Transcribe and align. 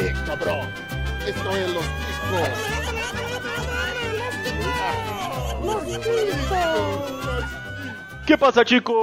Eh, 0.00 0.14
cabrón. 0.26 0.68
Esto 1.26 1.56
es 1.56 1.74
los 1.74 1.84
Que 8.24 8.38
passa, 8.38 8.64
ticos? 8.64 8.94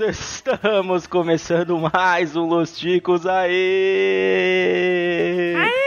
Estamos 0.00 1.06
começando 1.06 1.78
mais 1.78 2.34
um 2.34 2.48
Los 2.48 2.76
Ticos 2.76 3.24
aí! 3.24 3.52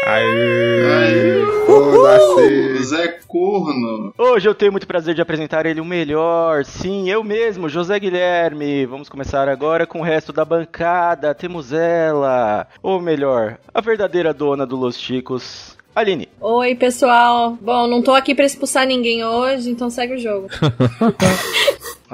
Aê! 0.05 1.43
O 1.67 2.83
Zé 2.83 3.04
Corno. 3.35 4.13
Hoje 4.17 4.47
eu 4.47 4.55
tenho 4.55 4.71
muito 4.71 4.87
prazer 4.87 5.13
de 5.13 5.21
apresentar 5.21 5.65
ele 5.65 5.81
o 5.81 5.85
melhor, 5.85 6.63
sim, 6.63 7.09
eu 7.09 7.21
mesmo, 7.21 7.67
José 7.67 7.99
Guilherme. 7.99 8.85
Vamos 8.85 9.09
começar 9.09 9.49
agora 9.49 9.85
com 9.85 9.99
o 9.99 10.03
resto 10.03 10.31
da 10.31 10.45
bancada. 10.45 11.35
Temos 11.35 11.73
ela, 11.73 12.65
ou 12.81 13.01
melhor, 13.01 13.57
a 13.73 13.81
verdadeira 13.81 14.33
dona 14.33 14.65
do 14.65 14.77
Los 14.77 14.97
Ticos, 14.97 15.75
Aline. 15.93 16.29
Oi, 16.39 16.75
pessoal. 16.75 17.57
Bom, 17.59 17.87
não 17.87 18.01
tô 18.01 18.13
aqui 18.13 18.33
pra 18.33 18.45
expulsar 18.45 18.87
ninguém 18.87 19.25
hoje, 19.25 19.69
então 19.69 19.89
segue 19.89 20.13
o 20.13 20.17
jogo. 20.17 20.47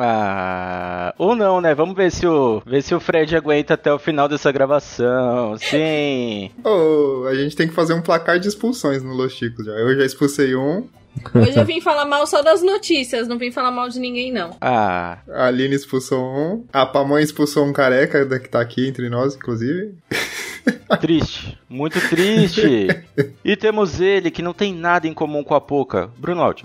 Ah, 0.04 1.13
ou 1.18 1.35
não, 1.35 1.60
né? 1.60 1.76
Vamos 1.76 1.96
ver 1.96 2.10
se 2.12 2.26
o 2.26 2.62
ver 2.66 2.82
se 2.82 2.96
o 2.96 2.99
Fred 2.99 3.35
aguenta 3.35 3.74
até 3.74 3.94
o 3.94 3.99
final 3.99 4.27
dessa 4.27 4.49
gravação. 4.49 5.58
Sim. 5.58 6.49
Oh, 6.63 7.26
a 7.27 7.35
gente 7.35 7.58
tem 7.58 7.68
que 7.68 7.74
fazer 7.74 7.94
um 7.94 8.02
placar 8.02 8.40
de 8.40 8.48
expulsões 8.48 9.04
no 9.04 9.13
Los 9.13 9.34
Chicos 9.34 9.66
já. 9.66 9.74
Eu 9.74 9.94
já 9.98 10.05
expulsei 10.05 10.55
um, 10.55 10.88
Hoje 11.34 11.58
eu 11.58 11.66
vim 11.66 11.82
falar 11.82 12.06
mal 12.06 12.26
só 12.26 12.42
das 12.42 12.62
notícias, 12.62 13.28
não 13.28 13.38
vim 13.38 13.52
falar 13.52 13.72
mal 13.72 13.90
de 13.90 14.00
ninguém, 14.00 14.32
não. 14.32 14.56
Ah, 14.60 15.20
a 15.30 15.48
Aline 15.48 15.76
expulsou 15.76 16.24
um, 16.24 16.66
a 16.74 16.86
Pamonha 16.86 17.24
expulsou 17.24 17.66
um 17.66 17.74
careca 17.74 18.26
da 18.26 18.40
que 18.40 18.50
tá 18.50 18.60
aqui 18.60 18.88
entre 18.88 19.10
nós, 19.10 19.35
inclusive. 19.35 19.96
triste, 21.00 21.58
muito 21.70 22.00
triste. 22.10 22.88
E 23.44 23.55
temos 23.55 24.00
ele 24.00 24.30
que 24.32 24.41
não 24.41 24.54
tem 24.54 24.74
nada 24.74 25.08
em 25.08 25.13
comum 25.13 25.44
com 25.44 25.55
a 25.55 25.62
Poca, 25.62 26.10
Bruno 26.18 26.41
Aldi. 26.41 26.63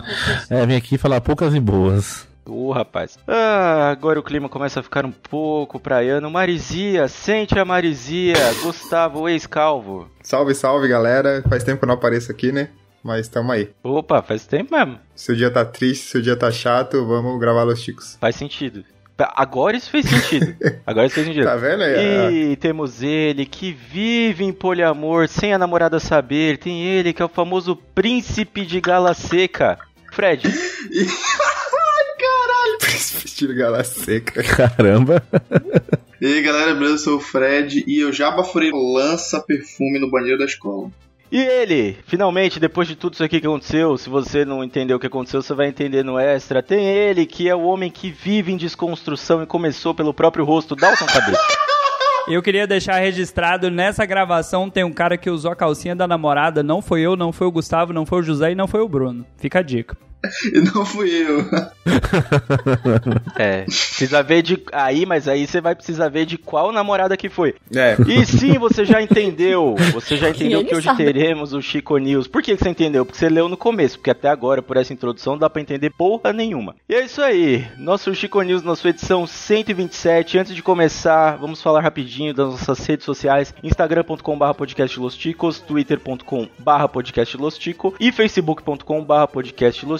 É, 0.51 0.65
vim 0.67 0.77
aqui 0.77 0.99
falar 0.99 1.21
poucas 1.21 1.55
e 1.55 1.61
boas. 1.61 2.27
Ô, 2.49 2.71
rapaz. 2.71 3.19
Ah, 3.27 3.91
agora 3.91 4.21
o 4.21 4.23
clima 4.23 4.49
começa 4.49 4.79
a 4.79 4.83
ficar 4.83 5.05
um 5.05 5.11
pouco 5.11 5.81
praiano. 5.81 6.31
Marizia, 6.31 7.09
sente 7.09 7.59
a 7.59 7.65
Marizia. 7.65 8.37
Gustavo, 8.63 9.29
ex-calvo. 9.29 10.09
Salve, 10.23 10.55
salve, 10.55 10.87
galera. 10.87 11.43
Faz 11.49 11.65
tempo 11.65 11.79
que 11.79 11.85
eu 11.85 11.89
não 11.89 11.97
apareço 11.97 12.31
aqui, 12.31 12.53
né? 12.53 12.69
Mas 13.07 13.29
tamo 13.29 13.53
aí. 13.53 13.71
Opa, 13.85 14.21
faz 14.21 14.47
tempo 14.47 14.75
mesmo. 14.75 14.99
Se 15.15 15.31
o 15.31 15.37
dia 15.37 15.49
tá 15.49 15.65
triste, 15.65 16.11
se 16.11 16.19
o 16.19 16.23
dia 16.23 16.37
tá 16.37 16.51
chato, 16.51 17.07
vamos 17.07 17.39
gravar 17.39 17.63
Los 17.63 17.79
Chicos. 17.79 18.19
Faz 18.21 18.35
sentido. 18.35 18.85
Agora 19.17 19.77
isso 19.77 19.89
fez 19.89 20.07
sentido. 20.07 20.57
Agora 20.85 21.07
isso 21.07 21.15
fez 21.15 21.29
sentido. 21.29 21.45
Tá 21.45 21.55
vendo 21.55 21.85
aí? 21.85 22.51
E 22.51 22.57
temos 22.57 23.05
ele 23.05 23.47
que 23.47 23.73
vive 23.73 24.43
em 24.43 24.53
poliamor 24.53 25.29
sem 25.29 25.55
a 25.55 25.59
namorada 25.59 26.01
saber. 26.01 26.59
Tem 26.59 26.83
ele 26.83 27.13
que 27.13 27.23
é 27.23 27.25
o 27.25 27.29
famoso 27.29 27.77
príncipe 27.77 28.67
de 28.67 28.81
gala 28.81 29.15
seca. 29.15 29.79
Fred. 30.13 30.43
Príncipe 32.81 33.47
de 33.47 33.55
gala 33.55 33.85
seca. 33.85 34.43
Caramba. 34.43 35.23
E 36.21 36.27
aí, 36.27 36.43
galera, 36.43 36.75
beleza? 36.75 36.95
Eu 36.95 36.99
sou 36.99 37.17
o 37.19 37.21
Fred 37.21 37.85
e 37.87 38.01
eu 38.01 38.13
já 38.13 38.31
baforei 38.31 38.71
lança 38.73 39.41
perfume 39.41 40.01
no 40.01 40.11
banheiro 40.11 40.39
da 40.39 40.45
escola. 40.45 40.91
E 41.31 41.39
ele, 41.39 41.99
finalmente, 42.07 42.61
depois 42.61 42.87
de 42.87 42.95
tudo 42.95 43.15
isso 43.15 43.25
aqui 43.25 43.41
que 43.41 43.47
aconteceu, 43.47 43.97
se 43.99 44.09
você 44.09 44.45
não 44.45 44.63
entendeu 44.63 44.97
o 44.97 45.01
que 45.01 45.09
aconteceu, 45.09 45.43
você 45.43 45.55
vai 45.55 45.67
entender 45.67 46.05
no 46.05 46.19
extra. 46.19 46.63
Tem 46.63 46.87
ele, 46.87 47.27
que 47.27 47.49
é 47.49 47.55
o 47.55 47.63
homem 47.63 47.91
que 47.91 48.11
vive 48.11 48.53
em 48.53 48.57
desconstrução 48.57 49.43
e 49.43 49.47
começou 49.47 49.93
pelo 49.93 50.15
próprio 50.15 50.45
rosto, 50.45 50.77
Dalton 50.77 51.07
Cabeça. 51.07 51.67
Eu 52.29 52.43
queria 52.43 52.67
deixar 52.67 52.99
registrado 52.99 53.71
nessa 53.71 54.05
gravação 54.05 54.69
tem 54.69 54.83
um 54.83 54.93
cara 54.93 55.17
que 55.17 55.31
usou 55.31 55.51
a 55.51 55.57
calcinha 55.57 55.95
da 55.95 56.09
namorada, 56.09 56.61
não 56.61 56.83
foi 56.83 57.01
eu, 57.01 57.15
não 57.15 57.33
foi 57.33 57.47
o 57.47 57.53
Gustavo, 57.53 57.93
não 57.93 58.05
foi 58.05 58.19
o 58.19 58.23
José 58.23 58.51
e 58.51 58.55
não 58.57 58.67
foi 58.67 58.81
o 58.81 58.89
Bruno. 58.89 59.25
Fica 59.37 59.61
a 59.61 59.63
dica. 59.63 59.97
E 60.53 60.61
não 60.61 60.85
fui 60.85 61.11
eu. 61.11 61.45
É, 63.37 63.63
precisa 63.63 64.23
ver 64.23 64.43
de. 64.43 64.63
Aí, 64.73 65.07
mas 65.07 65.29
aí 65.29 65.47
você 65.47 65.61
vai 65.61 65.75
precisar 65.75 66.09
ver 66.09 66.27
de 66.27 66.37
qual 66.37 66.73
namorada 66.73 67.17
que 67.17 67.29
foi. 67.29 67.55
É, 67.75 67.97
E 68.07 68.25
sim, 68.27 68.59
você 68.59 68.85
já 68.85 69.01
entendeu. 69.01 69.77
Você 69.93 70.17
já 70.17 70.31
entendeu 70.31 70.61
ele 70.61 70.69
que 70.69 70.75
hoje 70.75 70.85
sabe. 70.87 71.05
teremos 71.05 71.53
o 71.53 71.63
Chico 71.63 71.97
News. 71.99 72.27
Por 72.27 72.43
que 72.43 72.57
que 72.57 72.63
você 72.63 72.71
entendeu? 72.71 73.05
Porque 73.05 73.19
você 73.19 73.29
leu 73.29 73.49
no 73.49 73.57
começo. 73.57 73.99
Porque 73.99 74.11
até 74.11 74.29
agora, 74.29 74.63
por 74.63 74.77
essa 74.77 74.93
introdução, 74.93 75.35
não 75.35 75.41
dá 75.41 75.51
pra 75.51 75.63
entender 75.63 75.91
porra 75.91 76.33
nenhuma. 76.33 76.75
E 76.89 76.95
é 76.95 77.05
isso 77.05 77.23
aí. 77.23 77.67
Nosso 77.79 78.15
Chico 78.15 78.43
News 78.43 78.63
na 78.63 78.75
sua 78.77 78.91
edição 78.91 79.27
127. 79.27 80.39
Antes 80.39 80.55
de 80.55 80.63
começar, 80.63 81.37
vamos 81.37 81.63
falar 81.63 81.81
rapidinho 81.81 82.35
das 82.35 82.49
nossas 82.49 82.85
redes 82.85 83.05
sociais: 83.05 83.55
instagram.com.br 83.63 84.55
podcastlosticos, 84.57 85.61
twitter.com.br 85.61 86.89
podcastlostico 86.93 87.95
e 88.01 88.11
facebook.com.br 88.11 89.27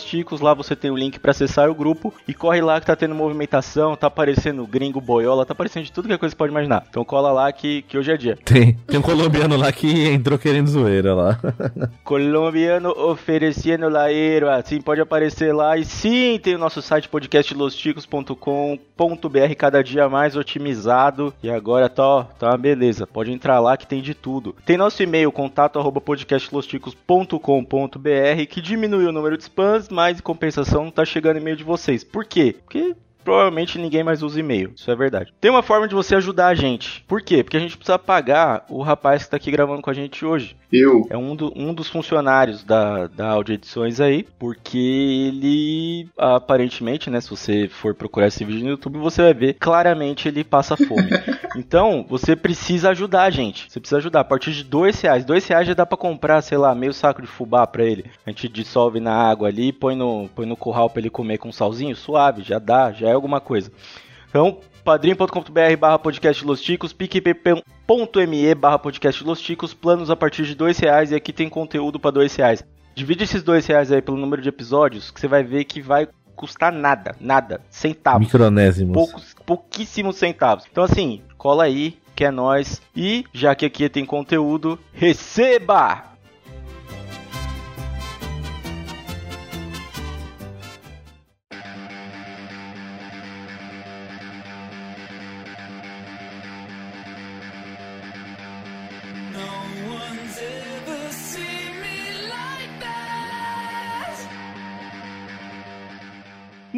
podcastlosticos. 0.07 0.41
Lá 0.41 0.55
você 0.55 0.77
tem 0.77 0.91
o 0.91 0.97
link 0.97 1.19
pra 1.19 1.33
acessar 1.33 1.69
o 1.69 1.75
grupo. 1.75 2.15
E 2.27 2.33
corre 2.33 2.61
lá 2.61 2.81
que 2.81 2.87
tá 2.87 2.95
tendo 2.95 3.15
movimentação, 3.15 3.97
tá 3.97 4.07
aparecendo 4.07 4.67
gringo, 4.67 5.01
boiola, 5.01 5.45
tá 5.45 5.53
aparecendo 5.53 5.85
de 5.85 5.93
tudo 5.93 6.09
que 6.09 6.15
a 6.15 6.19
coisa 6.19 6.37
pode 6.37 6.53
imaginar. 6.53 6.85
Então 6.89 7.05
cola 7.05 7.33
lá 7.33 7.51
que, 7.53 7.83
que 7.83 7.99
hoje 7.99 8.13
é 8.13 8.17
dia. 8.17 8.39
Tem, 8.45 8.75
tem 8.87 8.99
um 8.99 9.03
colombiano 9.03 9.57
lá 9.57 9.73
que 9.73 10.09
entrou 10.09 10.39
querendo 10.39 10.69
zoeira 10.69 11.15
lá. 11.15 11.39
Colombiano 12.05 12.91
oferecendo 12.91 13.89
laeiro, 13.89 14.49
assim 14.49 14.81
pode 14.81 15.01
aparecer 15.01 15.53
lá. 15.53 15.77
E 15.77 15.85
sim, 15.85 16.39
tem 16.43 16.55
o 16.55 16.59
nosso 16.59 16.81
site 16.81 17.09
podcastlosticos.com.br, 17.09 19.55
cada 19.57 19.83
dia 19.83 20.09
mais 20.09 20.37
otimizado. 20.37 21.35
E 21.43 21.51
agora 21.51 21.89
tá, 21.89 22.07
ó, 22.07 22.23
tá 22.25 22.51
uma 22.51 22.59
beleza. 22.59 23.07
Pode 23.07 23.33
entrar 23.33 23.59
lá 23.61 23.77
que 23.77 23.87
tem 23.87 24.01
de 24.01 24.15
tudo. 24.15 24.55
Tem 24.65 24.77
nosso 24.77 25.03
e-mail, 25.03 25.33
contato 25.33 25.79
arroba 25.79 26.01
podcastlosticos.com.br, 26.01 28.47
que 28.49 28.61
diminuiu 28.61 29.09
o 29.09 29.13
número 29.13 29.37
de 29.37 29.45
spams, 29.45 29.89
mas 29.97 30.19
em 30.19 30.23
compensação 30.23 30.85
não 30.85 30.91
tá 30.91 31.07
chegando 31.07 31.39
e-mail 31.39 31.57
de 31.57 31.65
vocês. 31.65 32.05
Por 32.05 32.27
quê? 32.27 32.55
Porque 32.63 32.95
provavelmente 33.27 33.77
ninguém 33.79 34.05
mais 34.05 34.23
usa 34.23 34.39
e-mail. 34.39 34.73
Isso 34.77 34.89
é 34.91 34.95
verdade. 34.95 35.35
Tem 35.41 35.51
uma 35.51 35.63
forma 35.63 35.89
de 35.89 35.95
você 35.97 36.15
ajudar 36.15 36.47
a 36.47 36.55
gente. 36.55 37.05
Por 37.09 37.21
quê? 37.21 37.43
Porque 37.43 37.57
a 37.57 37.61
gente 37.61 37.77
precisa 37.77 37.99
pagar 37.99 38.65
o 38.71 38.81
rapaz 38.83 39.25
que 39.25 39.31
tá 39.31 39.37
aqui 39.37 39.51
gravando 39.51 39.83
com 39.83 39.91
a 39.91 39.95
gente 39.95 40.25
hoje. 40.25 40.57
Eu. 40.73 41.07
É 41.11 41.17
um, 41.17 41.35
do- 41.35 41.53
um 41.57 41.75
dos 41.75 41.89
funcionários 41.89 42.63
da, 42.65 43.07
da 43.09 43.29
Audio 43.31 43.55
Edições 43.55 44.01
aí, 44.01 44.25
porque 44.39 44.79
ele 44.79 46.09
aparentemente, 46.17 47.11
né, 47.11 47.21
se 47.21 47.31
você 47.31 47.69
for 47.69 47.95
procurar 47.95 48.29
esse 48.29 48.45
vídeo 48.45 48.63
no 48.65 48.71
YouTube, 48.71 48.99
você 48.99 49.23
vai 49.23 49.35
ver 49.35 49.55
claramente 49.55 50.29
ele 50.29 50.45
passa 50.45 50.77
fome. 50.77 51.09
então, 51.57 52.05
você 52.09 52.37
precisa 52.37 52.91
ajudar 52.91 53.23
a 53.25 53.31
gente. 53.31 53.67
Você 53.71 53.81
precisa 53.81 53.99
ajudar 53.99 54.21
a 54.21 54.25
partir 54.25 54.53
de 54.53 54.65
dois 54.65 55.01
reais. 55.01 55.25
Dois 55.25 55.47
reais 55.47 55.67
já 55.67 55.75
dá 55.75 55.85
pra 55.87 55.97
comprar, 55.99 56.43
sei 56.43 56.59
lá, 56.59 56.75
meio 56.75 56.93
saco 56.93 57.23
de 57.23 57.29
fubá 57.29 57.67
pra 57.67 57.85
ele. 57.85 58.05
A 58.27 58.31
gente 58.31 58.49
dissolve 58.49 59.01
na 59.01 59.13
água 59.15 59.49
ali, 59.49 59.73
põe 59.73 59.97
no, 59.97 60.29
põe 60.35 60.47
no 60.47 60.57
curral 60.57 60.91
pra 60.91 61.01
ele 61.01 61.11
comer 61.11 61.39
com 61.39 61.51
salzinho, 61.53 61.97
suave, 61.97 62.43
já 62.43 62.59
dá, 62.59 62.93
já 62.93 63.09
é 63.09 63.16
alguma 63.17 63.41
coisa. 63.41 63.73
Então, 64.29 64.61
padrim.com.br 64.85 65.77
barra 65.79 65.99
podcast 65.99 66.45
Los 66.45 66.61
Ticos, 66.61 66.93
picpay.me 66.93 68.55
barra 68.55 68.79
podcast 68.79 69.25
Los 69.25 69.41
Ticos, 69.41 69.75
planos 69.75 70.11
a 70.11 70.17
partir 70.17 70.45
de 70.45 70.55
dois 70.55 70.79
reais 70.79 71.11
e 71.11 71.15
aqui 71.15 71.33
tem 71.33 71.49
conteúdo 71.49 71.99
para 71.99 72.13
dois 72.13 72.35
reais. 72.37 72.65
Divide 72.95 73.25
esses 73.25 73.43
dois 73.43 73.67
reais 73.67 73.91
aí 73.91 74.01
pelo 74.01 74.17
número 74.17 74.41
de 74.41 74.49
episódios 74.49 75.11
que 75.11 75.21
você 75.21 75.29
vai 75.29 75.43
ver 75.43 75.65
que 75.65 75.83
vai 75.83 76.09
custar 76.35 76.73
nada, 76.73 77.17
nada, 77.21 77.61
centavos, 77.71 78.21
Micronésimos. 78.21 78.95
poucos, 78.95 79.35
pouquíssimos 79.45 80.17
centavos. 80.17 80.65
Então 80.71 80.85
assim, 80.85 81.23
cola 81.37 81.65
aí, 81.65 81.99
que 82.15 82.25
é 82.25 82.31
nóis. 82.31 82.81
E 82.95 83.25
já 83.33 83.55
que 83.55 83.67
aqui 83.67 83.89
tem 83.89 84.05
conteúdo, 84.05 84.79
receba! 84.93 86.16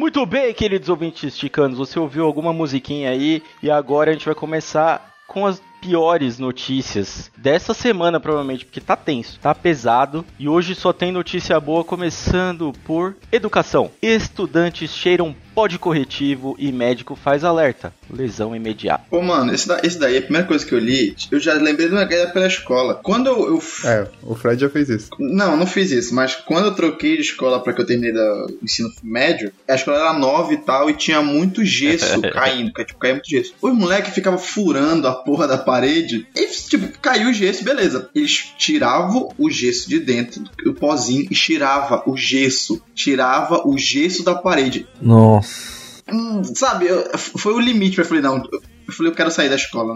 Muito 0.09 0.25
bem, 0.25 0.51
queridos 0.55 0.89
ouvintes 0.89 1.37
ticanos, 1.37 1.77
você 1.77 1.99
ouviu 1.99 2.25
alguma 2.25 2.51
musiquinha 2.51 3.11
aí? 3.11 3.43
E 3.61 3.69
agora 3.69 4.09
a 4.09 4.13
gente 4.13 4.25
vai 4.25 4.33
começar 4.33 5.13
com 5.27 5.45
as 5.45 5.61
piores 5.81 6.37
notícias 6.39 7.31
dessa 7.37 7.73
semana, 7.73 8.19
provavelmente, 8.19 8.65
porque 8.65 8.81
tá 8.81 8.95
tenso, 8.95 9.39
tá 9.39 9.53
pesado 9.55 10.25
e 10.37 10.47
hoje 10.47 10.75
só 10.75 10.91
tem 10.93 11.11
notícia 11.11 11.59
boa, 11.59 11.83
começando 11.83 12.73
por 12.85 13.15
educação. 13.31 13.91
Estudantes 14.01 14.91
cheiram 14.93 15.35
pó 15.55 15.67
de 15.67 15.77
corretivo 15.79 16.55
e 16.59 16.71
médico 16.71 17.15
faz 17.15 17.43
alerta. 17.43 17.93
Lesão 18.09 18.55
imediata. 18.55 19.03
Pô, 19.09 19.21
mano, 19.21 19.53
esse, 19.53 19.67
da- 19.67 19.79
esse 19.83 19.99
daí, 19.99 20.17
a 20.17 20.21
primeira 20.21 20.47
coisa 20.47 20.65
que 20.65 20.73
eu 20.73 20.79
li, 20.79 21.15
eu 21.31 21.39
já 21.39 21.53
lembrei 21.53 21.87
de 21.87 21.93
uma 21.93 22.05
guerra 22.05 22.31
pela 22.31 22.47
escola. 22.47 22.95
Quando 22.95 23.27
eu. 23.27 23.47
eu 23.49 23.57
f- 23.61 23.85
É, 23.87 24.07
o 24.23 24.33
Fred 24.35 24.59
já 24.61 24.69
fez 24.69 24.89
isso. 24.89 25.09
Não, 25.19 25.55
não 25.57 25.67
fiz 25.67 25.91
isso, 25.91 26.15
mas 26.15 26.35
quando 26.35 26.65
eu 26.65 26.75
troquei 26.75 27.15
de 27.17 27.21
escola 27.21 27.61
pra 27.61 27.73
que 27.73 27.81
eu 27.81 27.85
terminei 27.85 28.13
da- 28.13 28.45
do 28.47 28.57
ensino 28.63 28.89
médio, 29.03 29.51
a 29.67 29.75
escola 29.75 29.97
era 29.99 30.13
nova 30.13 30.53
e 30.53 30.57
tal, 30.57 30.89
e 30.89 30.93
tinha 30.93 31.21
muito 31.21 31.63
gesso 31.63 32.19
caindo, 32.33 32.73
que, 32.73 32.85
tipo, 32.85 32.99
caía 32.99 33.13
muito 33.15 33.29
gesso. 33.29 33.53
Os 33.61 33.73
moleques 33.73 34.13
ficavam 34.13 34.39
furando 34.39 35.07
a 35.07 35.13
porra 35.13 35.47
da 35.47 35.57
parede. 35.71 36.27
E, 36.35 36.45
tipo, 36.47 36.87
caiu 36.99 37.29
o 37.29 37.33
gesso, 37.33 37.63
beleza. 37.63 38.09
Eles 38.15 38.53
tiravam 38.57 39.29
o 39.37 39.49
gesso 39.49 39.87
de 39.87 39.99
dentro, 39.99 40.43
o 40.65 40.73
pozinho, 40.73 41.27
e 41.29 41.35
tirava 41.35 42.03
o 42.09 42.17
gesso. 42.17 42.81
Tirava 42.95 43.67
o 43.67 43.77
gesso 43.77 44.23
da 44.23 44.35
parede. 44.35 44.87
Nossa. 45.01 45.79
Hum, 46.11 46.43
sabe, 46.43 46.87
eu- 46.87 47.17
foi 47.17 47.53
o 47.53 47.59
limite. 47.59 47.99
Eu 47.99 48.05
falei, 48.05 48.23
não, 48.23 48.37
eu 48.37 48.93
falei, 48.93 49.11
eu 49.11 49.15
quero 49.15 49.29
sair 49.29 49.49
da 49.49 49.55
escola. 49.55 49.93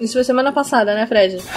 Isso 0.00 0.12
foi 0.12 0.22
semana 0.22 0.52
passada, 0.52 0.94
né, 0.94 1.06
Fred? 1.06 1.38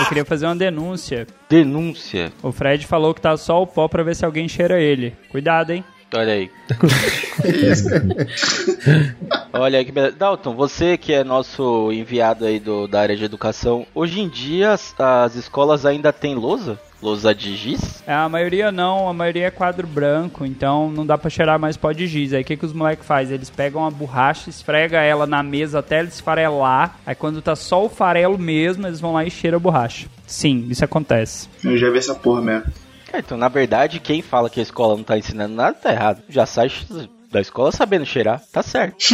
Eu 0.00 0.06
queria 0.08 0.24
fazer 0.24 0.46
uma 0.46 0.56
denúncia. 0.56 1.26
Denúncia. 1.48 2.32
O 2.42 2.50
Fred 2.52 2.86
falou 2.86 3.14
que 3.14 3.20
tá 3.20 3.36
só 3.36 3.62
o 3.62 3.66
pó 3.66 3.88
pra 3.88 4.02
ver 4.02 4.16
se 4.16 4.24
alguém 4.24 4.48
cheira 4.48 4.80
ele. 4.80 5.14
Cuidado, 5.30 5.70
hein? 5.70 5.84
Olha 6.14 6.32
aí. 6.34 6.50
Olha 9.52 9.84
que 9.84 9.92
beleza. 9.92 10.16
Dalton, 10.16 10.54
você 10.54 10.96
que 10.96 11.12
é 11.12 11.22
nosso 11.22 11.92
enviado 11.92 12.44
aí 12.46 12.58
do, 12.58 12.88
da 12.88 13.00
área 13.00 13.16
de 13.16 13.24
educação, 13.24 13.86
hoje 13.94 14.20
em 14.20 14.28
dia 14.28 14.72
as, 14.72 14.94
as 14.98 15.34
escolas 15.34 15.84
ainda 15.84 16.12
têm 16.12 16.34
lousa? 16.34 16.78
Lousa 17.02 17.34
de 17.34 17.56
giz? 17.56 18.02
É, 18.06 18.14
A 18.14 18.28
maioria 18.28 18.70
não, 18.70 19.08
a 19.08 19.12
maioria 19.12 19.46
é 19.46 19.50
quadro 19.50 19.86
branco, 19.88 20.46
então 20.46 20.88
não 20.88 21.04
dá 21.04 21.18
pra 21.18 21.28
cheirar 21.28 21.58
mais 21.58 21.76
pó 21.76 21.90
de 21.90 22.06
giz. 22.06 22.32
Aí 22.32 22.42
o 22.42 22.44
que, 22.44 22.56
que 22.56 22.64
os 22.64 22.72
moleques 22.72 23.04
fazem? 23.04 23.34
Eles 23.34 23.50
pegam 23.50 23.84
a 23.84 23.90
borracha, 23.90 24.48
esfrega 24.48 25.00
ela 25.02 25.26
na 25.26 25.42
mesa 25.42 25.80
até 25.80 25.98
ela 25.98 26.08
esfarelar. 26.08 26.96
Aí 27.04 27.14
quando 27.16 27.42
tá 27.42 27.56
só 27.56 27.84
o 27.84 27.88
farelo 27.88 28.38
mesmo, 28.38 28.86
eles 28.86 29.00
vão 29.00 29.14
lá 29.14 29.24
e 29.24 29.30
cheiram 29.30 29.56
a 29.56 29.60
borracha. 29.60 30.06
Sim, 30.26 30.66
isso 30.70 30.84
acontece. 30.84 31.48
Eu 31.64 31.76
já 31.76 31.90
vi 31.90 31.98
essa 31.98 32.14
porra 32.14 32.40
mesmo. 32.40 32.72
É, 33.12 33.18
então, 33.18 33.36
na 33.36 33.48
verdade, 33.48 33.98
quem 34.00 34.22
fala 34.22 34.48
que 34.48 34.60
a 34.60 34.62
escola 34.62 34.96
não 34.96 35.02
tá 35.04 35.18
ensinando 35.18 35.54
nada 35.54 35.74
tá 35.74 35.92
errado. 35.92 36.22
Já 36.28 36.46
sai 36.46 36.70
da 37.32 37.40
escola 37.40 37.72
sabendo 37.72 38.04
cheirar, 38.04 38.40
tá 38.52 38.62
certo. 38.62 38.96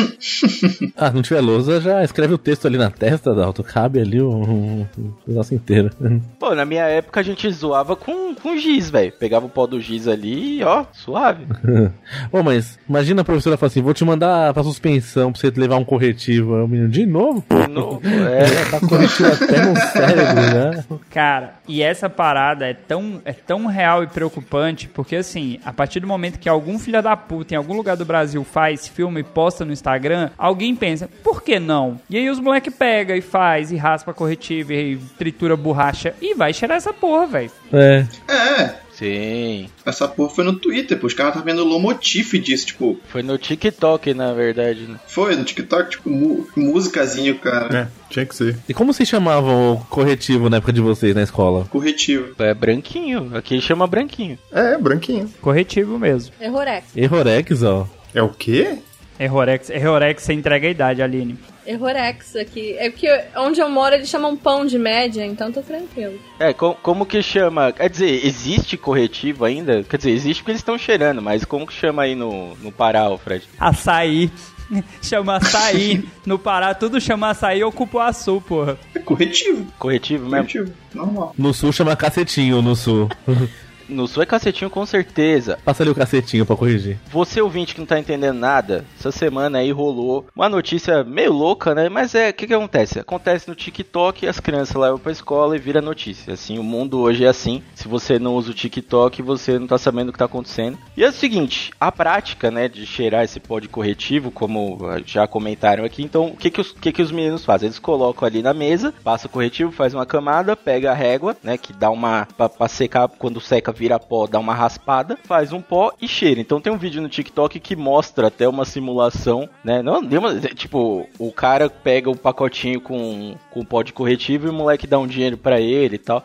Ah, 0.97 1.11
não 1.11 1.23
tiver 1.23 1.41
lousa, 1.41 1.81
já 1.81 2.03
escreve 2.03 2.35
o 2.35 2.39
texto 2.39 2.67
ali 2.67 2.77
na 2.77 2.91
testa, 2.91 3.33
Dalton. 3.33 3.63
Cabe 3.63 4.01
ali 4.01 4.21
o, 4.21 4.85
negócio 5.27 5.55
inteiro. 5.55 5.91
Pô, 6.41 6.55
na 6.55 6.65
minha 6.65 6.85
época 6.85 7.21
a 7.21 7.23
gente 7.23 7.49
zoava 7.53 7.95
com, 7.95 8.35
com 8.35 8.57
giz, 8.57 8.91
velho. 8.91 9.13
Pegava 9.13 9.47
o 9.47 9.49
pó 9.49 9.67
do 9.67 9.81
giz 9.81 10.09
ali 10.09 10.59
e 10.59 10.65
ó, 10.65 10.85
suave. 10.93 11.47
Ô, 12.33 12.43
mas 12.43 12.79
imagina 12.89 13.23
a 13.23 13.25
professora 13.25 13.57
falar 13.57 13.69
assim: 13.69 13.83
vou 13.83 13.95
te 13.95 14.05
mandar 14.05 14.53
pra 14.53 14.65
suspensão 14.65 15.31
pra 15.31 15.41
você 15.41 15.51
levar 15.51 15.77
um 15.77 15.85
corretivo. 15.85 16.57
Aí 16.57 16.63
o 16.63 16.69
menino, 16.69 16.89
de 16.89 17.07
novo? 17.07 17.45
De 17.49 17.69
novo, 17.69 18.01
é. 18.05 18.71
Tá 18.71 18.81
corretivo 18.81 19.33
até 19.33 19.65
no 19.65 19.77
cérebro, 19.77 20.35
né? 20.35 20.85
Cara, 21.11 21.55
e 21.69 21.81
essa 21.81 22.11
parada 22.11 22.67
é 22.67 22.75
tão, 22.75 23.21
é 23.25 23.33
tão 23.33 23.67
real 23.67 24.03
e 24.03 24.09
preocupante, 24.09 24.89
porque 24.89 25.17
assim, 25.17 25.61
a 25.65 25.73
partir 25.73 26.01
do 26.01 26.07
momento 26.07 26.39
que 26.39 26.49
algum 26.49 26.79
filho 26.79 27.03
da 27.03 27.17
puta 27.17 27.55
em 27.55 27.57
algum 27.57 27.75
lugar 27.75 27.97
do 27.97 28.08
Brasil 28.09 28.43
faz, 28.43 28.89
filma 28.89 29.21
e 29.21 29.23
posta 29.23 29.65
no 29.65 29.73
Instagram, 29.73 30.31
alguém 30.37 30.75
pensa, 30.75 31.09
por 31.23 31.43
que 31.43 31.61
não? 31.61 32.01
E 32.11 32.17
aí 32.17 32.29
os 32.29 32.41
moleque 32.41 32.71
pega 32.71 33.15
e 33.17 33.21
faz, 33.21 33.71
e 33.71 33.77
raspa 33.77 34.13
corretivo, 34.15 34.73
e 34.73 34.97
tritura 35.17 35.57
borracha, 35.57 36.15
e 36.21 36.35
vai 36.35 36.53
cheirar 36.53 36.79
essa 36.79 36.93
porra, 36.93 37.27
velho. 37.27 37.51
É. 37.73 38.07
É, 38.27 38.75
Sim. 38.93 39.69
essa 39.87 40.09
porra 40.09 40.31
foi 40.31 40.45
no 40.45 40.55
Twitter, 40.59 40.99
pô. 40.99 41.07
Os 41.07 41.15
caras 41.15 41.35
tá 41.35 41.41
vendo 41.41 41.63
lomotif 41.65 42.39
disso, 42.39 42.67
tipo, 42.67 42.99
Foi 43.09 43.23
no 43.23 43.37
TikTok, 43.39 44.13
na 44.15 44.33
verdade, 44.33 44.81
né? 44.89 44.99
foi 45.07 45.37
no 45.37 45.45
TikTok, 45.45 45.91
tipo, 45.91 46.11
mu 46.11 46.47
musicazinho, 46.57 47.39
cara. 47.39 47.79
É, 47.79 47.89
tinha 48.11 48.27
que 48.27 48.35
ser. 48.35 48.57
E 48.69 48.75
como 48.75 48.93
vocês 48.93 49.09
chamavam 49.09 49.75
o 49.75 49.79
corretivo 49.87 50.49
na 50.51 50.57
época 50.57 50.73
de 50.73 50.81
vocês 50.81 51.15
na 51.15 51.23
escola? 51.23 51.67
Corretivo. 51.71 52.35
É 52.39 52.55
branquinho. 52.55 53.31
Aqui 53.37 53.61
chama 53.61 53.87
branquinho. 53.87 54.39
É, 54.51 54.77
branquinho. 54.79 55.31
Corretivo 55.41 55.99
mesmo. 55.99 56.33
Errorex. 56.41 56.97
Errorex, 56.97 57.63
ó. 57.63 57.87
É 58.15 58.23
o 58.23 58.29
quê? 58.29 58.79
Errorex, 59.21 59.69
Errorex 59.69 60.23
você 60.23 60.33
entrega 60.33 60.69
a 60.69 60.71
idade, 60.71 61.03
Aline. 61.03 61.37
Errorex 61.67 62.37
aqui. 62.37 62.75
É 62.79 62.89
porque 62.89 63.09
onde 63.37 63.61
eu 63.61 63.69
moro 63.69 63.95
eles 63.97 64.09
chamam 64.09 64.37
pão 64.37 64.65
de 64.65 64.79
média, 64.79 65.27
então 65.27 65.51
tô 65.51 65.61
tranquilo. 65.61 66.19
É, 66.39 66.53
co- 66.53 66.77
como 66.83 67.05
que 67.05 67.21
chama? 67.21 67.73
Quer 67.73 67.91
dizer, 67.91 68.25
existe 68.25 68.77
corretivo 68.77 69.45
ainda? 69.45 69.83
Quer 69.83 69.97
dizer, 69.97 70.11
existe 70.13 70.41
porque 70.43 70.53
eles 70.53 70.61
estão 70.61 70.79
cheirando, 70.79 71.21
mas 71.21 71.45
como 71.45 71.67
que 71.67 71.73
chama 71.73 72.03
aí 72.05 72.15
no, 72.15 72.55
no 72.63 72.71
Pará, 72.71 73.05
Fred? 73.19 73.45
Açaí. 73.59 74.31
chama 75.03 75.37
açaí. 75.39 76.05
No 76.25 76.39
Pará, 76.39 76.73
tudo 76.75 77.01
chama 77.01 77.31
açaí 77.31 77.63
ou 77.65 77.73
cupuaçu, 77.73 78.41
porra. 78.41 78.79
É 78.95 79.01
corretivo. 79.01 79.67
Corretivo 79.81 80.29
mesmo? 80.31 80.47
Corretivo. 80.47 80.73
Normal. 80.95 81.35
No 81.37 81.53
sul 81.53 81.73
chama 81.73 81.97
cacetinho, 81.97 82.63
no 82.63 82.77
sul. 82.77 83.09
No 83.89 84.07
é 84.21 84.27
cacetinho 84.27 84.71
com 84.71 84.85
certeza. 84.85 85.59
Passa 85.65 85.83
ali 85.83 85.91
o 85.91 85.95
cacetinho 85.95 86.45
pra 86.45 86.57
corrigir. 86.57 86.99
Você 87.11 87.41
ouvinte 87.41 87.75
que 87.75 87.81
não 87.81 87.87
tá 87.87 87.99
entendendo 87.99 88.37
nada, 88.39 88.85
essa 88.99 89.11
semana 89.11 89.59
aí 89.59 89.71
rolou 89.71 90.27
uma 90.35 90.49
notícia 90.49 91.03
meio 91.05 91.33
louca, 91.33 91.75
né? 91.75 91.89
Mas 91.89 92.15
é, 92.15 92.31
o 92.31 92.35
que 92.35 92.47
que 92.47 92.55
acontece? 92.55 92.99
Acontece 92.99 93.49
no 93.49 93.55
TikTok, 93.55 94.27
as 94.27 94.41
crianças 94.41 94.77
levam 94.77 94.99
pra 94.99 95.13
escola 95.13 95.57
e 95.57 95.59
vira 95.59 95.81
notícia. 95.81 96.35
Assim, 96.35 96.59
o 96.59 96.63
mundo 96.63 96.99
hoje 96.99 97.25
é 97.25 97.29
assim. 97.29 97.63
Se 97.75 97.89
você 97.89 98.19
não 98.19 98.35
usa 98.35 98.51
o 98.51 98.55
TikTok, 98.55 99.23
você 99.23 99.59
não 99.59 99.67
tá 99.67 99.79
sabendo 99.79 100.11
o 100.11 100.13
que 100.13 100.19
tá 100.19 100.27
acontecendo. 100.27 100.79
E 100.97 101.05
é 101.05 101.09
o 101.09 101.13
seguinte, 101.13 101.73
a 101.81 101.91
prática, 101.91 102.51
né, 102.51 102.69
de 102.69 102.85
cheirar 102.85 103.25
esse 103.25 103.41
pó 103.41 103.59
de 103.59 103.69
corretivo, 103.69 104.31
como 104.31 104.79
ah, 104.87 105.01
já 105.05 105.27
comentaram 105.27 105.85
aqui, 105.85 106.03
então, 106.03 106.27
o 106.27 106.37
que 106.37 106.51
que 106.51 106.61
os, 106.61 106.73
que 106.73 106.93
que 106.93 107.03
os 107.03 107.13
meninos 107.13 107.45
fazem? 107.45 107.69
Eles 107.69 107.79
colocam 107.79 108.27
ali 108.27 108.43
na 108.43 108.53
mesa, 108.53 108.93
passa 109.03 109.27
o 109.27 109.31
corretivo, 109.31 109.73
faz 109.73 109.95
uma 109.95 110.05
camada, 110.05 110.57
pega 110.57 110.91
a 110.91 110.95
régua, 110.95 111.37
né, 111.43 111.57
que 111.57 111.73
dá 111.73 111.91
uma, 111.91 112.27
pra, 112.37 112.49
pra 112.49 112.69
secar, 112.69 113.09
quando 113.09 113.41
seca 113.41 113.73
vira 113.79 113.99
pó, 113.99 114.27
dá 114.27 114.39
uma 114.39 114.55
raspada, 114.55 115.17
faz 115.25 115.53
um 115.53 115.61
pó 115.63 115.93
e 116.03 116.09
cheira. 116.09 116.41
Então 116.41 116.61
tem 116.61 116.73
um 116.73 116.77
vídeo 116.79 117.01
no 117.01 117.09
TikTok 117.09 117.61
que 117.61 117.77
mostra 117.77 118.27
até 118.27 118.49
uma 118.49 118.65
simulação, 118.65 119.49
né? 119.63 119.81
Não, 119.83 120.01
uma- 120.01 120.41
tipo, 120.41 121.07
o 121.19 121.31
cara 121.33 121.71
pega 121.71 122.11
o 122.11 122.17
pacotinho 122.17 122.81
com, 122.81 123.37
com 123.51 123.65
pó 123.65 123.83
de 123.83 123.93
corretivo 123.93 124.47
e 124.47 124.51
o 124.51 124.53
moleque 124.53 124.87
dá 124.87 124.99
um 124.99 125.07
dinheiro 125.07 125.37
pra 125.37 125.61
ele 125.61 125.95
e 125.95 125.99
tal. 125.99 126.25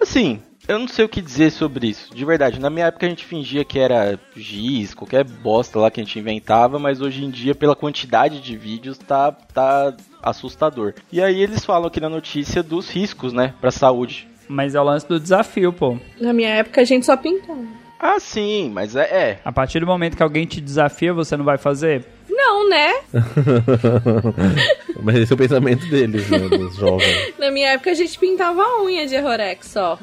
Assim, 0.00 0.40
eu 0.66 0.78
não 0.78 0.88
sei 0.88 1.04
o 1.04 1.08
que 1.08 1.20
dizer 1.20 1.50
sobre 1.50 1.88
isso. 1.88 2.14
De 2.14 2.24
verdade, 2.24 2.58
na 2.58 2.70
minha 2.70 2.86
época 2.86 3.06
a 3.06 3.08
gente 3.08 3.24
fingia 3.24 3.64
que 3.64 3.78
era 3.78 4.18
giz, 4.36 4.94
qualquer 4.94 5.24
bosta 5.24 5.78
lá 5.78 5.90
que 5.90 6.00
a 6.00 6.04
gente 6.04 6.18
inventava, 6.18 6.78
mas 6.78 7.00
hoje 7.00 7.24
em 7.24 7.30
dia, 7.30 7.54
pela 7.54 7.76
quantidade 7.76 8.40
de 8.40 8.56
vídeos, 8.56 8.96
tá, 8.96 9.30
tá 9.32 9.94
assustador. 10.22 10.94
E 11.12 11.20
aí 11.20 11.40
eles 11.42 11.64
falam 11.64 11.88
aqui 11.88 12.00
na 12.00 12.08
notícia 12.08 12.62
dos 12.62 12.88
riscos, 12.90 13.32
né, 13.32 13.54
pra 13.60 13.70
saúde. 13.70 14.28
Mas 14.48 14.74
é 14.74 14.80
o 14.80 14.84
lance 14.84 15.06
do 15.06 15.20
desafio, 15.20 15.72
pô. 15.72 15.98
Na 16.20 16.32
minha 16.32 16.50
época 16.50 16.80
a 16.80 16.84
gente 16.84 17.04
só 17.04 17.16
pintava. 17.16 17.66
Ah, 18.00 18.20
sim, 18.20 18.70
mas 18.72 18.94
é. 18.94 19.02
é. 19.02 19.40
A 19.44 19.52
partir 19.52 19.80
do 19.80 19.86
momento 19.86 20.16
que 20.16 20.22
alguém 20.22 20.46
te 20.46 20.60
desafia, 20.60 21.12
você 21.12 21.36
não 21.36 21.44
vai 21.44 21.58
fazer? 21.58 22.04
Não, 22.30 22.68
né? 22.68 22.94
Mas 25.02 25.16
esse 25.16 25.32
é 25.32 25.34
o 25.34 25.38
pensamento 25.38 25.84
deles, 25.86 26.30
né, 26.30 26.38
dos 26.38 26.76
jovens. 26.76 27.34
Na 27.36 27.50
minha 27.50 27.70
época 27.70 27.90
a 27.90 27.94
gente 27.94 28.16
pintava 28.16 28.62
a 28.62 28.82
unha 28.84 29.06
de 29.06 29.16
Errorex 29.16 29.66
só. 29.66 29.98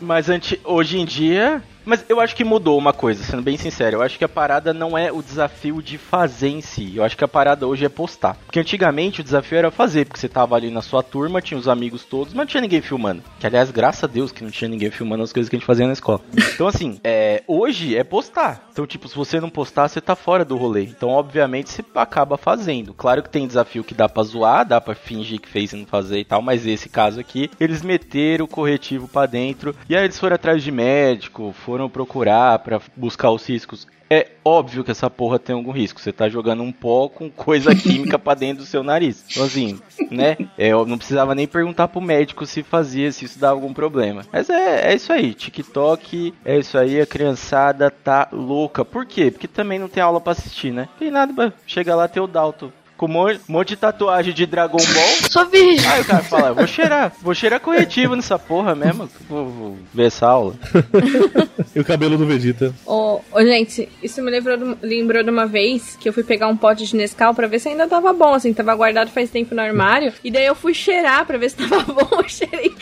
Mas 0.00 0.26
hoje 0.64 0.98
em 0.98 1.04
dia. 1.06 1.62
Mas 1.84 2.04
eu 2.08 2.20
acho 2.20 2.36
que 2.36 2.44
mudou 2.44 2.78
uma 2.78 2.92
coisa, 2.92 3.22
sendo 3.22 3.42
bem 3.42 3.56
sincero. 3.56 3.98
Eu 3.98 4.02
acho 4.02 4.18
que 4.18 4.24
a 4.24 4.28
parada 4.28 4.72
não 4.72 4.96
é 4.96 5.10
o 5.10 5.22
desafio 5.22 5.82
de 5.82 5.98
fazer 5.98 6.48
em 6.48 6.60
si. 6.60 6.96
Eu 6.96 7.04
acho 7.04 7.16
que 7.16 7.24
a 7.24 7.28
parada 7.28 7.66
hoje 7.66 7.84
é 7.84 7.88
postar. 7.88 8.36
Porque 8.44 8.60
antigamente 8.60 9.20
o 9.20 9.24
desafio 9.24 9.58
era 9.58 9.70
fazer, 9.70 10.06
porque 10.06 10.20
você 10.20 10.28
tava 10.28 10.56
ali 10.56 10.70
na 10.70 10.82
sua 10.82 11.02
turma, 11.02 11.40
tinha 11.40 11.58
os 11.58 11.68
amigos 11.68 12.04
todos, 12.04 12.32
mas 12.32 12.38
não 12.38 12.46
tinha 12.46 12.60
ninguém 12.60 12.80
filmando. 12.80 13.22
Que 13.38 13.46
aliás, 13.46 13.70
graças 13.70 14.04
a 14.04 14.06
Deus 14.06 14.32
que 14.32 14.44
não 14.44 14.50
tinha 14.50 14.68
ninguém 14.68 14.90
filmando 14.90 15.22
as 15.22 15.32
coisas 15.32 15.48
que 15.48 15.56
a 15.56 15.58
gente 15.58 15.66
fazia 15.66 15.86
na 15.86 15.92
escola. 15.92 16.20
Então 16.54 16.66
assim, 16.66 17.00
é, 17.02 17.42
hoje 17.46 17.96
é 17.96 18.04
postar. 18.04 18.68
Então, 18.72 18.86
tipo, 18.86 19.08
se 19.08 19.14
você 19.14 19.40
não 19.40 19.50
postar, 19.50 19.88
você 19.88 20.00
tá 20.00 20.16
fora 20.16 20.44
do 20.44 20.56
rolê. 20.56 20.84
Então, 20.84 21.10
obviamente, 21.10 21.70
você 21.70 21.84
acaba 21.94 22.36
fazendo. 22.36 22.94
Claro 22.94 23.22
que 23.22 23.28
tem 23.30 23.46
desafio 23.46 23.84
que 23.84 23.94
dá 23.94 24.08
pra 24.08 24.22
zoar, 24.22 24.66
dá 24.66 24.80
pra 24.80 24.94
fingir 24.94 25.40
que 25.40 25.48
fez 25.48 25.72
e 25.72 25.76
não 25.76 25.86
fazer 25.86 26.20
e 26.20 26.24
tal, 26.24 26.40
mas 26.40 26.66
esse 26.66 26.88
caso 26.88 27.20
aqui, 27.20 27.50
eles 27.60 27.82
meteram 27.82 28.44
o 28.44 28.48
corretivo 28.48 29.08
pra 29.08 29.26
dentro. 29.26 29.74
E 29.88 29.96
aí 29.96 30.04
eles 30.04 30.18
foram 30.18 30.36
atrás 30.36 30.62
de 30.62 30.70
médico, 30.70 31.54
foram 31.64 31.71
procurar 31.90 32.58
pra 32.60 32.80
buscar 32.96 33.30
os 33.30 33.46
riscos. 33.48 33.86
É 34.10 34.28
óbvio 34.44 34.84
que 34.84 34.90
essa 34.90 35.08
porra 35.08 35.38
tem 35.38 35.54
algum 35.56 35.70
risco. 35.70 35.98
Você 35.98 36.12
tá 36.12 36.28
jogando 36.28 36.62
um 36.62 36.70
pó 36.70 37.08
com 37.08 37.30
coisa 37.30 37.72
química 37.76 38.18
pra 38.18 38.34
dentro 38.34 38.62
do 38.62 38.66
seu 38.68 38.82
nariz. 38.82 39.24
Então, 39.30 39.44
assim, 39.44 39.80
né? 40.10 40.36
É, 40.58 40.68
eu 40.68 40.84
não 40.84 40.98
precisava 40.98 41.34
nem 41.34 41.46
perguntar 41.46 41.88
pro 41.88 41.98
médico 42.00 42.44
se 42.44 42.62
fazia, 42.62 43.10
se 43.10 43.24
isso 43.24 43.38
dava 43.38 43.54
algum 43.54 43.72
problema. 43.72 44.22
Mas 44.30 44.50
é, 44.50 44.92
é 44.92 44.94
isso 44.94 45.10
aí. 45.14 45.32
TikTok, 45.32 46.34
é 46.44 46.58
isso 46.58 46.76
aí. 46.76 47.00
A 47.00 47.06
criançada 47.06 47.90
tá 47.90 48.28
louca. 48.30 48.84
Por 48.84 49.06
quê? 49.06 49.30
Porque 49.30 49.48
também 49.48 49.78
não 49.78 49.88
tem 49.88 50.02
aula 50.02 50.20
pra 50.20 50.32
assistir, 50.32 50.72
né? 50.72 50.90
Tem 50.98 51.10
nada, 51.10 51.32
pra- 51.32 51.52
chega 51.66 51.94
lá, 51.96 52.06
tem 52.06 52.22
o 52.22 52.26
Dalton. 52.26 52.70
Com 53.02 53.06
um 53.06 53.36
monte, 53.48 53.70
de 53.70 53.76
tatuagem 53.76 54.32
de 54.32 54.46
Dragon 54.46 54.76
Ball. 54.78 55.08
Sou 55.28 55.44
virgem. 55.46 55.90
Aí 55.90 56.02
o 56.02 56.04
cara 56.04 56.22
fala, 56.22 56.52
vou 56.52 56.68
cheirar, 56.68 57.12
vou 57.20 57.34
cheirar 57.34 57.58
corretivo 57.58 58.14
nessa 58.14 58.38
porra 58.38 58.76
mesmo. 58.76 59.10
Vou, 59.28 59.48
vou 59.48 59.78
ver 59.92 60.06
essa 60.06 60.28
aula. 60.28 60.54
E 61.74 61.80
o 61.80 61.84
cabelo 61.84 62.18
do 62.18 62.26
Vegeta. 62.26 62.74
Ô, 62.84 63.20
ô, 63.32 63.40
gente, 63.40 63.88
isso 64.02 64.20
me 64.20 64.30
lembrou 64.30 64.58
de, 64.58 64.76
lembrou 64.86 65.22
de 65.22 65.30
uma 65.30 65.46
vez 65.46 65.96
que 65.98 66.06
eu 66.06 66.12
fui 66.12 66.22
pegar 66.22 66.48
um 66.48 66.56
pote 66.56 66.84
de 66.84 66.94
Nescau 66.94 67.34
pra 67.34 67.46
ver 67.46 67.60
se 67.60 67.68
ainda 67.68 67.88
tava 67.88 68.12
bom, 68.12 68.34
assim, 68.34 68.52
tava 68.52 68.74
guardado 68.74 69.10
faz 69.10 69.30
tempo 69.30 69.54
no 69.54 69.62
armário. 69.62 70.12
E 70.22 70.30
daí 70.30 70.44
eu 70.44 70.54
fui 70.54 70.74
cheirar 70.74 71.24
pra 71.24 71.38
ver 71.38 71.48
se 71.48 71.56
tava 71.56 71.80
bom. 71.90 72.08
Eu 72.18 72.28
cheirei, 72.28 72.74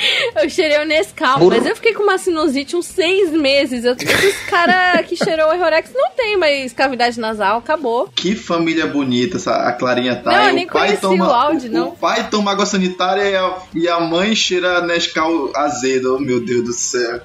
eu 0.42 0.50
cheirei 0.50 0.78
o 0.82 0.86
Nescau. 0.86 1.38
Mas 1.46 1.64
eu 1.66 1.76
fiquei 1.76 1.94
com 1.94 2.02
uma 2.02 2.18
sinusite 2.18 2.74
uns 2.74 2.86
seis 2.86 3.30
meses. 3.30 3.84
Eu, 3.84 3.94
esses 3.94 4.42
cara 4.48 5.00
que 5.04 5.14
cheirou 5.14 5.50
o 5.50 5.52
Errorex 5.52 5.92
não 5.94 6.10
tem 6.10 6.36
mais 6.36 6.72
cavidade 6.72 7.20
nasal, 7.20 7.58
acabou. 7.58 8.08
Que 8.08 8.34
família 8.34 8.88
bonita, 8.88 9.36
essa, 9.36 9.54
a 9.54 9.72
Clarinha 9.72 10.09
tá? 10.16 10.30
Não, 10.30 10.48
eu 10.48 10.54
nem 10.54 10.66
conheci 10.66 11.04
o 11.06 11.22
áudio, 11.22 11.70
não. 11.70 11.88
O 11.88 11.96
pai 11.96 12.28
toma 12.30 12.52
água 12.52 12.66
sanitária 12.66 13.22
e 13.22 13.36
a, 13.36 13.56
e 13.74 13.88
a 13.88 14.00
mãe 14.00 14.34
cheira 14.34 14.80
Nescau 14.80 15.50
azedo. 15.54 16.16
Oh, 16.16 16.18
meu 16.18 16.44
Deus 16.44 16.64
do 16.64 16.72
céu. 16.72 17.20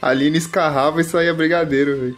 A 0.00 0.08
Aline 0.12 0.38
escarrava 0.38 1.00
e 1.00 1.04
saía 1.04 1.34
brigadeiro, 1.34 1.96
velho. 1.98 2.14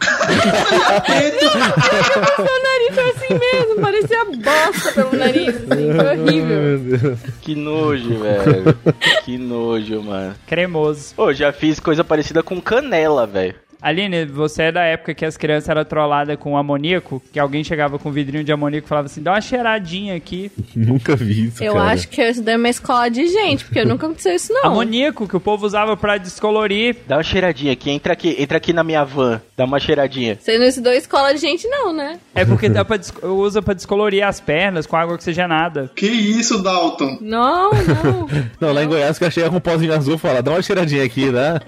Meu 2.37 2.63
nariz 2.63 2.93
foi 2.93 3.09
assim 3.09 3.33
mesmo, 3.39 3.81
parecia 3.81 4.25
bosta 4.25 4.91
pelo 4.91 5.15
nariz, 5.15 5.49
assim, 5.49 5.93
foi 5.93 6.19
horrível. 6.19 7.17
Que 7.41 7.55
nojo, 7.55 8.19
velho. 8.19 8.77
Que 9.23 9.37
nojo, 9.37 10.01
mano. 10.01 10.35
Cremoso. 10.45 11.13
Ô, 11.17 11.33
já 11.33 11.51
fiz 11.51 11.79
coisa 11.79 12.03
parecida 12.03 12.43
com 12.43 12.61
canela, 12.61 13.25
velho. 13.25 13.55
Aline, 13.81 14.25
você 14.25 14.63
é 14.63 14.71
da 14.71 14.83
época 14.83 15.13
que 15.13 15.25
as 15.25 15.37
crianças 15.37 15.69
eram 15.69 15.85
trolladas 15.85 16.37
com 16.37 16.57
amoníaco? 16.57 17.21
Que 17.31 17.39
alguém 17.39 17.63
chegava 17.63 17.99
com 17.99 18.09
um 18.09 18.11
vidrinho 18.11 18.43
de 18.43 18.51
amoníaco 18.51 18.85
e 18.85 18.89
falava 18.89 19.05
assim, 19.07 19.21
dá 19.21 19.31
uma 19.33 19.41
cheiradinha 19.41 20.15
aqui. 20.15 20.51
Nunca 20.75 21.15
vi 21.15 21.47
isso, 21.47 21.63
Eu 21.63 21.73
cara. 21.73 21.91
acho 21.91 22.07
que 22.07 22.21
eu 22.21 22.29
estudei 22.29 22.55
uma 22.55 22.69
escola 22.69 23.09
de 23.09 23.27
gente, 23.27 23.65
porque 23.65 23.83
nunca 23.85 24.05
aconteceu 24.05 24.33
isso 24.35 24.53
não. 24.53 24.65
Amoníaco 24.71 25.27
que 25.27 25.35
o 25.35 25.39
povo 25.39 25.65
usava 25.65 25.95
pra 25.95 26.17
descolorir. 26.17 26.95
Dá 27.07 27.17
uma 27.17 27.23
cheiradinha 27.23 27.73
aqui, 27.73 27.89
entra 27.89 28.13
aqui, 28.13 28.35
entra 28.39 28.57
aqui 28.57 28.73
na 28.73 28.83
minha 28.83 29.03
van. 29.03 29.41
Dá 29.57 29.65
uma 29.65 29.79
cheiradinha. 29.79 30.37
Você 30.39 30.57
não 30.57 30.65
estudou 30.65 30.93
escola 30.93 31.33
de 31.33 31.39
gente 31.39 31.67
não, 31.67 31.93
né? 31.93 32.19
É 32.33 32.43
porque 32.45 32.67
dá 32.69 32.83
pra 32.83 32.99
usa 33.23 33.61
pra 33.61 33.73
descolorir 33.73 34.25
as 34.25 34.39
pernas 34.39 34.85
com 34.85 34.95
água 34.95 35.15
oxigenada. 35.15 35.91
Que 35.95 36.07
isso, 36.07 36.61
Dalton? 36.61 37.17
Não, 37.21 37.71
não. 37.71 38.27
Não, 38.59 38.73
lá 38.73 38.83
em 38.83 38.87
Goiás, 38.87 39.17
que 39.17 39.25
eu 39.25 39.49
com 39.49 39.57
um 39.57 39.59
pozinho 39.59 39.93
azul 39.93 40.17
fala, 40.17 40.41
dá 40.41 40.51
uma 40.51 40.61
cheiradinha 40.61 41.03
aqui, 41.03 41.29
né? 41.31 41.59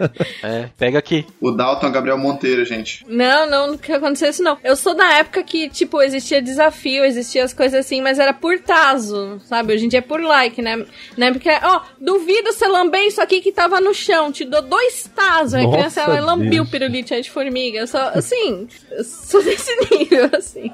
É, 0.44 0.70
pega 0.78 0.98
aqui. 1.00 1.26
O 1.42 1.52
Dalton 1.52 1.88
é 1.88 1.97
Gabriel 1.98 2.18
Monteiro, 2.18 2.64
gente. 2.64 3.06
Não, 3.08 3.50
não, 3.50 3.72
nunca 3.72 3.98
aconteceu 3.98 4.30
isso 4.30 4.44
não. 4.44 4.58
Eu 4.64 4.76
sou 4.76 4.94
da 4.94 5.14
época 5.14 5.44
que, 5.44 5.70
tipo, 5.70 6.02
existia 6.02 6.42
desafio, 6.42 7.04
existia 7.04 7.44
as 7.44 7.54
coisas 7.54 7.86
assim, 7.86 8.02
mas 8.02 8.20
era 8.20 8.34
por 8.34 8.60
taso, 8.60 9.40
sabe? 9.46 9.74
Hoje 9.74 9.86
em 9.86 9.90
dia 9.90 10.00
é 10.00 10.02
por 10.02 10.22
like, 10.22 10.62
né? 10.62 10.86
Na 11.18 11.28
época, 11.28 11.60
ó, 11.64 11.82
duvido 12.00 12.54
você 12.54 12.68
lamber 12.68 13.02
isso 13.02 13.22
aqui 13.22 13.42
que 13.42 13.52
tava 13.52 13.82
no 13.82 13.94
chão, 13.94 14.32
te 14.32 14.46
dou 14.46 14.62
dois 14.62 15.10
tazos. 15.16 15.56
Aí 15.56 15.66
a 15.66 15.72
criança, 15.72 16.02
ela 16.02 16.20
lambiu 16.20 16.50
Deus. 16.50 16.68
o 16.68 16.72
pirulito 16.72 17.14
aí 17.14 17.22
de 17.22 17.32
formiga. 17.32 17.80
Eu 17.80 17.88
só, 17.88 18.12
assim, 18.14 18.68
eu 18.92 19.04
sou 19.04 19.42
desse 19.44 19.76
nível, 19.92 20.30
assim. 20.34 20.72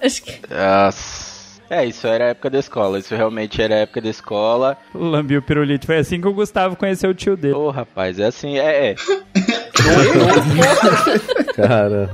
Acho 0.00 0.22
que... 0.22 0.40
Nossa. 0.50 1.34
É, 1.70 1.84
isso 1.84 2.06
era 2.06 2.26
a 2.26 2.28
época 2.28 2.50
da 2.50 2.58
escola. 2.58 2.98
Isso 2.98 3.14
realmente 3.14 3.60
era 3.60 3.74
a 3.74 3.78
época 3.78 4.00
da 4.00 4.08
escola. 4.08 4.76
Lambiu 4.94 5.40
o 5.40 5.42
pirulito. 5.42 5.86
Foi 5.86 5.96
assim 5.96 6.20
que 6.20 6.28
o 6.28 6.32
Gustavo 6.32 6.76
conheceu 6.76 7.10
o 7.10 7.14
tio 7.14 7.36
dele. 7.36 7.54
Ô, 7.54 7.70
rapaz, 7.70 8.18
é 8.18 8.26
assim, 8.26 8.58
é, 8.58 8.90
é. 8.90 8.94
Cara, 11.54 12.10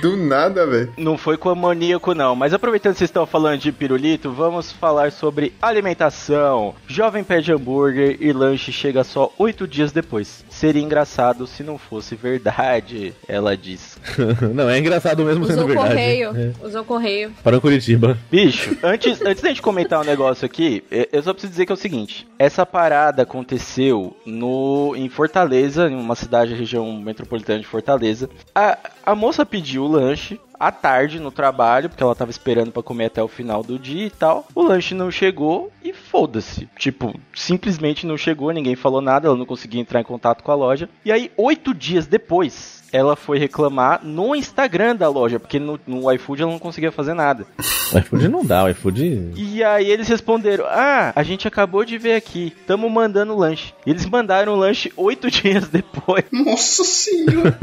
Do 0.00 0.16
nada, 0.16 0.66
velho. 0.66 0.92
Não 0.96 1.16
foi 1.16 1.36
com 1.36 1.48
amoníaco, 1.48 2.14
não. 2.14 2.34
Mas 2.34 2.52
aproveitando 2.52 2.92
que 2.92 2.98
vocês 2.98 3.10
estão 3.10 3.26
falando 3.26 3.60
de 3.60 3.70
pirulito, 3.72 4.32
vamos 4.32 4.72
falar 4.72 5.12
sobre 5.12 5.52
alimentação. 5.62 6.74
Jovem 6.86 7.22
pede 7.22 7.52
hambúrguer 7.52 8.16
e 8.20 8.32
lanche 8.32 8.72
chega 8.72 9.04
só 9.04 9.32
oito 9.38 9.66
dias 9.68 9.92
depois. 9.92 10.44
Seria 10.48 10.82
engraçado 10.82 11.46
se 11.46 11.62
não 11.62 11.78
fosse 11.78 12.14
verdade, 12.14 13.12
ela 13.28 13.56
diz. 13.56 13.98
não, 14.54 14.68
é 14.68 14.78
engraçado 14.78 15.24
mesmo 15.24 15.44
Usou 15.44 15.56
sendo 15.56 15.66
verdade. 15.66 15.88
correio. 15.90 16.30
É. 16.36 16.66
Usou 16.66 16.82
o 16.82 16.84
correio. 16.84 17.32
Para 17.42 17.56
o 17.56 17.60
Curitiba. 17.60 18.18
Bicho, 18.30 18.76
antes, 18.82 19.20
antes 19.22 19.42
da 19.42 19.48
gente 19.48 19.62
comentar 19.62 20.00
um 20.00 20.04
negócio 20.04 20.44
aqui, 20.44 20.82
eu 21.12 21.22
só 21.22 21.32
preciso 21.32 21.52
dizer 21.52 21.66
que 21.66 21.72
é 21.72 21.74
o 21.74 21.78
seguinte: 21.78 22.26
essa 22.38 22.66
parada 22.66 23.22
aconteceu 23.22 24.16
no 24.26 24.94
em 24.96 25.08
Fortaleza, 25.08 25.88
em 25.88 25.94
uma 25.94 26.14
cidade, 26.14 26.53
região 26.54 26.92
metropolitana 26.96 27.60
de 27.60 27.66
Fortaleza. 27.66 28.28
A, 28.54 28.78
a 29.04 29.14
moça 29.14 29.44
pediu 29.44 29.84
o 29.84 29.88
lanche 29.88 30.40
à 30.58 30.70
tarde 30.70 31.18
no 31.18 31.30
trabalho, 31.30 31.88
porque 31.88 32.02
ela 32.02 32.14
tava 32.14 32.30
esperando 32.30 32.72
pra 32.72 32.82
comer 32.82 33.06
até 33.06 33.22
o 33.22 33.28
final 33.28 33.62
do 33.62 33.78
dia 33.78 34.06
e 34.06 34.10
tal. 34.10 34.46
O 34.54 34.62
lanche 34.62 34.94
não 34.94 35.10
chegou 35.10 35.70
e 35.82 35.92
foda-se. 35.92 36.68
Tipo, 36.78 37.18
simplesmente 37.34 38.06
não 38.06 38.16
chegou, 38.16 38.50
ninguém 38.52 38.76
falou 38.76 39.00
nada, 39.00 39.28
ela 39.28 39.36
não 39.36 39.46
conseguia 39.46 39.80
entrar 39.80 40.00
em 40.00 40.04
contato 40.04 40.42
com 40.42 40.52
a 40.52 40.54
loja. 40.54 40.88
E 41.04 41.12
aí, 41.12 41.30
oito 41.36 41.74
dias 41.74 42.06
depois. 42.06 42.83
Ela 42.94 43.16
foi 43.16 43.40
reclamar 43.40 44.04
no 44.04 44.36
Instagram 44.36 44.94
da 44.94 45.08
loja, 45.08 45.40
porque 45.40 45.58
no, 45.58 45.80
no 45.84 46.12
iFood 46.12 46.42
ela 46.42 46.52
não 46.52 46.60
conseguia 46.60 46.92
fazer 46.92 47.12
nada. 47.12 47.44
O 47.92 47.98
iFood 47.98 48.28
não 48.28 48.44
dá, 48.44 48.62
o 48.62 48.68
iFood. 48.68 49.32
E 49.34 49.64
aí 49.64 49.90
eles 49.90 50.06
responderam: 50.06 50.64
Ah, 50.68 51.12
a 51.16 51.24
gente 51.24 51.48
acabou 51.48 51.84
de 51.84 51.98
ver 51.98 52.14
aqui, 52.14 52.52
tamo 52.68 52.88
mandando 52.88 53.36
lanche. 53.36 53.74
E 53.84 53.90
eles 53.90 54.06
mandaram 54.06 54.52
o 54.52 54.56
lanche 54.56 54.92
oito 54.96 55.28
dias 55.28 55.66
depois. 55.68 56.24
Nossa 56.30 56.84
senhora. 56.84 57.58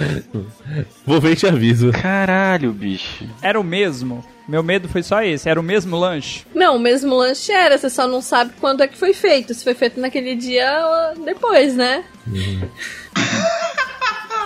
Vou 1.04 1.20
ver 1.20 1.32
e 1.32 1.36
te 1.36 1.46
aviso. 1.46 1.92
Caralho, 1.92 2.72
bicho. 2.72 3.26
Era 3.42 3.60
o 3.60 3.64
mesmo. 3.64 4.24
Meu 4.48 4.62
medo 4.62 4.88
foi 4.88 5.02
só 5.02 5.22
esse. 5.22 5.50
Era 5.50 5.60
o 5.60 5.62
mesmo 5.62 5.98
lanche. 5.98 6.46
Não, 6.54 6.76
o 6.76 6.80
mesmo 6.80 7.14
lanche 7.14 7.52
era, 7.52 7.76
você 7.76 7.90
só 7.90 8.06
não 8.06 8.22
sabe 8.22 8.52
quando 8.58 8.82
é 8.82 8.88
que 8.88 8.96
foi 8.96 9.12
feito. 9.12 9.52
Se 9.52 9.64
foi 9.64 9.74
feito 9.74 10.00
naquele 10.00 10.34
dia 10.34 11.12
ou 11.14 11.24
depois, 11.24 11.74
né? 11.74 12.04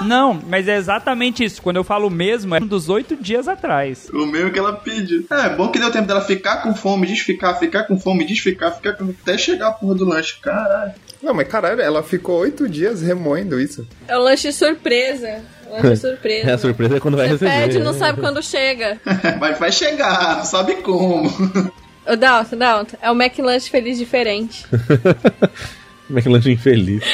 Não, 0.03 0.41
mas 0.49 0.69
é 0.69 0.77
exatamente 0.77 1.45
isso. 1.45 1.61
Quando 1.63 1.77
eu 1.77 1.85
falo 1.85 2.09
mesmo, 2.11 2.55
é 2.55 2.59
um 2.61 2.67
dos 2.67 2.89
oito 2.89 3.17
dias 3.17 3.49
atrás. 3.49 4.09
O 4.13 4.27
mesmo 4.27 4.51
que 4.51 4.59
ela 4.59 4.73
pediu. 4.73 5.25
É, 5.31 5.49
bom 5.51 5.69
que 5.69 5.79
deu 5.79 5.91
tempo 5.91 6.07
dela 6.07 6.21
ficar 6.21 6.63
com 6.63 6.75
fome, 6.75 7.07
desficar, 7.07 7.59
ficar 7.59 7.85
com 7.85 7.99
fome, 7.99 8.25
desficar, 8.25 8.75
ficar 8.75 8.95
com... 8.95 9.13
até 9.23 9.37
chegar 9.37 9.69
a 9.69 9.73
porra 9.73 9.95
do 9.95 10.05
lanche. 10.05 10.39
Caralho. 10.41 10.93
Não, 11.23 11.35
mas 11.35 11.49
caralho, 11.49 11.81
ela 11.81 12.03
ficou 12.03 12.39
oito 12.41 12.69
dias 12.69 13.03
remoendo 13.03 13.61
isso. 13.61 13.87
É 14.09 14.17
o 14.17 14.23
lanche 14.23 14.53
surpresa. 14.53 15.43
Lanche 15.71 15.97
surpresa. 16.01 16.51
É, 16.51 16.53
a 16.55 16.59
surpresa 16.59 16.97
é 16.97 17.01
quando 17.01 17.17
vai 17.17 17.27
Você 17.29 17.45
receber. 17.45 17.51
pede 17.51 17.77
e 17.79 17.83
não 17.83 17.93
sabe 17.93 18.21
quando 18.21 18.43
chega. 18.43 18.99
Mas 19.39 19.59
vai 19.59 19.71
chegar, 19.71 20.39
não 20.39 20.45
sabe 20.45 20.77
como. 20.77 21.29
Ô, 22.07 22.17
Dalton, 22.17 22.57
Dalton, 22.57 22.97
é 23.03 23.11
o 23.11 23.15
McLanche 23.15 23.69
feliz 23.71 23.99
diferente. 23.99 24.67
Como 26.07 26.19
é 26.19 26.23
que 26.23 26.29
lanche 26.29 26.51
infeliz? 26.51 27.05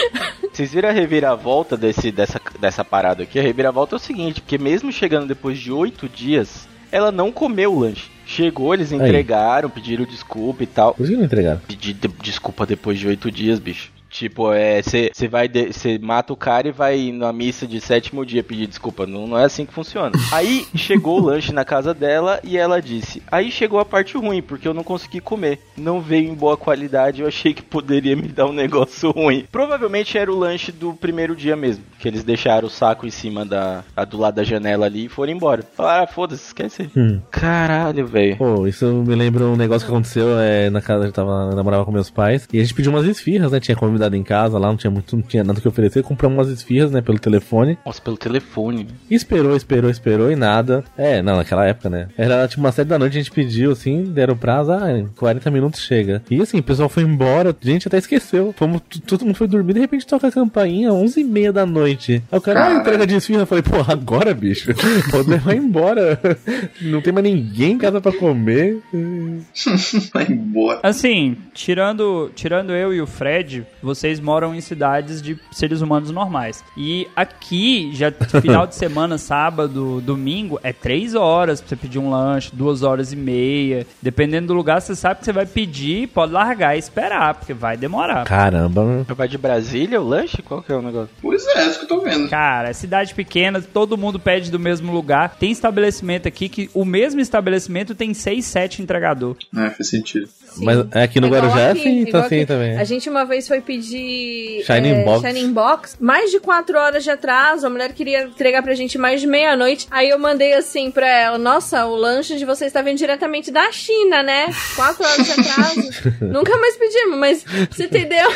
Vocês 0.57 0.73
viram 0.73 0.89
a 0.89 0.93
reviravolta 0.93 1.77
desse, 1.77 2.11
dessa, 2.11 2.41
dessa 2.59 2.83
parada 2.83 3.25
aqui? 3.25 3.39
A 3.39 3.43
reviravolta 3.43 3.95
é 3.95 3.99
o 3.99 4.01
seguinte: 4.01 4.41
porque 4.41 4.57
mesmo 4.57 4.91
chegando 4.91 5.27
depois 5.27 5.59
de 5.59 5.71
oito 5.71 6.09
dias, 6.09 6.67
ela 6.91 7.13
não 7.13 7.31
comeu 7.31 7.75
o 7.75 7.79
lanche. 7.81 8.11
Chegou, 8.25 8.73
eles 8.73 8.91
entregaram, 8.91 9.69
pediram 9.69 10.07
desculpa 10.07 10.63
e 10.63 10.67
tal. 10.67 10.95
Por 10.95 11.07
que 11.07 11.15
não 11.15 11.25
entregaram. 11.25 11.61
Pedir 11.69 11.93
de- 11.93 12.09
desculpa 12.23 12.65
depois 12.65 12.99
de 12.99 13.07
oito 13.07 13.31
dias, 13.31 13.59
bicho. 13.59 13.93
Tipo, 14.19 14.51
é, 14.51 14.81
você 14.83 15.29
vai, 15.29 15.47
você 15.47 15.99
mata 15.99 16.33
o 16.33 16.37
cara 16.37 16.69
e 16.69 16.73
vai 16.73 17.13
na 17.13 17.33
missa 17.35 17.67
de 17.67 17.79
sétimo 17.83 18.25
dia 18.25 18.43
pedir 18.43 18.67
desculpa. 18.67 19.07
Não, 19.07 19.27
não 19.27 19.39
é 19.39 19.45
assim 19.45 19.67
que 19.67 19.75
funciona. 19.75 20.13
Aí 20.33 20.67
chegou 20.75 21.21
o 21.21 21.25
lanche 21.25 21.53
na 21.53 21.67
casa 21.67 21.93
dela 21.93 22.41
e 22.43 22.57
ela 22.57 22.81
disse: 22.81 23.23
Aí 23.31 23.51
chegou 23.51 23.79
a 23.79 23.85
parte 23.85 24.17
ruim, 24.17 24.41
porque 24.41 24.67
eu 24.67 24.73
não 24.73 24.83
consegui 24.83 25.21
comer. 25.21 25.61
Não 25.77 26.01
veio 26.01 26.31
em 26.31 26.35
boa 26.35 26.57
qualidade, 26.57 27.21
eu 27.21 27.29
achei 27.29 27.53
que 27.53 27.61
poderia 27.63 28.17
me 28.17 28.29
dar 28.29 28.47
um 28.47 28.53
negócio 28.55 29.11
ruim. 29.11 29.45
Provavelmente 29.53 30.17
era 30.17 30.33
o 30.33 30.39
lanche 30.39 30.73
do 30.73 30.95
primeiro 30.95 31.37
dia 31.37 31.55
mesmo, 31.55 31.85
que 31.99 32.09
eles 32.09 32.25
deixaram 32.25 32.69
o 32.69 32.71
saco 32.71 33.07
em 33.07 33.11
cima 33.11 33.45
da, 33.45 33.85
a- 33.95 34.05
do 34.07 34.17
lado 34.17 34.37
da 34.37 34.45
janela 34.45 34.87
ali 34.87 35.05
e 35.05 35.09
foram 35.11 35.33
embora. 35.33 35.63
Falaram, 35.77 36.05
ah, 36.05 36.07
foda-se, 36.07 36.47
esquece. 36.47 36.83
aí." 36.83 36.91
Hum. 36.97 37.21
Caralho, 37.31 38.07
velho. 38.07 38.37
Pô, 38.39 38.67
isso 38.67 38.87
me 39.07 39.15
lembra 39.15 39.45
um 39.45 39.57
negócio 39.57 39.87
que 39.87 39.93
aconteceu 39.93 40.39
é, 40.39 40.71
na 40.71 40.81
casa, 40.81 41.05
eu 41.05 41.13
tava, 41.13 41.49
eu 41.51 41.57
namorava 41.57 41.85
com 41.85 41.93
meus 41.93 42.09
pais, 42.11 42.49
e 42.51 42.59
a 42.59 42.63
gente 42.63 42.73
pediu 42.75 42.91
umas 42.91 43.05
esfirras, 43.05 43.53
né? 43.53 43.61
Tinha 43.61 43.77
em 44.15 44.23
casa 44.23 44.59
lá, 44.59 44.69
não 44.69 44.77
tinha 44.77 44.91
muito, 44.91 45.17
não 45.17 45.23
tinha 45.23 45.43
nada 45.43 45.61
que 45.61 45.69
oferecer, 45.69 46.03
compramos 46.03 46.37
umas 46.37 46.49
esfirras, 46.49 46.91
né, 46.91 47.01
pelo 47.01 47.19
telefone. 47.19 47.79
Nossa, 47.85 48.01
pelo 48.01 48.17
telefone. 48.17 48.87
E 49.11 49.15
esperou, 49.15 49.57
esperou, 49.57 49.91
esperou 49.91 50.31
e 50.31 50.37
nada. 50.37 50.85
É, 50.97 51.23
não, 51.23 51.37
naquela 51.37 51.67
época, 51.67 51.89
né? 51.89 52.09
Era 52.17 52.47
tipo 52.47 52.61
umas 52.61 52.75
sete 52.75 52.89
da 52.89 52.99
noite, 52.99 53.17
a 53.17 53.21
gente 53.21 53.33
pediu, 53.33 53.73
assim, 53.73 54.05
deram 54.05 54.37
prazo, 54.37 54.73
ah, 54.73 54.99
em 54.99 55.07
40 55.07 55.51
minutos 55.51 55.81
chega. 55.81 56.23
E 56.31 56.41
assim, 56.41 56.59
o 56.59 56.63
pessoal 56.63 56.89
foi 56.89 57.03
embora, 57.03 57.51
a 57.51 57.67
gente 57.67 57.89
até 57.89 57.99
esqueceu. 57.99 58.55
Fomos, 58.57 58.83
todo 59.07 59.25
mundo 59.25 59.37
foi 59.37 59.49
dormir, 59.49 59.75
de 59.75 59.81
repente 59.81 60.07
toca 60.07 60.29
a 60.29 60.33
campainha, 60.33 60.93
11 60.93 61.21
e 61.21 61.25
meia 61.25 61.53
da 61.53 61.65
noite. 61.65 62.23
Aí 62.31 62.39
o 62.39 62.41
cara, 62.41 62.67
ah, 62.67 62.75
entrega 62.75 63.07
de 63.07 63.15
esfirra. 63.17 63.43
Eu 63.43 63.47
falei, 63.47 63.63
pô, 63.63 63.77
agora, 63.91 64.35
bicho? 64.35 64.73
Pode 65.11 65.29
levar 65.29 65.55
embora. 65.55 66.19
Não 66.81 67.01
tem 67.01 67.13
mais 67.13 67.25
ninguém 67.25 67.73
em 67.73 67.79
casa 67.79 68.01
pra 68.01 68.13
comer. 68.13 68.79
Vai 70.13 70.27
embora. 70.29 70.81
Assim, 70.83 71.37
tirando, 71.55 72.31
tirando 72.35 72.73
eu 72.73 72.93
e 72.93 73.01
o 73.01 73.07
Fred, 73.07 73.67
vocês 73.87 74.19
moram 74.19 74.55
em 74.55 74.61
cidades 74.61 75.23
de 75.23 75.39
seres 75.53 75.81
humanos 75.81 76.11
normais. 76.11 76.65
E 76.77 77.07
aqui, 77.15 77.91
já 77.95 78.11
final 78.43 78.67
de 78.67 78.75
semana, 78.75 79.17
sábado, 79.17 80.01
domingo, 80.01 80.59
é 80.63 80.73
três 80.73 81.15
horas 81.15 81.61
pra 81.61 81.69
você 81.69 81.77
pedir 81.77 81.99
um 81.99 82.11
lanche, 82.11 82.51
duas 82.53 82.83
horas 82.83 83.13
e 83.13 83.17
meia. 83.17 83.87
Dependendo 84.03 84.49
do 84.49 84.55
lugar, 84.55 84.81
você 84.81 84.95
sabe 84.95 85.21
que 85.21 85.25
você 85.27 85.33
vai 85.33 85.47
pedir, 85.47 86.09
pode 86.09 86.33
largar 86.33 86.75
e 86.75 86.79
esperar, 86.79 87.35
porque 87.35 87.55
vai 87.55 87.77
demorar. 87.77 88.25
Caramba. 88.25 89.07
Vai 89.09 89.29
de 89.29 89.39
Brasília 89.39 90.01
o 90.01 90.07
lanche? 90.07 90.43
Qual 90.43 90.63
que 90.63 90.73
é 90.73 90.77
o 90.77 90.83
negócio? 90.83 91.11
Pois 91.23 91.47
é, 91.47 91.67
isso 91.67 91.79
que 91.79 91.85
eu 91.85 91.89
tô 91.89 92.01
vendo. 92.01 92.29
Cara, 92.29 92.75
cidade 92.75 93.15
pequena, 93.15 93.63
todo 93.63 93.97
mundo 93.97 94.19
pede 94.19 94.51
do 94.51 94.59
mesmo 94.59 94.93
lugar. 94.93 95.37
Tem 95.37 95.53
estabelecimento 95.53 96.27
aqui 96.27 96.49
que 96.49 96.69
o 96.75 96.85
mesmo 96.85 97.21
estabelecimento 97.21 97.95
tem 97.95 98.13
6, 98.13 98.45
7 98.45 98.83
entregador. 98.83 99.37
É, 99.57 99.71
faz 99.71 99.89
sentido. 99.89 100.29
Mas 100.65 100.79
aqui 100.93 101.21
no 101.21 101.27
Igual 101.27 101.43
Guarujá 101.43 101.61
é 101.61 101.71
aqui, 101.73 101.81
assim, 101.81 102.05
tá 102.11 102.19
assim 102.25 102.37
aqui. 102.37 102.47
também. 102.47 102.79
A 102.79 102.85
gente 102.85 103.09
uma 103.11 103.25
vez 103.25 103.47
foi 103.49 103.61
pedir 103.61 104.63
Shining 104.65 105.01
é, 105.01 105.05
Box. 105.05 105.27
Shining 105.27 105.53
Box, 105.53 105.97
mais 106.01 106.31
de 106.31 106.41
quatro 106.41 106.79
horas 106.79 107.05
de 107.05 107.11
atraso. 107.11 107.67
A 107.67 107.71
mulher 107.71 107.93
queria 107.93 108.25
entregar 108.25 108.63
pra 108.63 108.75
gente 108.75 108.99
mais 108.99 109.21
de 109.21 109.27
meia-noite. 109.27 109.87
Aí 109.91 110.09
eu 110.11 110.19
mandei 110.19 110.53
assim 110.55 110.91
pra 110.91 111.09
ela: 111.09 111.39
Nossa, 111.39 111.87
o 111.87 111.95
lanche 111.97 112.37
de 112.37 112.45
vocês 112.45 112.73
tá 112.73 112.83
vindo 112.83 112.99
diretamente 112.99 113.51
da 113.51 113.71
China, 113.73 114.23
né? 114.23 114.47
Quatro 114.75 115.05
horas 115.05 115.25
de 115.25 115.33
atraso. 115.33 116.15
Nunca 116.21 116.57
mais 116.59 116.77
pedimos, 116.77 117.19
mas 117.19 117.45
você 117.71 117.85
entendeu? 117.85 118.31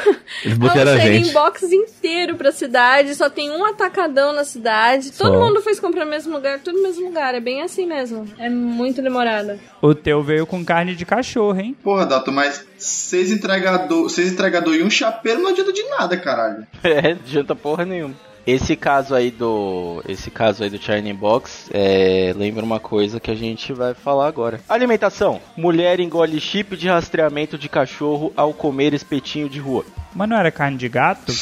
Eles 0.44 0.54
É 0.56 0.58
bloquearam 0.58 0.92
um 0.92 0.94
a 0.94 1.00
Shining 1.00 1.24
gente. 1.24 1.32
Box 1.32 1.62
inteiro 1.72 2.36
pra 2.36 2.52
cidade. 2.52 3.14
Só 3.14 3.28
tem 3.30 3.50
um 3.50 3.64
atacadão 3.64 4.32
na 4.32 4.44
cidade. 4.44 5.12
Todo 5.12 5.34
Só. 5.34 5.40
mundo 5.44 5.60
fez 5.62 5.78
comprar 5.80 6.04
no 6.04 6.10
mesmo 6.10 6.32
lugar, 6.34 6.58
tudo 6.60 6.76
no 6.76 6.82
mesmo 6.82 7.06
lugar. 7.06 7.34
É 7.34 7.40
bem 7.40 7.62
assim 7.62 7.86
mesmo. 7.86 8.26
É 8.38 8.48
muito 8.48 9.02
demorado. 9.02 9.58
O 9.82 9.94
teu 9.94 10.22
veio 10.22 10.46
com 10.46 10.64
carne 10.64 10.94
de 10.94 11.04
cachorro, 11.06 11.58
hein? 11.58 11.76
Porra, 11.82 12.06
Mas 12.32 12.64
seis 12.78 13.30
entregador, 13.30 14.08
seis 14.08 14.32
entregador 14.32 14.74
e 14.74 14.82
um 14.82 14.90
chapeiro 14.90 15.40
não 15.40 15.50
adianta 15.50 15.72
de 15.72 15.82
nada, 15.84 16.16
caralho. 16.16 16.66
É, 16.82 17.14
não 17.14 17.20
adianta 17.20 17.54
porra 17.54 17.84
nenhuma. 17.84 18.14
Esse 18.46 18.74
caso 18.74 19.14
aí 19.14 19.30
do. 19.30 20.02
Esse 20.08 20.30
caso 20.30 20.64
aí 20.64 20.70
do 20.70 20.80
Shining 20.80 21.14
Box 21.14 21.70
é, 21.72 22.32
lembra 22.36 22.64
uma 22.64 22.80
coisa 22.80 23.20
que 23.20 23.30
a 23.30 23.34
gente 23.34 23.72
vai 23.72 23.94
falar 23.94 24.26
agora. 24.26 24.60
Alimentação. 24.68 25.40
Mulher 25.56 26.00
engole 26.00 26.40
chip 26.40 26.76
de 26.76 26.88
rastreamento 26.88 27.58
de 27.58 27.68
cachorro 27.68 28.32
ao 28.36 28.54
comer 28.54 28.94
espetinho 28.94 29.48
de 29.48 29.60
rua. 29.60 29.84
Mas 30.14 30.28
não 30.28 30.36
era 30.36 30.50
carne 30.50 30.76
de 30.78 30.88
gato? 30.88 31.32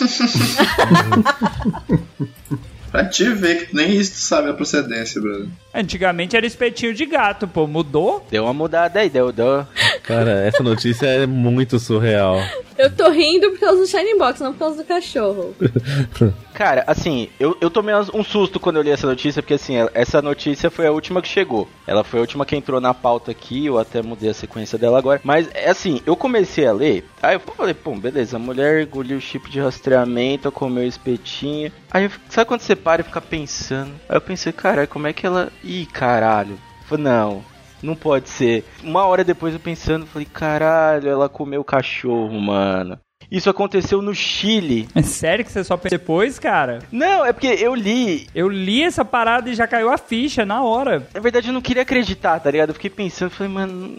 Pra 2.91 3.05
te 3.05 3.29
ver 3.31 3.67
que 3.67 3.77
nem 3.77 3.95
isso 3.95 4.13
tu 4.13 4.19
sabe 4.19 4.49
a 4.51 4.55
procedência, 4.55 5.21
brother. 5.21 5.49
Antigamente 5.79 6.37
era 6.37 6.45
espetinho 6.45 6.93
de 6.93 7.07
gato, 7.07 7.47
pô. 7.47 7.65
Mudou? 7.69 8.27
Deu 8.29 8.43
uma 8.43 8.53
mudada 8.53 8.99
aí, 8.99 9.09
deu, 9.09 9.31
deu. 9.31 9.65
Cara, 10.03 10.41
essa 10.45 10.61
notícia 10.61 11.07
é 11.07 11.25
muito 11.25 11.79
surreal. 11.79 12.37
Eu 12.77 12.91
tô 12.91 13.11
rindo 13.11 13.51
por 13.51 13.61
causa 13.61 13.81
do 13.81 13.87
Shining 13.87 14.19
Box, 14.19 14.41
não 14.41 14.53
por 14.53 14.59
causa 14.61 14.83
do 14.83 14.85
cachorro. 14.85 15.55
Cara, 16.55 16.83
assim, 16.87 17.29
eu, 17.39 17.57
eu 17.61 17.71
tomei 17.71 17.95
um 18.15 18.25
susto 18.25 18.59
quando 18.59 18.77
eu 18.77 18.83
li 18.83 18.91
essa 18.91 19.07
notícia, 19.07 19.43
porque 19.43 19.55
assim, 19.55 19.75
essa 19.95 20.21
notícia 20.21 20.71
foi 20.71 20.87
a 20.87 20.93
última 20.93 21.23
que 21.23 21.29
chegou. 21.29 21.69
Ela 21.87 22.03
foi 22.03 22.19
a 22.19 22.23
última 22.23 22.45
que 22.45 22.57
entrou 22.57 22.81
na 22.81 22.93
pauta 22.93 23.31
aqui, 23.31 23.67
eu 23.67 23.79
até 23.79 24.03
mudei 24.03 24.31
a 24.31 24.35
sequência 24.35 24.77
dela 24.77 24.99
agora. 24.99 25.21
Mas, 25.23 25.49
é 25.55 25.71
assim, 25.71 26.01
eu 26.05 26.17
comecei 26.17 26.67
a 26.67 26.73
ler, 26.73 27.05
aí 27.23 27.37
eu 27.37 27.41
falei, 27.41 27.75
pô, 27.75 27.95
beleza, 27.95 28.37
a 28.37 28.41
mulher 28.41 28.83
engoliu 28.83 29.19
o 29.19 29.21
chip 29.21 29.49
de 29.51 29.61
rastreamento, 29.61 30.51
comeu 30.51 30.83
o 30.83 30.89
espetinho. 30.89 31.71
Aí, 31.91 32.11
sabe 32.29 32.49
quando 32.49 32.61
você 32.61 32.75
para 32.75 33.03
e 33.03 33.05
fica 33.05 33.21
pensando? 33.21 33.93
Aí 34.09 34.17
eu 34.17 34.21
pensei, 34.21 34.53
caralho, 34.53 34.89
como 34.89 35.07
é 35.07 35.13
que 35.13 35.27
ela... 35.27 35.53
Ih, 35.69 35.85
caralho. 35.85 36.59
Falei, 36.87 37.05
não, 37.05 37.45
não 37.83 37.95
pode 37.95 38.31
ser. 38.31 38.65
Uma 38.83 39.05
hora 39.05 39.23
depois 39.23 39.53
eu 39.53 39.61
pensando, 39.61 40.07
falei, 40.07 40.27
caralho, 40.27 41.11
ela 41.11 41.29
comeu 41.29 41.63
cachorro, 41.63 42.41
mano. 42.41 42.99
Isso 43.31 43.51
aconteceu 43.51 44.01
no 44.01 44.15
Chile. 44.15 44.89
É 44.95 45.03
sério 45.03 45.45
que 45.45 45.53
você 45.53 45.63
só 45.63 45.77
pensou 45.77 45.99
depois, 45.99 46.39
cara? 46.39 46.79
Não, 46.91 47.27
é 47.27 47.35
porque 47.35 47.49
eu 47.49 47.75
li. 47.75 48.27
Eu 48.35 48.49
li 48.49 48.83
essa 48.83 49.05
parada 49.05 49.51
e 49.51 49.55
já 49.55 49.67
caiu 49.67 49.93
a 49.93 49.99
ficha 49.99 50.47
na 50.47 50.63
hora. 50.63 51.07
Na 51.13 51.21
verdade, 51.21 51.49
eu 51.49 51.53
não 51.53 51.61
queria 51.61 51.83
acreditar, 51.83 52.41
tá 52.41 52.51
ligado? 52.51 52.71
Eu 52.71 52.75
fiquei 52.75 52.89
pensando, 52.89 53.31
falei, 53.31 53.53
mano, 53.53 53.99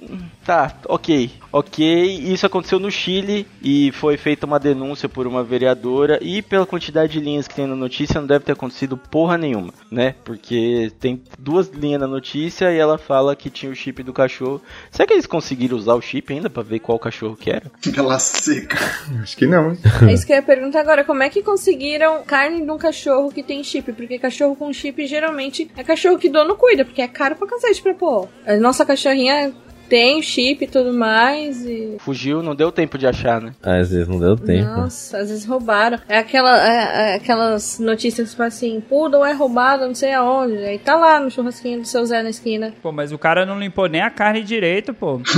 tá, 0.49 0.73
ok. 0.87 1.29
Ok, 1.51 2.05
isso 2.31 2.45
aconteceu 2.45 2.79
no 2.79 2.89
Chile 2.89 3.45
e 3.61 3.91
foi 3.91 4.17
feita 4.17 4.47
uma 4.47 4.59
denúncia 4.59 5.07
por 5.07 5.27
uma 5.27 5.43
vereadora 5.43 6.17
e 6.21 6.41
pela 6.41 6.65
quantidade 6.65 7.13
de 7.13 7.19
linhas 7.19 7.47
que 7.47 7.55
tem 7.55 7.67
na 7.67 7.75
notícia 7.75 8.19
não 8.19 8.27
deve 8.27 8.45
ter 8.45 8.53
acontecido 8.53 8.97
porra 8.97 9.37
nenhuma, 9.37 9.73
né? 9.91 10.15
Porque 10.23 10.91
tem 10.99 11.21
duas 11.37 11.69
linhas 11.69 12.01
na 12.01 12.07
notícia 12.07 12.71
e 12.71 12.77
ela 12.77 12.97
fala 12.97 13.35
que 13.35 13.49
tinha 13.49 13.71
o 13.71 13.75
chip 13.75 14.01
do 14.01 14.13
cachorro. 14.13 14.61
Será 14.91 15.05
que 15.07 15.13
eles 15.13 15.27
conseguiram 15.27 15.77
usar 15.77 15.93
o 15.93 16.01
chip 16.01 16.31
ainda 16.33 16.49
pra 16.49 16.63
ver 16.63 16.79
qual 16.79 16.97
cachorro 16.97 17.35
que 17.35 17.51
era? 17.51 17.71
Aquela 17.87 18.17
seca. 18.17 18.77
Acho 19.21 19.37
que 19.37 19.45
não. 19.45 19.77
É 20.07 20.13
isso 20.13 20.25
que 20.25 20.31
eu 20.31 20.37
ia 20.37 20.43
perguntar 20.43 20.81
agora. 20.81 21.03
Como 21.03 21.21
é 21.21 21.29
que 21.29 21.43
conseguiram 21.43 22.23
carne 22.23 22.63
de 22.63 22.71
um 22.71 22.77
cachorro 22.77 23.31
que 23.31 23.43
tem 23.43 23.63
chip? 23.63 23.91
Porque 23.93 24.17
cachorro 24.17 24.55
com 24.55 24.73
chip 24.73 25.05
geralmente 25.05 25.69
é 25.75 25.83
cachorro 25.83 26.17
que 26.17 26.29
dono 26.29 26.55
cuida, 26.55 26.85
porque 26.85 27.01
é 27.01 27.07
caro 27.07 27.35
pra 27.35 27.47
cacete 27.47 27.81
pra 27.81 27.93
pôr. 27.93 28.29
A 28.45 28.55
nossa 28.57 28.85
cachorrinha 28.85 29.51
tem 29.89 30.21
chip 30.21 30.63
e 30.63 30.67
tudo 30.67 30.93
mais 30.93 31.65
e... 31.65 31.97
Fugiu, 31.99 32.43
não 32.43 32.55
deu 32.55 32.71
tempo 32.71 32.97
de 32.97 33.07
achar, 33.07 33.41
né? 33.41 33.51
Às 33.63 33.89
vezes 33.89 34.07
não 34.07 34.19
deu 34.19 34.37
tempo. 34.37 34.69
Nossa, 34.69 35.17
às 35.17 35.29
vezes 35.29 35.45
roubaram. 35.45 35.99
É, 36.07 36.19
aquela, 36.19 36.57
é- 36.67 37.11
é 37.11 37.15
aquelas 37.15 37.79
notícias 37.79 38.29
tipo 38.31 38.43
assim, 38.43 38.79
poodle 38.81 39.25
é 39.25 39.33
roubado 39.33 39.85
não 39.87 39.95
sei 39.95 40.13
aonde. 40.13 40.57
Aí 40.57 40.77
tá 40.79 40.95
lá 40.95 41.19
no 41.19 41.31
churrasquinho 41.31 41.81
do 41.81 41.87
seu 41.87 42.05
Zé 42.05 42.21
na 42.23 42.29
esquina. 42.29 42.73
Pô, 42.81 42.91
mas 42.91 43.11
o 43.11 43.17
cara 43.17 43.45
não 43.45 43.59
limpou 43.59 43.87
nem 43.87 44.01
a 44.01 44.09
carne 44.09 44.43
direito, 44.43 44.93
pô. 44.93 45.19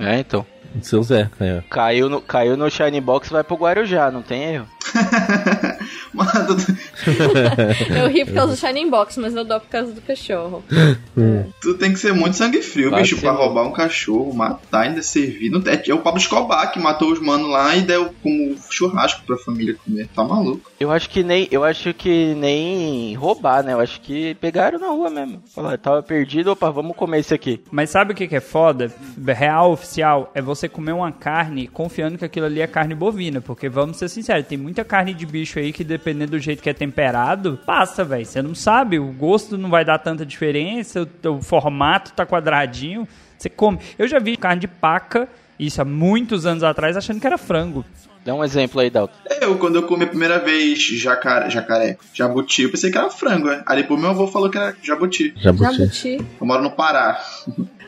É, 0.00 0.18
então. 0.18 0.44
Seu 0.82 1.02
Zé, 1.04 1.30
aí, 1.38 1.58
ó. 1.58 1.62
Caiu 1.70 2.08
no, 2.08 2.20
caiu 2.20 2.56
no 2.56 2.68
Shine 2.68 3.00
Box 3.00 3.30
vai 3.30 3.44
pro 3.44 3.54
Guarujá, 3.56 4.10
não 4.10 4.22
tem 4.22 4.54
erro. 4.54 4.66
Mano, 6.14 6.56
Eu 7.90 8.08
ri 8.08 8.24
por 8.24 8.34
causa 8.34 8.54
do 8.54 8.56
Shining 8.58 8.88
Box, 8.88 9.18
mas 9.18 9.34
eu 9.34 9.44
dou 9.44 9.60
por 9.60 9.68
causa 9.68 9.92
do 9.92 10.00
cachorro. 10.00 10.62
tu 11.60 11.74
tem 11.74 11.92
que 11.92 11.98
ser 11.98 12.12
muito 12.12 12.36
sangue 12.36 12.62
frio, 12.62 12.90
Vai 12.90 13.02
bicho, 13.02 13.16
ser 13.16 13.22
pra 13.22 13.32
roubar 13.32 13.66
um 13.66 13.72
cachorro, 13.72 14.32
matar, 14.32 14.82
ainda 14.82 15.02
servir. 15.02 15.50
Não, 15.50 15.60
é, 15.66 15.82
é 15.86 15.94
o 15.94 15.98
Pablo 15.98 16.20
Escobar 16.20 16.72
que 16.72 16.78
matou 16.78 17.12
os 17.12 17.20
manos 17.20 17.50
lá 17.50 17.76
e 17.76 17.82
deu 17.82 18.14
como 18.22 18.56
churrasco 18.70 19.22
pra 19.26 19.36
família 19.38 19.76
comer. 19.84 20.08
Tá 20.14 20.22
maluco? 20.22 20.70
Eu 20.78 20.90
acho 20.90 21.10
que 21.10 21.22
nem, 21.22 21.48
eu 21.50 21.64
acho 21.64 21.92
que 21.92 22.34
nem 22.34 23.14
roubar, 23.14 23.64
né? 23.64 23.72
Eu 23.72 23.80
acho 23.80 24.00
que 24.00 24.34
pegaram 24.36 24.78
na 24.78 24.88
rua 24.88 25.10
mesmo. 25.10 25.42
Falaram, 25.52 25.78
tava 25.78 26.02
perdido, 26.02 26.52
opa, 26.52 26.70
vamos 26.70 26.96
comer 26.96 27.18
esse 27.18 27.34
aqui. 27.34 27.60
Mas 27.70 27.90
sabe 27.90 28.12
o 28.12 28.14
que, 28.14 28.28
que 28.28 28.36
é 28.36 28.40
foda? 28.40 28.92
Real 29.26 29.72
oficial 29.72 30.30
é 30.34 30.40
você 30.40 30.68
comer 30.68 30.92
uma 30.92 31.10
carne 31.10 31.66
confiando 31.66 32.16
que 32.16 32.24
aquilo 32.24 32.46
ali 32.46 32.60
é 32.60 32.66
carne 32.66 32.94
bovina. 32.94 33.40
Porque 33.40 33.68
vamos 33.68 33.96
ser 33.96 34.08
sinceros, 34.08 34.46
tem 34.46 34.56
muita 34.56 34.84
carne 34.84 35.12
de 35.12 35.26
bicho 35.26 35.58
aí 35.58 35.72
que 35.72 35.82
dependendo 36.04 36.32
do 36.32 36.38
jeito 36.38 36.62
que 36.62 36.68
é 36.68 36.74
temperado, 36.74 37.58
passa, 37.64 38.04
velho. 38.04 38.26
Você 38.26 38.42
não 38.42 38.54
sabe, 38.54 38.98
o 38.98 39.10
gosto 39.10 39.56
não 39.56 39.70
vai 39.70 39.84
dar 39.86 39.98
tanta 39.98 40.26
diferença, 40.26 41.08
o, 41.24 41.28
o 41.30 41.42
formato 41.42 42.12
tá 42.12 42.26
quadradinho. 42.26 43.08
Você 43.38 43.48
come. 43.48 43.78
Eu 43.98 44.06
já 44.06 44.18
vi 44.18 44.36
carne 44.36 44.60
de 44.60 44.68
paca, 44.68 45.26
isso 45.58 45.80
há 45.80 45.84
muitos 45.84 46.44
anos 46.44 46.62
atrás, 46.62 46.94
achando 46.94 47.20
que 47.20 47.26
era 47.26 47.38
frango. 47.38 47.84
Dá 48.24 48.34
um 48.34 48.42
exemplo 48.42 48.80
aí, 48.80 48.88
Dalton. 48.88 49.14
Eu, 49.40 49.58
quando 49.58 49.76
eu 49.76 49.82
comi 49.82 50.04
a 50.04 50.06
primeira 50.06 50.38
vez 50.38 50.82
jacaré, 50.82 51.50
jacaré 51.50 51.98
jabuti, 52.14 52.62
eu 52.62 52.70
pensei 52.70 52.90
que 52.90 52.96
era 52.96 53.10
frango, 53.10 53.48
né? 53.48 53.62
Aí 53.66 53.82
depois 53.82 54.00
meu 54.00 54.10
avô 54.10 54.26
falou 54.26 54.48
que 54.48 54.56
era 54.56 54.74
jabuti. 54.82 55.34
Jabuti. 55.36 55.76
Jabuti. 55.76 56.26
Eu 56.40 56.46
moro 56.46 56.62
no 56.62 56.70
Pará. 56.70 57.22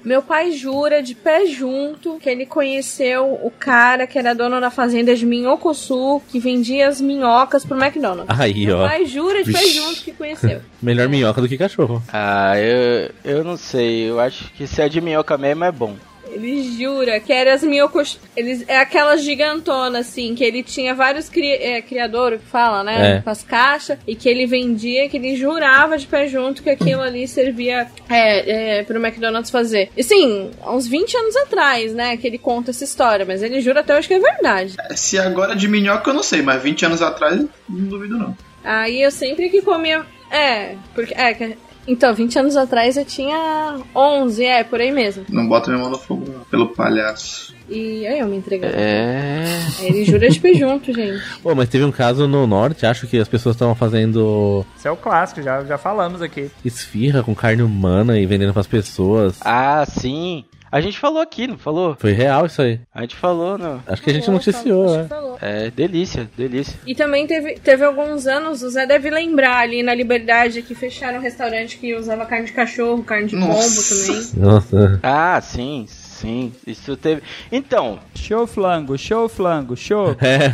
Meu 0.06 0.22
pai 0.22 0.52
jura 0.52 1.02
de 1.02 1.16
pé 1.16 1.46
junto 1.46 2.16
que 2.20 2.30
ele 2.30 2.46
conheceu 2.46 3.40
o 3.42 3.50
cara 3.50 4.06
que 4.06 4.16
era 4.16 4.36
dono 4.36 4.60
da 4.60 4.70
fazenda 4.70 5.16
de 5.16 5.26
Minhocosul, 5.26 6.22
que 6.28 6.38
vendia 6.38 6.86
as 6.86 7.00
minhocas 7.00 7.64
pro 7.64 7.76
McDonald's. 7.76 8.38
Aí, 8.38 8.66
Meu 8.66 8.78
ó. 8.78 8.86
pai 8.88 9.04
jura 9.04 9.42
de 9.42 9.52
pé 9.52 9.58
Vixe. 9.58 9.74
junto 9.74 10.02
que 10.04 10.12
conheceu. 10.12 10.60
Melhor 10.80 11.08
minhoca 11.08 11.40
do 11.40 11.48
que 11.48 11.58
cachorro. 11.58 12.00
Ah, 12.12 12.52
eu, 12.56 13.10
eu 13.24 13.42
não 13.42 13.56
sei. 13.56 14.08
Eu 14.08 14.20
acho 14.20 14.48
que 14.52 14.64
se 14.68 14.80
é 14.80 14.88
de 14.88 15.00
minhoca 15.00 15.36
mesmo 15.36 15.64
é 15.64 15.72
bom. 15.72 15.96
Ele 16.30 16.62
jura 16.76 17.20
que 17.20 17.32
era 17.32 17.54
as 17.54 17.62
minhocos. 17.62 18.18
Eles, 18.36 18.64
é 18.68 18.78
aquela 18.78 19.16
gigantona, 19.16 20.00
assim, 20.00 20.34
que 20.34 20.44
ele 20.44 20.62
tinha 20.62 20.94
vários 20.94 21.28
cri, 21.28 21.52
é, 21.52 21.80
criadores, 21.80 22.40
que 22.40 22.46
fala, 22.46 22.82
né? 22.84 23.16
É. 23.16 23.20
Com 23.20 23.30
as 23.30 23.42
caixas, 23.42 23.98
e 24.06 24.14
que 24.14 24.28
ele 24.28 24.46
vendia, 24.46 25.08
que 25.08 25.16
ele 25.16 25.36
jurava 25.36 25.96
de 25.96 26.06
pé 26.06 26.26
junto 26.26 26.62
que 26.62 26.70
aquilo 26.70 27.02
ali 27.02 27.26
servia 27.28 27.86
é, 28.08 28.78
é, 28.78 28.82
pro 28.84 29.04
McDonald's 29.04 29.50
fazer. 29.50 29.90
E 29.96 30.02
sim, 30.02 30.50
há 30.62 30.74
uns 30.74 30.86
20 30.86 31.16
anos 31.16 31.36
atrás, 31.36 31.94
né? 31.94 32.16
Que 32.16 32.26
ele 32.26 32.38
conta 32.38 32.70
essa 32.70 32.84
história, 32.84 33.24
mas 33.24 33.42
ele 33.42 33.60
jura 33.60 33.80
até 33.80 33.96
hoje 33.96 34.08
que 34.08 34.14
é 34.14 34.18
verdade. 34.18 34.76
Se 34.94 35.18
agora 35.18 35.52
é 35.52 35.56
de 35.56 35.68
minhoca 35.68 36.10
eu 36.10 36.14
não 36.14 36.22
sei, 36.22 36.42
mas 36.42 36.62
20 36.62 36.86
anos 36.86 37.02
atrás 37.02 37.44
não 37.68 37.86
duvido 37.86 38.18
não. 38.18 38.36
Aí 38.64 39.00
eu 39.00 39.10
sempre 39.12 39.48
que 39.48 39.62
comia. 39.62 40.04
É, 40.30 40.74
porque. 40.94 41.14
É, 41.14 41.56
então, 41.86 42.14
20 42.14 42.38
anos 42.38 42.56
atrás 42.56 42.96
eu 42.96 43.04
tinha 43.04 43.78
11, 43.94 44.44
é, 44.44 44.64
por 44.64 44.80
aí 44.80 44.92
mesmo. 44.92 45.24
Não 45.28 45.46
bota 45.46 45.70
minha 45.70 45.80
mão 45.80 45.90
no 45.90 45.98
fogo 45.98 46.24
não, 46.30 46.44
pelo 46.44 46.68
palhaço. 46.68 47.55
E 47.68 48.06
aí 48.06 48.18
eu 48.18 48.26
me 48.26 48.36
entregando. 48.36 48.74
É. 48.76 49.44
Aí 49.80 49.86
ele 49.86 50.04
jura 50.04 50.28
de 50.28 50.38
pé 50.38 50.54
junto, 50.54 50.92
gente. 50.92 51.22
Pô, 51.42 51.54
mas 51.54 51.68
teve 51.68 51.84
um 51.84 51.92
caso 51.92 52.28
no 52.28 52.46
norte, 52.46 52.86
acho 52.86 53.06
que 53.06 53.18
as 53.18 53.28
pessoas 53.28 53.56
estavam 53.56 53.74
fazendo 53.74 54.64
Isso 54.76 54.86
é 54.86 54.90
o 54.90 54.96
clássico, 54.96 55.42
já, 55.42 55.64
já 55.64 55.78
falamos 55.78 56.22
aqui. 56.22 56.50
esfirra 56.64 57.22
com 57.22 57.34
carne 57.34 57.62
humana 57.62 58.18
e 58.18 58.26
vendendo 58.26 58.52
pras 58.52 58.66
pessoas. 58.66 59.38
Ah, 59.40 59.84
sim. 59.86 60.44
A 60.70 60.80
gente 60.80 60.98
falou 60.98 61.22
aqui, 61.22 61.46
não 61.46 61.56
falou? 61.56 61.96
Foi 61.98 62.12
real 62.12 62.46
isso 62.46 62.60
aí. 62.60 62.80
A 62.92 63.00
gente 63.02 63.14
falou, 63.14 63.56
não. 63.56 63.80
Acho 63.86 64.02
que 64.02 64.10
a 64.10 64.12
gente 64.12 64.30
noticiou, 64.30 64.96
né? 64.96 65.06
falou. 65.08 65.38
É 65.40 65.70
delícia, 65.70 66.28
delícia. 66.36 66.78
E 66.86 66.94
também 66.94 67.26
teve, 67.26 67.54
teve 67.54 67.84
alguns 67.84 68.26
anos, 68.26 68.62
o 68.62 68.70
Zé 68.70 68.84
deve 68.84 69.08
lembrar 69.08 69.58
ali 69.58 69.82
na 69.82 69.94
Liberdade 69.94 70.62
que 70.62 70.74
fecharam 70.74 71.18
um 71.18 71.22
restaurante 71.22 71.78
que 71.78 71.94
usava 71.94 72.26
carne 72.26 72.46
de 72.46 72.52
cachorro, 72.52 73.02
carne 73.04 73.28
de 73.28 73.36
pombo 73.36 73.48
também. 73.48 74.26
Nossa. 74.36 75.00
Ah, 75.02 75.40
sim, 75.40 75.86
sim. 76.20 76.52
Isso 76.66 76.96
teve. 76.96 77.22
Então, 77.50 77.98
Show 78.14 78.46
flango, 78.46 78.98
show 78.98 79.28
flango, 79.28 79.76
show. 79.76 80.16
É. 80.20 80.48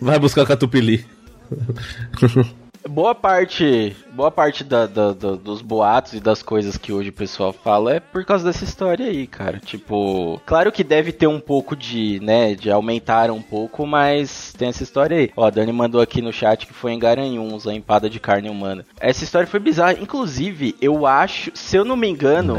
Vai 0.00 0.18
buscar 0.18 0.42
o 0.42 0.46
catupiry. 0.46 1.04
Boa 2.88 3.14
parte, 3.14 3.94
boa 4.12 4.30
parte 4.30 4.64
da, 4.64 4.86
da- 4.86 5.12
da- 5.12 5.36
dos 5.36 5.62
boatos 5.62 6.14
e 6.14 6.20
das 6.20 6.42
coisas 6.42 6.76
que 6.76 6.92
hoje 6.92 7.10
o 7.10 7.12
pessoal 7.12 7.52
fala 7.52 7.94
é 7.94 8.00
por 8.00 8.24
causa 8.24 8.44
dessa 8.44 8.64
história 8.64 9.06
aí, 9.06 9.26
cara. 9.26 9.60
Tipo, 9.64 10.40
claro 10.44 10.72
que 10.72 10.82
deve 10.82 11.12
ter 11.12 11.26
um 11.28 11.38
pouco 11.40 11.76
de, 11.76 12.18
né, 12.20 12.54
de 12.54 12.70
aumentar 12.70 13.30
um 13.30 13.40
pouco, 13.40 13.86
mas 13.86 14.52
tem 14.58 14.68
essa 14.68 14.82
história 14.82 15.16
aí. 15.16 15.30
Ó, 15.36 15.46
a 15.46 15.50
Dani 15.50 15.72
mandou 15.72 16.00
aqui 16.00 16.20
no 16.20 16.32
chat 16.32 16.66
que 16.66 16.72
foi 16.74 16.92
em 16.92 16.98
Garanhuns, 16.98 17.66
a 17.66 17.72
empada 17.72 18.10
de 18.10 18.18
carne 18.18 18.50
humana. 18.50 18.84
Essa 19.00 19.22
história 19.24 19.46
foi 19.46 19.60
bizarra. 19.60 19.92
Inclusive, 20.00 20.74
eu 20.80 21.06
acho, 21.06 21.52
se 21.54 21.76
eu 21.76 21.84
não 21.84 21.96
me 21.96 22.08
engano, 22.08 22.56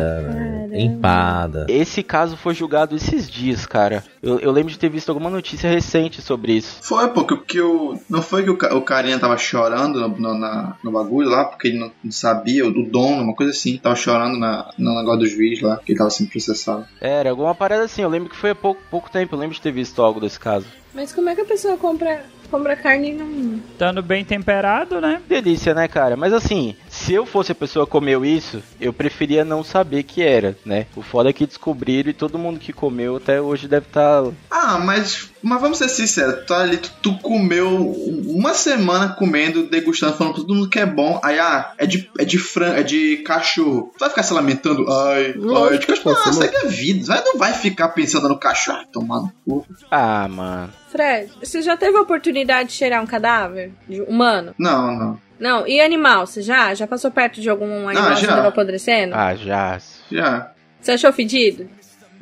Empada. 0.72 1.66
esse 1.70 2.02
caso 2.02 2.36
foi 2.38 2.54
julgado 2.56 2.96
esses 2.96 3.30
dias, 3.30 3.66
cara. 3.66 4.04
Eu, 4.22 4.40
eu 4.40 4.52
lembro 4.52 4.72
de 4.72 4.80
ter 4.80 4.90
visto 4.90 5.10
alguma 5.10 5.30
notícia 5.30 5.70
recente 5.70 6.22
sobre 6.22 6.54
isso. 6.54 6.78
Foi, 6.82 7.10
porque 7.10 7.36
que 7.38 7.62
o. 7.62 8.00
Não 8.10 8.22
foi 8.22 8.44
que 8.44 8.50
o, 8.50 8.78
o 8.78 8.82
carinha 8.82 9.20
tava 9.20 9.38
chorando 9.38 10.00
no, 10.00 10.13
no, 10.20 10.34
na- 10.38 10.76
no 10.84 10.92
bagulho 10.92 11.30
lá, 11.30 11.46
porque 11.46 11.68
ele 11.70 11.80
não, 11.80 11.92
sabia, 12.12 12.66
o 12.68 12.72
do 12.74 12.84
dono, 12.84 13.24
uma 13.24 13.36
coisa 13.36 13.52
assim, 13.52 13.78
tava 13.78 13.96
chorando 13.96 14.38
na, 14.38 14.70
no 14.78 14.96
negócio 14.96 15.20
do 15.22 15.28
juiz 15.28 15.62
lá, 15.62 15.78
que 15.78 15.92
ele 15.92 15.98
tava 16.00 16.10
sendo 16.10 16.30
processado. 16.30 16.86
Era 17.02 17.30
alguma 17.30 17.54
parada 17.56 17.84
assim, 17.84 18.02
eu 18.02 18.10
lembro 18.10 18.30
que 18.30 18.36
foi 18.36 18.52
há 18.52 18.56
pouco, 18.56 18.82
pouco 18.90 19.10
tempo, 19.12 19.36
eu 19.36 19.40
lembro 19.40 19.56
de 19.56 19.62
ter 19.62 19.72
visto 19.72 20.02
algo 20.02 20.20
desse 20.20 20.40
caso. 20.40 20.66
Mas 20.94 21.12
como 21.12 21.30
é 21.30 21.36
que 21.36 21.42
a 21.42 21.46
pessoa 21.46 21.76
compra, 21.76 22.24
compra 22.52 22.76
carne 22.76 23.10
e 23.10 23.14
não. 23.14 23.60
Estando 23.72 24.04
bem 24.04 24.24
temperado, 24.24 25.02
né? 25.02 25.20
Delícia, 25.28 25.74
né, 25.74 25.88
cara? 25.88 26.16
Mas 26.16 26.32
assim, 26.32 26.76
se 26.88 27.12
eu 27.12 27.26
fosse 27.26 27.52
a 27.52 27.56
pessoa 27.56 27.86
que 27.86 27.92
comeu 27.92 28.24
isso, 28.24 28.62
eu 28.80 28.94
preferia 28.94 29.44
não 29.44 29.64
saber 29.64 30.04
que 30.04 30.22
era, 30.22 30.56
né? 30.64 30.86
O 30.96 31.02
foda 31.02 31.30
é 31.30 31.34
que 31.34 31.48
descobriram 31.48 32.12
e 32.12 32.14
todo 32.14 32.38
mundo 32.38 32.60
que 32.60 32.72
comeu 32.72 33.16
até 33.16 33.42
hoje 33.42 33.68
deve 33.68 33.88
estar. 33.88 34.24
Ah, 34.52 34.78
mas, 34.78 35.32
mas 35.42 35.60
vamos 35.60 35.80
ser 35.80 35.90
sinceros, 35.90 36.42
tu, 36.42 36.46
tá 36.46 36.60
ali, 36.60 36.78
tu, 36.78 36.92
tu 37.02 37.18
comeu 37.18 37.92
uma 38.28 38.54
semana 38.54 39.10
comendo, 39.10 39.68
degustando, 39.68 40.14
falando 40.14 40.34
pra 40.34 40.44
todo 40.44 40.54
mundo 40.54 40.70
que 40.70 40.80
é 40.80 40.86
bom, 40.86 41.20
aí 41.24 41.40
ah, 41.40 41.74
é 41.80 41.88
de, 41.88 42.08
é 42.20 42.24
de 42.24 42.38
frango, 42.38 42.76
é 42.76 42.84
de 42.84 43.18
cachorro. 43.18 43.92
Tu 43.98 44.00
vai 44.00 44.10
ficar 44.10 44.24
se 44.24 44.34
lamentando, 44.34 44.86
ai, 44.92 45.34
ai, 45.72 45.78
de 45.80 45.88
cachorro. 45.88 46.16
Ah, 46.24 46.32
segue 46.32 46.58
a 46.58 46.68
vida, 46.68 47.08
vai, 47.08 47.24
não 47.24 47.38
vai 47.38 47.54
ficar 47.54 47.90
pensando 47.90 48.30
no 48.30 48.38
cachorro, 48.38 48.78
ah, 48.80 48.86
tomar 48.92 49.22
no 49.22 49.34
cu. 49.44 49.66
Ah, 49.90 50.28
mano. 50.28 50.83
Fred, 50.94 51.32
você 51.42 51.64
já 51.64 51.76
teve 51.76 51.98
a 51.98 52.02
oportunidade 52.02 52.70
de 52.70 52.76
cheirar 52.76 53.02
um 53.02 53.08
cadáver? 53.08 53.72
De 53.90 54.00
humano? 54.02 54.54
Não, 54.60 54.96
não. 54.96 55.20
Não, 55.40 55.68
e 55.68 55.82
animal? 55.82 56.28
Você 56.28 56.44
já? 56.44 56.72
Já 56.76 56.86
passou 56.86 57.10
perto 57.10 57.42
de 57.42 57.50
algum 57.50 57.90
animal 57.90 58.14
que 58.14 58.22
já. 58.22 58.30
estava 58.30 58.48
apodrecendo? 58.50 59.16
Ah, 59.16 59.34
já. 59.34 59.82
Já. 60.12 60.52
Você 60.80 60.92
achou 60.92 61.12
fedido? 61.12 61.68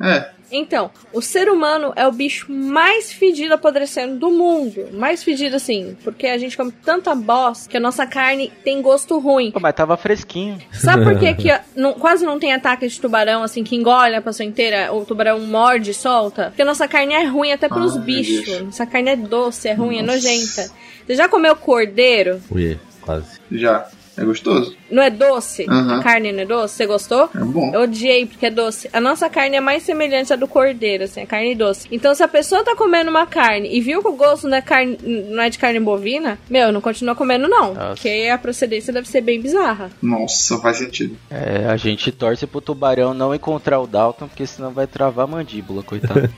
É. 0.00 0.30
Então, 0.52 0.90
o 1.12 1.22
ser 1.22 1.48
humano 1.48 1.92
é 1.96 2.06
o 2.06 2.12
bicho 2.12 2.52
mais 2.52 3.10
fedido 3.10 3.54
apodrecendo 3.54 4.16
do 4.18 4.30
mundo. 4.30 4.88
Mais 4.92 5.22
fedido 5.24 5.56
assim, 5.56 5.96
porque 6.04 6.26
a 6.26 6.36
gente 6.36 6.56
come 6.56 6.70
tanta 6.70 7.14
bosta 7.14 7.68
que 7.70 7.76
a 7.76 7.80
nossa 7.80 8.06
carne 8.06 8.52
tem 8.62 8.82
gosto 8.82 9.18
ruim. 9.18 9.50
Pô, 9.50 9.58
mas 9.60 9.74
tava 9.74 9.96
fresquinho. 9.96 10.58
Sabe 10.72 11.04
por 11.04 11.18
que, 11.18 11.34
que 11.34 11.60
não- 11.74 11.94
quase 11.94 12.24
não 12.24 12.38
tem 12.38 12.52
ataque 12.52 12.86
de 12.86 13.00
tubarão, 13.00 13.42
assim, 13.42 13.64
que 13.64 13.74
engole 13.74 14.14
a 14.14 14.20
pessoa 14.22 14.46
inteira, 14.46 14.92
o 14.92 15.04
tubarão 15.04 15.40
morde 15.40 15.90
e 15.92 15.94
solta? 15.94 16.46
Porque 16.46 16.62
a 16.62 16.66
nossa 16.66 16.86
carne 16.86 17.14
é 17.14 17.24
ruim 17.24 17.50
até 17.52 17.68
pros 17.68 17.92
Ah, 17.92 17.96
meu 17.96 18.04
bichos. 18.04 18.60
Nossa 18.60 18.84
carne 18.86 19.10
é 19.10 19.16
doce, 19.16 19.68
é 19.68 19.72
ruim, 19.72 20.02
Nossa. 20.02 20.12
é 20.28 20.32
nojenta. 20.32 20.70
Você 21.06 21.14
já 21.14 21.28
comeu 21.28 21.56
cordeiro? 21.56 22.40
Ui, 22.50 22.78
quase. 23.00 23.40
Já. 23.50 23.88
É 24.22 24.26
gostoso? 24.26 24.76
Não 24.90 25.02
é 25.02 25.10
doce? 25.10 25.66
Aham. 25.68 25.98
A 25.98 26.02
carne 26.02 26.32
não 26.32 26.40
é 26.40 26.46
doce? 26.46 26.76
Você 26.76 26.86
gostou? 26.86 27.28
É 27.34 27.38
bom. 27.38 27.74
Eu 27.74 27.82
odiei 27.82 28.26
porque 28.26 28.46
é 28.46 28.50
doce. 28.50 28.88
A 28.92 29.00
nossa 29.00 29.28
carne 29.28 29.56
é 29.56 29.60
mais 29.60 29.82
semelhante 29.82 30.32
à 30.32 30.36
do 30.36 30.46
cordeiro, 30.46 31.04
assim, 31.04 31.22
a 31.22 31.26
carne 31.26 31.54
doce. 31.54 31.88
Então, 31.90 32.14
se 32.14 32.22
a 32.22 32.28
pessoa 32.28 32.64
tá 32.64 32.76
comendo 32.76 33.10
uma 33.10 33.26
carne 33.26 33.74
e 33.74 33.80
viu 33.80 34.00
que 34.00 34.08
o 34.08 34.12
gosto 34.12 34.46
não 34.46 34.56
é, 34.56 34.62
carne, 34.62 34.98
não 35.02 35.42
é 35.42 35.50
de 35.50 35.58
carne 35.58 35.80
bovina, 35.80 36.38
meu, 36.48 36.72
não 36.72 36.80
continua 36.80 37.14
comendo, 37.14 37.48
não. 37.48 37.74
Nossa. 37.74 37.94
Porque 37.94 38.28
a 38.32 38.38
procedência 38.38 38.92
deve 38.92 39.08
ser 39.08 39.20
bem 39.20 39.40
bizarra. 39.40 39.90
Nossa, 40.00 40.58
faz 40.58 40.78
sentido. 40.78 41.16
É, 41.30 41.66
a 41.66 41.76
gente 41.76 42.12
torce 42.12 42.46
pro 42.46 42.60
tubarão 42.60 43.14
não 43.14 43.34
encontrar 43.34 43.80
o 43.80 43.86
Dalton, 43.86 44.28
porque 44.28 44.46
senão 44.46 44.70
vai 44.70 44.86
travar 44.86 45.24
a 45.24 45.28
mandíbula, 45.28 45.82
coitado. 45.82 46.20
É, 46.20 46.28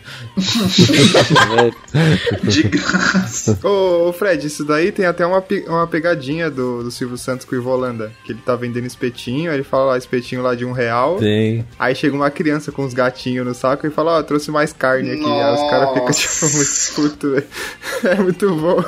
De 2.45 2.63
graça. 2.63 3.59
Ô, 3.63 4.13
Fred, 4.13 4.47
isso 4.47 4.65
daí 4.65 4.93
tem 4.93 5.07
até 5.07 5.27
uma, 5.27 5.43
uma 5.67 5.87
pegadinha 5.87 6.51
do, 6.51 6.85
do 6.85 6.91
Silvio 6.91 7.19
Santos 7.19 7.45
com 7.45 7.55
o 7.55 7.59
Ivolanda. 7.75 8.13
Que 8.25 8.33
ele 8.33 8.41
tá 8.45 8.55
vendendo 8.57 8.87
espetinho, 8.87 9.51
aí 9.51 9.57
ele 9.57 9.65
fala 9.65 9.85
lá, 9.87 9.99
espetinho 9.99 10.43
lá 10.43 10.55
de 10.55 10.65
um 10.65 10.73
real. 10.73 11.17
Tem. 11.17 11.65
Aí 11.79 11.95
chega 11.95 12.15
uma 12.15 12.31
criança 12.31 12.71
com 12.71 12.85
os 12.85 12.95
gatinhos 12.95 13.47
no 13.47 13.55
saco 13.55 13.87
e 13.87 13.91
fala, 13.91 14.19
ó, 14.19 14.23
trouxe 14.23 14.51
mais 14.51 14.73
carne 14.73 15.11
aqui. 15.13 15.25
Aí 15.25 15.55
os 15.55 15.71
caras 15.71 15.89
ficam, 15.93 16.11
tipo, 16.13 16.57
muito 16.57 16.95
puto. 16.95 17.45
É 18.05 18.15
muito 18.17 18.55
bom. 18.55 18.85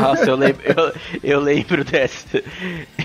Nossa, 0.00 0.24
eu 0.24 0.34
lembro, 0.34 0.60
eu, 0.64 0.92
eu 1.22 1.40
lembro 1.40 1.84
dessa. 1.84 2.42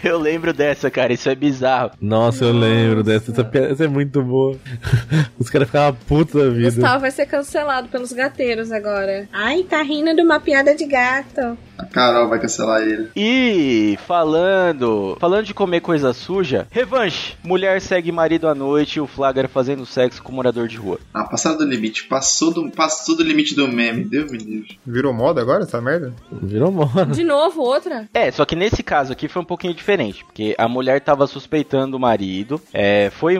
Eu 0.03 0.17
lembro 0.17 0.51
dessa, 0.53 0.89
cara. 0.89 1.13
Isso 1.13 1.29
é 1.29 1.35
bizarro. 1.35 1.91
Nossa, 2.01 2.45
eu 2.45 2.51
lembro 2.53 3.03
dessa. 3.03 3.31
Essa, 3.31 3.43
piada- 3.43 3.67
essa 3.71 3.83
é 3.83 3.87
muito 3.87 4.23
boa. 4.23 4.57
Os 5.37 5.49
caras 5.49 5.67
ficavam 5.67 5.99
putos 6.07 6.41
da 6.41 6.49
vida. 6.49 6.71
Gustavo 6.71 6.99
vai 7.01 7.11
ser 7.11 7.25
cancelado 7.27 7.87
pelos 7.89 8.11
gateiros 8.11 8.71
agora. 8.71 9.27
Ai, 9.31 9.63
tá 9.63 9.81
rindo 9.83 10.15
de 10.15 10.21
uma 10.23 10.39
piada 10.39 10.73
de 10.73 10.85
gato. 10.85 11.55
A 11.77 11.85
Carol 11.85 12.27
vai 12.27 12.39
cancelar 12.39 12.81
ele. 12.81 13.09
E 13.15 13.97
falando, 14.07 15.17
falando 15.19 15.45
de 15.45 15.53
comer 15.53 15.81
coisa 15.81 16.13
suja, 16.13 16.67
revanche. 16.71 17.35
Mulher 17.43 17.81
segue 17.81 18.11
marido 18.11 18.47
à 18.47 18.55
noite 18.55 18.97
e 18.97 19.01
o 19.01 19.07
flagra 19.07 19.47
fazendo 19.47 19.85
sexo 19.85 20.23
com 20.23 20.31
morador 20.31 20.67
de 20.67 20.77
rua. 20.77 20.99
Ah, 21.13 21.25
passaram 21.25 21.57
do 21.57 21.65
limite. 21.65 22.05
Passou 22.05 22.53
do, 22.53 22.69
passou 22.71 23.15
do 23.15 23.23
limite 23.23 23.55
do 23.55 23.67
meme. 23.67 24.05
Deus 24.05 24.31
me 24.31 24.37
livre. 24.37 24.79
Virou 24.85 25.13
moda 25.13 25.41
agora 25.41 25.63
essa 25.63 25.81
merda? 25.81 26.13
Virou 26.31 26.71
moda. 26.71 27.05
De 27.07 27.23
novo, 27.23 27.61
outra? 27.61 28.07
É, 28.13 28.31
só 28.31 28.45
que 28.45 28.55
nesse 28.55 28.81
caso 28.81 29.11
aqui 29.11 29.27
foi 29.27 29.41
um 29.41 29.45
pouquinho 29.45 29.73
diferente, 29.73 30.23
porque 30.23 30.55
a 30.57 30.67
mulher 30.67 31.01
tava 31.01 31.27
suspeitando 31.27 31.97
o 31.97 31.99
marido. 31.99 32.61
É, 32.73 33.09
foi, 33.11 33.37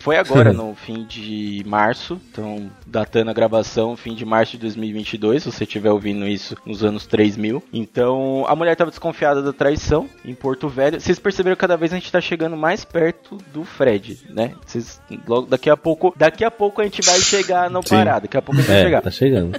foi 0.00 0.16
agora, 0.16 0.52
no 0.54 0.74
fim 0.74 1.04
de 1.04 1.62
março, 1.66 2.20
então 2.30 2.70
datando 2.86 3.30
a 3.30 3.34
gravação, 3.34 3.96
fim 3.96 4.14
de 4.14 4.24
março 4.24 4.52
de 4.52 4.58
2022, 4.58 5.42
se 5.42 5.50
você 5.50 5.64
estiver 5.64 5.90
ouvindo 5.90 6.26
isso 6.26 6.56
nos 6.64 6.84
anos 6.84 7.06
3000. 7.06 7.62
Então, 7.72 8.44
a 8.48 8.54
mulher 8.54 8.76
tava 8.76 8.90
desconfiada 8.90 9.40
da 9.42 9.52
traição 9.52 10.06
em 10.24 10.34
Porto 10.34 10.68
Velho. 10.68 11.00
Vocês 11.00 11.18
perceberam 11.18 11.56
que 11.56 11.60
cada 11.60 11.76
vez 11.76 11.92
a 11.92 11.96
gente 11.96 12.12
tá 12.12 12.20
chegando 12.20 12.56
mais 12.56 12.84
perto 12.84 13.38
do 13.52 13.64
Fred, 13.64 14.26
né? 14.28 14.52
Vocês, 14.66 15.00
logo, 15.26 15.46
daqui 15.46 15.70
a 15.70 15.76
pouco, 15.76 16.12
daqui 16.16 16.44
a 16.44 16.50
pouco 16.50 16.80
a 16.82 16.84
gente 16.84 17.00
vai 17.00 17.18
chegar 17.20 17.70
no 17.70 17.82
Sim. 17.82 17.96
parado, 17.96 18.22
daqui 18.22 18.36
a 18.36 18.42
pouco 18.42 18.60
a 18.60 18.62
gente 18.62 18.70
vai 18.70 18.80
É, 18.80 18.84
chegar. 18.84 19.00
tá 19.00 19.10
chegando. 19.10 19.58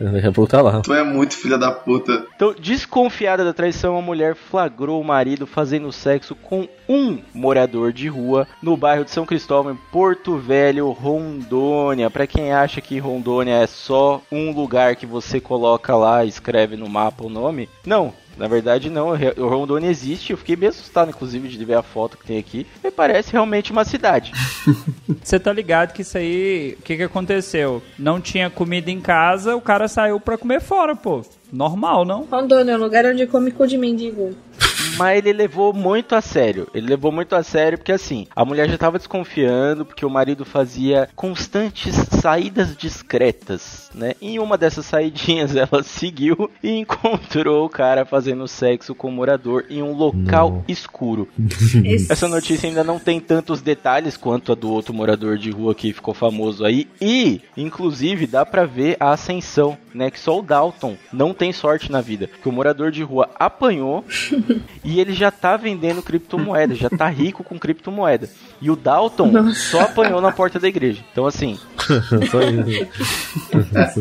Daqui 0.00 0.26
a 0.26 0.32
pouco 0.32 0.50
tá 0.50 0.62
lá. 0.62 0.80
Tu 0.80 0.94
é 0.94 1.02
muito 1.02 1.36
filha 1.36 1.58
da 1.58 1.70
puta. 1.72 2.26
Então, 2.34 2.54
desconfiada 2.58 3.44
da 3.44 3.52
traição, 3.52 3.96
a 3.96 4.02
mulher 4.02 4.34
flagrou 4.34 5.00
o 5.00 5.04
marido 5.04 5.46
fazendo 5.46 5.90
sexo 5.90 6.34
com 6.34 6.68
um 6.88 7.18
morador 7.34 7.92
de 7.92 8.08
rua 8.08 8.46
no 8.62 8.76
bairro 8.76 9.04
de 9.04 9.10
São 9.10 9.26
Cristóvão, 9.26 9.72
em 9.72 9.78
Porto 9.92 10.36
Velho, 10.36 10.90
Rondônia. 10.90 12.10
Pra 12.10 12.26
quem 12.26 12.52
acha 12.52 12.80
que 12.80 12.98
Rondônia 12.98 13.54
é 13.54 13.66
só 13.66 14.22
um 14.30 14.52
lugar 14.52 14.96
que 14.96 15.06
você 15.06 15.40
coloca 15.40 15.94
lá 15.96 16.24
e 16.24 16.28
escreve 16.28 16.76
no 16.76 16.88
mapa 16.88 17.24
o 17.24 17.30
nome, 17.30 17.68
não. 17.84 18.12
Na 18.38 18.46
verdade, 18.46 18.88
não. 18.88 19.08
O 19.36 19.48
Rondônia 19.48 19.90
existe. 19.90 20.30
Eu 20.30 20.38
fiquei 20.38 20.54
bem 20.56 20.68
assustado, 20.68 21.10
inclusive, 21.10 21.48
de 21.48 21.64
ver 21.64 21.74
a 21.74 21.82
foto 21.82 22.16
que 22.16 22.26
tem 22.26 22.38
aqui. 22.38 22.66
E 22.82 22.90
parece 22.90 23.32
realmente 23.32 23.72
uma 23.72 23.84
cidade. 23.84 24.32
Você 25.22 25.38
tá 25.38 25.52
ligado 25.52 25.92
que 25.92 26.02
isso 26.02 26.16
aí, 26.16 26.76
o 26.78 26.82
que 26.82 26.96
que 26.96 27.02
aconteceu? 27.02 27.82
Não 27.98 28.20
tinha 28.20 28.48
comida 28.48 28.90
em 28.90 29.00
casa, 29.00 29.56
o 29.56 29.60
cara 29.60 29.88
saiu 29.88 30.20
pra 30.20 30.38
comer 30.38 30.60
fora, 30.60 30.94
pô. 30.94 31.22
Normal, 31.52 32.04
não? 32.04 32.24
Rondônia 32.30 32.72
é 32.72 32.76
um 32.76 32.80
lugar 32.80 33.04
onde 33.06 33.26
come 33.26 33.50
cu 33.50 33.66
de 33.66 33.76
mendigo. 33.76 34.34
Mas 34.96 35.18
ele 35.18 35.32
levou 35.32 35.72
muito 35.72 36.14
a 36.14 36.20
sério. 36.20 36.68
Ele 36.74 36.86
levou 36.88 37.12
muito 37.12 37.34
a 37.34 37.42
sério 37.42 37.78
porque 37.78 37.92
assim, 37.92 38.26
a 38.34 38.44
mulher 38.44 38.68
já 38.68 38.78
tava 38.78 38.98
desconfiando 38.98 39.84
porque 39.84 40.04
o 40.04 40.10
marido 40.10 40.44
fazia 40.44 41.08
constantes 41.14 41.94
saídas 42.20 42.76
discretas, 42.76 43.90
né? 43.94 44.14
Em 44.20 44.38
uma 44.38 44.56
dessas 44.58 44.86
saidinhas 44.86 45.54
ela 45.56 45.82
seguiu 45.82 46.50
e 46.62 46.70
encontrou 46.78 47.66
o 47.66 47.68
cara 47.70 48.04
fazendo 48.04 48.46
sexo 48.48 48.94
com 48.94 49.08
o 49.08 49.12
morador 49.12 49.64
em 49.70 49.82
um 49.82 49.92
local 49.92 50.50
Não. 50.50 50.64
escuro. 50.68 51.28
Essa 52.10 52.28
notícia 52.28 52.68
ainda 52.68 52.84
não 52.84 52.98
tem 52.98 53.20
tantos 53.20 53.60
detalhes 53.60 54.16
quanto 54.16 54.52
a 54.52 54.54
do 54.54 54.70
outro 54.70 54.92
morador 54.94 55.38
de 55.38 55.50
rua 55.50 55.74
que 55.74 55.92
ficou 55.92 56.14
famoso 56.14 56.64
aí. 56.64 56.88
E, 57.00 57.40
inclusive, 57.56 58.26
dá 58.26 58.44
pra 58.44 58.64
ver 58.64 58.96
a 59.00 59.10
ascensão, 59.12 59.76
né? 59.94 60.10
Que 60.10 60.20
só 60.20 60.38
o 60.38 60.42
Dalton 60.42 60.96
não 61.12 61.32
tem 61.32 61.52
sorte 61.52 61.90
na 61.90 62.00
vida. 62.00 62.28
Que 62.42 62.48
o 62.48 62.52
morador 62.52 62.90
de 62.90 63.02
rua 63.02 63.30
apanhou 63.38 64.04
e 64.84 65.00
ele 65.00 65.12
já 65.12 65.30
tá 65.30 65.56
vendendo 65.56 66.02
criptomoeda, 66.02 66.74
já 66.74 66.88
tá 66.88 67.08
rico 67.08 67.42
com 67.42 67.58
criptomoeda. 67.58 68.28
E 68.60 68.70
o 68.70 68.76
Dalton 68.76 69.52
só 69.54 69.82
apanhou 69.82 70.20
na 70.20 70.32
porta 70.32 70.58
da 70.58 70.66
igreja. 70.66 71.02
Então, 71.12 71.26
assim, 71.26 71.56
Só 72.30 72.40
isso. 72.42 74.00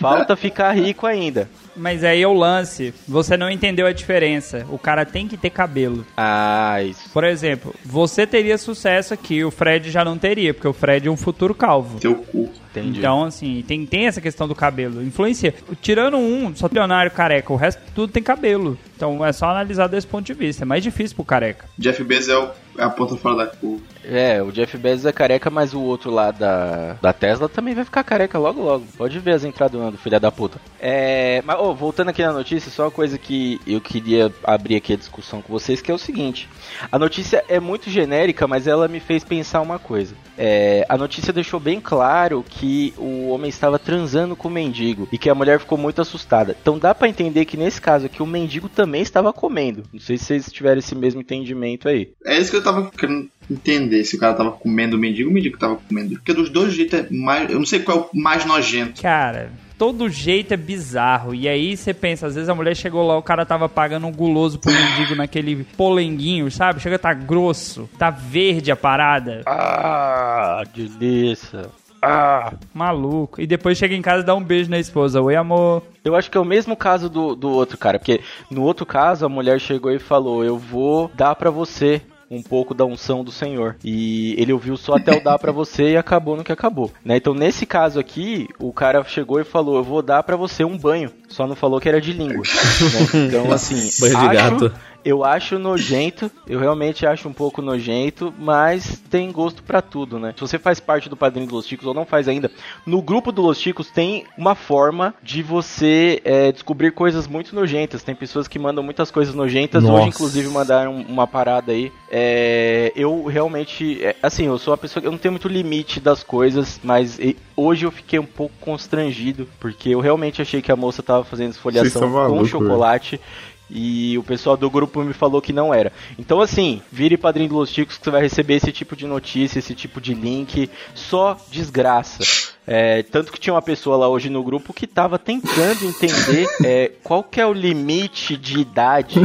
Falta 0.00 0.36
ficar 0.36 0.72
rico 0.72 1.06
ainda. 1.06 1.48
Mas 1.76 2.02
aí 2.02 2.22
é 2.22 2.26
o 2.26 2.32
lance. 2.32 2.92
Você 3.06 3.36
não 3.36 3.50
entendeu 3.50 3.86
a 3.86 3.92
diferença. 3.92 4.66
O 4.70 4.78
cara 4.78 5.04
tem 5.04 5.28
que 5.28 5.36
ter 5.36 5.50
cabelo. 5.50 6.04
Ah, 6.16 6.82
isso. 6.82 7.08
Por 7.12 7.22
exemplo, 7.24 7.74
você 7.84 8.26
teria 8.26 8.56
sucesso 8.58 9.12
aqui, 9.14 9.44
o 9.44 9.50
Fred 9.50 9.90
já 9.90 10.04
não 10.04 10.16
teria, 10.18 10.52
porque 10.54 10.68
o 10.68 10.72
Fred 10.72 11.06
é 11.06 11.10
um 11.10 11.16
futuro 11.16 11.54
calvo. 11.54 11.98
Teu 12.00 12.14
cu. 12.16 12.50
Entendi. 12.70 12.98
Então, 12.98 13.24
assim, 13.24 13.64
tem, 13.66 13.86
tem 13.86 14.06
essa 14.06 14.20
questão 14.20 14.46
do 14.48 14.54
cabelo. 14.54 15.02
Influencia. 15.02 15.54
Tirando 15.80 16.16
um, 16.18 16.54
só 16.54 16.68
milionário 16.68 17.10
careca, 17.10 17.52
o 17.52 17.56
resto 17.56 17.80
tudo 17.94 18.12
tem 18.12 18.22
cabelo. 18.22 18.78
Então 18.94 19.24
é 19.24 19.32
só 19.32 19.46
analisar 19.50 19.86
desse 19.86 20.06
ponto 20.06 20.26
de 20.26 20.34
vista. 20.34 20.64
É 20.64 20.66
mais 20.66 20.82
difícil 20.82 21.14
pro 21.14 21.24
careca. 21.24 21.66
Jeff 21.78 22.02
Bezos 22.04 22.28
é, 22.28 22.36
o- 22.38 22.50
a 22.78 22.90
ponta 22.90 23.16
fora 23.16 23.36
da 23.36 23.46
curva. 23.46 23.95
É, 24.08 24.42
o 24.42 24.52
Jeff 24.52 24.76
Bezos 24.78 25.06
é 25.06 25.12
careca, 25.12 25.50
mas 25.50 25.74
o 25.74 25.80
outro 25.80 26.10
lá 26.10 26.30
da, 26.30 26.94
da 26.94 27.12
Tesla 27.12 27.48
também 27.48 27.74
vai 27.74 27.84
ficar 27.84 28.04
careca 28.04 28.38
logo 28.38 28.62
logo. 28.62 28.86
Pode 28.96 29.18
ver 29.18 29.32
as 29.32 29.44
entradas 29.44 29.80
do 29.92 29.98
filha 29.98 30.20
da 30.20 30.30
puta. 30.30 30.60
É, 30.80 31.42
mas 31.44 31.58
ô, 31.58 31.74
voltando 31.74 32.10
aqui 32.10 32.22
na 32.22 32.32
notícia, 32.32 32.70
só 32.70 32.84
uma 32.84 32.90
coisa 32.90 33.18
que 33.18 33.60
eu 33.66 33.80
queria 33.80 34.32
abrir 34.44 34.76
aqui 34.76 34.92
a 34.92 34.96
discussão 34.96 35.42
com 35.42 35.52
vocês, 35.52 35.80
que 35.80 35.90
é 35.90 35.94
o 35.94 35.98
seguinte. 35.98 36.48
A 36.90 36.98
notícia 36.98 37.44
é 37.48 37.58
muito 37.58 37.90
genérica, 37.90 38.46
mas 38.46 38.66
ela 38.66 38.88
me 38.88 39.00
fez 39.00 39.24
pensar 39.24 39.60
uma 39.60 39.78
coisa. 39.78 40.14
É, 40.38 40.84
a 40.88 40.96
notícia 40.96 41.32
deixou 41.32 41.58
bem 41.58 41.80
claro 41.80 42.44
que 42.48 42.92
o 42.98 43.28
homem 43.28 43.48
estava 43.48 43.78
transando 43.78 44.36
com 44.36 44.48
o 44.48 44.50
mendigo 44.50 45.08
e 45.10 45.18
que 45.18 45.30
a 45.30 45.34
mulher 45.34 45.58
ficou 45.58 45.78
muito 45.78 46.00
assustada. 46.00 46.56
Então 46.60 46.78
dá 46.78 46.94
pra 46.94 47.08
entender 47.08 47.44
que 47.44 47.56
nesse 47.56 47.80
caso 47.80 48.06
aqui 48.06 48.22
o 48.22 48.26
mendigo 48.26 48.68
também 48.68 49.02
estava 49.02 49.32
comendo. 49.32 49.84
Não 49.92 50.00
sei 50.00 50.18
se 50.18 50.24
vocês 50.24 50.52
tiveram 50.52 50.78
esse 50.78 50.94
mesmo 50.94 51.20
entendimento 51.20 51.88
aí. 51.88 52.12
É 52.24 52.38
isso 52.38 52.50
que 52.50 52.56
eu 52.56 52.62
tava 52.62 52.90
querendo 52.90 53.28
entender. 53.50 54.04
Se 54.04 54.16
o 54.16 54.18
cara 54.18 54.34
tava 54.34 54.52
comendo 54.52 54.96
o 54.96 54.98
mendigo, 54.98 55.30
o 55.30 55.32
mendigo 55.32 55.58
tava 55.58 55.76
comendo. 55.76 56.14
Porque 56.14 56.32
dos 56.32 56.50
dois 56.50 56.74
jeitos 56.74 56.98
é 56.98 57.06
mais. 57.10 57.50
Eu 57.50 57.58
não 57.58 57.66
sei 57.66 57.80
qual 57.80 57.98
é 57.98 58.00
o 58.16 58.20
mais 58.20 58.44
nojento. 58.44 59.02
Cara, 59.02 59.50
todo 59.78 60.08
jeito 60.08 60.52
é 60.52 60.56
bizarro. 60.56 61.34
E 61.34 61.48
aí 61.48 61.76
você 61.76 61.94
pensa, 61.94 62.26
às 62.26 62.34
vezes 62.34 62.48
a 62.48 62.54
mulher 62.54 62.74
chegou 62.74 63.06
lá, 63.06 63.16
o 63.16 63.22
cara 63.22 63.46
tava 63.46 63.68
pagando 63.68 64.06
um 64.06 64.12
guloso 64.12 64.58
pro 64.58 64.72
mendigo 64.72 65.14
naquele 65.16 65.64
polenguinho, 65.76 66.50
sabe? 66.50 66.80
Chega, 66.80 66.98
tá 66.98 67.12
grosso, 67.12 67.88
tá 67.98 68.10
verde 68.10 68.70
a 68.70 68.76
parada. 68.76 69.42
Ah, 69.46 70.62
delícia. 70.74 71.70
Ah. 72.02 72.52
Maluco. 72.72 73.40
E 73.40 73.46
depois 73.46 73.76
chega 73.78 73.94
em 73.94 74.02
casa 74.02 74.22
e 74.22 74.26
dá 74.26 74.34
um 74.34 74.42
beijo 74.42 74.70
na 74.70 74.78
esposa. 74.78 75.20
Oi, 75.20 75.34
amor. 75.34 75.82
Eu 76.04 76.14
acho 76.14 76.30
que 76.30 76.38
é 76.38 76.40
o 76.40 76.44
mesmo 76.44 76.76
caso 76.76 77.08
do, 77.08 77.34
do 77.34 77.48
outro 77.50 77.76
cara, 77.76 77.98
porque 77.98 78.20
no 78.50 78.62
outro 78.62 78.86
caso 78.86 79.26
a 79.26 79.28
mulher 79.28 79.60
chegou 79.60 79.90
e 79.90 79.98
falou: 79.98 80.44
Eu 80.44 80.56
vou 80.56 81.10
dar 81.14 81.34
pra 81.34 81.50
você 81.50 82.00
um 82.30 82.42
pouco 82.42 82.74
da 82.74 82.84
unção 82.84 83.22
do 83.22 83.30
Senhor. 83.30 83.76
E 83.84 84.34
ele 84.38 84.52
ouviu 84.52 84.76
só 84.76 84.94
até 84.96 85.16
o 85.16 85.22
dar 85.22 85.38
pra 85.38 85.52
você 85.52 85.90
e 85.92 85.96
acabou 85.96 86.36
no 86.36 86.42
que 86.44 86.52
acabou. 86.52 86.90
Né? 87.04 87.16
Então 87.16 87.34
nesse 87.34 87.64
caso 87.66 87.98
aqui, 88.00 88.48
o 88.58 88.72
cara 88.72 89.04
chegou 89.04 89.40
e 89.40 89.44
falou: 89.44 89.76
Eu 89.76 89.84
vou 89.84 90.02
dar 90.02 90.22
pra 90.22 90.36
você 90.36 90.64
um 90.64 90.76
banho. 90.76 91.10
Só 91.28 91.46
não 91.46 91.54
falou 91.56 91.80
que 91.80 91.88
era 91.88 92.00
de 92.00 92.12
língua. 92.12 92.42
né? 92.42 93.26
Então 93.28 93.52
assim, 93.52 93.76
Banho 94.00 94.18
de 94.18 94.26
acho- 94.38 94.50
gato. 94.58 94.72
Eu 95.06 95.22
acho 95.22 95.56
nojento, 95.56 96.28
eu 96.48 96.58
realmente 96.58 97.06
acho 97.06 97.28
um 97.28 97.32
pouco 97.32 97.62
nojento, 97.62 98.34
mas 98.36 99.00
tem 99.08 99.30
gosto 99.30 99.62
pra 99.62 99.80
tudo, 99.80 100.18
né? 100.18 100.34
Se 100.34 100.40
você 100.40 100.58
faz 100.58 100.80
parte 100.80 101.08
do 101.08 101.16
Padrinho 101.16 101.46
dos 101.46 101.54
Los 101.54 101.66
Ticos 101.68 101.86
ou 101.86 101.94
não 101.94 102.04
faz 102.04 102.26
ainda, 102.26 102.50
no 102.84 103.00
grupo 103.00 103.30
do 103.30 103.40
Los 103.40 103.56
Ticos 103.60 103.88
tem 103.88 104.24
uma 104.36 104.56
forma 104.56 105.14
de 105.22 105.44
você 105.44 106.20
é, 106.24 106.50
descobrir 106.50 106.90
coisas 106.90 107.28
muito 107.28 107.54
nojentas. 107.54 108.02
Tem 108.02 108.16
pessoas 108.16 108.48
que 108.48 108.58
mandam 108.58 108.82
muitas 108.82 109.12
coisas 109.12 109.32
nojentas. 109.32 109.84
Nossa. 109.84 109.94
Hoje, 109.94 110.08
inclusive, 110.08 110.48
mandaram 110.48 110.96
uma 110.96 111.28
parada 111.28 111.70
aí. 111.70 111.92
É, 112.10 112.90
eu 112.96 113.26
realmente, 113.26 114.04
é, 114.04 114.16
assim, 114.20 114.46
eu 114.46 114.58
sou 114.58 114.72
uma 114.72 114.78
pessoa 114.78 115.00
que 115.00 115.06
eu 115.06 115.12
não 115.12 115.18
tenho 115.18 115.30
muito 115.30 115.46
limite 115.46 116.00
das 116.00 116.24
coisas, 116.24 116.80
mas 116.82 117.16
hoje 117.56 117.86
eu 117.86 117.92
fiquei 117.92 118.18
um 118.18 118.26
pouco 118.26 118.56
constrangido, 118.60 119.46
porque 119.60 119.90
eu 119.90 120.00
realmente 120.00 120.42
achei 120.42 120.60
que 120.60 120.72
a 120.72 120.76
moça 120.76 121.00
tava 121.00 121.22
fazendo 121.22 121.52
esfoliação 121.52 122.02
com 122.02 122.08
malucos, 122.08 122.48
chocolate. 122.48 123.20
E 123.68 124.16
o 124.16 124.22
pessoal 124.22 124.56
do 124.56 124.70
grupo 124.70 125.02
me 125.02 125.12
falou 125.12 125.42
que 125.42 125.52
não 125.52 125.74
era. 125.74 125.92
Então, 126.18 126.40
assim, 126.40 126.80
vire 126.90 127.16
padrinho 127.16 127.48
do 127.48 127.56
Los 127.56 127.72
Ticos 127.72 127.98
que 127.98 128.04
você 128.04 128.10
vai 128.10 128.22
receber 128.22 128.54
esse 128.54 128.70
tipo 128.70 128.94
de 128.94 129.06
notícia, 129.06 129.58
esse 129.58 129.74
tipo 129.74 130.00
de 130.00 130.14
link. 130.14 130.70
Só 130.94 131.36
desgraça. 131.50 132.22
É, 132.66 133.02
tanto 133.04 133.30
que 133.30 133.38
tinha 133.38 133.54
uma 133.54 133.62
pessoa 133.62 133.96
lá 133.96 134.08
hoje 134.08 134.28
no 134.28 134.42
grupo 134.42 134.72
que 134.72 134.88
tava 134.88 135.18
tentando 135.18 135.84
entender 135.84 136.48
é, 136.64 136.92
qual 137.02 137.22
que 137.22 137.40
é 137.40 137.46
o 137.46 137.52
limite 137.52 138.36
de 138.36 138.58
idade 138.58 139.20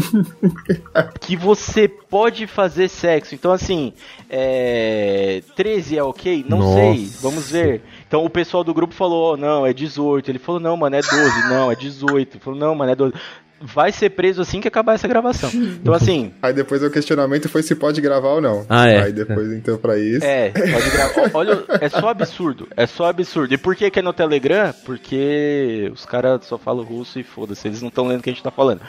que 1.20 1.36
você 1.36 1.88
pode 1.88 2.46
fazer 2.46 2.88
sexo. 2.88 3.34
Então, 3.34 3.52
assim, 3.52 3.94
é, 4.30 5.42
13 5.56 5.98
é 5.98 6.04
ok? 6.04 6.46
Não 6.48 6.60
Nossa. 6.60 6.74
sei, 6.74 7.10
vamos 7.20 7.50
ver. 7.50 7.82
Então 8.08 8.26
o 8.26 8.30
pessoal 8.30 8.64
do 8.64 8.74
grupo 8.74 8.94
falou, 8.94 9.34
oh, 9.34 9.38
não, 9.38 9.66
é 9.66 9.74
18. 9.74 10.30
Ele 10.30 10.40
falou, 10.40 10.60
não, 10.60 10.78
mano, 10.78 10.96
é 10.96 11.02
12. 11.02 11.50
Não, 11.50 11.72
é 11.72 11.76
18. 11.76 12.36
Ele 12.36 12.44
falou, 12.44 12.60
não, 12.60 12.76
mano, 12.76 12.92
é 12.92 12.96
12. 12.96 13.14
Vai 13.62 13.92
ser 13.92 14.10
preso 14.10 14.42
assim 14.42 14.60
que 14.60 14.68
acabar 14.68 14.94
essa 14.96 15.08
gravação. 15.08 15.50
Então, 15.54 15.94
assim, 15.94 16.34
Aí 16.42 16.54
depois 16.54 16.82
o 16.84 16.90
questionamento 16.90 17.48
foi 17.48 17.62
se 17.62 17.76
pode 17.76 18.02
gravar 18.02 18.30
ou 18.30 18.42
não. 18.42 18.66
Ah, 18.68 18.88
é. 18.88 19.04
Aí 19.04 19.14
depois, 19.14 19.52
então, 19.52 19.78
pra 19.78 19.98
isso. 19.98 20.26
é, 20.26 20.50
pode 20.50 20.90
gravar. 20.90 21.32
Olha, 21.34 21.64
é 21.80 21.90
só 21.90 22.10
absurdo. 22.10 22.68
É 22.76 22.88
só 22.88 23.06
absurdo. 23.06 23.54
E 23.54 23.58
por 23.58 23.76
que 23.76 23.90
que 23.92 24.00
é 24.00 24.02
no 24.02 24.14
Telegram? 24.14 24.74
Porque 24.86 25.90
os 25.94 26.06
caras 26.06 26.46
só 26.46 26.58
falam 26.58 26.84
russo 26.84 27.20
e 27.20 27.24
foda-se, 27.24 27.68
eles 27.68 27.82
não 27.82 27.90
estão 27.90 28.08
lendo 28.08 28.20
o 28.20 28.24
que 28.24 28.30
a 28.30 28.34
gente 28.34 28.44
tá 28.44 28.52
falando. 28.52 28.82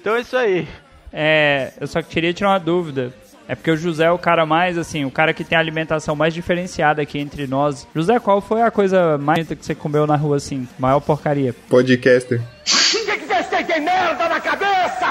Então 0.00 0.14
é 0.14 0.20
isso 0.20 0.36
aí. 0.36 0.66
É, 1.12 1.72
eu 1.80 1.86
só 1.86 2.00
queria 2.02 2.32
tirar 2.32 2.50
uma 2.50 2.60
dúvida. 2.60 3.12
É 3.48 3.54
porque 3.54 3.70
o 3.70 3.76
José 3.76 4.04
é 4.04 4.10
o 4.10 4.18
cara 4.18 4.46
mais, 4.46 4.78
assim, 4.78 5.04
o 5.04 5.10
cara 5.10 5.34
que 5.34 5.44
tem 5.44 5.58
a 5.58 5.60
alimentação 5.60 6.14
mais 6.14 6.32
diferenciada 6.32 7.02
aqui 7.02 7.18
entre 7.18 7.46
nós. 7.46 7.86
José, 7.94 8.18
qual 8.18 8.40
foi 8.40 8.62
a 8.62 8.70
coisa 8.70 9.18
mais 9.18 9.46
que 9.48 9.56
você 9.56 9.74
comeu 9.74 10.06
na 10.06 10.16
rua, 10.16 10.36
assim? 10.36 10.66
Maior 10.78 11.00
porcaria. 11.00 11.54
Podcaster. 11.68 12.40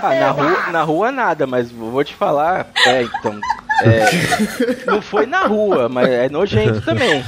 Ah, 0.03 0.15
na 0.15 0.31
rua, 0.31 0.71
na 0.71 0.83
rua 0.83 1.11
nada, 1.11 1.47
mas 1.47 1.71
vou 1.71 2.03
te 2.03 2.13
falar. 2.13 2.67
É, 2.85 3.03
então. 3.03 3.39
é, 3.83 4.85
não 4.85 5.01
foi 5.01 5.25
na 5.25 5.45
rua, 5.45 5.87
mas 5.89 6.07
é 6.09 6.29
nojento 6.29 6.81
também. 6.81 7.23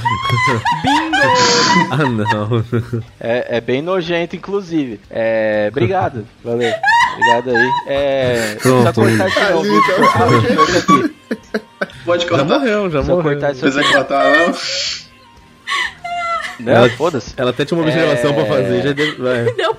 Ah, 1.90 1.96
não. 1.98 2.64
É, 3.20 3.56
é 3.56 3.60
bem 3.60 3.80
nojento, 3.82 4.36
inclusive. 4.36 5.00
É, 5.10 5.68
obrigado, 5.70 6.26
valeu. 6.42 6.72
Obrigado 7.14 7.50
aí. 7.50 7.70
É, 7.86 8.56
Pronto. 8.60 8.82
só 8.82 8.92
cortar 8.92 9.28
isso 9.28 9.40
não? 9.40 9.54
Ah, 9.54 10.26
deixa 10.40 10.52
eu 10.52 10.66
ver 10.66 10.76
isso 10.76 10.78
aqui. 10.92 11.14
Pode 12.04 12.22
Já 12.24 12.28
cortar. 12.28 12.44
morreu, 12.44 12.90
já 12.90 13.02
Só 13.02 13.16
morreu. 13.16 13.32
cortar 13.32 13.52
isso 13.52 13.60
Precisa 13.60 13.80
aqui. 13.80 13.92
cortar, 13.92 14.24
não? 14.24 14.54
Não, 16.60 16.72
Ela- 16.72 16.88
foda-se. 16.90 17.34
Ela 17.36 17.50
até 17.50 17.64
tinha 17.64 17.78
uma 17.78 17.84
observação 17.86 18.30
É. 18.30 18.34
pra 18.34 18.44
fazer. 18.46 18.82
Já 18.82 18.92
deu... 18.92 19.18
vai. 19.18 19.44
Deu. 19.54 19.73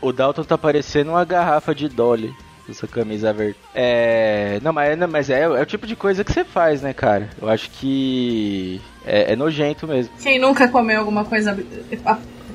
O 0.00 0.12
Dalton 0.12 0.44
tá 0.44 0.56
parecendo 0.56 1.10
uma 1.10 1.24
garrafa 1.24 1.74
de 1.74 1.88
Dolly. 1.88 2.34
com 2.64 2.72
Essa 2.72 2.86
camisa 2.86 3.32
verde. 3.32 3.56
É. 3.74 4.58
Não, 4.62 4.72
mas, 4.72 4.98
não, 4.98 5.08
mas 5.08 5.30
é, 5.30 5.42
é 5.42 5.48
o 5.48 5.66
tipo 5.66 5.86
de 5.86 5.96
coisa 5.96 6.24
que 6.24 6.32
você 6.32 6.44
faz, 6.44 6.82
né, 6.82 6.92
cara? 6.92 7.28
Eu 7.40 7.48
acho 7.48 7.70
que. 7.70 8.80
É, 9.04 9.32
é 9.32 9.36
nojento 9.36 9.86
mesmo. 9.86 10.12
Quem 10.22 10.38
nunca 10.38 10.68
comeu 10.68 11.00
alguma 11.00 11.24
coisa 11.24 11.58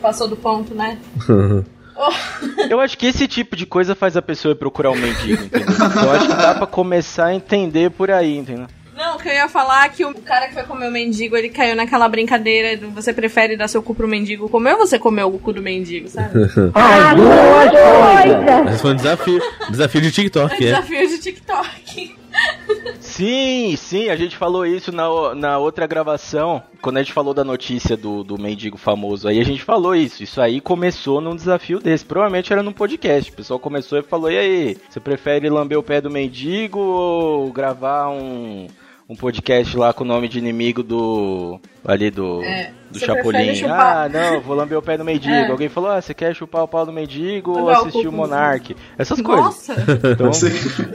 passou 0.02 0.28
do 0.28 0.36
ponto, 0.36 0.74
né? 0.74 0.98
Eu 2.70 2.82
acho 2.82 2.98
que 2.98 3.06
esse 3.06 3.26
tipo 3.26 3.56
de 3.56 3.66
coisa 3.66 3.96
faz 3.96 4.18
a 4.18 4.22
pessoa 4.22 4.52
ir 4.52 4.56
procurar 4.56 4.92
um 4.92 4.98
mendigo, 4.98 5.44
entendeu? 5.46 5.68
Eu 6.04 6.12
acho 6.12 6.28
que 6.28 6.36
dá 6.36 6.54
pra 6.54 6.68
começar 6.68 7.28
a 7.28 7.34
entender 7.34 7.90
por 7.90 8.12
aí, 8.12 8.38
entendeu? 8.38 8.68
Não, 9.16 9.22
que 9.22 9.30
eu 9.30 9.34
ia 9.34 9.48
falar 9.48 9.88
que 9.90 10.04
o 10.04 10.14
cara 10.14 10.50
que 10.50 10.54
foi 10.54 10.64
comer 10.64 10.90
o 10.90 10.92
mendigo, 10.92 11.38
ele 11.38 11.48
caiu 11.48 11.74
naquela 11.74 12.10
brincadeira 12.10 12.76
do 12.76 12.92
você 12.92 13.14
prefere 13.14 13.56
dar 13.56 13.70
seu 13.70 13.82
cu 13.82 13.96
pro 13.96 14.08
mendigo 14.08 14.50
comer 14.50 14.74
ou 14.74 14.80
você 14.80 15.00
comer 15.00 15.24
o 15.24 15.32
cu 15.32 15.54
do 15.54 15.62
mendigo, 15.62 16.10
sabe? 16.10 16.38
Esse 18.70 18.82
foi 18.82 18.92
um 18.92 18.96
desafio. 18.96 19.42
Desafio 19.70 20.02
de 20.02 20.12
TikTok, 20.12 20.54
é. 20.56 20.58
Desafio 20.58 21.08
de 21.08 21.18
TikTok. 21.20 22.16
Sim, 23.00 23.76
sim, 23.78 24.10
a 24.10 24.16
gente 24.18 24.36
falou 24.36 24.66
isso 24.66 24.92
na, 24.92 25.34
na 25.34 25.58
outra 25.58 25.88
gravação, 25.88 26.62
quando 26.82 26.98
a 26.98 27.00
gente 27.02 27.14
falou 27.14 27.34
da 27.34 27.46
notícia 27.46 27.96
do, 27.96 28.24
do 28.24 28.38
mendigo 28.38 28.78
famoso. 28.78 29.30
Aí 29.30 29.40
a 29.40 29.44
gente 29.44 29.64
falou 29.64 29.96
isso. 29.96 30.22
Isso 30.22 30.42
aí 30.42 30.60
começou 30.60 31.22
num 31.22 31.36
desafio 31.36 31.80
desse. 31.80 32.04
Provavelmente 32.04 32.52
era 32.52 32.62
num 32.62 32.74
podcast. 32.74 33.32
O 33.32 33.36
pessoal 33.36 33.58
começou 33.60 33.98
e 33.98 34.04
falou: 34.04 34.30
e 34.30 34.38
aí, 34.38 34.78
você 34.90 35.00
prefere 35.00 35.50
lamber 35.50 35.80
o 35.80 35.84
pé 35.84 36.02
do 36.02 36.12
mendigo 36.12 36.80
ou 36.80 37.54
gravar 37.54 38.10
um, 38.10 38.68
um 39.08 39.16
podcast 39.16 39.78
lá 39.78 39.94
com 39.94 40.04
o 40.04 40.08
nome 40.08 40.28
de 40.28 40.40
inimigo 40.40 40.82
do. 40.82 41.60
ali 41.86 42.10
do. 42.10 42.42
É, 42.44 42.72
do 42.90 42.98
Chapolin? 43.00 43.64
Ah, 43.70 44.10
não, 44.12 44.42
vou 44.42 44.56
lamber 44.56 44.78
o 44.78 44.82
pé 44.82 44.98
do 44.98 45.06
mendigo. 45.06 45.34
É. 45.34 45.48
Alguém 45.50 45.70
falou: 45.70 45.92
ah, 45.92 46.02
você 46.02 46.14
quer 46.14 46.36
chupar 46.36 46.64
o 46.64 46.68
pau 46.68 46.86
do 46.86 46.92
mendigo 46.92 47.52
ou 47.52 47.70
assistir 47.70 48.08
o 48.08 48.12
Monark? 48.12 48.76
Essas 48.98 49.22
coisas. 49.22 49.46
Nossa! 49.46 49.76
Então, 50.12 50.34
Você- 50.34 50.50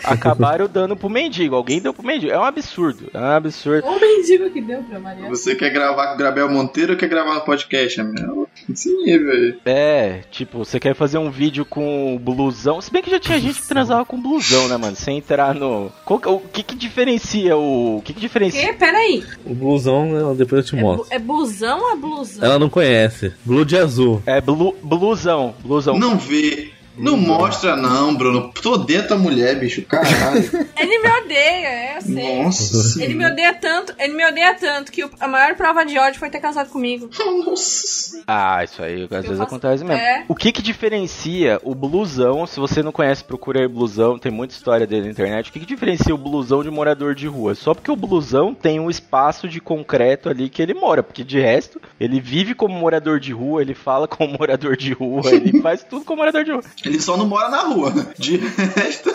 acabaram 0.05 0.67
dando 0.67 0.97
pro 0.97 1.09
mendigo. 1.09 1.55
Alguém 1.55 1.81
deu 1.81 1.95
pro 1.95 2.05
mendigo. 2.05 2.33
É 2.33 2.39
um 2.39 2.45
absurdo. 2.45 3.11
É 3.15 3.19
um 3.19 3.25
absurdo. 3.37 3.87
O 3.87 4.01
mendigo 4.01 4.51
que 4.51 4.61
deu 4.61 4.83
pra 4.83 4.99
Maria. 4.99 5.29
Você 5.29 5.55
quer 5.55 5.71
gravar 5.71 6.09
com 6.09 6.15
o 6.15 6.19
Gabriel 6.19 6.49
Monteiro 6.51 6.93
ou 6.95 6.99
quer 6.99 7.09
gravar 7.09 7.35
no 7.35 7.43
podcast, 7.43 8.01
amigo? 8.01 8.49
Sim, 8.75 9.05
velho. 9.05 9.57
É, 9.65 10.21
tipo, 10.31 10.59
você 10.59 10.79
quer 10.81 10.95
fazer 10.95 11.19
um 11.19 11.31
vídeo 11.31 11.65
com 11.65 12.19
blusão. 12.21 12.81
Se 12.81 12.91
bem 12.91 13.03
que 13.03 13.11
já 13.11 13.19
tinha 13.19 13.39
gente 13.39 13.61
que 13.61 13.69
transava 13.69 14.05
com 14.05 14.21
blusão, 14.21 14.69
né, 14.69 14.77
mano? 14.77 14.97
Sem 14.97 15.19
entrar 15.19 15.55
no. 15.55 15.91
Qual 16.05 16.19
que- 16.21 16.29
o 16.29 16.39
que 16.41 16.63
que 16.63 16.75
diferencia 16.77 17.57
o. 17.57 17.99
O 17.99 18.03
que 18.03 18.13
que 18.13 18.21
diferencia. 18.21 18.61
Que? 18.73 18.79
Peraí. 18.79 19.25
O 19.45 19.55
blusão, 19.55 20.07
né, 20.07 20.35
depois 20.37 20.65
eu 20.65 20.69
te 20.71 20.77
É, 20.77 20.81
bu- 20.81 20.87
mostro. 20.97 21.07
é 21.15 21.19
blusão 21.19 21.81
ou 21.81 21.91
é 21.93 21.97
blusão? 21.97 22.45
Ela 22.45 22.59
não 22.59 22.69
conhece. 22.71 23.33
Blue 23.45 23.65
de 23.65 23.77
azul. 23.77 24.23
É 24.27 24.41
blu, 24.41 24.75
blusão. 24.83 25.55
Blusão. 25.63 25.99
Não 25.99 26.17
vê. 26.17 26.71
Não 27.01 27.17
mostra, 27.17 27.77
não, 27.77 28.15
Bruno. 28.15 28.53
Tu 28.53 28.71
odeia 28.73 29.03
tua 29.03 29.17
mulher, 29.17 29.59
bicho. 29.59 29.83
Caralho. 29.83 30.51
Ele 30.79 30.99
me 30.99 31.09
odeia, 31.25 31.67
é, 31.69 31.97
eu 31.97 32.03
sei. 32.03 32.43
Nossa. 32.43 33.03
Ele 33.03 33.15
me 33.15 33.27
odeia 33.27 33.55
tanto, 33.55 33.95
ele 33.99 34.13
me 34.15 34.25
odeia 34.27 34.55
tanto 34.55 34.93
que 34.93 35.09
a 35.19 35.29
maior 35.29 35.55
prova 35.57 35.85
de 35.85 35.99
ódio 35.99 36.19
foi 36.19 36.31
ter 36.31 36.41
casado 36.41 36.69
comigo. 36.71 37.09
Nossa. 37.19 38.23
Ah, 38.27 38.63
isso 38.65 38.83
aí 38.83 39.05
às 39.05 39.09
vezes 39.11 39.29
faço- 39.31 39.43
acontece 39.43 39.85
mesmo. 39.85 40.01
É. 40.03 40.25
O 40.29 40.35
que 40.35 40.53
que 40.53 40.63
diferencia 40.63 41.59
o 41.63 41.75
blusão, 41.75 42.47
se 42.47 42.59
você 42.61 42.83
não 42.83 42.93
conhece, 42.93 43.25
procura 43.25 43.61
aí 43.61 43.69
blusão, 43.69 44.19
tem 44.19 44.31
muita 44.33 44.55
história 44.55 44.87
dele 44.87 45.07
na 45.07 45.11
internet. 45.11 45.51
O 45.51 45.53
que 45.53 45.61
que 45.61 45.67
diferencia 45.67 46.15
o 46.15 46.19
blusão 46.19 46.63
de 46.63 46.71
morador 46.71 47.15
de 47.15 47.27
rua? 47.27 47.55
Só 47.55 47.75
porque 47.75 47.91
o 47.91 47.97
blusão 47.97 48.55
tem 48.55 48.79
um 48.79 48.91
espaço 48.91 49.49
de 49.49 49.61
concreto 49.61 50.29
ali 50.29 50.49
que 50.49 50.61
ele 50.63 50.75
mora, 50.75 51.03
porque 51.03 51.25
de 51.25 51.41
resto, 51.41 51.81
ele 51.99 52.21
vive 52.21 52.55
como 52.55 52.75
morador 52.75 53.19
de 53.21 53.33
rua, 53.33 53.63
ele 53.63 53.75
fala 53.75 54.07
como 54.09 54.37
morador 54.39 54.77
de 54.77 54.93
rua, 54.93 55.31
ele 55.33 55.61
faz 55.61 55.83
tudo 55.83 56.05
como 56.05 56.19
morador 56.21 56.45
de 56.45 56.53
rua. 56.53 56.63
Ele 56.91 57.01
só 57.01 57.17
não 57.17 57.27
mora 57.27 57.49
na 57.49 57.63
rua. 57.63 57.93
De 58.19 58.37
resto. 58.37 59.11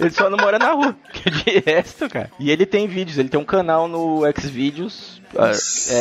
Ele 0.00 0.10
só 0.10 0.28
não 0.28 0.36
mora 0.38 0.58
na 0.58 0.72
rua. 0.72 0.96
De 1.44 1.62
resto, 1.64 2.08
cara. 2.08 2.30
E 2.40 2.50
ele 2.50 2.66
tem 2.66 2.88
vídeos, 2.88 3.18
ele 3.18 3.28
tem 3.28 3.38
um 3.38 3.44
canal 3.44 3.86
no 3.86 4.22
Xvideos. 4.38 5.22
ah, 5.38 5.52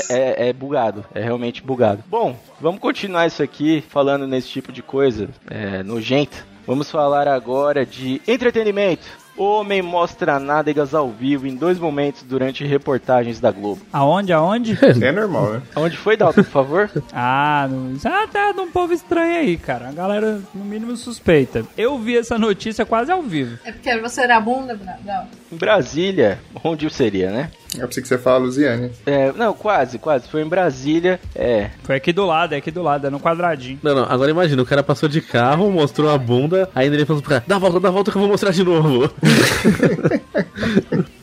É, 0.10 0.46
é, 0.46 0.50
é 0.50 0.54
bugado, 0.54 1.06
é 1.14 1.22
realmente 1.22 1.62
bugado. 1.62 2.04
Bom, 2.08 2.36
vamos 2.60 2.82
continuar 2.82 3.28
isso 3.28 3.44
aqui 3.44 3.84
falando 3.90 4.26
nesse 4.26 4.48
tipo 4.48 4.72
de 4.72 4.82
coisa 4.82 5.30
é, 5.50 5.84
nojenta. 5.84 6.38
Vamos 6.66 6.90
falar 6.90 7.28
agora 7.28 7.86
de 7.86 8.22
entretenimento. 8.28 9.06
Homem 9.42 9.82
mostra 9.82 10.40
nádegas 10.40 10.94
ao 10.94 11.10
vivo 11.10 11.48
em 11.48 11.56
dois 11.56 11.80
momentos 11.80 12.22
durante 12.22 12.64
reportagens 12.64 13.40
da 13.40 13.50
Globo. 13.50 13.82
Aonde, 13.92 14.32
aonde? 14.32 14.78
É 15.02 15.12
normal, 15.12 15.54
né? 15.54 15.62
Onde 15.76 15.98
foi, 15.98 16.16
Dalton, 16.16 16.44
por 16.44 16.52
favor? 16.52 16.92
Ah, 17.12 17.68
no... 17.70 17.98
ah, 18.06 18.28
tá 18.32 18.52
de 18.52 18.60
um 18.60 18.70
povo 18.72 18.94
estranho 18.94 19.40
aí, 19.40 19.58
cara. 19.58 19.90
A 19.90 19.92
galera, 19.92 20.40
no 20.54 20.64
mínimo, 20.64 20.96
suspeita. 20.96 21.66
Eu 21.76 21.98
vi 21.98 22.18
essa 22.18 22.38
notícia 22.38 22.86
quase 22.86 23.12
ao 23.12 23.24
vivo. 23.24 23.58
É 23.66 23.72
porque 23.72 23.98
você 24.00 24.22
era 24.22 24.40
bunda, 24.40 24.80
Não. 25.04 25.28
Em 25.52 25.56
Brasília, 25.58 26.40
onde 26.64 26.88
seria, 26.90 27.32
né? 27.32 27.52
É 27.76 27.80
pra 27.80 27.92
você 27.92 28.02
que 28.02 28.08
você 28.08 28.18
fala, 28.18 28.40
Luziane. 28.40 28.92
É, 29.06 29.32
não, 29.32 29.54
quase, 29.54 29.98
quase. 29.98 30.28
Foi 30.28 30.42
em 30.42 30.48
Brasília. 30.48 31.20
É, 31.34 31.70
Foi 31.84 31.96
aqui 31.96 32.12
do 32.12 32.26
lado, 32.26 32.54
é 32.54 32.58
aqui 32.58 32.70
do 32.70 32.84
lado, 32.84 33.08
é 33.08 33.10
no 33.10 33.20
quadradinho. 33.20 33.80
Não, 33.82 33.96
não, 33.96 34.04
agora 34.04 34.30
imagina, 34.30 34.62
o 34.62 34.66
cara 34.66 34.84
passou 34.84 35.08
de 35.08 35.22
carro, 35.22 35.72
mostrou 35.72 36.10
a 36.10 36.18
bunda, 36.18 36.70
aí 36.76 36.88
ele 36.88 37.06
falou 37.06 37.22
pro 37.22 37.32
cara, 37.32 37.44
dá 37.48 37.56
a 37.56 37.60
volta, 37.60 37.80
dá 37.80 37.88
a 37.88 37.92
volta 37.92 38.12
que 38.12 38.18
eu 38.18 38.22
vou 38.22 38.30
mostrar 38.30 38.52
de 38.52 38.64
novo. 38.64 39.10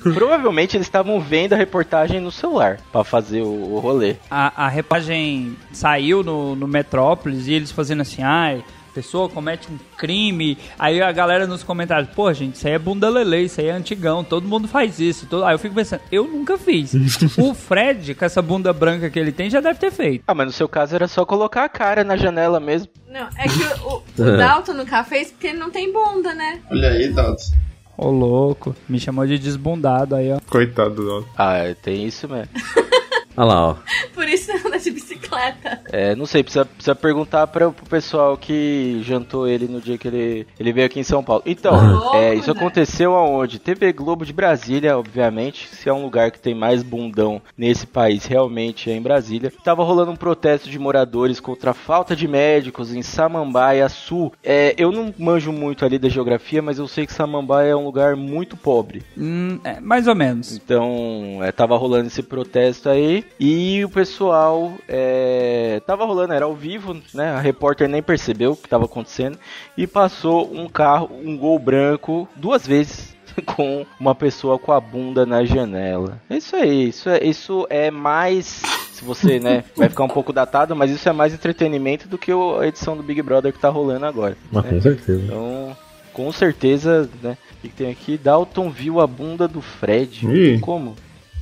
Provavelmente 0.02 0.76
eles 0.76 0.86
estavam 0.86 1.20
vendo 1.20 1.52
a 1.52 1.56
reportagem 1.56 2.20
no 2.20 2.30
celular 2.30 2.78
pra 2.90 3.04
fazer 3.04 3.42
o, 3.42 3.74
o 3.74 3.78
rolê. 3.78 4.16
A, 4.30 4.64
a 4.64 4.68
reportagem 4.68 5.56
saiu 5.72 6.22
no, 6.22 6.56
no 6.56 6.66
Metrópolis 6.66 7.46
e 7.46 7.52
eles 7.52 7.70
fazendo 7.70 8.02
assim, 8.02 8.22
ai, 8.22 8.58
a 8.58 8.77
pessoa 8.98 9.28
comete 9.28 9.70
um 9.70 9.78
crime. 9.96 10.58
Aí 10.76 11.00
a 11.00 11.12
galera 11.12 11.46
nos 11.46 11.62
comentários, 11.62 12.10
pô, 12.14 12.32
gente, 12.32 12.56
isso 12.56 12.66
aí 12.66 12.74
é 12.74 12.78
bunda 12.78 13.08
lelê, 13.08 13.42
isso 13.42 13.60
aí 13.60 13.68
é 13.68 13.70
antigão, 13.70 14.24
todo 14.24 14.48
mundo 14.48 14.66
faz 14.66 14.98
isso. 14.98 15.26
Todo... 15.26 15.44
Aí 15.44 15.54
eu 15.54 15.58
fico 15.58 15.74
pensando, 15.74 16.00
eu 16.10 16.24
nunca 16.24 16.58
fiz. 16.58 16.94
o 17.38 17.54
Fred, 17.54 18.14
com 18.16 18.24
essa 18.24 18.42
bunda 18.42 18.72
branca 18.72 19.08
que 19.08 19.18
ele 19.18 19.30
tem, 19.30 19.48
já 19.48 19.60
deve 19.60 19.78
ter 19.78 19.92
feito. 19.92 20.24
Ah, 20.26 20.34
mas 20.34 20.46
no 20.46 20.52
seu 20.52 20.68
caso 20.68 20.96
era 20.96 21.06
só 21.06 21.24
colocar 21.24 21.64
a 21.64 21.68
cara 21.68 22.02
na 22.02 22.16
janela 22.16 22.58
mesmo. 22.58 22.88
Não, 23.08 23.28
é 23.36 23.44
que 23.44 23.84
o, 23.84 23.88
o, 23.88 24.02
o 24.18 24.36
Dalton 24.36 24.72
nunca 24.72 25.04
fez 25.04 25.30
porque 25.30 25.46
ele 25.46 25.58
não 25.58 25.70
tem 25.70 25.92
bunda, 25.92 26.34
né? 26.34 26.60
Olha 26.68 26.88
aí, 26.88 27.08
Dalton. 27.12 27.54
Ô, 27.96 28.10
louco, 28.10 28.74
me 28.88 28.98
chamou 28.98 29.26
de 29.26 29.38
desbundado 29.38 30.16
aí, 30.16 30.32
ó. 30.32 30.40
Coitado 30.48 30.94
do 30.96 31.06
Dalton. 31.06 31.28
Ah, 31.36 31.74
tem 31.82 32.04
isso 32.04 32.28
mesmo. 32.28 32.48
Olha 33.38 33.44
lá, 33.44 33.68
ó. 33.68 33.76
Por 34.12 34.28
isso 34.28 34.50
anda 34.50 34.80
de 34.80 34.90
bicicleta. 34.90 35.80
É, 35.92 36.16
não 36.16 36.26
sei, 36.26 36.42
precisa, 36.42 36.64
precisa 36.64 36.94
perguntar 36.96 37.46
para 37.46 37.70
pro 37.70 37.86
pessoal 37.86 38.36
que 38.36 39.00
jantou 39.04 39.46
ele 39.46 39.68
no 39.68 39.80
dia 39.80 39.96
que 39.96 40.08
ele, 40.08 40.46
ele 40.58 40.72
veio 40.72 40.86
aqui 40.86 40.98
em 40.98 41.04
São 41.04 41.22
Paulo. 41.22 41.44
Então, 41.46 41.92
Louco, 41.92 42.16
é, 42.16 42.34
isso 42.34 42.52
né? 42.52 42.58
aconteceu 42.58 43.14
aonde? 43.14 43.60
TV 43.60 43.92
Globo 43.92 44.26
de 44.26 44.32
Brasília, 44.32 44.98
obviamente. 44.98 45.68
Se 45.68 45.88
é 45.88 45.92
um 45.92 46.02
lugar 46.02 46.32
que 46.32 46.40
tem 46.40 46.52
mais 46.52 46.82
bundão 46.82 47.40
nesse 47.56 47.86
país, 47.86 48.24
realmente 48.24 48.90
é 48.90 48.96
em 48.96 49.02
Brasília. 49.02 49.52
Tava 49.62 49.84
rolando 49.84 50.10
um 50.10 50.16
protesto 50.16 50.68
de 50.68 50.78
moradores 50.78 51.38
contra 51.38 51.70
a 51.70 51.74
falta 51.74 52.16
de 52.16 52.26
médicos 52.26 52.92
em 52.92 53.02
Samambaia 53.02 53.88
Sul. 53.88 54.32
É, 54.42 54.74
eu 54.76 54.90
não 54.90 55.14
manjo 55.16 55.52
muito 55.52 55.84
ali 55.84 55.96
da 55.96 56.08
geografia, 56.08 56.60
mas 56.60 56.80
eu 56.80 56.88
sei 56.88 57.06
que 57.06 57.12
Samambaia 57.12 57.70
é 57.70 57.76
um 57.76 57.84
lugar 57.84 58.16
muito 58.16 58.56
pobre. 58.56 59.04
Hum, 59.16 59.60
é, 59.62 59.78
mais 59.78 60.08
ou 60.08 60.14
menos. 60.16 60.56
Então, 60.56 61.38
é, 61.40 61.52
tava 61.52 61.76
rolando 61.76 62.08
esse 62.08 62.22
protesto 62.22 62.88
aí 62.88 63.27
e 63.38 63.84
o 63.84 63.88
pessoal 63.88 64.72
é, 64.88 65.80
tava 65.86 66.04
rolando, 66.04 66.32
era 66.32 66.44
ao 66.44 66.54
vivo, 66.54 66.96
né? 67.14 67.30
A 67.30 67.40
repórter 67.40 67.88
nem 67.88 68.02
percebeu 68.02 68.52
o 68.52 68.56
que 68.56 68.68
tava 68.68 68.84
acontecendo 68.84 69.38
e 69.76 69.86
passou 69.86 70.52
um 70.52 70.68
carro, 70.68 71.10
um 71.24 71.36
gol 71.36 71.58
branco, 71.58 72.28
duas 72.36 72.66
vezes 72.66 73.16
com 73.46 73.86
uma 73.98 74.14
pessoa 74.14 74.58
com 74.58 74.72
a 74.72 74.80
bunda 74.80 75.24
na 75.24 75.44
janela. 75.44 76.20
É 76.28 76.36
Isso 76.36 76.56
aí, 76.56 76.88
isso 76.88 77.08
é, 77.08 77.24
isso 77.24 77.66
é 77.70 77.90
mais 77.90 78.62
se 78.92 79.04
você, 79.04 79.38
né, 79.38 79.64
vai 79.76 79.88
ficar 79.88 80.04
um 80.04 80.08
pouco 80.08 80.32
datado, 80.32 80.74
mas 80.74 80.90
isso 80.90 81.08
é 81.08 81.12
mais 81.12 81.32
entretenimento 81.32 82.08
do 82.08 82.18
que 82.18 82.32
a 82.32 82.66
edição 82.66 82.96
do 82.96 83.02
Big 83.02 83.22
Brother 83.22 83.52
que 83.52 83.58
tá 83.60 83.68
rolando 83.68 84.04
agora. 84.06 84.36
Mas 84.50 84.66
com 84.66 84.80
certeza. 84.80 85.22
Então, 85.24 85.76
com 86.12 86.32
certeza, 86.32 87.08
né? 87.22 87.38
O 87.52 87.60
que 87.60 87.68
tem 87.68 87.90
aqui? 87.90 88.18
Dalton 88.18 88.70
viu 88.70 89.00
a 89.00 89.06
bunda 89.06 89.46
do 89.46 89.60
Fred. 89.60 90.26
Ih. 90.26 90.58
Como? 90.58 90.96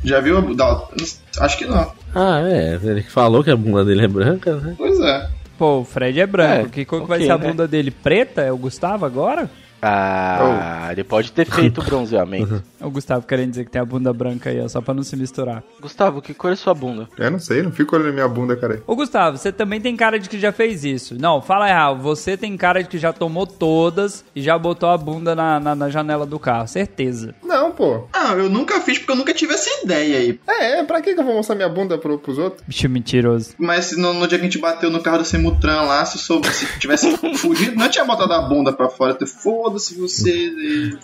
Já 0.05 0.21
viu 0.21 0.39
a 0.39 0.41
Dalton? 0.41 0.95
Acho 1.41 1.59
que 1.59 1.67
não. 1.67 1.93
Ah, 2.15 2.41
é. 2.41 2.79
Ele 2.83 3.03
falou 3.03 3.43
que 3.43 3.51
a 3.51 3.57
bunda 3.57 3.85
dele 3.85 4.05
é 4.05 4.09
branca, 4.09 4.57
né? 4.57 4.75
Pois 4.77 4.99
é. 5.01 5.29
Pô, 5.59 5.81
o 5.81 5.85
Fred 5.85 6.21
é 6.21 6.27
branco. 6.27 6.67
É, 6.67 6.71
que 6.71 6.85
cor 6.85 7.03
que 7.03 7.09
vai 7.09 7.21
ser 7.21 7.31
a 7.31 7.39
né? 7.39 7.49
bunda 7.49 7.67
dele? 7.67 7.91
Preta? 7.91 8.43
É 8.43 8.53
o 8.53 8.59
Gustavo 8.59 9.05
agora? 9.05 9.51
Ah, 9.81 10.89
ele 10.91 11.05
pode 11.05 11.31
ter 11.33 11.47
feito 11.47 11.81
o 11.81 11.85
bronzeamento. 11.85 12.63
É 12.81 12.85
o 12.85 12.91
Gustavo 12.91 13.27
querendo 13.27 13.51
dizer 13.51 13.65
que 13.65 13.71
tem 13.71 13.81
a 13.81 13.85
bunda 13.85 14.13
branca 14.13 14.51
aí, 14.51 14.61
ó, 14.61 14.69
só 14.69 14.81
pra 14.81 14.95
não 14.95 15.03
se 15.03 15.17
misturar. 15.17 15.63
Gustavo, 15.81 16.23
que 16.23 16.35
cor 16.35 16.53
é 16.53 16.57
sua 16.57 16.75
bunda? 16.75 17.09
Eu 17.17 17.31
não 17.31 17.39
sei, 17.39 17.63
não 17.63 17.71
fico 17.71 17.95
olhando 17.95 18.13
minha 18.13 18.27
bunda, 18.27 18.57
cara. 18.57 18.83
Ô 18.87 18.97
Gustavo, 18.97 19.37
você 19.37 19.53
também 19.53 19.81
tem 19.81 19.95
cara 19.97 20.19
de 20.19 20.29
que 20.29 20.39
já 20.41 20.51
fez 20.51 20.85
isso. 20.85 21.17
Não, 21.21 21.41
fala 21.41 21.67
real, 21.67 21.97
você 21.97 22.37
tem 22.37 22.57
cara 22.57 22.83
de 22.83 22.89
que 22.89 22.99
já 22.99 23.13
tomou 23.13 23.47
todas 23.47 24.25
e 24.35 24.43
já 24.43 24.59
botou 24.59 24.89
a 24.89 24.97
bunda 24.99 25.35
na, 25.35 25.61
na, 25.61 25.75
na 25.75 25.91
janela 25.91 26.27
do 26.27 26.39
carro, 26.39 26.67
certeza. 26.67 27.35
Não, 27.45 27.66
pô. 27.77 28.09
Ah, 28.13 28.33
eu 28.33 28.49
nunca 28.49 28.81
fiz 28.81 28.99
porque 28.99 29.13
eu 29.13 29.17
nunca 29.17 29.35
tive 29.35 29.55
essa 29.55 29.69
ideia 29.85 30.19
aí. 30.19 30.41
É, 30.49 30.83
pra 30.83 31.01
que 31.01 31.15
que 31.15 31.21
eu 31.21 31.25
vou 31.25 31.35
mostrar 31.35 31.55
minha 31.55 31.69
bunda 31.69 31.99
pro, 31.99 32.19
pros 32.19 32.39
outros? 32.39 32.63
Bicho 32.67 32.89
mentiroso. 32.89 33.55
Mas 33.59 33.97
no, 33.97 34.15
no 34.15 34.27
dia 34.27 34.39
que 34.39 34.45
a 34.45 34.49
gente 34.49 34.59
bateu 34.59 34.91
no 34.91 35.03
carro 35.03 35.19
da 35.19 35.25
Semutran 35.25 35.83
lá, 35.83 36.05
se, 36.05 36.19
sou, 36.19 36.43
se 36.45 36.67
tivesse 36.79 37.17
fugido, 37.37 37.77
não 37.77 37.89
tinha 37.89 38.05
botado 38.05 38.33
a 38.33 38.43
bunda 38.43 38.73
pra 38.73 38.89
fora. 38.89 39.17
Foda-se 39.27 39.95
vocês 39.95 40.57
aí. 40.57 40.99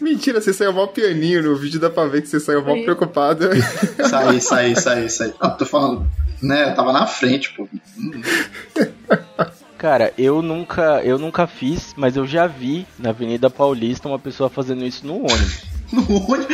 Mentira, 0.00 0.40
você 0.40 0.52
saiu 0.52 0.72
mó 0.72 0.86
pianinho 0.86 1.42
no 1.42 1.56
vídeo, 1.56 1.80
dá 1.80 1.90
pra 1.90 2.06
ver 2.06 2.22
que 2.22 2.28
você 2.28 2.38
saiu 2.38 2.64
mó 2.64 2.74
Sim. 2.74 2.84
preocupado. 2.84 3.48
Saí, 4.08 4.40
saí, 4.40 4.76
saí, 4.76 5.10
saí. 5.10 5.34
Não, 5.40 5.56
tô 5.56 5.66
falando, 5.66 6.08
né? 6.40 6.70
Eu 6.70 6.74
tava 6.74 6.92
na 6.92 7.06
frente, 7.06 7.52
pô. 7.54 7.68
Cara, 9.78 10.12
eu 10.18 10.42
nunca, 10.42 11.00
eu 11.04 11.20
nunca 11.20 11.46
fiz, 11.46 11.94
mas 11.96 12.16
eu 12.16 12.26
já 12.26 12.48
vi 12.48 12.84
na 12.98 13.10
Avenida 13.10 13.48
Paulista 13.48 14.08
uma 14.08 14.18
pessoa 14.18 14.50
fazendo 14.50 14.84
isso 14.84 15.06
no 15.06 15.18
ônibus. 15.18 15.68
No 15.90 16.30
olho. 16.30 16.46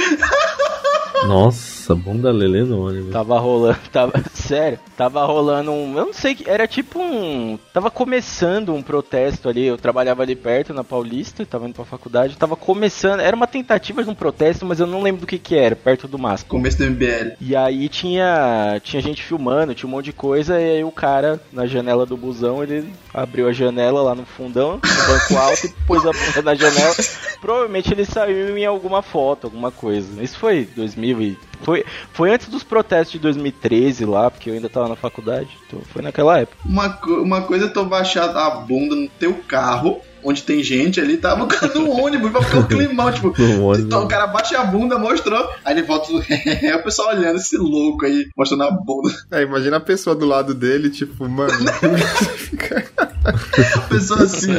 Nossa, 1.26 1.83
bunda 1.92 2.30
lelê 2.30 2.62
no 2.62 2.86
ônibus. 2.86 3.12
Tava 3.12 3.36
rolando, 3.40 3.78
tava, 3.90 4.12
sério, 4.32 4.78
tava 4.96 5.24
rolando 5.26 5.72
um, 5.72 5.98
eu 5.98 6.06
não 6.06 6.12
sei 6.12 6.36
que, 6.36 6.48
era 6.48 6.68
tipo 6.68 7.00
um, 7.00 7.58
tava 7.72 7.90
começando 7.90 8.72
um 8.72 8.82
protesto 8.82 9.48
ali, 9.48 9.66
eu 9.66 9.76
trabalhava 9.76 10.22
ali 10.22 10.36
perto 10.36 10.72
na 10.72 10.84
Paulista, 10.84 11.44
tava 11.44 11.66
indo 11.66 11.74
pra 11.74 11.84
faculdade, 11.84 12.36
tava 12.36 12.54
começando, 12.54 13.20
era 13.20 13.34
uma 13.34 13.48
tentativa 13.48 14.04
de 14.04 14.10
um 14.10 14.14
protesto, 14.14 14.64
mas 14.64 14.78
eu 14.78 14.86
não 14.86 15.02
lembro 15.02 15.22
do 15.22 15.26
que 15.26 15.38
que 15.38 15.56
era, 15.56 15.74
perto 15.74 16.06
do 16.06 16.18
MASP. 16.18 16.48
Começo 16.48 16.78
do 16.78 16.84
MBL. 16.84 17.34
E 17.40 17.56
aí 17.56 17.88
tinha, 17.88 18.80
tinha 18.84 19.02
gente 19.02 19.22
filmando, 19.22 19.74
tinha 19.74 19.88
um 19.88 19.90
monte 19.90 20.06
de 20.06 20.12
coisa, 20.12 20.60
e 20.60 20.76
aí 20.76 20.84
o 20.84 20.92
cara, 20.92 21.40
na 21.52 21.66
janela 21.66 22.06
do 22.06 22.16
busão, 22.16 22.62
ele 22.62 22.88
abriu 23.12 23.48
a 23.48 23.52
janela 23.52 24.02
lá 24.02 24.14
no 24.14 24.24
fundão, 24.24 24.74
no 24.74 25.06
banco 25.06 25.36
alto, 25.40 25.66
e 25.66 25.72
pôs 25.86 26.04
a 26.06 26.12
bunda 26.12 26.42
na 26.42 26.54
janela. 26.54 26.94
Provavelmente 27.40 27.92
ele 27.92 28.04
saiu 28.04 28.56
em 28.56 28.64
alguma 28.64 29.02
foto, 29.02 29.46
alguma 29.46 29.70
coisa. 29.70 30.22
Isso 30.22 30.38
foi 30.38 30.68
2000 30.76 31.22
e... 31.22 31.38
Foi, 31.64 31.84
foi 32.12 32.32
antes 32.32 32.48
dos 32.48 32.62
protestos 32.62 33.12
de 33.12 33.18
2013 33.18 34.04
lá, 34.04 34.30
porque 34.30 34.44
que 34.44 34.50
eu 34.50 34.54
ainda 34.54 34.68
tava 34.68 34.88
na 34.88 34.96
faculdade. 34.96 35.48
Então 35.66 35.80
foi 35.90 36.02
naquela 36.02 36.38
época. 36.38 36.58
Uma, 36.66 37.00
uma 37.22 37.40
coisa 37.40 37.64
é 37.64 37.68
tu 37.68 37.82
baixar 37.86 38.28
a 38.28 38.50
bunda 38.50 38.94
no 38.94 39.08
teu 39.08 39.32
carro, 39.48 40.02
onde 40.22 40.42
tem 40.42 40.62
gente 40.62 41.00
ali, 41.00 41.16
tá 41.16 41.34
no 41.34 41.90
ônibus, 41.90 42.30
pra 42.30 42.42
ficar 42.42 42.58
o 42.58 42.66
climão, 42.66 43.10
tipo, 43.10 43.34
então 43.80 44.04
o 44.04 44.08
cara 44.08 44.26
baixa 44.26 44.58
a 44.58 44.64
bunda, 44.64 44.98
mostrou, 44.98 45.48
aí 45.64 45.74
ele 45.74 45.82
volta, 45.82 46.12
o 46.12 46.82
pessoal 46.82 47.08
olhando 47.08 47.36
esse 47.36 47.56
louco 47.56 48.04
aí, 48.04 48.28
mostrando 48.36 48.64
a 48.64 48.70
bunda. 48.70 49.14
É, 49.30 49.42
imagina 49.42 49.78
a 49.78 49.80
pessoa 49.80 50.14
do 50.14 50.26
lado 50.26 50.52
dele, 50.52 50.90
tipo, 50.90 51.26
mano. 51.26 51.52
A 53.24 53.80
pessoa 53.88 54.22
assim, 54.22 54.52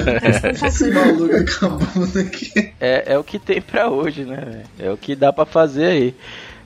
esse 0.66 0.90
maluco 0.90 1.60
com 1.60 1.66
a 1.68 1.70
bunda 1.70 2.20
aqui. 2.20 2.74
É, 2.80 3.14
é 3.14 3.18
o 3.18 3.24
que 3.24 3.38
tem 3.38 3.62
pra 3.62 3.90
hoje, 3.90 4.24
né? 4.24 4.38
velho? 4.38 4.66
É 4.80 4.92
o 4.92 4.98
que 4.98 5.16
dá 5.16 5.32
pra 5.32 5.46
fazer 5.46 5.86
aí. 5.86 6.16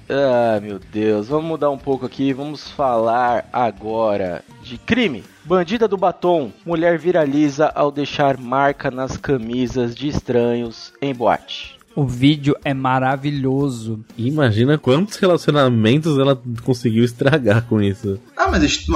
Ah, 0.10 0.60
meu 0.60 0.80
Deus. 0.80 1.28
Vamos 1.28 1.46
mudar 1.46 1.70
um 1.70 1.78
pouco 1.78 2.06
aqui. 2.06 2.34
Vamos 2.34 2.70
falar 2.72 3.48
agora 3.54 4.44
de 4.64 4.78
crime. 4.78 5.24
Bandida 5.46 5.88
do 5.88 5.98
batom. 5.98 6.52
Mulher 6.66 6.98
viraliza 6.98 7.72
ao 7.76 7.92
deixar 7.92 8.38
marca 8.38 8.90
nas 8.90 9.18
camisas 9.18 9.96
de 9.96 10.08
estranhos 10.08 10.92
em 11.00 11.14
boate. 11.14 11.79
O 12.00 12.06
vídeo 12.06 12.56
é 12.64 12.74
maravilhoso. 12.74 14.00
Imagina 14.18 14.78
quantos 14.78 15.18
relacionamentos 15.18 16.18
ela 16.18 16.42
conseguiu 16.64 17.04
estragar 17.04 17.64
com 17.64 17.82
isso. 17.82 18.18
Ah, 18.38 18.48
mas 18.50 18.64
est- 18.64 18.88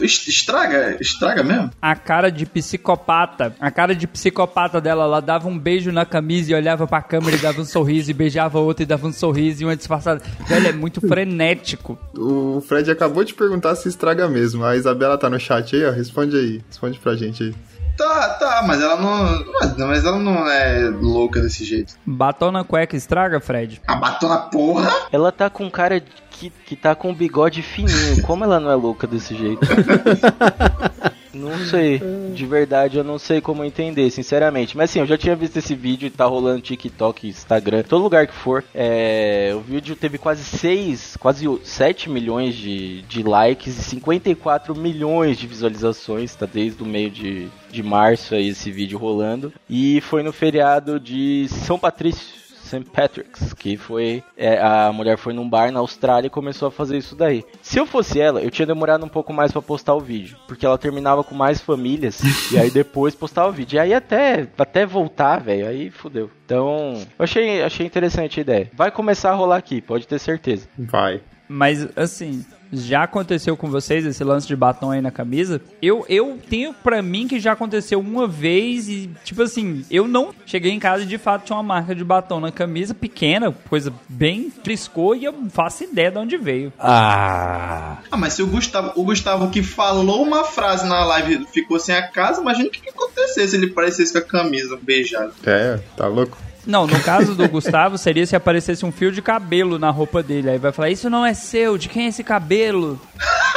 est- 0.00 0.28
estraga, 0.28 0.96
estraga 1.00 1.42
mesmo? 1.42 1.70
A 1.80 1.94
cara 1.94 2.30
de 2.30 2.46
psicopata. 2.46 3.54
A 3.60 3.70
cara 3.70 3.94
de 3.94 4.06
psicopata 4.06 4.80
dela, 4.80 5.04
ela 5.04 5.20
dava 5.20 5.46
um 5.46 5.58
beijo 5.58 5.92
na 5.92 6.06
camisa 6.06 6.52
e 6.52 6.54
olhava 6.54 6.86
pra 6.86 7.02
câmera 7.02 7.36
e 7.36 7.40
dava 7.40 7.60
um 7.60 7.64
sorriso, 7.66 8.10
e 8.10 8.14
beijava 8.14 8.58
outra 8.58 8.82
e 8.82 8.86
dava 8.86 9.06
um 9.06 9.12
sorriso 9.12 9.62
e 9.62 9.64
uma 9.66 9.76
disfarçada. 9.76 10.22
Velho, 10.48 10.68
é 10.68 10.72
muito 10.72 11.00
frenético. 11.02 11.98
O 12.16 12.62
Fred 12.66 12.90
acabou 12.90 13.24
de 13.24 13.34
perguntar 13.34 13.74
se 13.76 13.88
estraga 13.88 14.26
mesmo. 14.26 14.64
A 14.64 14.74
Isabela 14.74 15.18
tá 15.18 15.28
no 15.28 15.38
chat 15.38 15.76
aí, 15.76 15.84
ó. 15.84 15.90
Responde 15.90 16.34
aí. 16.36 16.60
Responde 16.66 16.98
pra 16.98 17.14
gente 17.14 17.42
aí. 17.42 17.54
Tá, 17.98 18.28
tá, 18.34 18.62
mas 18.64 18.80
ela 18.80 18.96
não. 18.96 19.44
Mas, 19.54 19.76
mas 19.76 20.04
ela 20.04 20.18
não 20.20 20.48
é 20.48 20.88
louca 20.88 21.40
desse 21.40 21.64
jeito. 21.64 21.94
Batom 22.06 22.52
na 22.52 22.62
cueca 22.62 22.96
estraga, 22.96 23.40
Fred? 23.40 23.82
A 23.88 23.96
batona 23.96 24.38
porra! 24.38 24.88
Ela 25.10 25.32
tá 25.32 25.50
com 25.50 25.68
cara 25.68 26.00
que, 26.30 26.50
que 26.64 26.76
tá 26.76 26.94
com 26.94 27.10
um 27.10 27.14
bigode 27.14 27.60
fininho. 27.60 28.22
Como 28.22 28.44
ela 28.44 28.60
não 28.60 28.70
é 28.70 28.74
louca 28.76 29.04
desse 29.04 29.34
jeito? 29.34 29.66
Não 31.32 31.58
sei, 31.58 32.00
de 32.34 32.46
verdade 32.46 32.96
eu 32.96 33.04
não 33.04 33.18
sei 33.18 33.40
como 33.40 33.64
entender, 33.64 34.10
sinceramente. 34.10 34.76
Mas 34.76 34.90
assim, 34.90 35.00
eu 35.00 35.06
já 35.06 35.18
tinha 35.18 35.36
visto 35.36 35.56
esse 35.56 35.74
vídeo 35.74 36.06
e 36.06 36.10
tá 36.10 36.24
rolando 36.24 36.60
TikTok, 36.60 37.28
Instagram, 37.28 37.82
todo 37.82 38.02
lugar 38.02 38.26
que 38.26 38.34
for. 38.34 38.64
É, 38.74 39.52
o 39.54 39.60
vídeo 39.60 39.96
teve 39.96 40.18
quase 40.18 40.44
6, 40.44 41.16
quase 41.18 41.46
7 41.64 42.10
milhões 42.10 42.54
de, 42.54 43.02
de 43.02 43.22
likes 43.22 43.78
e 43.78 43.82
54 43.82 44.74
milhões 44.74 45.38
de 45.38 45.46
visualizações, 45.46 46.34
tá 46.34 46.46
desde 46.46 46.82
o 46.82 46.86
meio 46.86 47.10
de, 47.10 47.48
de 47.70 47.82
março 47.82 48.34
aí 48.34 48.48
esse 48.48 48.70
vídeo 48.70 48.98
rolando. 48.98 49.52
E 49.68 50.00
foi 50.02 50.22
no 50.22 50.32
feriado 50.32 50.98
de 50.98 51.46
São 51.48 51.78
Patrício. 51.78 52.37
St. 52.68 52.84
Patrick's, 52.84 53.52
que 53.52 53.76
foi 53.76 54.22
é, 54.36 54.60
a 54.60 54.92
mulher 54.92 55.16
foi 55.18 55.32
num 55.32 55.48
bar 55.48 55.72
na 55.72 55.80
Austrália 55.80 56.28
e 56.28 56.30
começou 56.30 56.68
a 56.68 56.70
fazer 56.70 56.96
isso 56.96 57.16
daí. 57.16 57.44
Se 57.62 57.78
eu 57.78 57.86
fosse 57.86 58.20
ela, 58.20 58.40
eu 58.40 58.50
tinha 58.50 58.66
demorado 58.66 59.04
um 59.04 59.08
pouco 59.08 59.32
mais 59.32 59.50
pra 59.52 59.62
postar 59.62 59.94
o 59.94 60.00
vídeo, 60.00 60.36
porque 60.46 60.64
ela 60.64 60.78
terminava 60.78 61.24
com 61.24 61.34
mais 61.34 61.60
famílias 61.60 62.20
e 62.52 62.58
aí 62.58 62.70
depois 62.70 63.14
postava 63.14 63.48
o 63.48 63.52
vídeo. 63.52 63.76
E 63.76 63.80
aí 63.80 63.94
até 63.94 64.46
até 64.58 64.86
voltar, 64.86 65.40
velho, 65.40 65.66
aí 65.66 65.90
fudeu. 65.90 66.30
Então, 66.44 66.94
eu 67.18 67.24
achei 67.24 67.62
achei 67.62 67.86
interessante 67.86 68.40
a 68.40 68.42
ideia. 68.42 68.70
Vai 68.74 68.90
começar 68.90 69.30
a 69.30 69.34
rolar 69.34 69.56
aqui, 69.56 69.80
pode 69.80 70.06
ter 70.06 70.18
certeza. 70.18 70.68
Vai. 70.78 71.20
Mas, 71.48 71.88
assim, 71.96 72.44
já 72.72 73.04
aconteceu 73.04 73.56
com 73.56 73.70
vocês 73.70 74.04
esse 74.04 74.22
lance 74.24 74.46
de 74.46 74.56
batom 74.56 74.90
aí 74.90 75.00
na 75.00 75.10
camisa? 75.10 75.60
Eu, 75.80 76.04
eu 76.08 76.38
tenho 76.48 76.74
pra 76.74 77.02
mim 77.02 77.26
que 77.26 77.40
já 77.40 77.52
aconteceu 77.52 78.00
uma 78.00 78.26
vez 78.26 78.88
e, 78.88 79.10
tipo 79.24 79.42
assim, 79.42 79.84
eu 79.90 80.06
não 80.06 80.34
cheguei 80.46 80.72
em 80.72 80.78
casa 80.78 81.02
e 81.02 81.06
de 81.06 81.18
fato 81.18 81.44
tinha 81.44 81.56
uma 81.56 81.62
marca 81.62 81.94
de 81.94 82.04
batom 82.04 82.40
na 82.40 82.52
camisa, 82.52 82.94
pequena, 82.94 83.52
coisa 83.68 83.92
bem 84.08 84.50
friscou 84.62 85.14
e 85.14 85.24
eu 85.24 85.32
não 85.32 85.50
faço 85.50 85.84
ideia 85.84 86.10
de 86.10 86.18
onde 86.18 86.36
veio. 86.36 86.72
Ah! 86.78 87.98
Ah, 88.10 88.16
mas 88.16 88.34
se 88.34 88.42
o 88.42 88.46
Gustavo, 88.46 88.92
o 88.96 89.04
Gustavo 89.04 89.50
que 89.50 89.62
falou 89.62 90.22
uma 90.22 90.44
frase 90.44 90.86
na 90.86 91.04
live 91.04 91.46
ficou 91.52 91.78
sem 91.78 91.94
a 91.94 92.06
casa, 92.08 92.40
imagina 92.40 92.68
o 92.68 92.70
que, 92.70 92.80
que 92.80 92.90
acontecesse 92.90 93.48
se 93.48 93.56
ele 93.56 93.68
parecesse 93.68 94.12
com 94.12 94.18
a 94.18 94.22
camisa 94.22 94.78
beijada. 94.80 95.32
É, 95.44 95.78
tá 95.96 96.06
louco? 96.06 96.36
Não, 96.66 96.86
no 96.86 97.00
caso 97.00 97.34
do 97.34 97.48
Gustavo, 97.48 97.96
seria 97.96 98.26
se 98.26 98.36
aparecesse 98.36 98.84
um 98.84 98.92
fio 98.92 99.10
de 99.10 99.22
cabelo 99.22 99.78
na 99.78 99.90
roupa 99.90 100.22
dele. 100.22 100.50
Aí 100.50 100.58
vai 100.58 100.70
falar, 100.72 100.90
isso 100.90 101.08
não 101.08 101.24
é 101.24 101.32
seu, 101.34 101.78
de 101.78 101.88
quem 101.88 102.04
é 102.06 102.08
esse 102.08 102.22
cabelo? 102.24 103.00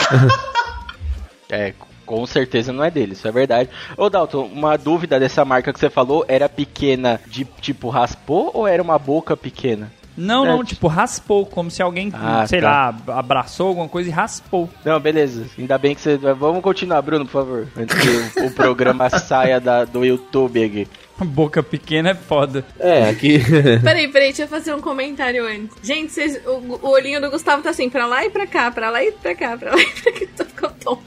É, 1.49 1.73
com 2.05 2.25
certeza 2.25 2.71
não 2.71 2.83
é 2.83 2.89
dele, 2.89 3.11
isso 3.13 3.27
é 3.27 3.31
verdade. 3.31 3.69
Ô 3.97 4.09
Dalton, 4.09 4.45
uma 4.53 4.77
dúvida 4.77 5.19
dessa 5.19 5.43
marca 5.43 5.73
que 5.73 5.79
você 5.79 5.89
falou, 5.89 6.23
era 6.27 6.47
pequena 6.47 7.19
de 7.27 7.43
tipo 7.59 7.89
raspou 7.89 8.51
ou 8.53 8.65
era 8.67 8.81
uma 8.81 8.97
boca 8.97 9.35
pequena? 9.35 9.91
Não, 10.17 10.45
É, 10.45 10.49
não, 10.49 10.57
tipo- 10.59 10.69
tipo, 10.75 10.87
raspou, 10.87 11.45
como 11.45 11.71
se 11.71 11.81
alguém, 11.81 12.09
Ah, 12.13 12.45
sei 12.47 12.59
tá. 12.61 12.93
lá, 13.07 13.17
abraçou 13.17 13.67
alguma 13.69 13.87
coisa 13.87 14.09
e 14.09 14.11
raspou. 14.11 14.69
Não, 14.83 14.99
beleza. 14.99 15.45
Ainda 15.57 15.77
bem 15.77 15.95
que 15.95 16.01
você. 16.01 16.17
Vamos 16.17 16.61
continuar, 16.61 17.01
Bruno, 17.01 17.25
por 17.25 17.31
favor. 17.31 17.67
Antes 17.77 17.97
que 17.97 18.39
o, 18.41 18.47
o 18.47 18.51
programa 18.51 19.09
saia 19.19 19.59
da, 19.59 19.85
do 19.85 20.03
YouTube 20.05 20.63
aqui. 20.63 20.87
Boca 21.25 21.61
pequena 21.61 22.09
é 22.11 22.15
foda. 22.15 22.65
É, 22.79 23.09
aqui. 23.09 23.39
Peraí, 23.83 24.07
peraí, 24.07 24.27
deixa 24.29 24.43
eu 24.43 24.47
fazer 24.47 24.73
um 24.73 24.81
comentário 24.81 25.45
antes. 25.45 25.77
Gente, 25.83 26.11
vocês, 26.11 26.39
o, 26.45 26.79
o 26.81 26.89
olhinho 26.89 27.21
do 27.21 27.29
Gustavo 27.29 27.61
tá 27.61 27.69
assim, 27.69 27.89
pra 27.89 28.05
lá 28.05 28.25
e 28.25 28.29
pra 28.29 28.47
cá, 28.47 28.71
pra 28.71 28.89
lá 28.89 29.03
e 29.03 29.11
pra 29.11 29.35
cá, 29.35 29.57
pra 29.57 29.71
lá 29.71 29.81
e 29.81 29.85
pra 29.85 30.11
cá. 30.11 30.19
Tô 30.37 30.45
ficando 30.45 30.73
tonto. 30.83 31.03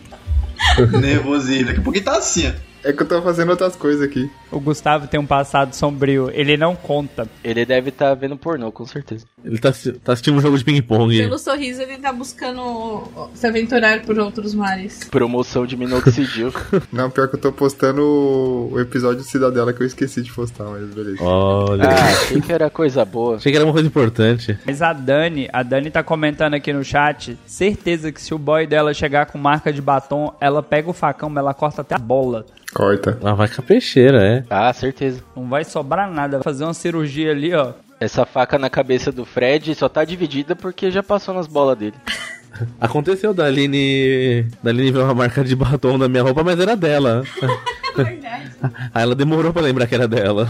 Nervosinho. 1.00 1.66
Daqui 1.66 1.80
a 1.80 1.82
pouquinho 1.82 2.04
tá 2.04 2.16
assim, 2.16 2.48
ó. 2.48 2.73
É 2.84 2.92
que 2.92 3.02
eu 3.02 3.06
tô 3.08 3.22
fazendo 3.22 3.50
outras 3.50 3.74
coisas 3.74 4.02
aqui. 4.02 4.30
O 4.50 4.60
Gustavo 4.60 5.06
tem 5.06 5.18
um 5.18 5.26
passado 5.26 5.74
sombrio, 5.74 6.30
ele 6.32 6.56
não 6.56 6.76
conta. 6.76 7.26
Ele 7.42 7.64
deve 7.64 7.88
estar 7.88 8.14
vendo 8.14 8.36
pornô, 8.36 8.70
com 8.70 8.84
certeza. 8.86 9.24
Ele 9.42 9.58
tá, 9.58 9.72
tá 10.02 10.12
assistindo 10.12 10.36
um 10.36 10.40
jogo 10.40 10.56
de 10.56 10.64
ping-pong. 10.64 11.16
Pelo 11.16 11.38
sorriso, 11.38 11.82
ele 11.82 11.96
tá 11.96 12.12
buscando 12.12 13.02
se 13.34 13.46
aventurar 13.46 14.02
por 14.02 14.18
outros 14.18 14.54
mares. 14.54 15.04
Promoção 15.10 15.66
de 15.66 15.76
minoxidil. 15.76 16.52
Não, 16.92 17.10
pior 17.10 17.28
que 17.28 17.36
eu 17.36 17.40
tô 17.40 17.52
postando 17.52 18.02
o, 18.02 18.72
o 18.72 18.80
episódio 18.80 19.22
de 19.22 19.28
Cidadela 19.28 19.72
que 19.72 19.82
eu 19.82 19.86
esqueci 19.86 20.22
de 20.22 20.30
postar, 20.32 20.64
mas 20.64 20.88
beleza. 20.94 21.22
Olha. 21.22 21.88
ah, 21.88 22.10
achei 22.10 22.40
que 22.40 22.52
era 22.52 22.68
coisa 22.68 23.04
boa. 23.04 23.36
Achei 23.36 23.50
que 23.50 23.56
era 23.56 23.66
uma 23.66 23.72
coisa 23.72 23.88
importante. 23.88 24.58
Mas 24.66 24.82
a 24.82 24.92
Dani, 24.92 25.48
a 25.52 25.62
Dani 25.62 25.90
tá 25.90 26.02
comentando 26.02 26.54
aqui 26.54 26.72
no 26.72 26.84
chat, 26.84 27.38
certeza 27.46 28.12
que 28.12 28.20
se 28.20 28.34
o 28.34 28.38
boy 28.38 28.66
dela 28.66 28.92
chegar 28.92 29.26
com 29.26 29.38
marca 29.38 29.72
de 29.72 29.80
batom, 29.80 30.34
ela 30.40 30.62
pega 30.62 30.90
o 30.90 30.94
facão, 30.94 31.28
mas 31.30 31.42
ela 31.42 31.54
corta 31.54 31.80
até 31.80 31.94
a 31.94 31.98
bola. 31.98 32.44
Corta. 32.74 33.18
Ela 33.20 33.34
vai 33.34 33.48
com 33.48 33.60
a 33.60 33.64
peixeira, 33.64 34.22
é. 34.22 34.44
Ah, 34.50 34.72
certeza. 34.72 35.22
Não 35.36 35.48
vai 35.48 35.64
sobrar 35.64 36.10
nada, 36.10 36.38
vai 36.38 36.44
fazer 36.44 36.64
uma 36.64 36.74
cirurgia 36.74 37.30
ali, 37.30 37.54
ó. 37.54 37.72
Essa 38.00 38.26
faca 38.26 38.58
na 38.58 38.68
cabeça 38.68 39.12
do 39.12 39.24
Fred 39.24 39.74
só 39.74 39.88
tá 39.88 40.04
dividida 40.04 40.56
porque 40.56 40.90
já 40.90 41.02
passou 41.02 41.32
nas 41.32 41.46
bolas 41.46 41.78
dele. 41.78 41.94
Aconteceu 42.80 43.32
da 43.32 43.46
Aline. 43.46 44.46
Da 44.62 44.70
Aline 44.70 44.92
ver 44.92 44.98
uma 45.00 45.14
marca 45.14 45.42
de 45.44 45.56
batom 45.56 45.96
na 45.98 46.08
minha 46.08 46.22
roupa, 46.22 46.42
mas 46.44 46.58
era 46.58 46.76
dela. 46.76 47.22
Verdade. 47.96 48.50
Aí 48.92 49.02
ela 49.02 49.14
demorou 49.14 49.52
pra 49.52 49.62
lembrar 49.62 49.86
que 49.86 49.94
era 49.94 50.08
dela. 50.08 50.48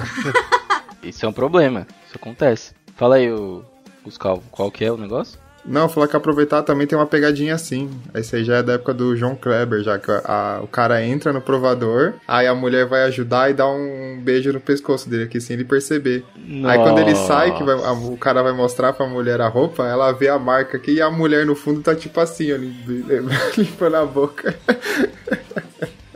Isso 1.02 1.26
é 1.26 1.28
um 1.28 1.32
problema. 1.32 1.86
Isso 2.06 2.16
acontece. 2.16 2.72
Fala 2.96 3.16
aí, 3.16 3.30
o 3.30 3.62
Gustavo, 4.04 4.42
qual 4.50 4.70
que 4.70 4.84
é 4.84 4.90
o 4.90 4.96
negócio? 4.96 5.38
Não, 5.66 5.88
falar 5.88 6.08
que 6.08 6.14
aproveitar 6.16 6.62
também 6.62 6.86
tem 6.86 6.96
uma 6.98 7.06
pegadinha 7.06 7.54
assim. 7.54 7.88
Esse 8.14 8.36
aí 8.36 8.44
já 8.44 8.56
é 8.56 8.62
da 8.62 8.74
época 8.74 8.92
do 8.92 9.16
João 9.16 9.34
Kleber, 9.34 9.82
já 9.82 9.98
que 9.98 10.10
a- 10.10 10.22
a- 10.24 10.60
o 10.62 10.66
cara 10.66 11.02
entra 11.02 11.32
no 11.32 11.40
provador, 11.40 12.14
aí 12.28 12.46
a 12.46 12.54
mulher 12.54 12.84
vai 12.86 13.04
ajudar 13.04 13.50
e 13.50 13.54
dá 13.54 13.66
um 13.66 14.20
beijo 14.22 14.52
no 14.52 14.60
pescoço 14.60 15.08
dele 15.08 15.24
aqui 15.24 15.40
sem 15.40 15.54
ele 15.54 15.64
perceber. 15.64 16.22
Aí 16.66 16.78
quando 16.78 16.98
ele 16.98 17.14
sai, 17.16 17.56
que 17.56 17.64
vai- 17.64 17.82
a- 17.82 17.92
o 17.92 18.16
cara 18.18 18.42
vai 18.42 18.52
mostrar 18.52 18.92
pra 18.92 19.06
mulher 19.06 19.40
a 19.40 19.48
roupa, 19.48 19.86
ela 19.86 20.12
vê 20.12 20.28
a 20.28 20.38
marca 20.38 20.76
aqui 20.76 20.92
e 20.96 21.00
a 21.02 21.10
mulher 21.10 21.46
no 21.46 21.54
fundo 21.54 21.80
tá 21.80 21.94
tipo 21.94 22.20
assim, 22.20 22.52
ó, 22.52 22.56
lim- 22.56 22.76
limpando 23.56 23.94
a 23.96 24.04
boca. 24.04 24.54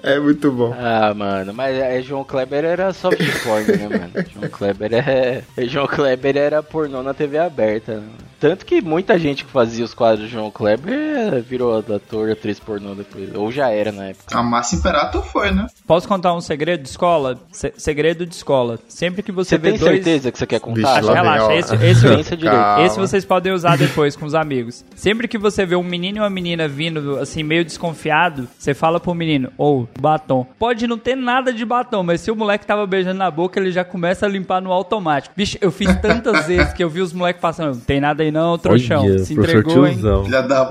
É 0.01 0.19
muito 0.19 0.51
bom. 0.53 0.75
Ah, 0.79 1.13
mano, 1.13 1.53
mas 1.53 1.77
é, 1.77 2.01
João 2.01 2.23
Kleber 2.25 2.65
era 2.65 2.93
soft 2.93 3.19
porn, 3.43 3.67
né, 3.77 3.89
mano? 3.89 4.27
João 4.33 4.49
Kleber 4.49 4.91
é. 4.95 5.43
João 5.67 5.87
Kleber 5.89 6.37
era 6.37 6.63
pornô 6.63 7.03
na 7.03 7.13
TV 7.13 7.37
aberta. 7.37 7.97
né? 7.97 8.09
Tanto 8.41 8.65
que 8.65 8.81
muita 8.81 9.19
gente 9.19 9.45
que 9.45 9.51
fazia 9.51 9.85
os 9.85 9.95
quadros 9.95 10.27
de 10.29 10.33
João 10.33 10.51
Kleber 10.51 11.43
virou 11.43 11.79
ator, 11.79 12.31
atriz 12.31 12.59
pornô 12.61 12.95
depois. 12.95 13.35
Ou 13.35 13.51
já 13.51 13.71
era 13.71 13.91
na 13.93 14.07
época. 14.07 14.37
A 14.39 14.43
Massa 14.43 14.77
Imperator 14.77 15.23
foi, 15.25 15.51
né? 15.51 15.67
Posso 15.87 16.07
contar 16.07 16.35
um 16.35 16.41
segredo 16.41 16.83
de 16.83 16.89
escola? 16.89 17.39
Se- 17.51 17.73
segredo 17.77 18.25
de 18.27 18.35
escola. 18.35 18.79
Sempre 18.89 19.23
que 19.23 19.33
você, 19.33 19.57
Você 19.57 19.59
vê 19.59 19.71
tem 19.71 19.79
dois... 19.81 19.93
certeza 20.05 20.31
que 20.33 20.39
você 20.39 20.47
quer 20.47 20.61
contar? 20.61 21.01
vem, 21.01 21.13
Relaxa, 21.13 21.55
esse, 21.55 21.75
esse. 21.77 22.37
Calma. 22.37 22.83
esse 22.85 22.99
vocês 22.99 23.25
podem 23.25 23.53
usar 23.53 23.77
depois 23.77 24.15
com 24.15 24.25
os 24.27 24.35
amigos. 24.35 24.85
Sempre 24.95 25.27
que 25.27 25.39
você 25.39 25.67
vê 25.67 25.75
um 25.77 25.83
menino 25.83 26.19
e 26.19 26.21
uma 26.21 26.31
menina 26.31 26.69
vindo, 26.69 27.19
assim, 27.19 27.43
meio 27.43 27.65
desconfiado, 27.65 28.49
você 28.59 28.75
fala 28.75 29.01
pro 29.01 29.15
menino, 29.15 29.51
ou 29.59 29.89
batom. 29.99 30.47
Pode 30.59 30.87
não 30.87 30.99
ter 30.99 31.17
nada 31.17 31.53
de 31.53 31.65
batom, 31.65 32.03
mas 32.03 32.21
se 32.21 32.31
o 32.31 32.37
moleque 32.37 32.67
tava 32.67 32.87
beijando 32.87 33.19
na 33.19 33.31
boca, 33.31 33.59
ele 33.59 33.73
já 33.73 33.85
começa 33.85 34.27
a 34.27 34.29
limpar 34.29 34.61
no 34.61 34.73
automático. 34.73 35.35
Bicho, 35.37 35.59
eu 35.61 35.71
fiz 35.73 35.95
tantas 36.01 36.47
vezes 36.47 36.73
que 36.73 36.85
eu 36.85 36.91
vi 36.91 37.01
os 37.01 37.13
moleques 37.13 37.41
passando, 37.41 37.75
não 37.75 37.81
tem 37.81 38.01
nada 38.01 38.23
aí 38.23 38.28
aí 38.29 38.33
não, 38.33 38.57
trouxão. 38.59 39.05
Olha, 39.05 39.19
Se 39.19 39.35
entregou, 39.35 39.87
hein? 39.87 39.99
Filha 40.25 40.43
da 40.43 40.71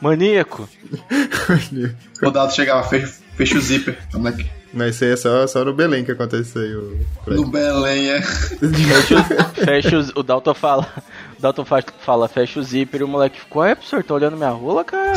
Maníaco. 0.00 0.68
O 2.22 2.30
Dalton 2.30 2.54
chegava, 2.54 2.82
fecha, 2.88 3.12
fecha 3.36 3.58
o 3.58 3.60
zíper. 3.60 3.98
O 4.14 4.18
moleque, 4.18 4.46
Não, 4.74 4.86
isso 4.88 5.04
aí 5.04 5.10
é 5.12 5.16
só, 5.16 5.46
só 5.46 5.64
no 5.64 5.72
Belém 5.72 6.04
que 6.04 6.12
acontece 6.12 6.42
isso 6.50 6.58
aí. 6.58 6.74
O... 6.74 6.98
Fred. 7.24 7.40
no 7.40 7.46
Belém, 7.48 8.08
é. 8.10 8.20
Fecha, 9.64 9.98
os, 9.98 10.10
o 10.14 10.22
Dalton 10.22 10.54
fala. 10.54 10.86
O 11.38 11.42
Dalton 11.42 11.64
fa- 11.64 11.84
fala, 12.00 12.28
fecha 12.28 12.58
o 12.60 12.62
zíper 12.62 13.00
e 13.00 13.04
o 13.04 13.08
moleque 13.08 13.38
ficou, 13.40 13.64
é, 13.64 13.74
professor, 13.74 14.02
tá 14.02 14.14
olhando 14.14 14.36
minha 14.36 14.50
rola, 14.50 14.84
cara? 14.84 15.12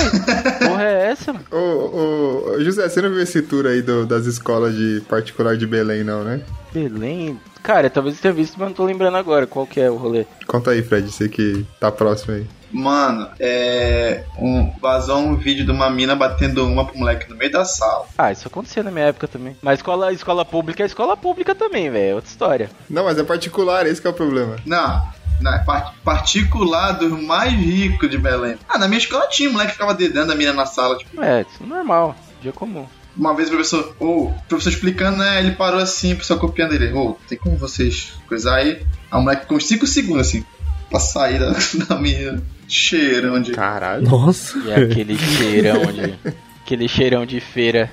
Porra 0.59 0.84
é 0.84 1.11
essa, 1.11 1.32
mano? 1.34 1.45
Ô, 1.51 1.57
ô, 1.57 2.51
ô, 2.55 2.59
José, 2.63 2.88
você 2.89 3.01
não 3.01 3.09
viu 3.09 3.22
esse 3.22 3.41
tour 3.41 3.65
aí 3.65 3.82
do- 3.82 4.05
das 4.05 4.26
escolas 4.26 4.76
de 4.76 5.01
particular 5.07 5.55
de 5.57 5.65
Belém, 5.65 6.03
não, 6.03 6.24
né? 6.24 6.41
Belém? 6.74 7.39
Cara, 7.63 7.89
talvez 7.89 8.15
eu 8.15 8.22
tenha 8.22 8.34
visto, 8.34 8.55
mas 8.57 8.67
não 8.70 8.74
tô 8.76 8.86
lembrando 8.86 9.17
agora 9.17 9.45
qual 9.47 9.65
que 9.67 9.80
é 9.82 9.89
o 9.89 9.95
rolê. 9.97 10.26
Conta 10.47 10.72
aí, 10.72 10.82
Fred, 10.82 11.11
você 11.11 11.28
que 11.28 11.65
tá 11.80 11.91
próximo 11.91 12.36
aí. 12.36 12.45
Mano, 12.72 13.30
é. 13.39 14.24
Um, 14.38 14.72
vazou 14.82 15.17
um 15.20 15.36
vídeo 15.36 15.65
de 15.65 15.72
uma 15.72 15.89
mina 15.89 16.15
batendo 16.15 16.65
uma 16.67 16.86
pro 16.86 16.97
moleque 16.97 17.30
no 17.30 17.36
meio 17.36 17.51
da 17.51 17.65
sala. 17.65 18.05
Ah, 18.17 18.32
isso 18.32 18.47
acontecia 18.47 18.84
na 18.84 18.91
minha 18.91 19.05
época 19.05 19.28
também. 19.28 19.55
Mas 19.61 19.80
escola, 19.80 20.13
escola 20.13 20.45
pública 20.45 20.84
é 20.84 20.86
escola 20.86 21.17
pública 21.17 21.55
também, 21.55 21.89
velho. 21.89 22.11
É 22.11 22.15
outra 22.15 22.30
história. 22.30 22.70
Não, 22.89 23.03
mas 23.05 23.17
é 23.17 23.24
particular, 23.24 23.86
esse 23.86 23.99
que 24.01 24.07
é 24.07 24.09
o 24.09 24.13
problema. 24.13 24.55
Não, 24.65 25.01
na 25.41 25.59
par- 25.59 25.95
particular 26.03 26.91
dos 26.93 27.11
mais 27.22 27.51
ricos 27.53 28.09
de 28.09 28.17
Belém. 28.17 28.57
Ah, 28.67 28.78
na 28.78 28.88
minha 28.88 28.99
escola 28.99 29.28
tinha, 29.28 29.49
o 29.49 29.53
moleque 29.53 29.72
ficava 29.74 29.93
dedando 29.93 30.32
a 30.32 30.36
mina 30.36 30.53
na 30.53 30.65
sala. 30.65 30.97
Tipo, 30.97 31.22
É, 31.24 31.41
isso 31.41 31.63
é 31.63 31.65
normal. 31.65 32.15
Dia 32.41 32.51
comum. 32.53 32.86
uma 33.17 33.34
vez 33.36 33.49
o 33.49 33.51
professor, 33.51 33.95
ou 33.99 34.28
o 34.30 34.36
professor 34.47 34.70
explicando, 34.70 35.17
né? 35.17 35.39
Ele 35.39 35.51
parou 35.51 35.80
assim, 35.82 36.13
o 36.13 36.17
pessoal 36.17 36.39
copiando 36.39 36.74
ele. 36.74 36.93
Ô, 36.93 37.17
tem 37.28 37.38
como 37.38 37.57
vocês 37.57 38.13
coisar 38.28 38.55
aí? 38.55 38.86
A 39.11 39.20
moleque 39.20 39.45
com 39.47 39.59
5 39.59 39.86
segundos 39.88 40.28
assim, 40.28 40.45
pra 40.89 40.99
sair 40.99 41.39
da, 41.39 41.53
da 41.89 41.95
minha 41.95 42.41
cheirão 42.70 43.41
de. 43.41 43.51
Caralho. 43.51 44.03
Nossa. 44.03 44.57
E 44.59 44.72
é 44.72 44.76
aquele 44.76 45.17
cheirão 45.17 45.86
de. 45.91 46.20
Aquele 46.70 46.88
cheirão 46.88 47.26
de 47.26 47.39
feira. 47.39 47.91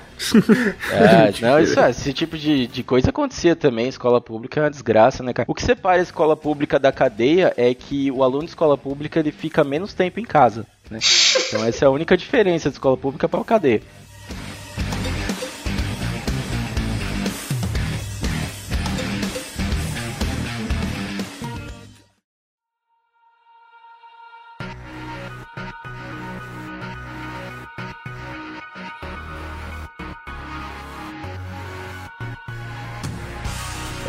Ah, 0.93 1.33
não, 1.41 1.59
isso 1.59 1.79
é, 1.79 1.89
esse 1.89 2.13
tipo 2.13 2.37
de, 2.37 2.67
de 2.67 2.83
coisa 2.83 3.09
acontecia 3.09 3.55
também. 3.55 3.87
Escola 3.87 4.21
pública 4.21 4.59
é 4.59 4.63
uma 4.63 4.69
desgraça, 4.69 5.23
né, 5.23 5.33
cara? 5.33 5.49
O 5.49 5.55
que 5.55 5.63
separa 5.63 5.97
a 5.97 6.03
escola 6.03 6.37
pública 6.37 6.77
da 6.77 6.91
cadeia 6.91 7.51
é 7.57 7.73
que 7.73 8.11
o 8.11 8.21
aluno 8.21 8.43
de 8.43 8.49
escola 8.49 8.77
pública 8.77 9.19
ele 9.19 9.31
fica 9.31 9.63
menos 9.63 9.95
tempo 9.95 10.19
em 10.19 10.25
casa, 10.25 10.63
né? 10.91 10.99
Então 11.47 11.65
essa 11.65 11.85
é 11.85 11.87
a 11.87 11.89
única 11.89 12.15
diferença 12.15 12.69
de 12.69 12.75
escola 12.75 12.95
pública 12.95 13.27
para 13.27 13.43
cadeia. 13.43 13.81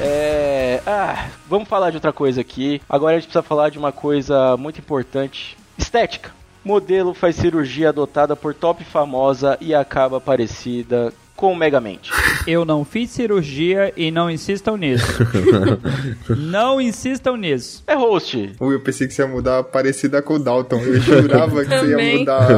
É. 0.00 0.80
Ah, 0.86 1.28
vamos 1.48 1.68
falar 1.68 1.90
de 1.90 1.96
outra 1.96 2.12
coisa 2.12 2.40
aqui. 2.40 2.80
Agora 2.88 3.16
a 3.16 3.18
gente 3.18 3.28
precisa 3.28 3.42
falar 3.42 3.70
de 3.70 3.78
uma 3.78 3.92
coisa 3.92 4.56
muito 4.56 4.78
importante: 4.78 5.56
estética. 5.76 6.30
Modelo 6.64 7.14
faz 7.14 7.36
cirurgia 7.36 7.88
adotada 7.88 8.36
por 8.36 8.54
top 8.54 8.84
famosa 8.84 9.56
e 9.60 9.74
acaba 9.74 10.20
parecida 10.20 11.12
com 11.34 11.54
Megamente. 11.54 12.10
Eu 12.46 12.64
não 12.64 12.84
fiz 12.84 13.10
cirurgia 13.10 13.92
e 13.96 14.10
não 14.10 14.30
insistam 14.30 14.76
nisso. 14.76 15.06
não 16.36 16.80
insistam 16.80 17.36
nisso. 17.36 17.82
É 17.86 17.94
host. 17.94 18.52
Ui, 18.60 18.74
eu 18.74 18.80
pensei 18.80 19.06
que 19.06 19.14
você 19.14 19.22
ia 19.22 19.28
mudar 19.28 19.62
parecida 19.64 20.22
com 20.22 20.34
o 20.34 20.38
Dalton. 20.38 20.80
Eu 20.80 21.00
jurava 21.00 21.64
que 21.64 21.78
você 21.78 21.86
ia 21.86 22.18
mudar. 22.18 22.48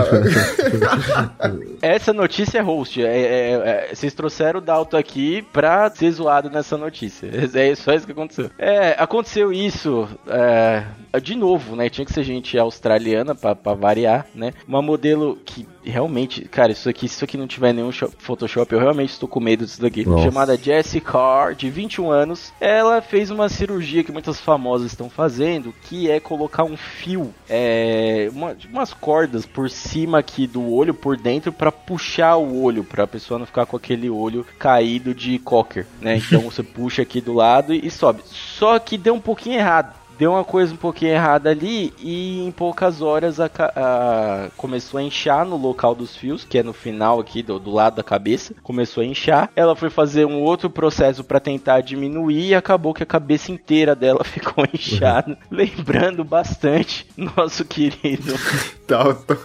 Essa 1.83 2.13
notícia 2.13 2.59
é 2.59 2.63
host. 2.63 3.03
É, 3.03 3.07
é- 3.07 3.53
é- 3.91 3.95
vocês 3.95 4.13
trouxeram 4.15 4.59
o 4.61 4.63
Dalton 4.63 4.97
aqui 4.97 5.43
pra 5.53 5.91
ser 5.91 6.11
zoado 6.13 6.51
nessa 6.51 6.77
notícia. 6.77 7.29
É 7.55 7.75
só 7.75 7.93
isso 7.93 8.07
que 8.07 8.13
aconteceu. 8.13 8.51
É, 8.59 8.95
aconteceu 8.99 9.53
isso 9.53 10.09
é, 10.29 10.85
de 11.21 11.35
novo, 11.35 11.77
né? 11.77 11.89
Tinha 11.89 12.05
que 12.05 12.13
ser 12.13 12.23
gente 12.23 12.59
australiana 12.59 13.35
pra 13.35 13.75
variar, 13.75 14.27
né? 14.35 14.53
Uma 14.67 14.83
modelo 14.83 15.39
que 15.45 15.67
realmente, 15.85 16.43
cara, 16.49 16.73
isso 16.73 16.89
aqui, 16.89 17.09
se 17.09 17.15
isso 17.17 17.25
aqui 17.25 17.37
não 17.37 17.47
tiver 17.47 17.73
nenhum 17.73 17.91
sho- 17.93 18.11
Photoshop, 18.19 18.73
eu 18.73 18.79
realmente 18.81 19.11
estou 19.11 19.29
com 19.29 19.41
medo 19.41 19.65
disso 19.65 19.81
daqui. 19.81 20.05
Nossa. 20.07 20.25
Chamada 20.25 20.57
Jessie 20.57 21.01
Carr, 21.01 21.55
de 21.55 21.71
21 21.71 22.11
anos. 22.11 22.53
Ela 22.61 23.01
fez 23.01 23.31
uma 23.31 23.49
cirurgia 23.49 24.05
que 24.05 24.13
muitas 24.13 24.41
famosas 24.41 24.89
estão 24.93 25.09
fazendo, 25.09 25.75
que 25.89 26.11
é 26.11 26.21
colocar 26.21 26.65
um 26.65 26.77
fio, 26.77 27.33
é, 27.49 28.29
uma- 28.33 28.57
umas 28.71 28.93
cordas 28.93 29.45
por 29.47 29.69
cima 29.71 30.19
aqui 30.19 30.47
do 30.47 30.73
olho, 30.73 30.95
por 30.95 31.17
dentro, 31.17 31.53
pra 31.53 31.71
puxar 31.73 32.37
o 32.37 32.63
olho, 32.63 32.85
pra 32.85 33.07
pessoa 33.07 33.39
não 33.39 33.47
ficar 33.47 33.67
com 33.67 33.77
aquele 33.77 34.09
olho 34.11 34.47
caído 34.59 35.15
de 35.15 35.39
cocker, 35.39 35.87
né? 36.01 36.17
Então 36.17 36.41
você 36.51 36.63
puxa 36.63 37.03
aqui 37.03 37.21
do 37.21 37.33
lado 37.33 37.73
e 37.75 37.91
sobe. 37.91 38.23
Só 38.27 38.79
que 38.79 38.97
deu 38.99 39.15
um 39.15 39.21
pouquinho 39.21 39.57
errado. 39.59 40.00
Deu 40.21 40.33
uma 40.33 40.45
coisa 40.45 40.75
um 40.75 40.77
pouquinho 40.77 41.13
errada 41.13 41.49
ali 41.49 41.95
e 41.99 42.45
em 42.47 42.51
poucas 42.51 43.01
horas 43.01 43.41
a 43.41 43.49
a- 43.75 44.49
começou 44.55 45.01
a 45.01 45.03
inchar 45.03 45.47
no 45.47 45.57
local 45.57 45.95
dos 45.95 46.15
fios, 46.15 46.45
que 46.45 46.59
é 46.59 46.63
no 46.63 46.75
final 46.75 47.19
aqui 47.19 47.43
do, 47.43 47.59
do 47.59 47.71
lado 47.71 47.97
da 47.97 48.03
cabeça. 48.03 48.53
Começou 48.63 49.03
a 49.03 49.07
inchar. 49.07 49.49
Ela 49.57 49.75
foi 49.75 49.89
fazer 49.89 50.27
um 50.27 50.43
outro 50.43 50.69
processo 50.69 51.25
para 51.25 51.41
tentar 51.41 51.81
diminuir 51.81 52.49
e 52.49 52.55
acabou 52.55 52.93
que 52.93 53.03
a 53.03 53.07
cabeça 53.07 53.51
inteira 53.51 53.95
dela 53.97 54.23
ficou 54.29 54.67
inchada. 54.75 55.39
Lembrando 55.51 56.23
bastante 56.23 57.07
nosso 57.17 57.65
querido 57.65 58.35
Dalton. 58.87 59.37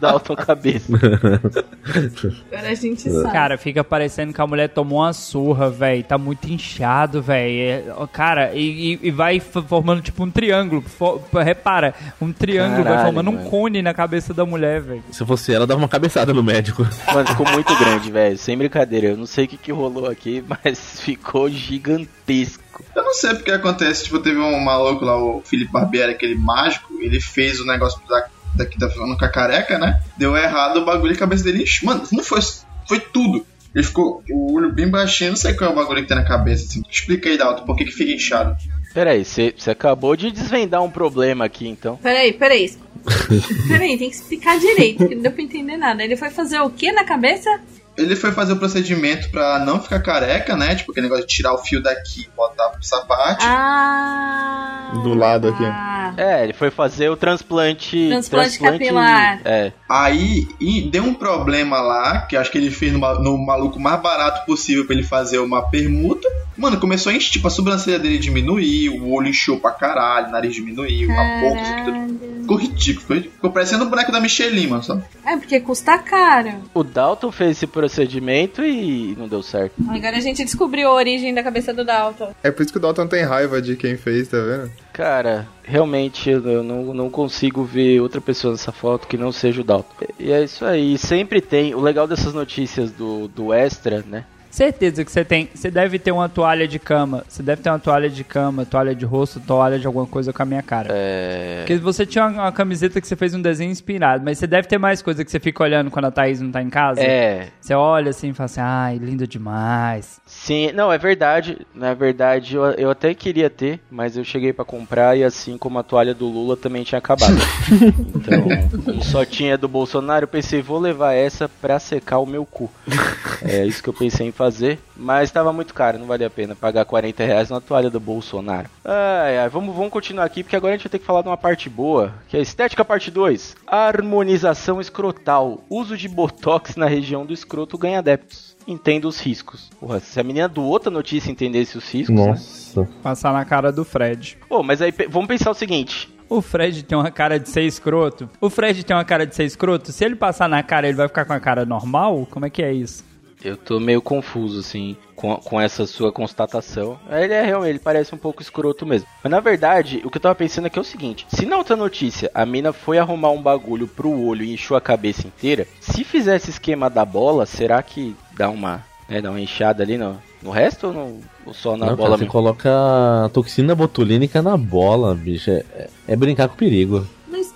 Dalton 0.00 0.36
Cabeça. 0.36 0.92
Agora 2.52 2.68
a 2.70 2.74
gente 2.74 3.10
sabe. 3.10 3.32
Cara, 3.32 3.58
fica 3.58 3.82
parecendo 3.82 4.32
que 4.32 4.40
a 4.40 4.46
mulher 4.46 4.68
tomou 4.68 5.00
uma 5.00 5.12
surra, 5.12 5.70
velho. 5.70 6.04
Tá 6.04 6.16
muito 6.18 6.48
inchado, 6.48 7.20
velho. 7.22 8.06
Cara, 8.12 8.52
e, 8.54 8.98
e- 9.02 9.10
vai 9.10 9.36
f- 9.38 9.60
formando 9.88 10.02
tipo 10.02 10.22
um 10.22 10.30
triângulo. 10.30 10.82
Fo- 10.82 11.22
repara, 11.42 11.94
um 12.20 12.30
triângulo 12.32 12.84
vai 12.84 12.92
Caralho, 12.92 13.06
formando 13.06 13.30
um 13.30 13.34
mano. 13.36 13.50
cone 13.50 13.80
na 13.80 13.94
cabeça 13.94 14.34
da 14.34 14.44
mulher, 14.44 14.82
velho. 14.82 15.02
Se 15.10 15.24
fosse 15.24 15.52
ela, 15.52 15.66
dava 15.66 15.80
uma 15.80 15.88
cabeçada 15.88 16.34
no 16.34 16.42
médico. 16.42 16.86
Mano, 17.12 17.26
ficou 17.26 17.48
muito 17.50 17.74
grande, 17.78 18.10
velho. 18.10 18.36
Sem 18.36 18.56
brincadeira. 18.58 19.08
Eu 19.08 19.16
não 19.16 19.24
sei 19.26 19.46
o 19.46 19.48
que, 19.48 19.56
que 19.56 19.72
rolou 19.72 20.06
aqui, 20.10 20.44
mas 20.46 21.00
ficou 21.00 21.48
gigantesco. 21.48 22.84
Eu 22.94 23.02
não 23.02 23.14
sei 23.14 23.34
porque 23.34 23.50
acontece, 23.50 24.04
tipo, 24.04 24.18
teve 24.20 24.38
um 24.38 24.60
maluco 24.60 25.04
lá, 25.04 25.16
o 25.16 25.40
Felipe 25.44 25.72
Barbieri, 25.72 26.12
aquele 26.12 26.34
mágico, 26.36 26.94
ele 27.00 27.20
fez 27.20 27.58
o 27.60 27.66
negócio 27.66 28.00
da, 28.08 28.26
daqui 28.54 28.78
da 28.78 28.88
falando 28.90 29.16
com 29.18 29.24
a 29.24 29.28
careca, 29.28 29.78
né? 29.78 30.00
Deu 30.16 30.36
errado 30.36 30.78
o 30.78 30.84
bagulho 30.84 31.12
e 31.12 31.16
a 31.16 31.18
cabeça 31.18 31.44
dele. 31.44 31.64
Mano, 31.82 32.02
não 32.12 32.22
foi. 32.22 32.40
Foi 32.86 33.00
tudo. 33.00 33.44
Ele 33.74 33.84
ficou 33.84 34.22
o 34.30 34.54
olho 34.56 34.72
bem 34.72 34.88
baixinho, 34.88 35.30
não 35.30 35.36
sei 35.36 35.54
qual 35.54 35.70
é 35.70 35.72
o 35.72 35.76
bagulho 35.76 36.02
que 36.02 36.08
tem 36.08 36.16
na 36.16 36.24
cabeça, 36.24 36.64
assim. 36.66 36.82
Explica 36.90 37.28
aí, 37.28 37.36
Dalton, 37.36 37.64
por 37.64 37.76
que, 37.76 37.84
que 37.84 37.92
fica 37.92 38.12
inchado? 38.12 38.56
Peraí, 38.98 39.24
você 39.24 39.70
acabou 39.70 40.16
de 40.16 40.32
desvendar 40.32 40.82
um 40.82 40.90
problema 40.90 41.44
aqui, 41.44 41.68
então. 41.68 41.94
Peraí, 41.98 42.32
peraí. 42.32 42.76
Peraí, 43.68 43.96
tem 43.96 44.10
que 44.10 44.16
explicar 44.16 44.58
direito, 44.58 44.98
porque 44.98 45.14
não 45.14 45.22
deu 45.22 45.30
pra 45.30 45.42
entender 45.42 45.76
nada. 45.76 46.02
Ele 46.02 46.16
foi 46.16 46.30
fazer 46.30 46.58
o 46.58 46.68
que 46.68 46.90
na 46.90 47.04
cabeça? 47.04 47.48
Ele 47.96 48.16
foi 48.16 48.32
fazer 48.32 48.54
o 48.54 48.56
procedimento 48.56 49.30
pra 49.30 49.60
não 49.60 49.80
ficar 49.80 50.00
careca, 50.00 50.56
né? 50.56 50.74
Tipo, 50.74 50.90
aquele 50.90 51.06
negócio 51.06 51.24
de 51.24 51.32
tirar 51.32 51.54
o 51.54 51.58
fio 51.58 51.80
daqui 51.80 52.22
e 52.22 52.36
botar 52.36 52.70
pro 52.70 52.82
sapato. 52.82 53.44
Ah. 53.44 55.00
Do 55.02 55.14
lado 55.14 55.48
aqui. 55.48 55.64
Ah. 55.64 56.14
É, 56.16 56.44
ele 56.44 56.52
foi 56.52 56.70
fazer 56.70 57.08
o 57.08 57.16
transplante. 57.16 58.08
Transplante 58.08 58.58
capilar. 58.58 59.40
É. 59.44 59.72
Aí 59.88 60.46
e 60.60 60.82
deu 60.82 61.04
um 61.04 61.14
problema 61.14 61.80
lá, 61.80 62.22
que 62.22 62.36
acho 62.36 62.50
que 62.50 62.58
ele 62.58 62.70
fez 62.70 62.92
no, 62.92 62.98
no 63.20 63.38
maluco 63.38 63.78
mais 63.78 64.00
barato 64.00 64.44
possível 64.44 64.84
pra 64.86 64.94
ele 64.94 65.04
fazer 65.04 65.38
uma 65.38 65.68
permuta. 65.68 66.27
Mano, 66.58 66.80
começou 66.80 67.12
a 67.12 67.14
encher, 67.14 67.30
tipo, 67.30 67.46
a 67.46 67.50
sobrancelha 67.50 68.00
dele 68.00 68.18
diminuiu, 68.18 68.94
o 68.94 69.12
olho 69.12 69.28
inchou 69.28 69.60
pra 69.60 69.70
caralho, 69.70 70.28
o 70.28 70.30
nariz 70.32 70.54
diminuiu, 70.54 71.08
a 71.12 71.40
boca, 71.40 71.62
isso 71.62 71.72
aqui 71.72 71.84
tudo. 71.84 72.38
Ficou 72.40 72.56
ridículo, 72.56 73.00
ficou, 73.00 73.32
ficou 73.32 73.50
parecendo 73.50 73.84
o 73.84 73.88
boneco 73.88 74.10
da 74.10 74.20
Michelin, 74.20 74.66
mano, 74.66 74.82
sabe? 74.82 75.04
É, 75.24 75.36
porque 75.36 75.60
custa 75.60 75.98
caro. 75.98 76.54
O 76.74 76.82
Dalton 76.82 77.30
fez 77.30 77.50
esse 77.52 77.66
procedimento 77.66 78.64
e 78.64 79.14
não 79.18 79.28
deu 79.28 79.42
certo. 79.42 79.74
Agora 79.88 80.16
a 80.16 80.20
gente 80.20 80.42
descobriu 80.44 80.88
a 80.88 80.94
origem 80.94 81.32
da 81.32 81.42
cabeça 81.42 81.72
do 81.72 81.84
Dalton. 81.84 82.34
É 82.42 82.50
por 82.50 82.62
isso 82.62 82.72
que 82.72 82.78
o 82.78 82.80
Dalton 82.80 83.06
tem 83.06 83.22
raiva 83.22 83.60
de 83.60 83.76
quem 83.76 83.96
fez, 83.96 84.28
tá 84.28 84.38
vendo? 84.38 84.70
Cara, 84.92 85.46
realmente 85.62 86.28
eu 86.28 86.64
não, 86.64 86.94
não 86.94 87.10
consigo 87.10 87.62
ver 87.62 88.00
outra 88.00 88.20
pessoa 88.20 88.52
nessa 88.52 88.72
foto 88.72 89.06
que 89.06 89.16
não 89.16 89.30
seja 89.30 89.60
o 89.60 89.64
Dalton. 89.64 90.06
E 90.18 90.32
é 90.32 90.42
isso 90.42 90.64
aí. 90.64 90.98
Sempre 90.98 91.40
tem. 91.40 91.74
O 91.74 91.80
legal 91.80 92.06
dessas 92.08 92.34
notícias 92.34 92.90
do, 92.90 93.28
do 93.28 93.52
Extra, 93.52 94.02
né? 94.08 94.24
Certeza 94.50 95.04
que 95.04 95.12
você 95.12 95.24
tem. 95.24 95.48
Você 95.54 95.70
deve 95.70 95.98
ter 95.98 96.12
uma 96.12 96.28
toalha 96.28 96.66
de 96.66 96.78
cama. 96.78 97.24
Você 97.28 97.42
deve 97.42 97.62
ter 97.62 97.70
uma 97.70 97.78
toalha 97.78 98.08
de 98.08 98.24
cama, 98.24 98.64
toalha 98.64 98.94
de 98.94 99.04
rosto, 99.04 99.40
toalha 99.40 99.78
de 99.78 99.86
alguma 99.86 100.06
coisa 100.06 100.32
com 100.32 100.42
a 100.42 100.46
minha 100.46 100.62
cara. 100.62 100.88
É. 100.90 101.58
Porque 101.60 101.76
você 101.76 102.06
tinha 102.06 102.26
uma, 102.26 102.42
uma 102.44 102.52
camiseta 102.52 103.00
que 103.00 103.06
você 103.06 103.16
fez 103.16 103.34
um 103.34 103.42
desenho 103.42 103.70
inspirado, 103.70 104.24
mas 104.24 104.38
você 104.38 104.46
deve 104.46 104.66
ter 104.66 104.78
mais 104.78 105.02
coisa 105.02 105.24
que 105.24 105.30
você 105.30 105.38
fica 105.38 105.62
olhando 105.62 105.90
quando 105.90 106.06
a 106.06 106.10
Thaís 106.10 106.40
não 106.40 106.50
tá 106.50 106.62
em 106.62 106.70
casa. 106.70 107.00
É. 107.00 107.48
Você 107.60 107.74
olha 107.74 108.10
assim 108.10 108.30
e 108.30 108.32
fala 108.32 108.46
assim, 108.46 108.60
ai, 108.60 108.98
lindo 108.98 109.26
demais. 109.26 110.20
Sim, 110.26 110.72
não, 110.72 110.92
é 110.92 110.98
verdade. 110.98 111.58
Na 111.74 111.94
verdade, 111.94 112.56
eu, 112.56 112.64
eu 112.72 112.90
até 112.90 113.14
queria 113.14 113.50
ter, 113.50 113.80
mas 113.90 114.16
eu 114.16 114.24
cheguei 114.24 114.52
pra 114.52 114.64
comprar 114.64 115.16
e 115.16 115.24
assim 115.24 115.58
como 115.58 115.78
a 115.78 115.82
toalha 115.82 116.14
do 116.14 116.26
Lula 116.26 116.56
também 116.56 116.82
tinha 116.84 116.98
acabado. 116.98 117.36
então, 118.14 119.02
só 119.02 119.24
tinha 119.24 119.58
do 119.58 119.68
Bolsonaro, 119.68 120.24
eu 120.24 120.28
pensei, 120.28 120.62
vou 120.62 120.78
levar 120.78 121.12
essa 121.12 121.48
pra 121.48 121.78
secar 121.78 122.18
o 122.18 122.26
meu 122.26 122.44
cu. 122.44 122.70
É 123.40 123.64
isso 123.64 123.82
que 123.82 123.88
eu 123.88 123.94
pensei 123.94 124.26
em 124.26 124.32
fazer, 124.38 124.78
mas 124.96 125.32
tava 125.32 125.52
muito 125.52 125.74
caro, 125.74 125.98
não 125.98 126.06
valia 126.06 126.28
a 126.28 126.30
pena 126.30 126.54
pagar 126.54 126.84
40 126.84 127.24
reais 127.24 127.50
na 127.50 127.60
toalha 127.60 127.90
do 127.90 127.98
Bolsonaro. 127.98 128.70
Ai, 128.84 129.36
ai, 129.36 129.48
vamos, 129.48 129.74
vamos 129.74 129.90
continuar 129.90 130.24
aqui, 130.24 130.44
porque 130.44 130.54
agora 130.54 130.74
a 130.74 130.76
gente 130.76 130.84
vai 130.84 130.92
ter 130.92 131.00
que 131.00 131.04
falar 131.04 131.22
de 131.22 131.28
uma 131.28 131.36
parte 131.36 131.68
boa, 131.68 132.14
que 132.28 132.36
é 132.36 132.40
a 132.40 132.42
estética 132.42 132.84
parte 132.84 133.10
2. 133.10 133.56
Harmonização 133.66 134.80
escrotal. 134.80 135.64
Uso 135.68 135.96
de 135.96 136.08
botox 136.08 136.76
na 136.76 136.86
região 136.86 137.26
do 137.26 137.34
escroto 137.34 137.76
ganha 137.76 137.98
adeptos. 137.98 138.56
Entenda 138.66 139.08
os 139.08 139.18
riscos. 139.18 139.70
Porra, 139.80 139.98
se 139.98 140.20
a 140.20 140.22
menina 140.22 140.46
do 140.46 140.62
outra 140.62 140.90
notícia 140.90 141.32
entendesse 141.32 141.76
os 141.76 141.90
riscos, 141.90 142.14
né? 142.14 142.26
Nossa. 142.26 142.88
Passar 143.02 143.32
na 143.32 143.44
cara 143.44 143.72
do 143.72 143.84
Fred. 143.84 144.38
Pô, 144.48 144.62
mas 144.62 144.80
aí 144.80 144.94
vamos 145.08 145.26
pensar 145.26 145.50
o 145.50 145.54
seguinte. 145.54 146.14
O 146.28 146.42
Fred 146.42 146.82
tem 146.82 146.96
uma 146.96 147.10
cara 147.10 147.40
de 147.40 147.48
ser 147.48 147.62
escroto. 147.62 148.28
O 148.40 148.50
Fred 148.50 148.84
tem 148.84 148.94
uma 148.94 149.04
cara 149.04 149.26
de 149.26 149.34
ser 149.34 149.44
escroto. 149.44 149.90
Se 149.90 150.04
ele 150.04 150.14
passar 150.14 150.48
na 150.48 150.62
cara, 150.62 150.86
ele 150.86 150.96
vai 150.96 151.08
ficar 151.08 151.24
com 151.24 151.32
a 151.32 151.40
cara 151.40 151.64
normal? 151.64 152.28
Como 152.30 152.44
é 152.44 152.50
que 152.50 152.62
é 152.62 152.70
isso? 152.70 153.02
Eu 153.44 153.56
tô 153.56 153.78
meio 153.78 154.02
confuso, 154.02 154.58
assim, 154.60 154.96
com, 155.14 155.36
com 155.36 155.60
essa 155.60 155.86
sua 155.86 156.10
constatação. 156.10 156.98
Ele 157.10 157.32
é 157.32 157.42
realmente, 157.44 157.70
ele 157.70 157.78
parece 157.78 158.14
um 158.14 158.18
pouco 158.18 158.42
escroto 158.42 158.84
mesmo. 158.84 159.06
Mas 159.22 159.30
na 159.30 159.40
verdade, 159.40 160.00
o 160.04 160.10
que 160.10 160.16
eu 160.16 160.22
tava 160.22 160.34
pensando 160.34 160.66
aqui 160.66 160.78
é 160.78 160.82
o 160.82 160.84
seguinte: 160.84 161.26
se 161.28 161.46
na 161.46 161.56
outra 161.56 161.76
notícia 161.76 162.30
a 162.34 162.44
mina 162.44 162.72
foi 162.72 162.98
arrumar 162.98 163.30
um 163.30 163.40
bagulho 163.42 163.86
pro 163.86 164.10
olho 164.10 164.42
e 164.44 164.52
inchou 164.52 164.76
a 164.76 164.80
cabeça 164.80 165.26
inteira, 165.26 165.66
se 165.80 166.02
fizer 166.04 166.36
esse 166.36 166.50
esquema 166.50 166.90
da 166.90 167.04
bola, 167.04 167.46
será 167.46 167.80
que 167.82 168.16
dá 168.36 168.50
uma, 168.50 168.84
né, 169.08 169.20
dá 169.20 169.30
uma 169.30 169.40
inchada 169.40 169.82
ali 169.82 169.96
no, 169.96 170.16
no 170.42 170.50
resto 170.50 170.88
ou, 170.88 170.92
no, 170.92 171.20
ou 171.46 171.54
só 171.54 171.76
na 171.76 171.86
Não, 171.86 171.96
bola 171.96 172.10
cara, 172.10 172.18
você 172.18 172.26
coloca 172.26 173.30
toxina 173.32 173.74
botulínica 173.74 174.42
na 174.42 174.56
bola, 174.56 175.14
bicho. 175.14 175.50
É, 175.50 175.64
é- 175.76 175.88
é 176.08 176.16
brincar 176.16 176.48
com 176.48 176.56
perigo. 176.56 177.06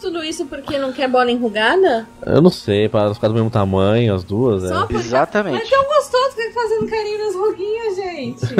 Tudo 0.03 0.25
isso 0.25 0.45
porque 0.47 0.77
não 0.79 0.93
quer 0.93 1.09
bola 1.09 1.31
enrugada? 1.31 2.09
Eu 2.27 2.43
não 2.43 2.51
sei, 2.51 2.89
para 2.89 3.03
elas 3.03 3.17
ficarem 3.17 3.35
do 3.35 3.39
mesmo 3.39 3.51
tamanho, 3.51 4.13
as 4.13 4.25
duas, 4.25 4.65
Só 4.69 4.79
é. 4.79 4.81
porque... 4.81 4.97
Exatamente. 4.97 5.55
Mas 5.55 5.69
é 5.69 5.71
tão 5.71 5.85
gostoso 5.85 6.37
ficar 6.37 6.61
fazendo 6.61 6.89
carinho 6.89 7.19
nas 7.25 7.35
ruguinhas, 7.37 7.97
gente. 7.97 8.57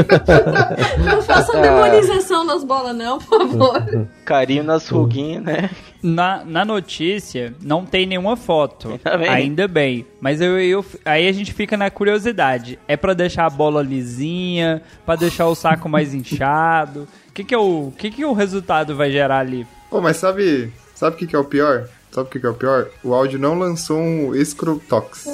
não 1.05 1.21
façam 1.23 1.61
demonização 1.61 2.45
nas 2.45 2.63
bolas, 2.63 2.95
não, 2.97 3.19
por 3.19 3.41
favor. 3.41 4.07
Carinho 4.25 4.63
nas 4.63 4.89
ruguinhas, 4.89 5.43
né? 5.43 5.71
Na, 6.01 6.45
na 6.45 6.65
notícia, 6.65 7.55
não 7.61 7.85
tem 7.85 8.07
nenhuma 8.07 8.37
foto. 8.37 9.01
Ainda 9.05 9.19
bem. 9.19 9.29
Ainda 9.29 9.69
bem. 9.69 10.07
Mas 10.21 10.41
eu, 10.41 10.61
eu- 10.61 10.85
aí 11.05 11.27
a 11.27 11.33
gente 11.33 11.53
fica 11.53 11.77
na 11.77 11.91
curiosidade. 11.91 12.79
É 12.87 12.97
pra 12.97 13.15
deixar 13.15 13.47
a 13.47 13.51
bola 13.51 13.83
lisinha? 13.83 14.81
Pra 15.05 15.17
deixar 15.17 15.49
o 15.49 15.55
saco 15.57 15.89
mais 15.89 16.15
inchado? 16.15 17.09
O 17.29 17.33
que, 17.33 17.43
que, 17.43 17.55
é 17.55 17.59
o, 17.59 17.93
que, 17.99 18.11
que 18.13 18.25
o 18.25 18.33
resultado 18.33 18.95
vai 18.95 19.11
gerar 19.11 19.41
ali? 19.41 19.67
Pô, 19.91 20.01
mas 20.01 20.17
sabe, 20.17 20.73
sabe 20.95 21.17
o 21.17 21.19
que, 21.19 21.27
que 21.27 21.37
é 21.37 21.39
o 21.39 21.45
pior? 21.45 21.89
Sabe 22.13 22.29
o 22.29 22.31
que, 22.31 22.39
que 22.39 22.45
é 22.45 22.51
o 22.51 22.55
pior? 22.55 22.89
O 23.03 23.15
áudio 23.15 23.39
não 23.39 23.59
lançou 23.59 23.97
um 23.99 24.35
Escrotox. 24.35 25.27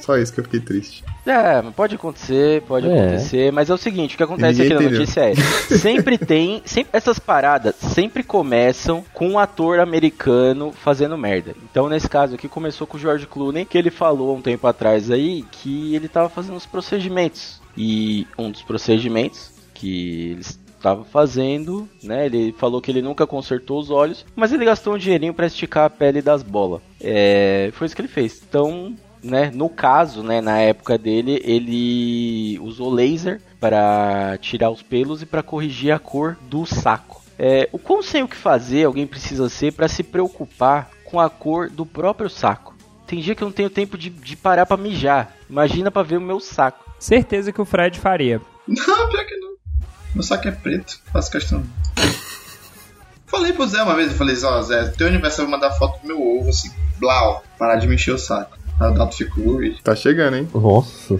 Só 0.00 0.18
isso 0.18 0.32
que 0.32 0.40
eu 0.40 0.44
fiquei 0.44 0.58
triste. 0.58 1.04
É, 1.24 1.62
pode 1.70 1.94
acontecer, 1.94 2.60
pode 2.62 2.88
É. 2.88 2.98
acontecer, 2.98 3.52
mas 3.52 3.70
é 3.70 3.74
o 3.74 3.78
seguinte, 3.78 4.14
o 4.14 4.16
que 4.16 4.22
acontece 4.24 4.60
Ninguém 4.60 4.76
aqui 4.76 4.84
na 4.84 4.90
notícia 4.90 5.20
é, 5.30 5.34
sempre 5.78 6.18
tem, 6.18 6.60
sempre, 6.64 6.90
essas 6.92 7.20
paradas 7.20 7.76
sempre 7.76 8.24
começam 8.24 9.04
com 9.14 9.28
um 9.28 9.38
ator 9.38 9.78
americano 9.78 10.72
fazendo 10.72 11.16
merda. 11.16 11.54
Então, 11.70 11.88
nesse 11.88 12.08
caso 12.08 12.34
aqui, 12.34 12.48
começou 12.48 12.84
com 12.84 12.96
o 12.96 13.00
George 13.00 13.26
Clooney, 13.28 13.64
que 13.64 13.78
ele 13.78 13.90
falou 13.90 14.36
um 14.36 14.42
tempo 14.42 14.66
atrás 14.66 15.12
aí 15.12 15.44
que 15.52 15.94
ele 15.94 16.08
tava 16.08 16.28
fazendo 16.28 16.56
os 16.56 16.66
procedimentos. 16.66 17.60
E 17.76 18.26
um 18.36 18.50
dos 18.50 18.62
procedimentos 18.62 19.50
que 19.72 20.32
eles 20.32 20.58
estava 20.84 21.02
fazendo, 21.04 21.88
né? 22.02 22.26
Ele 22.26 22.52
falou 22.52 22.80
que 22.82 22.90
ele 22.90 23.00
nunca 23.00 23.26
consertou 23.26 23.80
os 23.80 23.90
olhos, 23.90 24.26
mas 24.36 24.52
ele 24.52 24.66
gastou 24.66 24.94
um 24.94 24.98
dinheirinho 24.98 25.32
para 25.32 25.46
esticar 25.46 25.86
a 25.86 25.90
pele 25.90 26.20
das 26.20 26.42
bolas. 26.42 26.82
É, 27.00 27.70
foi 27.72 27.86
isso 27.86 27.96
que 27.96 28.02
ele 28.02 28.08
fez. 28.08 28.42
Então, 28.46 28.94
né, 29.22 29.50
no 29.54 29.70
caso, 29.70 30.22
né, 30.22 30.42
na 30.42 30.60
época 30.60 30.98
dele, 30.98 31.40
ele 31.42 32.58
usou 32.60 32.92
laser 32.92 33.40
para 33.58 34.36
tirar 34.38 34.70
os 34.70 34.82
pelos 34.82 35.22
e 35.22 35.26
para 35.26 35.42
corrigir 35.42 35.90
a 35.90 35.98
cor 35.98 36.36
do 36.42 36.66
saco. 36.66 37.22
É, 37.38 37.68
o 37.72 37.78
quão 37.78 38.02
sem 38.02 38.22
o 38.22 38.28
que 38.28 38.36
fazer 38.36 38.84
alguém 38.84 39.06
precisa 39.06 39.48
ser 39.48 39.72
para 39.72 39.88
se 39.88 40.02
preocupar 40.02 40.90
com 41.04 41.18
a 41.18 41.30
cor 41.30 41.70
do 41.70 41.86
próprio 41.86 42.28
saco? 42.28 42.74
Tem 43.06 43.20
dia 43.20 43.34
que 43.34 43.42
eu 43.42 43.46
não 43.46 43.52
tenho 43.52 43.70
tempo 43.70 43.96
de, 43.98 44.10
de 44.10 44.36
parar 44.36 44.66
para 44.66 44.76
mijar. 44.76 45.34
Imagina 45.48 45.90
para 45.90 46.02
ver 46.02 46.18
o 46.18 46.20
meu 46.20 46.40
saco. 46.40 46.84
Certeza 46.98 47.52
que 47.52 47.60
o 47.60 47.64
Fred 47.64 47.98
faria. 47.98 48.40
Não, 48.66 49.08
pior 49.08 49.26
que 49.26 49.36
não. 49.36 49.53
Meu 50.14 50.22
saco 50.22 50.46
é 50.48 50.52
preto, 50.52 51.00
faço 51.12 51.30
questão. 51.30 51.64
Falei 53.26 53.52
pro 53.52 53.66
Zé 53.66 53.82
uma 53.82 53.94
vez, 53.96 54.12
eu 54.12 54.16
falei, 54.16 54.36
ó, 54.44 54.62
Zé, 54.62 54.86
teu 54.90 55.08
aniversário 55.08 55.46
eu 55.46 55.50
vou 55.50 55.58
mandar 55.58 55.74
foto 55.74 56.00
do 56.00 56.06
meu 56.06 56.22
ovo, 56.22 56.50
assim, 56.50 56.70
blau, 56.98 57.42
parar 57.58 57.76
de 57.76 57.88
me 57.88 57.96
encher 57.96 58.14
o 58.14 58.18
saco. 58.18 58.56
Aí 58.78 58.90
o 58.90 58.94
Dato 58.94 59.16
ficou, 59.16 59.56
ui, 59.56 59.76
Tá 59.82 59.94
chegando, 59.96 60.36
hein? 60.36 60.48
Nossa. 60.54 61.18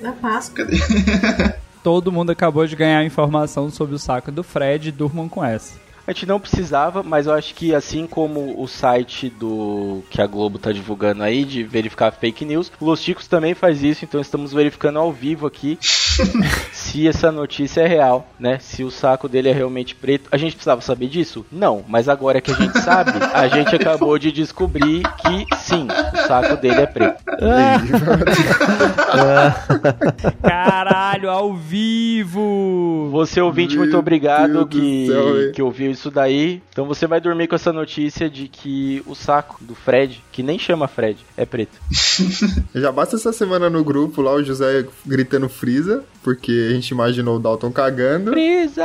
Na 0.00 0.12
Páscoa. 0.12 0.64
cadê? 0.64 0.78
Todo 1.82 2.12
mundo 2.12 2.30
acabou 2.30 2.66
de 2.66 2.76
ganhar 2.76 3.04
informação 3.04 3.70
sobre 3.70 3.94
o 3.94 3.98
saco 3.98 4.30
do 4.30 4.42
Fred. 4.42 4.92
Durmam 4.92 5.28
com 5.28 5.44
essa. 5.44 5.74
A 6.08 6.12
gente 6.12 6.24
não 6.24 6.40
precisava, 6.40 7.02
mas 7.02 7.26
eu 7.26 7.34
acho 7.34 7.54
que 7.54 7.74
assim 7.74 8.06
como 8.06 8.58
o 8.58 8.66
site 8.66 9.28
do 9.28 10.02
que 10.08 10.22
a 10.22 10.26
Globo 10.26 10.58
tá 10.58 10.72
divulgando 10.72 11.22
aí 11.22 11.44
de 11.44 11.62
verificar 11.62 12.10
fake 12.10 12.46
news, 12.46 12.72
o 12.80 12.86
Los 12.86 13.02
Ticos 13.02 13.26
também 13.26 13.52
faz 13.52 13.82
isso, 13.82 14.06
então 14.06 14.18
estamos 14.18 14.50
verificando 14.50 14.98
ao 14.98 15.12
vivo 15.12 15.46
aqui 15.46 15.76
se 16.72 17.06
essa 17.06 17.30
notícia 17.30 17.82
é 17.82 17.86
real, 17.86 18.26
né? 18.40 18.58
Se 18.58 18.82
o 18.82 18.90
saco 18.90 19.28
dele 19.28 19.50
é 19.50 19.52
realmente 19.52 19.94
preto. 19.94 20.30
A 20.32 20.38
gente 20.38 20.54
precisava 20.54 20.80
saber 20.80 21.08
disso? 21.08 21.44
Não, 21.52 21.84
mas 21.86 22.08
agora 22.08 22.40
que 22.40 22.52
a 22.52 22.54
gente 22.54 22.80
sabe, 22.80 23.12
a 23.34 23.46
gente 23.46 23.76
acabou 23.76 24.18
de 24.18 24.32
descobrir 24.32 25.02
que 25.18 25.44
sim, 25.58 25.86
o 26.14 26.26
saco 26.26 26.56
dele 26.56 26.80
é 26.80 26.86
preto. 26.86 27.22
Caralho, 30.40 31.28
ao 31.28 31.54
vivo! 31.54 33.10
Você 33.12 33.42
ouvinte, 33.42 33.76
muito 33.76 33.90
Meu 33.90 33.98
obrigado 33.98 34.52
Deus 34.52 34.64
do 34.64 34.68
que, 34.68 35.06
céu, 35.06 35.52
que 35.52 35.62
ouviu 35.62 35.97
isso 35.98 36.10
daí. 36.10 36.62
Então 36.70 36.86
você 36.86 37.06
vai 37.06 37.20
dormir 37.20 37.46
com 37.48 37.54
essa 37.54 37.72
notícia 37.72 38.30
de 38.30 38.48
que 38.48 39.02
o 39.06 39.14
saco 39.14 39.56
do 39.60 39.74
Fred, 39.74 40.22
que 40.32 40.42
nem 40.42 40.58
chama 40.58 40.86
Fred, 40.88 41.18
é 41.36 41.44
preto. 41.44 41.78
Já 42.74 42.92
basta 42.92 43.16
essa 43.16 43.32
semana 43.32 43.68
no 43.68 43.82
grupo 43.84 44.22
lá 44.22 44.32
o 44.32 44.42
José 44.42 44.86
gritando 45.04 45.48
Freeza, 45.48 46.04
porque 46.22 46.68
a 46.70 46.74
gente 46.74 46.90
imaginou 46.90 47.36
o 47.36 47.40
Dalton 47.40 47.70
cagando. 47.72 48.30
Brisa! 48.30 48.84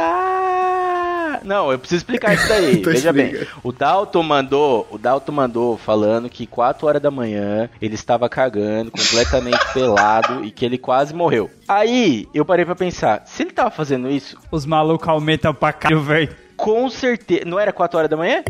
Não, 1.44 1.72
eu 1.72 1.80
preciso 1.80 2.00
explicar 2.00 2.34
isso 2.34 2.48
daí. 2.48 2.74
Então 2.84 2.92
Veja 2.94 3.14
bem, 3.14 3.32
explica. 3.32 3.52
o 3.64 3.72
Dalton 3.72 4.24
mandou, 4.24 4.88
o 4.92 4.98
Dalton 4.98 5.32
mandou 5.32 5.78
falando 5.78 6.30
que 6.30 6.46
4 6.48 6.88
horas 6.88 7.02
da 7.02 7.12
manhã 7.12 7.70
ele 7.82 7.96
estava 7.96 8.28
cagando, 8.30 8.92
completamente 8.92 9.60
pelado 9.74 10.44
e 10.44 10.52
que 10.52 10.66
ele 10.66 10.78
quase 10.78 11.14
morreu. 11.14 11.50
Aí, 11.68 12.28
eu 12.34 12.44
parei 12.46 12.66
pra 12.66 12.76
pensar, 12.76 13.24
se 13.26 13.44
ele 13.44 13.52
tava 13.52 13.70
fazendo 13.72 14.10
isso, 14.10 14.38
Os 14.52 14.66
malucos 14.66 15.08
aumentam 15.08 15.54
pra 15.54 15.72
caralho, 15.74 16.02
velho. 16.02 16.43
Com 16.64 16.90
certeza, 16.90 17.44
não 17.46 17.60
era 17.60 17.74
4 17.74 17.98
horas 17.98 18.10
da 18.10 18.16
manhã? 18.16 18.42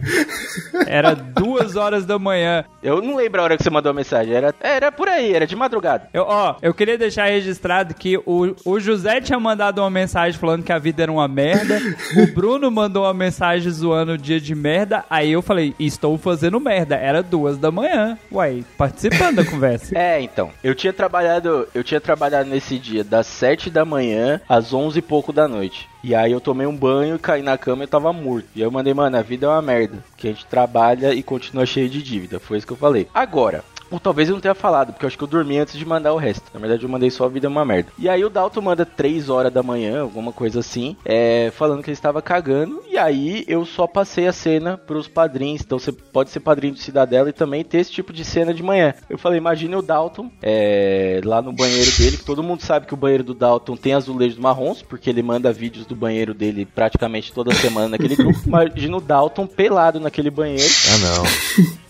Era 0.86 1.16
duas 1.16 1.76
horas 1.76 2.06
da 2.06 2.20
manhã. 2.20 2.64
Eu 2.84 3.02
não 3.02 3.16
lembro 3.16 3.42
a 3.42 3.44
hora 3.44 3.58
que 3.58 3.64
você 3.64 3.72
mandou 3.72 3.90
a 3.90 3.94
mensagem, 3.94 4.32
era, 4.32 4.54
era 4.60 4.92
por 4.92 5.10
aí, 5.10 5.34
era 5.34 5.48
de 5.48 5.56
madrugada. 5.56 6.10
Eu, 6.14 6.22
ó, 6.28 6.56
eu 6.62 6.76
queria 6.76 6.96
deixar 6.96 7.26
registrado 7.26 7.96
que 7.96 8.16
o, 8.18 8.56
o 8.64 8.80
José 8.80 9.20
tinha 9.20 9.40
mandado 9.40 9.82
uma 9.82 9.90
mensagem 9.90 10.40
falando 10.40 10.64
que 10.64 10.72
a 10.72 10.78
vida 10.78 11.02
era 11.02 11.12
uma 11.12 11.28
merda. 11.28 11.82
O 12.16 12.28
Bruno 12.36 12.70
mandou 12.70 13.06
uma 13.06 13.16
mensagem 13.16 13.72
zoando 13.72 14.12
o 14.12 14.18
dia 14.18 14.40
de 14.40 14.54
merda. 14.54 15.04
Aí 15.10 15.32
eu 15.32 15.42
falei, 15.42 15.74
estou 15.80 16.16
fazendo 16.16 16.60
merda. 16.60 16.96
Era 16.96 17.24
duas 17.24 17.58
da 17.58 17.72
manhã. 17.72 18.16
Uai, 18.32 18.64
participando 18.78 19.38
da 19.38 19.46
conversa. 19.46 19.92
É, 20.04 20.22
então. 20.22 20.52
Eu 20.64 20.76
tinha 20.76 20.92
trabalhado, 20.92 21.68
eu 21.74 21.84
tinha 21.84 22.02
trabalhado 22.02 22.50
nesse 22.50 22.78
dia 22.78 23.04
das 23.04 23.26
7 23.26 23.70
da 23.70 23.86
manhã 23.86 24.42
às 24.48 24.74
11 24.74 25.00
e 25.00 25.02
pouco 25.02 25.32
da 25.32 25.48
noite. 25.48 25.88
E 26.04 26.14
aí 26.14 26.34
eu 26.34 26.42
tomei 26.42 26.68
um 26.68 26.76
banho, 26.76 27.18
caí 27.18 27.42
na 27.42 27.58
cama 27.58 27.86
e 27.86 27.88
tava 27.88 28.12
morto. 28.12 28.48
E 28.54 28.60
aí 28.60 28.68
eu 28.68 28.72
mandei, 28.72 28.94
mano, 28.94 29.16
a 29.16 29.22
vida 29.22 29.46
é 29.46 29.50
uma 29.50 29.62
merda. 29.62 30.04
Que 30.18 30.28
a 30.28 30.32
gente 30.32 30.46
trabalha 30.46 31.14
e 31.14 31.24
continua 31.24 31.66
cheio 31.66 31.88
de 31.90 32.04
dívida. 32.04 32.42
Foi 32.42 32.58
isso 32.58 32.68
que 32.68 32.74
eu 32.74 32.78
falei. 32.78 33.08
Agora, 33.14 33.64
Ou 33.94 34.00
talvez 34.00 34.28
eu 34.28 34.34
não 34.34 34.42
tenha 34.42 34.56
falado, 34.56 34.92
porque 34.92 35.06
eu 35.06 35.08
acho 35.08 35.16
que 35.16 35.24
eu 35.24 35.28
dormi 35.28 35.60
antes 35.60 35.78
de 35.78 35.86
mandar 35.86 36.14
o 36.14 36.18
resto. 36.18 36.46
Na 36.52 36.60
verdade, 36.60 36.82
eu 36.82 36.90
mandei 36.90 37.12
só 37.12 37.26
a 37.26 37.30
vida 37.30 37.46
é 37.46 37.50
uma 37.50 37.64
merda. 37.64 37.92
E 38.00 38.10
aí 38.10 38.26
o 38.26 38.30
Dalton 38.30 38.62
manda 38.62 38.88
3 38.88 39.30
horas 39.30 39.54
da 39.54 39.62
manhã, 39.62 40.02
alguma 40.02 40.34
coisa 40.34 40.62
assim, 40.62 40.98
é, 41.06 41.52
falando 41.56 41.84
que 41.84 41.92
ele 41.92 41.96
estava 41.96 42.20
cagando. 42.20 42.82
E 42.90 42.98
aí 42.98 43.46
eu 43.48 43.64
só 43.66 43.86
passei 43.86 44.28
a 44.28 44.34
cena 44.34 44.80
pros 44.80 45.08
padrinhos. 45.08 45.62
Então 45.62 45.78
você 45.78 45.92
pode 45.92 46.32
ser 46.32 46.40
padrinho 46.40 46.74
de 46.74 46.82
Cidadela 46.82 47.30
e 47.30 47.34
também 47.34 47.64
ter 47.64 47.78
esse 47.78 47.92
tipo 47.92 48.12
de 48.12 48.26
cena 48.26 48.52
de 48.52 48.64
manhã. 48.64 48.96
Eu 49.08 49.20
falei, 49.20 49.38
imagine 49.38 49.76
o 49.76 49.82
Dalton 49.84 50.32
é, 50.42 51.22
lá 51.24 51.40
no 51.40 51.54
banheiro 51.54 51.92
dele, 51.96 52.18
que 52.18 52.26
todo 52.26 52.42
mundo 52.42 52.64
sabe 52.64 52.88
que 52.88 52.96
o 52.96 52.98
banheiro 52.98 53.24
do 53.24 53.36
Dalton 53.36 53.78
tem 53.78 53.94
azulejos 53.94 54.40
marrons, 54.40 54.82
porque 54.82 55.08
ele 55.08 55.22
manda 55.22 55.54
vídeos 55.54 55.86
do 55.86 55.96
banheiro 55.96 56.34
dele 56.34 56.66
praticamente 56.66 57.32
toda 57.32 57.54
semana 57.54 57.90
naquele 57.90 58.16
grupo. 58.16 58.40
Imagina 58.44 58.98
o 58.98 59.02
Dalton 59.02 59.46
pelado 59.46 60.00
naquele 60.00 60.32
banheiro. 60.32 60.64
Ah, 60.64 60.98
não. 60.98 61.74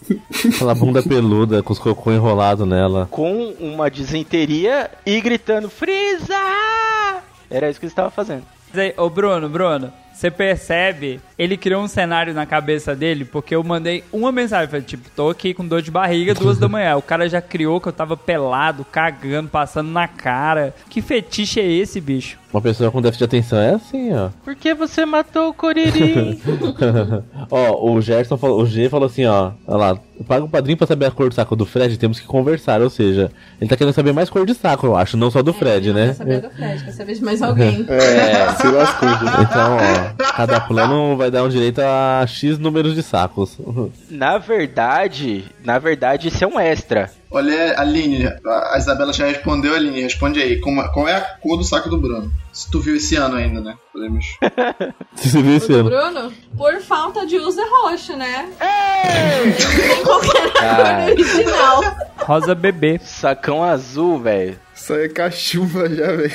Aquela 0.56 0.76
bunda 0.76 1.02
peluda 1.02 1.62
com 1.64 1.74
os 1.74 1.80
cocô 1.80 2.12
enrolado 2.12 2.66
nela. 2.66 3.08
com 3.10 3.54
uma 3.60 3.90
disenteria 3.90 4.90
e 5.06 5.20
gritando 5.22 5.70
Frieza! 5.70 6.36
Era 7.50 7.70
isso 7.70 7.80
que 7.80 7.86
ele 7.86 7.92
estava 7.92 8.10
fazendo. 8.10 8.44
Ô 8.98 9.10
Bruno, 9.10 9.48
Bruno, 9.48 9.94
você 10.14 10.30
percebe? 10.30 11.20
Ele 11.38 11.58
criou 11.58 11.82
um 11.82 11.88
cenário 11.88 12.34
na 12.34 12.46
cabeça 12.46 12.96
dele, 12.96 13.26
porque 13.26 13.56
eu 13.56 13.64
mandei 13.64 14.04
uma 14.12 14.32
mensagem, 14.32 14.68
falei, 14.70 14.86
tipo, 14.86 15.10
tô 15.16 15.30
aqui 15.30 15.54
com 15.54 15.68
dor 15.68 15.82
de 15.82 15.92
barriga, 15.92 16.34
duas 16.34 16.58
da 16.58 16.70
manhã. 16.70 16.96
O 16.96 17.02
cara 17.02 17.28
já 17.28 17.42
criou 17.42 17.82
que 17.82 17.88
eu 17.88 17.94
tava 17.94 18.16
pelado, 18.16 18.86
cagando, 18.86 19.50
passando 19.50 19.90
na 19.90 20.08
cara. 20.08 20.74
Que 20.90 21.02
fetiche 21.02 21.60
é 21.60 21.66
esse, 21.66 22.00
bicho? 22.00 22.38
Uma 22.54 22.62
pessoa 22.62 22.92
com 22.92 23.02
déficit 23.02 23.20
de 23.20 23.26
atenção 23.26 23.58
é 23.58 23.74
assim, 23.74 24.14
ó. 24.14 24.30
Por 24.44 24.56
que 24.56 24.76
você 24.76 25.08
matou 25.08 25.50
o 25.50 25.54
Coririm? 25.56 26.40
ó, 27.50 27.92
o 27.92 28.00
Gerson 28.00 28.38
falou, 28.38 28.62
o 28.62 28.66
G 28.68 28.90
falou 28.90 29.08
assim, 29.08 29.26
ó. 29.26 29.54
Olha 29.66 29.78
lá, 29.78 30.00
paga 30.28 30.46
o 30.46 30.50
padrinho 30.50 30.78
pra 30.78 30.86
saber 30.86 31.08
a 31.08 31.12
cor 31.12 31.30
do 31.30 31.36
saco 31.36 31.56
do 31.56 31.66
Fred, 31.66 31.98
temos 31.98 32.20
que 32.20 32.28
conversar. 32.28 32.80
Ou 32.82 32.92
seja, 32.92 33.32
ele 33.60 33.68
tá 33.68 33.76
querendo 33.76 33.96
saber 33.96 34.14
mais 34.14 34.30
cor 34.30 34.46
de 34.46 34.54
saco, 34.54 34.86
eu 34.86 34.96
acho, 34.96 35.18
não 35.18 35.32
só 35.32 35.42
do 35.42 35.52
Fred, 35.52 35.88
não 35.88 35.96
né? 35.96 36.08
Quer 36.08 36.14
saber 36.14 36.42
do 36.42 36.50
Fred, 36.52 36.84
quer 36.84 36.92
saber 36.92 37.16
de 37.16 37.24
mais 37.24 37.42
alguém. 37.42 37.86
É, 37.90 38.54
se 38.54 38.68
lascou, 38.68 39.10
gente. 39.18 39.42
Então, 39.42 39.78
ó, 39.78 40.03
cada 40.36 40.60
plano 40.68 41.16
vai 41.18 41.30
dar 41.32 41.44
um 41.44 41.50
direito 41.50 41.80
a 41.80 42.26
X 42.28 42.58
números 42.58 42.96
de 42.96 43.04
sacos. 43.04 43.58
na 44.10 44.38
verdade, 44.38 45.46
na 45.64 45.80
verdade, 45.80 46.28
isso 46.28 46.44
é 46.44 46.48
um 46.48 46.60
extra. 46.60 47.12
Olha, 47.32 47.80
Aline, 47.80 48.28
a 48.46 48.78
Isabela 48.78 49.12
já 49.12 49.26
respondeu, 49.26 49.74
Aline, 49.74 50.04
responde 50.04 50.40
aí. 50.40 50.60
Como- 50.60 50.88
qual 50.92 51.08
é 51.08 51.16
a 51.16 51.22
cor 51.22 51.58
do 51.58 51.64
saco 51.64 51.90
do 51.90 51.98
Bruno? 51.98 52.32
Se 52.52 52.70
tu 52.70 52.80
viu 52.80 52.96
esse 52.96 53.16
ano 53.16 53.38
ainda, 53.38 53.60
né? 53.60 53.74
Podemos. 53.92 54.24
Se 55.16 55.30
você 55.32 55.42
viu 55.42 55.58
esse 55.58 55.74
ano. 55.74 55.90
Bruno, 55.90 56.32
por 56.56 56.80
falta 56.82 57.26
de 57.26 57.38
uso 57.38 57.60
é 57.60 57.66
roxo, 57.68 58.16
né? 58.16 58.50
Tem 58.60 60.04
qualquer 60.04 60.54
cor 60.54 61.10
original. 61.12 61.82
Rosa 62.18 62.54
bebê. 62.54 63.00
Sacão 63.04 63.64
azul, 63.64 64.20
velho. 64.20 64.60
Isso 64.76 64.94
aí 64.94 65.06
é 65.06 65.10
cachumba 65.10 65.90
já, 65.90 66.12
velho. 66.12 66.32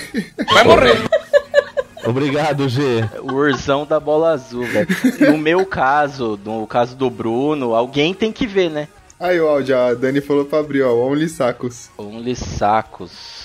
Obrigado, 2.09 2.69
G. 2.69 3.09
O 3.23 3.35
urzão 3.35 3.85
da 3.87 4.01
bola 4.01 4.31
azul, 4.31 4.65
velho. 4.65 4.89
No 5.31 5.39
meu 5.39 5.67
caso, 5.67 6.39
no 6.45 6.67
caso 6.67 6.97
do 6.97 7.11
Bruno, 7.11 7.75
alguém 7.75 8.15
tem 8.15 8.33
que 8.33 8.47
ver, 8.47 8.71
né? 8.71 8.89
Aí 9.21 9.41
o 9.41 9.49
áudio, 9.49 9.77
a 9.77 9.95
Dani 9.95 10.21
falou 10.21 10.45
pra 10.45 10.61
abrir, 10.61 10.83
ó, 10.83 10.95
Only 10.95 11.29
Sacos. 11.29 11.91
Only 11.99 12.37
sacos. 12.37 13.39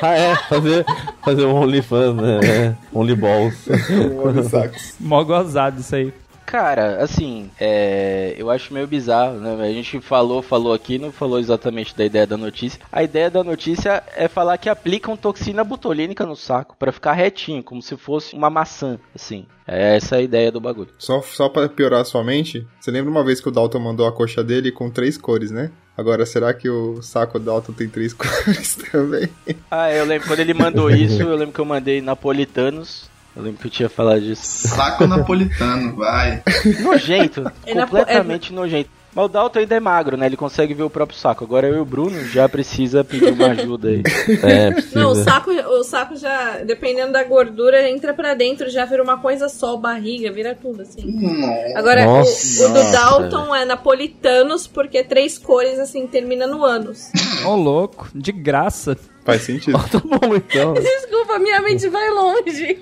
Ah, 0.00 0.14
é, 0.14 0.36
fazer, 0.36 0.84
fazer 1.24 1.44
um 1.44 1.54
OnlyFans, 1.54 2.16
né? 2.16 2.76
Only 2.92 3.14
Balls. 3.14 3.68
Only 4.24 4.48
Sacos. 4.48 4.94
Mó 4.98 5.22
gozado 5.24 5.80
isso 5.80 5.94
aí. 5.94 6.12
Cara, 6.50 7.00
assim, 7.00 7.48
é, 7.60 8.34
eu 8.36 8.50
acho 8.50 8.74
meio 8.74 8.84
bizarro, 8.84 9.38
né? 9.38 9.68
A 9.68 9.72
gente 9.72 10.00
falou, 10.00 10.42
falou 10.42 10.72
aqui, 10.72 10.98
não 10.98 11.12
falou 11.12 11.38
exatamente 11.38 11.96
da 11.96 12.04
ideia 12.04 12.26
da 12.26 12.36
notícia. 12.36 12.80
A 12.90 13.04
ideia 13.04 13.30
da 13.30 13.44
notícia 13.44 14.02
é 14.16 14.26
falar 14.26 14.58
que 14.58 14.68
aplicam 14.68 15.16
toxina 15.16 15.62
botulínica 15.62 16.26
no 16.26 16.34
saco 16.34 16.74
pra 16.76 16.90
ficar 16.90 17.12
retinho, 17.12 17.62
como 17.62 17.80
se 17.80 17.96
fosse 17.96 18.34
uma 18.34 18.50
maçã, 18.50 18.98
assim. 19.14 19.46
É 19.64 19.94
essa 19.96 20.16
a 20.16 20.20
ideia 20.20 20.50
do 20.50 20.60
bagulho. 20.60 20.90
Só, 20.98 21.22
só 21.22 21.48
pra 21.48 21.68
piorar 21.68 22.04
sua 22.04 22.24
mente, 22.24 22.66
você 22.80 22.90
lembra 22.90 23.12
uma 23.12 23.24
vez 23.24 23.40
que 23.40 23.48
o 23.48 23.52
Dalton 23.52 23.78
mandou 23.78 24.04
a 24.04 24.12
coxa 24.12 24.42
dele 24.42 24.72
com 24.72 24.90
três 24.90 25.16
cores, 25.16 25.52
né? 25.52 25.70
Agora, 25.96 26.24
será 26.24 26.54
que 26.54 26.68
o 26.68 27.02
saco 27.02 27.38
do 27.38 27.44
Dalton 27.44 27.74
tem 27.74 27.88
três 27.88 28.12
cores 28.14 28.74
também? 28.90 29.28
Ah, 29.70 29.92
eu 29.92 30.04
lembro 30.04 30.26
quando 30.26 30.40
ele 30.40 30.54
mandou 30.54 30.90
isso, 30.90 31.22
eu 31.22 31.36
lembro 31.36 31.54
que 31.54 31.60
eu 31.60 31.64
mandei 31.64 32.00
napolitanos. 32.00 33.09
Eu 33.36 33.42
lembro 33.42 33.60
que 33.60 33.66
eu 33.68 33.70
tinha 33.70 33.88
falado 33.88 34.20
disso. 34.20 34.68
Saco 34.68 35.06
napolitano, 35.06 35.96
vai. 35.96 36.42
Nojento, 36.82 37.50
É 37.64 37.74
napo- 37.74 37.96
completamente 37.96 38.52
nojento. 38.52 38.90
Mas 39.14 39.24
o 39.24 39.28
Dalton 39.28 39.58
ainda 39.58 39.74
é 39.74 39.80
magro, 39.80 40.16
né? 40.16 40.26
Ele 40.26 40.36
consegue 40.36 40.72
ver 40.72 40.84
o 40.84 40.90
próprio 40.90 41.18
saco. 41.18 41.42
Agora 41.42 41.66
eu 41.66 41.76
e 41.76 41.80
o 41.80 41.84
Bruno 41.84 42.24
já 42.26 42.48
precisa 42.48 43.02
pedir 43.02 43.32
uma 43.32 43.48
ajuda 43.48 43.88
aí. 43.88 44.02
É, 44.42 44.70
precisa. 44.70 45.00
Não, 45.00 45.10
o 45.10 45.14
saco, 45.14 45.50
o 45.50 45.84
saco 45.84 46.16
já, 46.16 46.58
dependendo 46.58 47.12
da 47.12 47.24
gordura, 47.24 47.88
entra 47.88 48.14
pra 48.14 48.34
dentro, 48.34 48.70
já 48.70 48.84
vira 48.84 49.02
uma 49.02 49.18
coisa 49.18 49.48
só, 49.48 49.76
barriga, 49.76 50.30
vira 50.30 50.54
tudo 50.54 50.82
assim. 50.82 51.02
Nossa. 51.04 51.78
Agora, 51.78 52.08
o, 52.08 52.18
Nossa. 52.18 52.64
o 52.64 52.68
do 52.68 52.92
Dalton 52.92 53.54
é 53.54 53.64
napolitanos, 53.64 54.66
porque 54.66 55.02
três 55.02 55.36
cores, 55.38 55.78
assim, 55.78 56.06
termina 56.06 56.46
no 56.46 56.64
ânus. 56.64 57.10
Ô, 57.44 57.54
louco, 57.56 58.08
de 58.14 58.32
graça. 58.32 58.96
Faz 59.24 59.42
sentido. 59.42 59.78
Tá 59.90 59.98
bom, 59.98 60.34
então. 60.34 60.74
Desculpa, 60.74 61.38
minha 61.38 61.60
mente 61.60 61.88
vai 61.88 62.10
longe. 62.10 62.78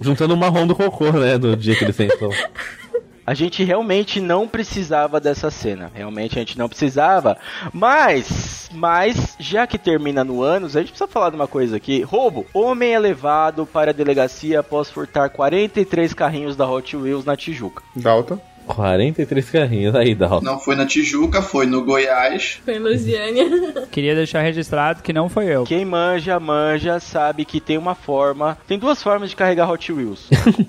Juntando 0.00 0.34
o 0.34 0.36
marrom 0.36 0.66
do 0.66 0.74
cocô, 0.74 1.10
né? 1.12 1.36
Do 1.36 1.56
dia 1.56 1.74
que 1.74 1.84
ele 1.84 1.92
sentou. 1.92 2.30
A 3.26 3.34
gente 3.34 3.64
realmente 3.64 4.20
não 4.20 4.46
precisava 4.46 5.18
dessa 5.18 5.50
cena. 5.50 5.90
Realmente 5.92 6.36
a 6.36 6.38
gente 6.38 6.56
não 6.56 6.68
precisava. 6.68 7.36
Mas, 7.72 8.70
mas, 8.72 9.34
já 9.40 9.66
que 9.66 9.76
termina 9.76 10.22
no 10.22 10.42
ânus, 10.42 10.76
a 10.76 10.80
gente 10.80 10.90
precisa 10.90 11.08
falar 11.08 11.30
de 11.30 11.36
uma 11.36 11.48
coisa 11.48 11.76
aqui. 11.76 12.02
Roubo. 12.02 12.46
Homem 12.54 12.94
é 12.94 12.98
levado 13.00 13.66
para 13.66 13.90
a 13.90 13.94
delegacia 13.94 14.60
após 14.60 14.88
furtar 14.88 15.28
43 15.30 16.14
carrinhos 16.14 16.54
da 16.54 16.70
Hot 16.70 16.96
Wheels 16.96 17.24
na 17.24 17.36
Tijuca. 17.36 17.82
Dalton. 17.96 18.38
43 18.64 19.50
carrinhos. 19.50 19.96
Aí, 19.96 20.14
Dalton. 20.14 20.44
Não 20.44 20.60
foi 20.60 20.76
na 20.76 20.86
Tijuca, 20.86 21.42
foi 21.42 21.66
no 21.66 21.84
Goiás. 21.84 22.60
Foi 22.64 22.76
em 22.76 22.78
Lusiânia. 22.78 23.86
Queria 23.90 24.14
deixar 24.14 24.42
registrado 24.42 25.02
que 25.02 25.12
não 25.12 25.28
foi 25.28 25.46
eu. 25.46 25.64
Quem 25.64 25.84
manja, 25.84 26.38
manja, 26.38 27.00
sabe 27.00 27.44
que 27.44 27.60
tem 27.60 27.76
uma 27.76 27.96
forma. 27.96 28.56
Tem 28.68 28.78
duas 28.78 29.02
formas 29.02 29.30
de 29.30 29.36
carregar 29.36 29.68
Hot 29.68 29.92
Wheels. 29.92 30.28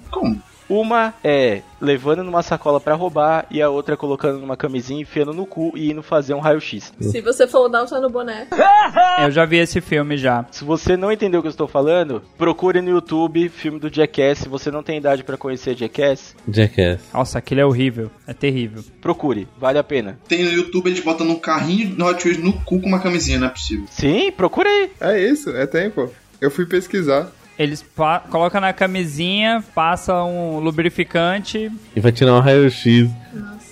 Como? 0.10 0.42
Uma 0.70 1.14
é 1.24 1.62
levando 1.80 2.24
numa 2.24 2.42
sacola 2.42 2.80
pra 2.80 2.96
roubar 2.96 3.46
e 3.50 3.62
a 3.62 3.70
outra 3.70 3.94
é 3.94 3.98
colocando 3.98 4.40
numa 4.40 4.58
camisinha, 4.58 5.02
enfiando 5.02 5.34
no 5.34 5.46
cu 5.46 5.72
e 5.76 5.92
indo 5.92 6.02
fazer 6.04 6.34
um 6.34 6.40
raio-x. 6.40 6.92
Se 7.00 7.22
você 7.22 7.48
for 7.48 7.66
o 7.66 7.70
Dalton 7.70 8.02
no 8.02 8.10
boné. 8.10 8.48
Eu 9.24 9.32
já 9.32 9.46
vi 9.46 9.58
esse 9.58 9.80
filme 9.80 10.18
já. 10.18 10.46
Se 10.52 10.64
você 10.64 10.98
não 10.98 11.12
entendeu 11.12 11.40
o 11.40 11.44
que 11.44 11.48
eu 11.48 11.52
estou 11.52 11.68
falando, 11.68 12.22
procure 12.38 12.82
no 12.82 12.90
YouTube 12.90 13.50
filme 13.50 13.80
do 13.80 13.94
Jackass. 13.94 14.40
Se 14.40 14.50
você 14.50 14.72
não 14.72 14.84
tem 14.84 14.98
idade 14.98 15.24
pra 15.24 15.38
conhecer 15.38 15.76
Jackass, 15.76 16.36
Jackass. 16.48 17.02
Nossa, 17.14 17.38
aquilo 17.40 17.62
é 17.62 17.66
horrível. 17.66 18.12
É 18.26 18.34
terrível. 18.34 18.84
procure, 19.02 19.48
vale 19.58 19.78
a 19.78 19.84
pena. 19.84 20.20
Tem 20.28 20.44
no 20.44 20.52
YouTube 20.52 20.88
eles 20.88 21.00
botam 21.00 21.28
um 21.28 21.36
carrinho 21.36 21.96
de 21.96 22.02
Hot 22.02 22.28
Wheels 22.28 22.44
no 22.44 22.54
cu 22.54 22.82
com 22.82 22.88
uma 22.88 23.00
camisinha, 23.00 23.40
não 23.40 23.48
é 23.48 23.50
possível. 23.50 23.86
Sim, 23.90 24.32
procure 24.32 24.68
aí. 24.68 24.92
É 25.00 25.20
isso, 25.20 25.50
é 25.50 25.66
tempo. 25.66 26.12
Eu 26.40 26.52
fui 26.52 26.66
pesquisar. 26.66 27.32
Eles 27.58 27.84
colocam 28.30 28.62
na 28.62 28.72
camisinha, 28.72 29.64
passam 29.74 30.58
um 30.58 30.60
lubrificante. 30.60 31.72
E 31.96 32.00
vai 32.00 32.12
tirar 32.12 32.36
um 32.36 32.40
raio-x. 32.40 33.10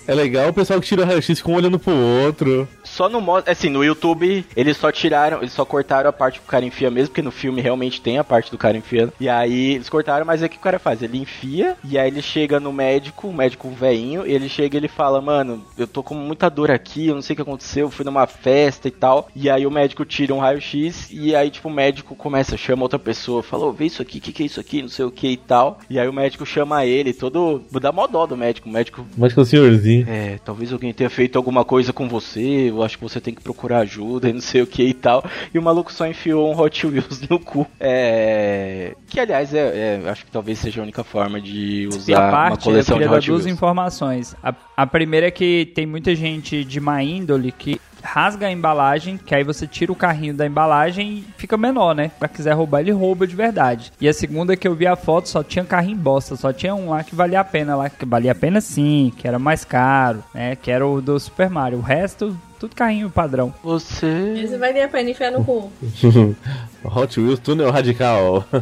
É 0.06 0.14
legal 0.14 0.48
o 0.48 0.52
pessoal 0.52 0.80
que 0.80 0.86
tira 0.86 1.02
o 1.02 1.04
raio-x 1.04 1.38
fica 1.38 1.50
um 1.50 1.54
olhando 1.54 1.78
pro 1.78 1.92
outro. 1.92 2.68
Só 2.84 3.08
no 3.08 3.20
modo. 3.20 3.48
Assim, 3.48 3.68
no 3.68 3.84
YouTube, 3.84 4.44
eles 4.56 4.76
só 4.76 4.92
tiraram, 4.92 5.38
eles 5.38 5.52
só 5.52 5.64
cortaram 5.64 6.08
a 6.08 6.12
parte 6.12 6.38
que 6.38 6.46
o 6.46 6.48
cara 6.48 6.64
enfia 6.64 6.90
mesmo, 6.90 7.08
porque 7.08 7.22
no 7.22 7.30
filme 7.30 7.60
realmente 7.60 8.00
tem 8.00 8.18
a 8.18 8.24
parte 8.24 8.50
do 8.50 8.58
cara 8.58 8.76
enfiando. 8.76 9.12
E 9.20 9.28
aí 9.28 9.74
eles 9.74 9.88
cortaram, 9.88 10.24
mas 10.24 10.42
é 10.42 10.48
que 10.48 10.56
o 10.56 10.60
cara 10.60 10.78
faz? 10.78 11.02
Ele 11.02 11.18
enfia, 11.18 11.76
e 11.84 11.98
aí 11.98 12.08
ele 12.08 12.22
chega 12.22 12.60
no 12.60 12.72
médico, 12.72 13.28
o 13.28 13.34
médico 13.34 13.68
velhinho, 13.70 14.26
e 14.26 14.32
ele 14.32 14.48
chega 14.48 14.76
e 14.76 14.78
ele 14.78 14.88
fala, 14.88 15.20
mano, 15.20 15.64
eu 15.76 15.86
tô 15.86 16.02
com 16.02 16.14
muita 16.14 16.48
dor 16.48 16.70
aqui, 16.70 17.08
eu 17.08 17.14
não 17.14 17.22
sei 17.22 17.34
o 17.34 17.36
que 17.36 17.42
aconteceu, 17.42 17.86
eu 17.86 17.90
fui 17.90 18.04
numa 18.04 18.26
festa 18.26 18.88
e 18.88 18.90
tal. 18.90 19.28
E 19.34 19.50
aí 19.50 19.66
o 19.66 19.70
médico 19.70 20.04
tira 20.04 20.32
um 20.32 20.38
raio-x, 20.38 21.08
e 21.10 21.34
aí, 21.34 21.50
tipo, 21.50 21.68
o 21.68 21.72
médico 21.72 22.14
começa, 22.14 22.56
chama 22.56 22.82
outra 22.82 22.98
pessoa, 22.98 23.42
falou, 23.42 23.72
vê 23.72 23.86
isso 23.86 24.02
aqui, 24.02 24.18
o 24.18 24.20
que, 24.20 24.32
que 24.32 24.42
é 24.42 24.46
isso 24.46 24.60
aqui, 24.60 24.82
não 24.82 24.88
sei 24.88 25.04
o 25.04 25.10
que 25.10 25.28
e 25.28 25.36
tal. 25.36 25.80
E 25.90 25.98
aí 25.98 26.08
o 26.08 26.12
médico 26.12 26.46
chama 26.46 26.84
ele, 26.84 27.12
todo. 27.12 27.62
Dá 27.80 27.92
mó 27.92 28.06
dó 28.06 28.26
do 28.26 28.36
médico. 28.36 28.68
O 28.68 28.72
médico 28.72 29.06
Mas 29.16 29.32
que 29.32 29.40
o 29.40 29.44
senhorzinho. 29.44 29.95
É, 30.06 30.38
talvez 30.44 30.72
alguém 30.72 30.92
tenha 30.92 31.10
feito 31.10 31.36
alguma 31.36 31.64
coisa 31.64 31.92
com 31.92 32.08
você, 32.08 32.70
eu 32.70 32.82
acho 32.82 32.96
que 32.98 33.02
você 33.02 33.20
tem 33.20 33.34
que 33.34 33.42
procurar 33.42 33.78
ajuda 33.78 34.28
e 34.28 34.32
não 34.32 34.40
sei 34.40 34.62
o 34.62 34.66
que 34.66 34.82
e 34.82 34.94
tal. 34.94 35.24
E 35.52 35.58
o 35.58 35.62
maluco 35.62 35.92
só 35.92 36.06
enfiou 36.06 36.52
um 36.52 36.58
Hot 36.58 36.86
Wheels 36.86 37.22
no 37.28 37.38
cu. 37.38 37.66
É. 37.78 38.94
Que 39.08 39.20
aliás, 39.20 39.54
é, 39.54 40.00
é, 40.04 40.10
acho 40.10 40.24
que 40.24 40.30
talvez 40.30 40.58
seja 40.58 40.80
a 40.80 40.82
única 40.82 41.04
forma 41.04 41.40
de 41.40 41.82
E 41.82 41.84
a 41.84 41.88
usar 41.88 42.12
uma 42.20 42.30
parte, 42.30 42.66
eu 42.66 42.72
coleção 42.72 42.94
de 42.96 43.00
queria 43.00 43.08
dar 43.10 43.18
Hot 43.18 43.26
duas 43.26 43.44
Wheels. 43.44 43.56
informações. 43.56 44.36
A, 44.42 44.54
a 44.76 44.86
primeira 44.86 45.26
é 45.26 45.30
que 45.30 45.70
tem 45.74 45.86
muita 45.86 46.14
gente 46.14 46.64
de 46.64 46.80
má 46.80 47.02
índole 47.02 47.52
que 47.52 47.80
rasga 48.06 48.46
a 48.46 48.52
embalagem, 48.52 49.18
que 49.18 49.34
aí 49.34 49.42
você 49.42 49.66
tira 49.66 49.92
o 49.92 49.96
carrinho 49.96 50.34
da 50.34 50.46
embalagem 50.46 51.18
e 51.18 51.24
fica 51.36 51.56
menor, 51.56 51.94
né? 51.94 52.10
Pra 52.18 52.28
quiser 52.28 52.52
roubar, 52.52 52.80
ele 52.80 52.92
rouba 52.92 53.26
de 53.26 53.34
verdade. 53.36 53.92
E 54.00 54.08
a 54.08 54.14
segunda 54.14 54.52
é 54.52 54.56
que 54.56 54.68
eu 54.68 54.74
vi 54.74 54.86
a 54.86 54.96
foto, 54.96 55.28
só 55.28 55.42
tinha 55.42 55.64
carrinho 55.64 55.98
bosta, 55.98 56.36
só 56.36 56.52
tinha 56.52 56.74
um 56.74 56.90
lá 56.90 57.02
que 57.02 57.14
valia 57.14 57.40
a 57.40 57.44
pena 57.44 57.76
lá, 57.76 57.90
que 57.90 58.06
valia 58.06 58.32
a 58.32 58.34
pena 58.34 58.60
sim, 58.60 59.12
que 59.16 59.26
era 59.26 59.38
mais 59.38 59.64
caro, 59.64 60.22
né? 60.32 60.56
Que 60.56 60.70
era 60.70 60.86
o 60.86 61.00
do 61.00 61.18
Super 61.18 61.50
Mario. 61.50 61.78
O 61.78 61.82
resto, 61.82 62.36
Tudo 62.58 62.74
carrinho 62.74 63.10
padrão. 63.10 63.52
Você. 63.62 64.40
Esse 64.42 64.56
vai 64.56 64.72
ter 64.72 64.88
pra 64.88 65.02
enfiar 65.02 65.32
no 65.32 65.44
cu. 65.44 65.70
Hot 66.84 67.20
Wheels 67.20 67.40
Túnel 67.40 67.70
Radical. 67.70 68.44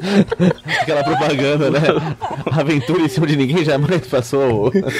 Aquela 0.80 1.04
propaganda, 1.04 1.70
né? 1.70 1.80
Aventura 2.50 3.02
em 3.02 3.08
cima 3.08 3.26
de 3.26 3.36
ninguém 3.36 3.64
jamais 3.64 4.06
passou. 4.06 4.70
Desvio 4.72 4.92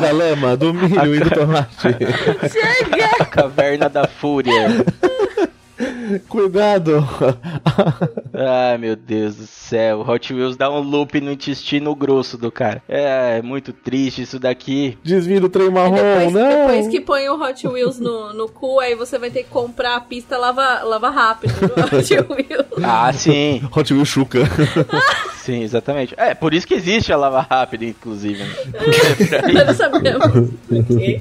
da 0.00 0.10
lama, 0.12 0.56
do 0.56 0.72
milho 0.74 1.14
e 1.14 1.20
do 1.20 1.30
tomate. 1.30 1.88
Caverna 3.30 3.88
da 3.88 4.06
Fúria. 4.06 4.84
Cuidado! 6.28 7.06
Ai, 8.34 8.78
meu 8.78 8.96
Deus 8.96 9.36
do 9.36 9.46
céu. 9.46 10.04
Hot 10.06 10.32
Wheels 10.32 10.56
dá 10.56 10.70
um 10.70 10.80
loop 10.80 11.20
no 11.20 11.32
intestino 11.32 11.94
grosso 11.94 12.36
do 12.38 12.50
cara. 12.50 12.82
É, 12.88 13.38
é 13.38 13.42
muito 13.42 13.72
triste 13.72 14.22
isso 14.22 14.38
daqui. 14.38 14.96
Desvio 15.02 15.40
do 15.40 15.48
trem 15.48 15.70
marrom, 15.70 15.94
Depois, 15.96 16.32
não! 16.32 16.66
depois 16.66 16.88
que 16.88 17.00
põe 17.00 17.28
o 17.28 17.40
Hot 17.42 17.66
Wheels 17.66 17.98
no, 17.98 18.32
no 18.32 18.48
cu, 18.48 18.80
aí 18.80 18.94
você 18.94 19.18
vai 19.18 19.30
ter 19.30 19.42
que 19.44 19.50
comprar 19.50 19.96
a 19.96 20.00
pista 20.00 20.36
lava, 20.38 20.82
lava 20.82 21.10
rápido 21.10 21.52
do 21.68 21.96
Hot 21.96 22.14
Wheels. 22.32 22.66
Ah, 22.82 23.12
sim. 23.12 23.62
Hot 23.74 23.92
Wheels 23.92 24.08
Chuca. 24.08 24.38
Sim, 25.48 25.62
exatamente. 25.62 26.12
É, 26.18 26.34
por 26.34 26.52
isso 26.52 26.66
que 26.66 26.74
existe 26.74 27.10
a 27.10 27.16
lava 27.16 27.40
rápida, 27.40 27.82
inclusive. 27.86 28.42
né? 28.44 28.50
Eu 29.58 29.64
não 29.66 29.72
sabemos. 29.74 30.50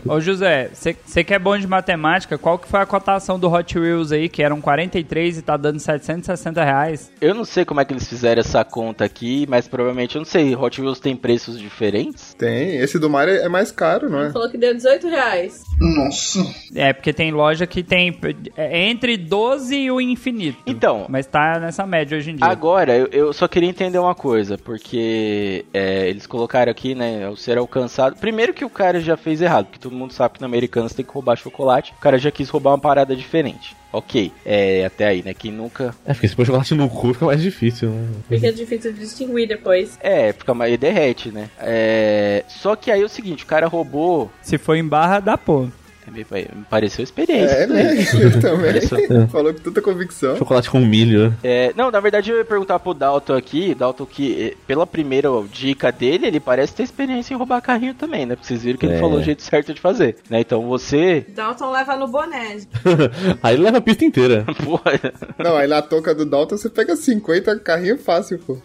Ô 0.06 0.20
José, 0.20 0.70
você 0.74 1.24
que 1.24 1.34
é 1.34 1.40
bom 1.40 1.58
de 1.58 1.66
matemática, 1.66 2.38
qual 2.38 2.60
que 2.60 2.68
foi 2.68 2.82
a 2.82 2.86
cotação 2.86 3.40
do 3.40 3.50
Hot 3.50 3.80
Wheels 3.80 4.12
aí, 4.12 4.28
que 4.28 4.44
eram 4.44 4.60
43 4.78 5.40
e 5.40 5.42
tá 5.42 5.58
dando 5.58 5.80
760 5.80 6.64
reais? 6.64 7.12
Eu 7.20 7.34
não 7.34 7.44
sei 7.44 7.66
como 7.66 7.82
é 7.82 7.86
que 7.86 7.94
eles 7.94 8.08
fizeram 8.08 8.42
essa 8.42 8.64
conta 8.64 9.04
aqui, 9.04 9.48
mas 9.50 9.68
provavelmente, 9.68 10.16
eu 10.16 10.20
não 10.20 10.26
sei, 10.26 10.56
Hot 10.56 10.80
Wheels 10.80 11.00
tem 11.00 11.16
preços 11.16 11.60
diferentes? 11.60 12.36
Tem, 12.36 12.78
esse 12.78 13.00
do 13.00 13.10
Mario 13.10 13.36
é 13.36 13.50
mais 13.50 13.72
caro, 13.72 14.08
não 14.08 14.22
é? 14.22 14.32
Falou 14.32 14.50
que 14.50 14.58
deu 14.58 14.76
18 14.76 15.08
reais. 15.08 15.64
Nossa. 15.82 16.46
É, 16.76 16.94
porque 16.94 17.12
tem 17.12 17.32
loja 17.32 17.66
que 17.66 17.82
tem 17.82 18.16
é 18.56 18.88
entre 18.88 19.18
12 19.18 19.76
e 19.76 19.92
o 19.92 20.00
infinito. 20.00 20.60
Então, 20.68 21.08
Mas 21.10 21.26
tá 21.26 21.60
nessa 21.60 21.86
média 21.86 22.16
hoje 22.16 22.32
em 22.32 22.36
dia. 22.36 22.46
Agora, 22.46 22.96
eu, 22.96 23.08
eu 23.08 23.34
só 23.34 23.48
queria 23.48 23.70
entender 23.70 23.98
uma 23.98 24.14
coisa, 24.14 24.60
porque 24.60 25.66
é, 25.74 26.08
eles 26.08 26.28
colocaram 26.28 26.72
aqui, 26.72 26.94
né, 26.94 27.28
o 27.28 27.36
ser 27.36 27.58
alcançado. 27.58 28.16
Primeiro 28.18 28.54
que 28.54 28.64
o 28.64 28.70
cara 28.70 29.00
já 29.00 29.18
fez 29.18 29.42
errado, 29.42 29.66
porque 29.66 29.80
todo 29.80 29.96
mundo 29.96 30.14
sabe 30.14 30.36
que 30.36 30.42
no 30.42 30.46
Americanas 30.46 30.94
tem 30.94 31.04
que 31.04 31.12
roubar 31.12 31.36
chocolate. 31.36 31.94
O 31.98 32.02
cara 32.02 32.20
já 32.20 32.30
quis 32.30 32.48
roubar 32.50 32.72
uma 32.72 32.80
parada 32.80 33.16
diferente. 33.16 33.76
Ok, 33.92 34.32
é 34.46 34.86
até 34.86 35.06
aí, 35.08 35.24
né? 35.24 35.34
Quem 35.34 35.52
nunca. 35.52 35.96
É, 36.06 36.14
porque 36.14 36.28
se 36.28 36.36
pôr 36.36 36.46
chocolate 36.46 36.76
no 36.76 36.90
cu 36.90 37.14
fica 37.14 37.26
mais 37.26 37.42
difícil, 37.42 37.90
né? 37.90 38.08
Fica 38.28 38.52
difícil 38.52 38.94
de 38.94 39.00
distinguir 39.00 39.48
depois. 39.48 39.98
É, 40.02 40.34
fica 40.34 40.54
mais. 40.54 40.70
Ele 40.70 40.78
derrete, 40.78 41.32
né? 41.32 41.50
É. 41.60 42.44
Só 42.48 42.76
que 42.76 42.92
aí 42.92 43.02
é 43.02 43.06
o 43.06 43.10
seguinte, 43.10 43.44
o 43.44 43.48
cara 43.48 43.68
roubou. 43.68 44.30
Se 44.42 44.58
for 44.58 44.76
em 44.76 44.86
barra, 44.86 45.20
dá 45.20 45.38
ponto. 45.38 45.74
Me 46.12 46.26
pareceu 46.70 47.04
experiência. 47.04 47.54
É, 47.56 47.68
né? 47.68 47.94
Eu 48.20 48.40
também. 48.40 48.78
Isso. 48.78 48.96
Falou 49.30 49.54
com 49.54 49.60
tanta 49.60 49.82
convicção. 49.82 50.38
Chocolate 50.38 50.70
com 50.70 50.80
milho. 50.80 51.34
É, 51.44 51.74
não, 51.76 51.92
na 51.92 52.00
verdade 52.00 52.32
eu 52.32 52.38
ia 52.38 52.46
perguntar 52.46 52.80
pro 52.80 52.94
Dalton 52.94 53.36
aqui, 53.36 53.76
Dalton 53.76 54.06
que 54.06 54.52
eh, 54.54 54.58
pela 54.66 54.88
primeira 54.88 55.30
dica 55.52 55.92
dele, 55.92 56.28
ele 56.28 56.40
parece 56.40 56.74
ter 56.74 56.84
experiência 56.84 57.34
em 57.34 57.38
roubar 57.38 57.62
carrinho 57.62 57.94
também, 57.94 58.26
né? 58.26 58.36
Porque 58.36 58.48
vocês 58.48 58.64
viram 58.64 58.78
que 58.80 58.86
ele 58.86 58.96
É. 58.96 59.00
falou 59.00 59.20
o 59.20 59.24
jeito 59.24 59.42
certo 59.44 59.74
de 59.74 59.82
fazer, 59.82 60.16
né? 60.30 60.40
Então 60.40 60.66
você, 60.68 61.26
Dalton 61.36 61.72
leva 61.72 61.96
no 61.96 62.08
boné. 62.08 62.58
Aí 63.44 63.56
ele 63.56 63.64
leva 63.64 63.78
a 63.78 63.82
pista 63.82 64.06
inteira. 64.06 64.46
porra, 64.64 64.94
Não, 65.38 65.56
aí 65.58 65.68
na 65.68 65.82
touca 65.82 66.16
do 66.16 66.26
Dalton 66.26 66.58
você 66.58 66.70
pega 66.70 66.96
50 66.96 67.60
carrinho 67.60 67.98
fácil, 67.98 68.40
pô. 68.40 68.58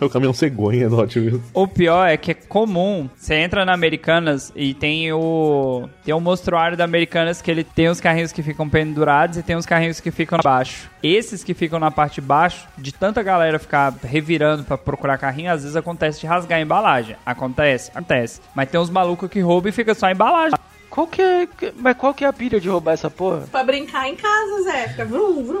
É 0.00 0.04
o 0.04 0.10
caminhão 0.10 0.32
cegonha 0.32 0.88
do 0.88 0.98
Hot 0.98 1.18
Wheels. 1.18 1.42
O 1.54 1.66
pior 1.66 2.06
é 2.06 2.16
que 2.16 2.30
é 2.32 2.34
comum. 2.34 3.08
Você 3.16 3.34
entra 3.34 3.64
na 3.64 3.72
Americanas 3.72 4.52
e 4.54 4.74
tem 4.74 5.12
o. 5.12 5.88
Tem 6.04 6.14
o 6.14 6.20
mostruário 6.20 6.76
da 6.76 6.84
Americanas 6.84 7.40
que 7.40 7.50
ele 7.50 7.64
tem 7.64 7.88
os 7.88 8.00
carrinhos 8.00 8.32
que 8.32 8.42
ficam 8.42 8.68
pendurados 8.68 9.36
e 9.38 9.42
tem 9.42 9.56
os 9.56 9.66
carrinhos 9.66 10.00
que 10.00 10.10
ficam 10.10 10.38
abaixo. 10.38 10.90
Esses 11.02 11.42
que 11.42 11.54
ficam 11.54 11.78
na 11.78 11.90
parte 11.90 12.16
de 12.16 12.20
baixo, 12.20 12.68
de 12.76 12.92
tanta 12.92 13.22
galera 13.22 13.58
ficar 13.58 13.94
revirando 14.02 14.64
pra 14.64 14.76
procurar 14.76 15.16
carrinho, 15.18 15.50
às 15.50 15.62
vezes 15.62 15.76
acontece 15.76 16.20
de 16.20 16.26
rasgar 16.26 16.58
a 16.58 16.62
embalagem. 16.62 17.16
Acontece, 17.24 17.90
acontece. 17.90 18.40
Mas 18.54 18.68
tem 18.68 18.80
uns 18.80 18.90
malucos 18.90 19.30
que 19.30 19.40
roubam 19.40 19.70
e 19.70 19.72
fica 19.72 19.94
só 19.94 20.06
a 20.06 20.12
embalagem. 20.12 20.58
qual 20.90 21.06
que 21.06 21.22
é, 21.22 21.48
mas 21.76 21.96
qual 21.96 22.12
que 22.12 22.24
é 22.24 22.28
a 22.28 22.32
pilha 22.32 22.60
de 22.60 22.68
roubar 22.68 22.92
essa 22.92 23.08
porra? 23.08 23.44
Pra 23.50 23.64
brincar 23.64 24.08
em 24.08 24.16
casa, 24.16 24.62
Zé. 24.64 24.88
Fica 24.88 25.04
vrum, 25.04 25.44
vrum, 25.44 25.60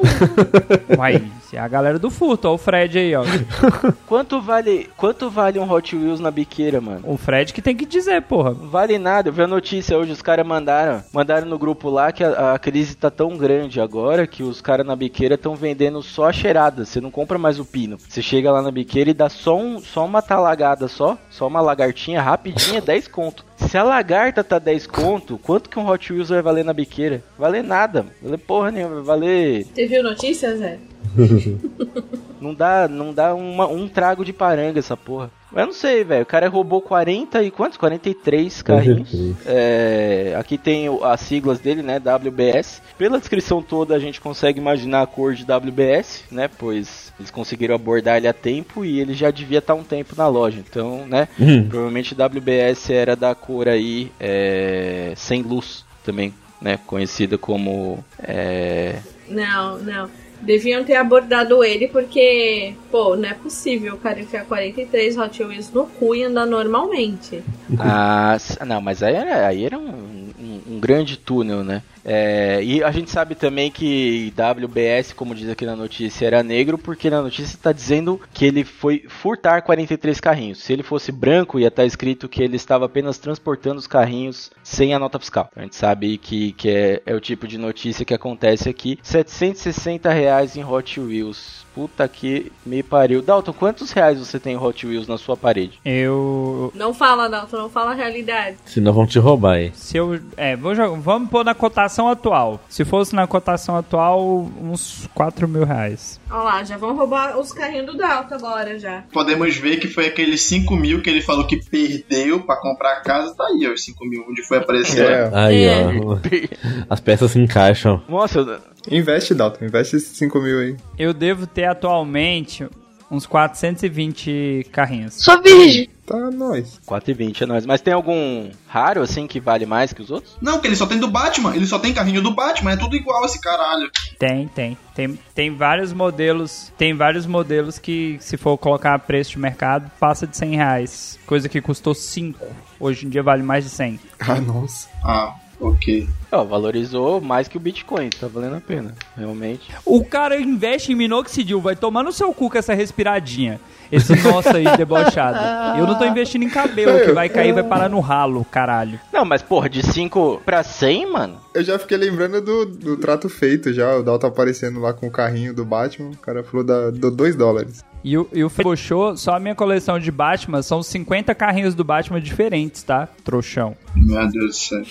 Uai, 0.98 1.22
é 1.56 1.60
a 1.60 1.68
galera 1.68 1.98
do 1.98 2.10
furto, 2.10 2.48
ó, 2.48 2.54
o 2.54 2.58
Fred 2.58 2.98
aí, 2.98 3.14
ó. 3.14 3.24
Quanto 4.06 4.40
vale, 4.40 4.88
quanto 4.96 5.30
vale 5.30 5.58
um 5.58 5.70
Hot 5.70 5.94
Wheels 5.94 6.20
na 6.20 6.30
biqueira, 6.30 6.80
mano? 6.80 7.02
O 7.04 7.16
Fred 7.16 7.52
que 7.52 7.62
tem 7.62 7.76
que 7.76 7.86
dizer, 7.86 8.22
porra. 8.22 8.50
Não 8.50 8.68
vale 8.68 8.98
nada, 8.98 9.28
eu 9.28 9.32
vi 9.32 9.42
a 9.42 9.46
notícia 9.46 9.96
hoje, 9.96 10.12
os 10.12 10.22
caras 10.22 10.46
mandaram, 10.46 11.02
mandaram 11.12 11.46
no 11.46 11.58
grupo 11.58 11.88
lá 11.88 12.10
que 12.12 12.24
a, 12.24 12.54
a 12.54 12.58
crise 12.58 12.96
tá 12.96 13.10
tão 13.10 13.36
grande 13.36 13.80
agora 13.80 14.26
que 14.26 14.42
os 14.42 14.60
caras 14.60 14.86
na 14.86 14.96
biqueira 14.96 15.36
estão 15.36 15.54
vendendo 15.54 16.02
só 16.02 16.28
a 16.28 16.32
cheirada, 16.32 16.84
você 16.84 17.00
não 17.00 17.10
compra 17.10 17.38
mais 17.38 17.58
o 17.58 17.64
pino. 17.64 17.98
Você 18.08 18.20
chega 18.22 18.50
lá 18.50 18.62
na 18.62 18.70
biqueira 18.70 19.10
e 19.10 19.14
dá 19.14 19.28
só, 19.28 19.56
um, 19.56 19.80
só 19.80 20.04
uma 20.04 20.22
talagada 20.22 20.88
só, 20.88 21.16
só 21.30 21.46
uma 21.46 21.60
lagartinha 21.60 22.20
rapidinha, 22.20 22.80
10 22.82 23.08
conto. 23.08 23.44
Se 23.56 23.76
a 23.76 23.82
lagarta 23.82 24.42
tá 24.42 24.58
10 24.58 24.86
conto, 24.86 25.38
quanto 25.38 25.68
que 25.68 25.78
um 25.78 25.88
Hot 25.88 26.12
Wheels 26.12 26.30
vai 26.30 26.42
valer 26.42 26.64
na 26.64 26.72
biqueira? 26.72 27.22
Valer 27.38 27.62
nada, 27.62 28.06
valer 28.22 28.38
porra 28.38 28.70
nenhuma, 28.70 29.02
valer... 29.02 29.66
Você 29.66 29.86
viu 29.86 30.02
notícia, 30.02 30.56
Zé? 30.56 30.78
Não 32.40 32.54
dá, 32.54 32.88
não 32.88 33.12
dá 33.12 33.34
uma- 33.34 33.66
um 33.68 33.86
trago 33.86 34.24
de 34.24 34.32
paranga 34.32 34.78
essa 34.78 34.96
porra. 34.96 35.30
Eu 35.54 35.66
não 35.66 35.74
sei, 35.74 36.02
velho. 36.04 36.22
O 36.22 36.26
cara 36.26 36.48
roubou 36.48 36.80
40 36.80 37.42
e 37.42 37.50
quantos? 37.50 37.76
43 37.76 38.62
carrinhos. 38.62 39.10
É, 39.44 40.34
aqui 40.38 40.56
tem 40.56 40.86
as 41.02 41.20
siglas 41.20 41.58
dele, 41.58 41.82
né? 41.82 41.98
WBS. 41.98 42.80
Pela 42.96 43.18
descrição 43.18 43.60
toda 43.60 43.94
a 43.94 43.98
gente 43.98 44.22
consegue 44.22 44.58
imaginar 44.58 45.02
a 45.02 45.06
cor 45.06 45.34
de 45.34 45.44
WBS, 45.44 46.24
né? 46.30 46.48
Pois 46.48 47.12
eles 47.18 47.30
conseguiram 47.30 47.74
abordar 47.74 48.16
ele 48.16 48.26
a 48.28 48.32
tempo 48.32 48.86
e 48.86 49.00
ele 49.00 49.12
já 49.12 49.30
devia 49.30 49.58
estar 49.58 49.74
um 49.74 49.84
tempo 49.84 50.14
na 50.16 50.26
loja. 50.26 50.60
Então, 50.66 51.06
né? 51.06 51.28
Provavelmente 51.68 52.14
WBS 52.14 52.88
era 52.90 53.14
da 53.14 53.34
cor 53.34 53.68
aí 53.68 54.10
é, 54.18 55.12
sem 55.14 55.42
luz 55.42 55.84
também, 56.02 56.32
né? 56.58 56.78
Conhecida 56.86 57.36
como 57.36 58.02
é, 58.22 59.00
Não, 59.28 59.78
não. 59.78 60.08
Deviam 60.42 60.82
ter 60.84 60.94
abordado 60.94 61.62
ele 61.62 61.86
porque, 61.88 62.74
pô, 62.90 63.14
não 63.16 63.28
é 63.28 63.34
possível 63.34 63.94
o 63.94 63.98
cara 63.98 64.20
enfiar 64.20 64.44
43 64.46 65.16
Hot 65.18 65.42
Wheels 65.42 65.70
no 65.72 65.86
cu 65.86 66.14
e 66.14 66.24
andar 66.24 66.46
normalmente. 66.46 67.42
Ah, 67.78 68.36
não, 68.66 68.80
mas 68.80 69.02
aí 69.02 69.14
era, 69.14 69.46
aí 69.46 69.64
era 69.64 69.78
um, 69.78 70.30
um- 70.38 70.60
um 70.74 70.80
grande 70.80 71.16
túnel, 71.16 71.62
né? 71.62 71.82
É, 72.04 72.62
e 72.62 72.82
a 72.82 72.90
gente 72.90 73.10
sabe 73.10 73.34
também 73.34 73.70
que 73.70 74.32
WBS, 74.36 75.12
como 75.12 75.34
diz 75.34 75.48
aqui 75.48 75.66
na 75.66 75.76
notícia, 75.76 76.26
era 76.26 76.42
negro, 76.42 76.78
porque 76.78 77.10
na 77.10 77.22
notícia 77.22 77.54
está 77.54 77.72
dizendo 77.72 78.20
que 78.32 78.44
ele 78.44 78.64
foi 78.64 79.04
furtar 79.08 79.62
43 79.62 80.20
carrinhos. 80.20 80.58
Se 80.58 80.72
ele 80.72 80.82
fosse 80.82 81.12
branco, 81.12 81.58
ia 81.58 81.68
estar 81.68 81.84
escrito 81.84 82.28
que 82.28 82.42
ele 82.42 82.56
estava 82.56 82.86
apenas 82.86 83.18
transportando 83.18 83.78
os 83.78 83.86
carrinhos 83.86 84.50
sem 84.62 84.94
a 84.94 84.98
nota 84.98 85.18
fiscal. 85.18 85.50
A 85.54 85.62
gente 85.62 85.76
sabe 85.76 86.18
que, 86.18 86.52
que 86.52 86.70
é, 86.70 87.02
é 87.06 87.14
o 87.14 87.20
tipo 87.20 87.46
de 87.46 87.58
notícia 87.58 88.04
que 88.04 88.14
acontece 88.14 88.68
aqui. 88.68 88.98
760 89.02 90.10
reais 90.10 90.56
em 90.56 90.64
Hot 90.64 91.00
Wheels. 91.00 91.66
Puta 91.74 92.06
que 92.08 92.50
me 92.66 92.82
pariu. 92.82 93.22
Dalton, 93.22 93.52
quantos 93.52 93.92
reais 93.92 94.18
você 94.18 94.38
tem 94.40 94.54
em 94.54 94.56
Hot 94.56 94.86
Wheels 94.86 95.06
na 95.06 95.16
sua 95.16 95.36
parede? 95.36 95.78
Eu. 95.84 96.72
Não 96.74 96.92
fala, 96.92 97.28
Dalton, 97.28 97.56
não 97.58 97.70
fala 97.70 97.92
a 97.92 97.94
realidade. 97.94 98.56
Senão 98.66 98.92
vão 98.92 99.06
te 99.06 99.18
roubar 99.18 99.54
aí. 99.54 99.70
Se 99.74 99.96
eu. 99.96 100.18
É, 100.36 100.56
vou 100.56 100.74
jogar, 100.74 100.98
vamos 101.00 101.30
pôr 101.30 101.44
na 101.44 101.54
cotação 101.54 102.08
atual. 102.08 102.60
Se 102.68 102.84
fosse 102.84 103.14
na 103.14 103.26
cotação 103.26 103.76
atual, 103.76 104.50
uns 104.60 105.08
4 105.14 105.46
mil 105.48 105.64
reais. 105.64 106.20
Olha 106.30 106.42
lá, 106.42 106.64
já 106.64 106.76
vão 106.76 106.96
roubar 106.96 107.38
os 107.38 107.52
carrinhos 107.52 107.86
do 107.86 107.96
Dalton 107.96 108.34
agora 108.34 108.78
já. 108.78 109.04
Podemos 109.12 109.56
ver 109.56 109.76
que 109.78 109.88
foi 109.88 110.06
aqueles 110.06 110.42
5 110.42 110.74
mil 110.76 111.00
que 111.02 111.10
ele 111.10 111.20
falou 111.22 111.46
que 111.46 111.56
perdeu 111.68 112.40
pra 112.40 112.56
comprar 112.56 112.92
a 112.94 113.00
casa. 113.00 113.34
Tá 113.34 113.44
aí, 113.46 113.66
ó, 113.68 113.72
os 113.72 113.84
5 113.84 114.04
mil, 114.06 114.24
onde 114.28 114.42
foi 114.42 114.58
aparecer. 114.58 115.08
É. 115.10 115.30
Aí, 115.32 115.64
É. 115.64 115.84
ó. 116.04 116.18
As 116.90 117.00
peças 117.00 117.30
se 117.30 117.38
encaixam. 117.38 118.02
Nossa, 118.08 118.40
eu- 118.40 118.58
Investe, 118.88 119.34
Dalton. 119.34 119.64
Investe 119.64 119.96
esses 119.96 120.16
5 120.16 120.40
mil 120.40 120.58
aí. 120.58 120.76
Eu 120.98 121.12
devo 121.12 121.46
ter 121.46 121.64
atualmente 121.64 122.66
uns 123.10 123.26
420 123.26 124.68
carrinhos. 124.70 125.14
Sou 125.14 125.42
virgem. 125.42 125.88
Tá, 126.06 126.30
nós. 126.30 126.80
4,20 126.86 127.42
é 127.42 127.46
nóis. 127.46 127.66
Mas 127.66 127.80
tem 127.80 127.92
algum 127.92 128.50
raro 128.66 129.02
assim 129.02 129.26
que 129.26 129.40
vale 129.40 129.66
mais 129.66 129.92
que 129.92 130.00
os 130.02 130.10
outros? 130.10 130.36
Não, 130.40 130.60
que 130.60 130.66
ele 130.66 130.76
só 130.76 130.86
tem 130.86 130.98
do 130.98 131.08
Batman. 131.08 131.54
Ele 131.54 131.66
só 131.66 131.78
tem 131.78 131.92
carrinho 131.92 132.22
do 132.22 132.32
Batman. 132.32 132.72
É 132.72 132.76
tudo 132.76 132.96
igual 132.96 133.24
esse 133.24 133.40
caralho. 133.40 133.90
Tem, 134.18 134.48
tem. 134.48 134.78
Tem, 134.94 135.18
tem 135.34 135.54
vários 135.54 135.92
modelos. 135.92 136.72
Tem 136.78 136.94
vários 136.94 137.26
modelos 137.26 137.78
que, 137.78 138.16
se 138.20 138.36
for 138.36 138.56
colocar 138.58 138.98
preço 139.00 139.32
de 139.32 139.38
mercado, 139.38 139.90
passa 139.98 140.26
de 140.26 140.36
100 140.36 140.56
reais. 140.56 141.18
Coisa 141.26 141.48
que 141.48 141.60
custou 141.60 141.94
5. 141.94 142.44
Hoje 142.78 143.06
em 143.06 143.08
dia 143.08 143.22
vale 143.22 143.42
mais 143.42 143.64
de 143.64 143.70
100. 143.70 144.00
Ah, 144.20 144.40
nossa. 144.40 144.88
Ah, 145.02 145.34
Ok. 145.60 146.08
Ó, 146.32 146.44
valorizou 146.44 147.20
mais 147.20 147.48
que 147.48 147.56
o 147.56 147.60
Bitcoin, 147.60 148.08
tá 148.08 148.26
valendo 148.26 148.56
a 148.56 148.60
pena, 148.60 148.94
realmente. 149.16 149.70
O 149.84 150.04
cara 150.04 150.40
investe 150.40 150.92
em 150.92 150.94
minoxidil, 150.94 151.60
vai 151.60 151.76
tomar 151.76 152.02
no 152.02 152.12
seu 152.12 152.32
cu 152.32 152.48
com 152.48 152.56
essa 152.56 152.72
respiradinha. 152.72 153.60
Esse 153.92 154.14
nosso 154.22 154.56
aí 154.56 154.64
debochado. 154.76 155.78
Eu 155.78 155.86
não 155.86 155.98
tô 155.98 156.04
investindo 156.04 156.44
em 156.44 156.48
cabelo, 156.48 157.00
que 157.04 157.12
vai 157.12 157.28
cair 157.28 157.48
e 157.48 157.52
vai 157.52 157.64
parar 157.64 157.88
no 157.88 157.98
ralo, 157.98 158.44
caralho. 158.44 159.00
Não, 159.12 159.24
mas 159.24 159.42
porra, 159.42 159.68
de 159.68 159.82
5 159.82 160.42
pra 160.44 160.62
100, 160.62 161.12
mano? 161.12 161.36
Eu 161.52 161.64
já 161.64 161.76
fiquei 161.78 161.96
lembrando 161.96 162.40
do, 162.40 162.66
do 162.66 162.96
trato 162.96 163.28
feito 163.28 163.72
já. 163.72 163.96
O 163.96 164.02
Dalton 164.04 164.28
aparecendo 164.28 164.78
lá 164.78 164.92
com 164.92 165.08
o 165.08 165.10
carrinho 165.10 165.52
do 165.52 165.64
Batman. 165.64 166.10
O 166.10 166.18
cara 166.18 166.44
falou 166.44 166.64
da, 166.64 166.90
do 166.90 167.10
2 167.10 167.34
dólares. 167.34 167.84
E 168.02 168.16
o, 168.16 168.26
e 168.32 168.42
o 168.42 168.48
Fechou, 168.48 169.14
só 169.16 169.34
a 169.36 169.40
minha 169.40 169.54
coleção 169.54 169.98
de 169.98 170.10
Batman 170.10 170.62
são 170.62 170.82
50 170.82 171.34
carrinhos 171.34 171.74
do 171.74 171.84
Batman 171.84 172.20
diferentes, 172.20 172.82
tá? 172.82 173.06
Trouxão. 173.24 173.76
Meu 173.94 174.26
Deus 174.30 174.46
do 174.46 174.52
céu. 174.54 174.82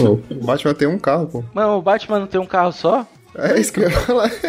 O 0.30 0.44
Batman 0.46 0.74
tem 0.74 0.88
um 0.88 0.98
carro, 0.98 1.26
pô. 1.26 1.44
Mano, 1.52 1.74
o 1.76 1.82
Batman 1.82 2.20
não 2.20 2.26
tem 2.26 2.40
um 2.40 2.46
carro 2.46 2.72
só? 2.72 3.06
É 3.38 3.60
isso 3.60 3.70
que 3.70 3.80
eu 3.80 3.90
ia 3.90 4.00
falar. 4.00 4.30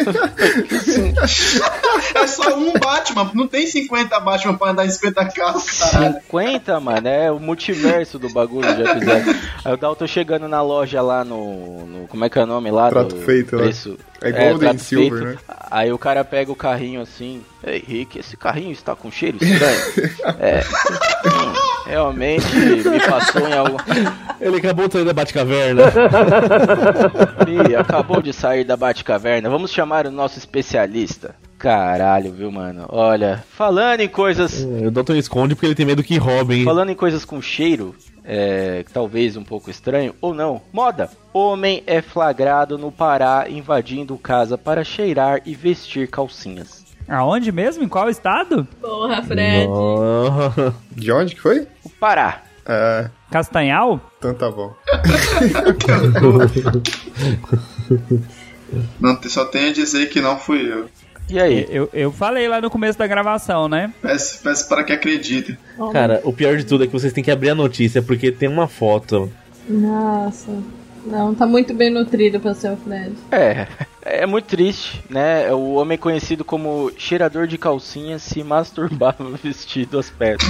É 2.14 2.26
só 2.26 2.56
um 2.56 2.72
Batman, 2.72 3.30
não 3.34 3.46
tem 3.46 3.66
50 3.66 4.18
Batman 4.20 4.54
pra 4.56 4.70
andar 4.70 4.86
em 4.86 4.90
50 4.90 5.24
carros, 5.26 5.70
caralho. 5.78 6.14
50, 6.22 6.80
mano, 6.80 7.06
é 7.08 7.30
o 7.30 7.38
multiverso 7.38 8.18
do 8.18 8.28
bagulho, 8.30 8.66
já 8.68 8.94
fizeram. 8.94 9.34
Aí 9.64 9.72
o 9.74 9.76
Dalton 9.76 10.06
chegando 10.06 10.48
na 10.48 10.62
loja 10.62 11.02
lá 11.02 11.24
no, 11.24 11.86
no- 11.86 12.08
Como 12.08 12.24
é 12.24 12.30
que 12.30 12.38
é 12.38 12.42
o 12.42 12.46
nome 12.46 12.70
lá? 12.70 12.88
Trato 12.88 13.14
do 13.14 13.20
feito, 13.22 13.56
né? 13.56 13.64
É 14.20 14.32
Golden 14.32 14.58
trato 14.58 14.80
Silver, 14.80 15.22
feito. 15.22 15.34
né? 15.48 15.56
Aí 15.70 15.92
o 15.92 15.98
cara 15.98 16.24
pega 16.24 16.50
o 16.50 16.56
carrinho 16.56 17.00
assim. 17.00 17.42
Ei, 17.64 17.84
Rick, 17.86 18.18
esse 18.18 18.36
carrinho 18.36 18.72
está 18.72 18.96
com 18.96 19.10
cheiro 19.10 19.38
estranho. 19.40 19.78
é. 20.40 20.60
Hum, 21.26 21.52
realmente 21.86 22.46
me 22.56 23.00
passou 23.00 23.48
em 23.48 23.52
algum. 23.52 23.76
Ele 24.40 24.56
acabou 24.56 24.86
de 24.88 24.92
sair 24.94 25.04
da 25.04 25.12
Batcaverna. 25.12 25.82
Ih, 27.70 27.76
acabou 27.76 28.22
de 28.22 28.32
sair 28.32 28.64
da 28.64 28.76
Batcaverna. 28.76 29.48
Vamos 29.50 29.72
chamar 29.72 30.06
o 30.06 30.10
nosso 30.10 30.38
especialista. 30.38 31.34
Caralho, 31.58 32.32
viu, 32.32 32.52
mano? 32.52 32.86
Olha, 32.88 33.42
falando 33.50 34.00
em 34.00 34.08
coisas 34.08 34.60
o 34.62 34.90
Doutor 34.92 35.16
esconde 35.16 35.54
porque 35.56 35.66
ele 35.66 35.74
tem 35.74 35.86
medo 35.86 36.04
que 36.04 36.16
roubem. 36.16 36.64
Falando 36.64 36.90
em 36.90 36.94
coisas 36.94 37.24
com 37.24 37.42
cheiro, 37.42 37.96
é, 38.30 38.84
talvez 38.92 39.38
um 39.38 39.42
pouco 39.42 39.70
estranho, 39.70 40.14
ou 40.20 40.34
não. 40.34 40.60
Moda. 40.70 41.08
Homem 41.32 41.82
é 41.86 42.02
flagrado 42.02 42.76
no 42.76 42.92
Pará 42.92 43.46
invadindo 43.48 44.18
casa 44.18 44.58
para 44.58 44.84
cheirar 44.84 45.40
e 45.46 45.54
vestir 45.54 46.08
calcinhas. 46.08 46.84
Aonde 47.08 47.50
mesmo? 47.50 47.82
Em 47.82 47.88
qual 47.88 48.10
estado? 48.10 48.68
Porra, 48.82 49.22
Fred. 49.22 49.66
Oh. 49.66 50.72
De 50.92 51.10
onde 51.10 51.34
que 51.34 51.40
foi? 51.40 51.66
O 51.82 51.88
Pará. 51.88 52.42
É, 52.66 53.08
Castanhal? 53.30 53.98
então 54.18 54.34
tá 54.34 54.50
bom. 54.50 54.74
Não, 59.00 59.18
só 59.22 59.46
tenho 59.46 59.70
a 59.70 59.72
dizer 59.72 60.10
que 60.10 60.20
não 60.20 60.38
fui 60.38 60.70
eu. 60.70 60.90
E 61.28 61.38
aí? 61.38 61.66
Eu, 61.68 61.90
eu 61.92 62.10
falei 62.10 62.48
lá 62.48 62.60
no 62.60 62.70
começo 62.70 62.98
da 62.98 63.06
gravação, 63.06 63.68
né? 63.68 63.92
Peço, 64.00 64.42
peço 64.42 64.68
para 64.68 64.82
que 64.82 64.92
acreditem. 64.92 65.58
Cara, 65.92 66.20
o 66.24 66.32
pior 66.32 66.56
de 66.56 66.64
tudo 66.64 66.84
é 66.84 66.86
que 66.86 66.92
vocês 66.92 67.12
têm 67.12 67.22
que 67.22 67.30
abrir 67.30 67.50
a 67.50 67.54
notícia 67.54 68.00
porque 68.02 68.32
tem 68.32 68.48
uma 68.48 68.66
foto. 68.66 69.30
Nossa. 69.68 70.50
Não, 71.04 71.34
tá 71.34 71.46
muito 71.46 71.72
bem 71.72 71.90
nutrido 71.90 72.40
pra 72.40 72.54
ser 72.54 72.72
o 72.72 72.76
Fred. 72.76 73.12
É, 73.30 73.66
é 74.02 74.26
muito 74.26 74.46
triste, 74.46 75.02
né? 75.08 75.52
O 75.52 75.74
homem 75.74 75.96
conhecido 75.96 76.44
como 76.44 76.90
cheirador 76.96 77.46
de 77.46 77.56
calcinhas 77.56 78.22
se 78.22 78.42
masturbava 78.42 79.24
vestido 79.42 79.98
às 79.98 80.10
pernas. 80.10 80.44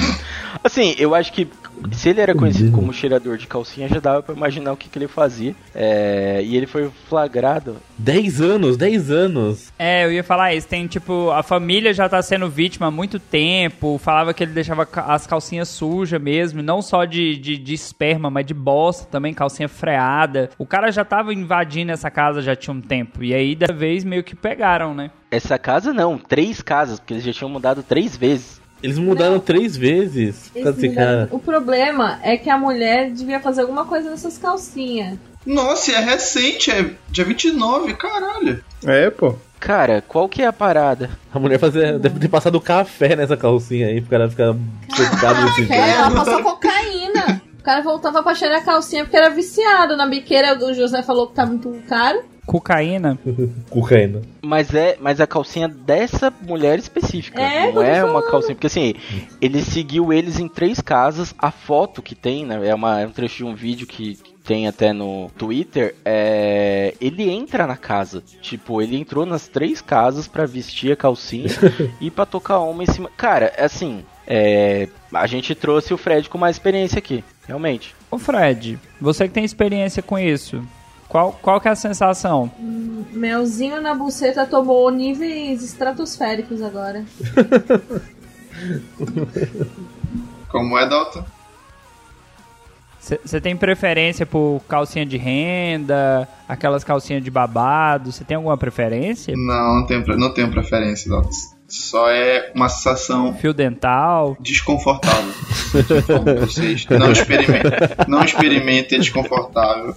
Assim, 0.63 0.95
eu 0.99 1.15
acho 1.15 1.33
que 1.33 1.49
se 1.93 2.09
ele 2.09 2.21
era 2.21 2.35
conhecido 2.35 2.73
como 2.73 2.93
cheirador 2.93 3.37
de 3.37 3.47
calcinha, 3.47 3.89
já 3.89 4.01
dava 4.01 4.23
pra 4.23 4.35
imaginar 4.35 4.73
o 4.73 4.77
que, 4.77 4.89
que 4.89 4.99
ele 4.99 5.09
fazia. 5.09 5.55
É, 5.75 6.41
e 6.43 6.57
ele 6.57 6.67
foi 6.67 6.91
flagrado 7.09 7.77
10 7.99 8.41
anos, 8.41 8.77
10 8.77 9.11
anos. 9.11 9.73
É, 9.79 10.05
eu 10.05 10.13
ia 10.13 10.23
falar 10.23 10.55
isso. 10.55 10.69
Tem, 10.69 10.87
tipo, 10.87 11.31
a 11.31 11.43
família 11.43 11.93
já 11.93 12.09
tá 12.09 12.23
sendo 12.23 12.49
vítima 12.49 12.87
há 12.87 12.91
muito 12.91 13.19
tempo. 13.19 13.99
Falava 13.99 14.33
que 14.33 14.45
ele 14.45 14.53
deixava 14.53 14.89
as 15.07 15.27
calcinhas 15.27 15.69
sujas 15.69 16.21
mesmo. 16.21 16.63
Não 16.63 16.81
só 16.81 17.05
de, 17.05 17.37
de, 17.37 17.57
de 17.57 17.75
esperma, 17.75 18.31
mas 18.31 18.47
de 18.47 18.55
bosta 18.55 19.07
também, 19.11 19.35
calcinha 19.35 19.69
freada. 19.69 20.51
O 20.59 20.67
cara 20.67 20.91
já 20.91 21.05
tava 21.05 21.35
invadindo 21.35 21.93
essa 21.93 22.11
casa 22.11 22.41
já 22.41 22.55
tinha 22.55 22.75
um 22.75 22.81
tempo. 22.81 23.23
E 23.23 23.35
aí, 23.35 23.55
da 23.55 23.73
vez, 23.73 24.05
meio 24.05 24.23
que 24.23 24.37
pegaram, 24.37 24.95
né? 24.95 25.11
Essa 25.31 25.59
casa 25.59 25.93
não, 25.93 26.17
três 26.17 26.63
casas, 26.63 26.99
porque 26.99 27.15
eles 27.15 27.25
já 27.25 27.33
tinham 27.33 27.51
mudado 27.51 27.83
três 27.83 28.17
vezes. 28.17 28.58
Eles 28.83 28.99
mudaram 28.99 29.41
três 29.41 29.77
vezes. 29.77 30.51
desse 30.55 30.89
cara. 30.91 31.29
O 31.31 31.39
problema 31.39 32.19
é 32.23 32.37
que 32.37 32.49
a 32.51 32.57
mulher 32.59 33.11
devia 33.11 33.41
fazer 33.41 33.63
alguma 33.63 33.85
coisa 33.85 34.11
nessas 34.11 34.39
calcinhas. 34.39 35.19
Nossa, 35.47 35.91
e 35.91 35.95
é 35.95 36.01
recente, 36.01 36.71
é 36.71 36.91
dia 37.11 37.25
29, 37.25 37.95
caralho. 37.95 38.63
É, 38.85 39.09
pô. 39.11 39.35
Cara, 39.59 40.03
qual 40.07 40.29
que 40.29 40.43
é 40.43 40.47
a 40.47 40.53
parada? 40.53 41.11
A 41.35 41.39
mulher 41.39 41.59
fazia, 41.59 41.99
deve 41.99 42.21
ter 42.21 42.29
passado 42.29 42.61
café 42.61 43.17
nessa 43.17 43.37
calcinha 43.37 43.89
aí 43.89 44.01
pro 44.01 44.11
cara 44.11 44.29
ficar 44.31 44.55
secado 44.95 45.45
desse 45.47 45.63
É, 45.63 45.67
jeito. 45.67 45.73
ela 45.99 46.11
passou 46.13 46.43
cocaína. 46.43 47.43
O 47.59 47.63
cara 47.63 47.83
voltava 47.83 48.23
pra 48.23 48.35
cheirar 48.35 48.59
a 48.59 48.65
calcinha 48.65 49.05
porque 49.05 49.17
era 49.17 49.31
viciado. 49.31 49.97
Na 49.97 50.07
biqueira 50.07 50.57
o 50.65 50.73
José 50.75 51.03
falou 51.03 51.27
que 51.27 51.35
tá 51.35 51.45
muito 51.45 51.75
caro. 51.89 52.21
Cocaína. 52.49 53.19
Cocaína. 53.69 54.23
Mas 54.41 54.75
é, 54.75 54.97
mas 54.99 55.21
a 55.21 55.27
calcinha 55.27 55.69
dessa 55.69 56.33
mulher 56.41 56.79
específica. 56.79 57.43
É, 57.43 57.71
não 57.71 57.83
é 57.83 58.03
uma 58.03 58.23
calcinha. 58.23 58.55
Porque 58.55 58.69
assim, 58.69 58.95
ele 59.39 59.61
seguiu 59.61 60.11
eles 60.15 60.41
em 60.41 60.49
três 60.49 60.81
casas. 60.81 61.35
A 61.39 61.51
foto 61.51 62.01
que 62.01 62.15
tem, 62.15 62.47
né? 62.47 62.67
É, 62.67 62.75
uma, 62.75 63.03
é 63.03 63.07
um 63.07 63.11
trecho 63.11 63.37
de 63.37 63.45
um 63.45 63.55
vídeo 63.55 63.87
que 63.87 64.19
tem 64.43 64.67
até 64.67 64.95
no 64.95 65.31
Twitter. 65.37 65.95
É, 66.03 66.95
ele 66.99 67.29
entra 67.29 67.67
na 67.67 67.77
casa. 67.77 68.23
Tipo, 68.41 68.81
ele 68.81 68.97
entrou 68.97 69.27
nas 69.27 69.47
três 69.47 69.83
casas 69.83 70.27
pra 70.27 70.47
vestir 70.47 70.93
a 70.93 70.97
calcinha 70.97 71.51
e 72.01 72.11
pra 72.11 72.25
tocar 72.25 72.61
uma 72.61 72.83
em 72.83 72.87
cima. 72.87 73.11
Cara, 73.15 73.53
assim. 73.59 74.03
É, 74.31 74.89
a 75.13 75.27
gente 75.27 75.55
trouxe 75.55 75.95
o 75.95 75.97
Fred 75.97 76.29
com 76.29 76.37
mais 76.37 76.57
experiência 76.57 76.99
aqui, 76.99 77.25
realmente. 77.47 77.95
Ô 78.11 78.19
Fred, 78.19 78.79
você 79.01 79.27
que 79.27 79.33
tem 79.33 79.43
experiência 79.43 80.03
com 80.03 80.19
isso, 80.19 80.63
qual, 81.09 81.33
qual 81.41 81.61
que 81.61 81.69
é 81.69 81.71
a 81.71 81.77
sensação? 81.77 82.51
Melzinho 83.13 83.81
na 83.81 83.95
buceta 83.95 84.47
tomou 84.47 84.91
níveis 84.91 85.63
estratosféricos 85.65 86.61
agora. 86.63 87.05
Como 90.49 90.79
é, 90.79 90.89
Dalton? 90.89 91.25
Você 93.01 93.41
tem 93.41 93.57
preferência 93.57 94.27
por 94.27 94.61
calcinha 94.69 95.07
de 95.07 95.17
renda, 95.17 96.29
aquelas 96.47 96.85
calcinhas 96.85 97.25
de 97.25 97.31
babado? 97.31 98.13
Você 98.13 98.23
tem 98.23 98.37
alguma 98.37 98.59
preferência? 98.59 99.35
Não, 99.35 99.77
não 99.77 99.87
tenho, 99.87 100.05
não 100.19 100.35
tenho 100.35 100.51
preferência, 100.51 101.11
Dalton. 101.11 101.58
Só 101.69 102.09
é 102.11 102.51
uma 102.55 102.69
sensação 102.71 103.35
Fio 103.35 103.53
dental? 103.53 104.37
desconfortável. 104.41 105.33
Como 106.07 106.41
vocês 106.47 106.87
não 106.89 107.13
experimentem. 107.13 107.71
Não 108.09 108.25
experimentem 108.25 108.97
é 108.97 109.01
desconfortável. 109.03 109.95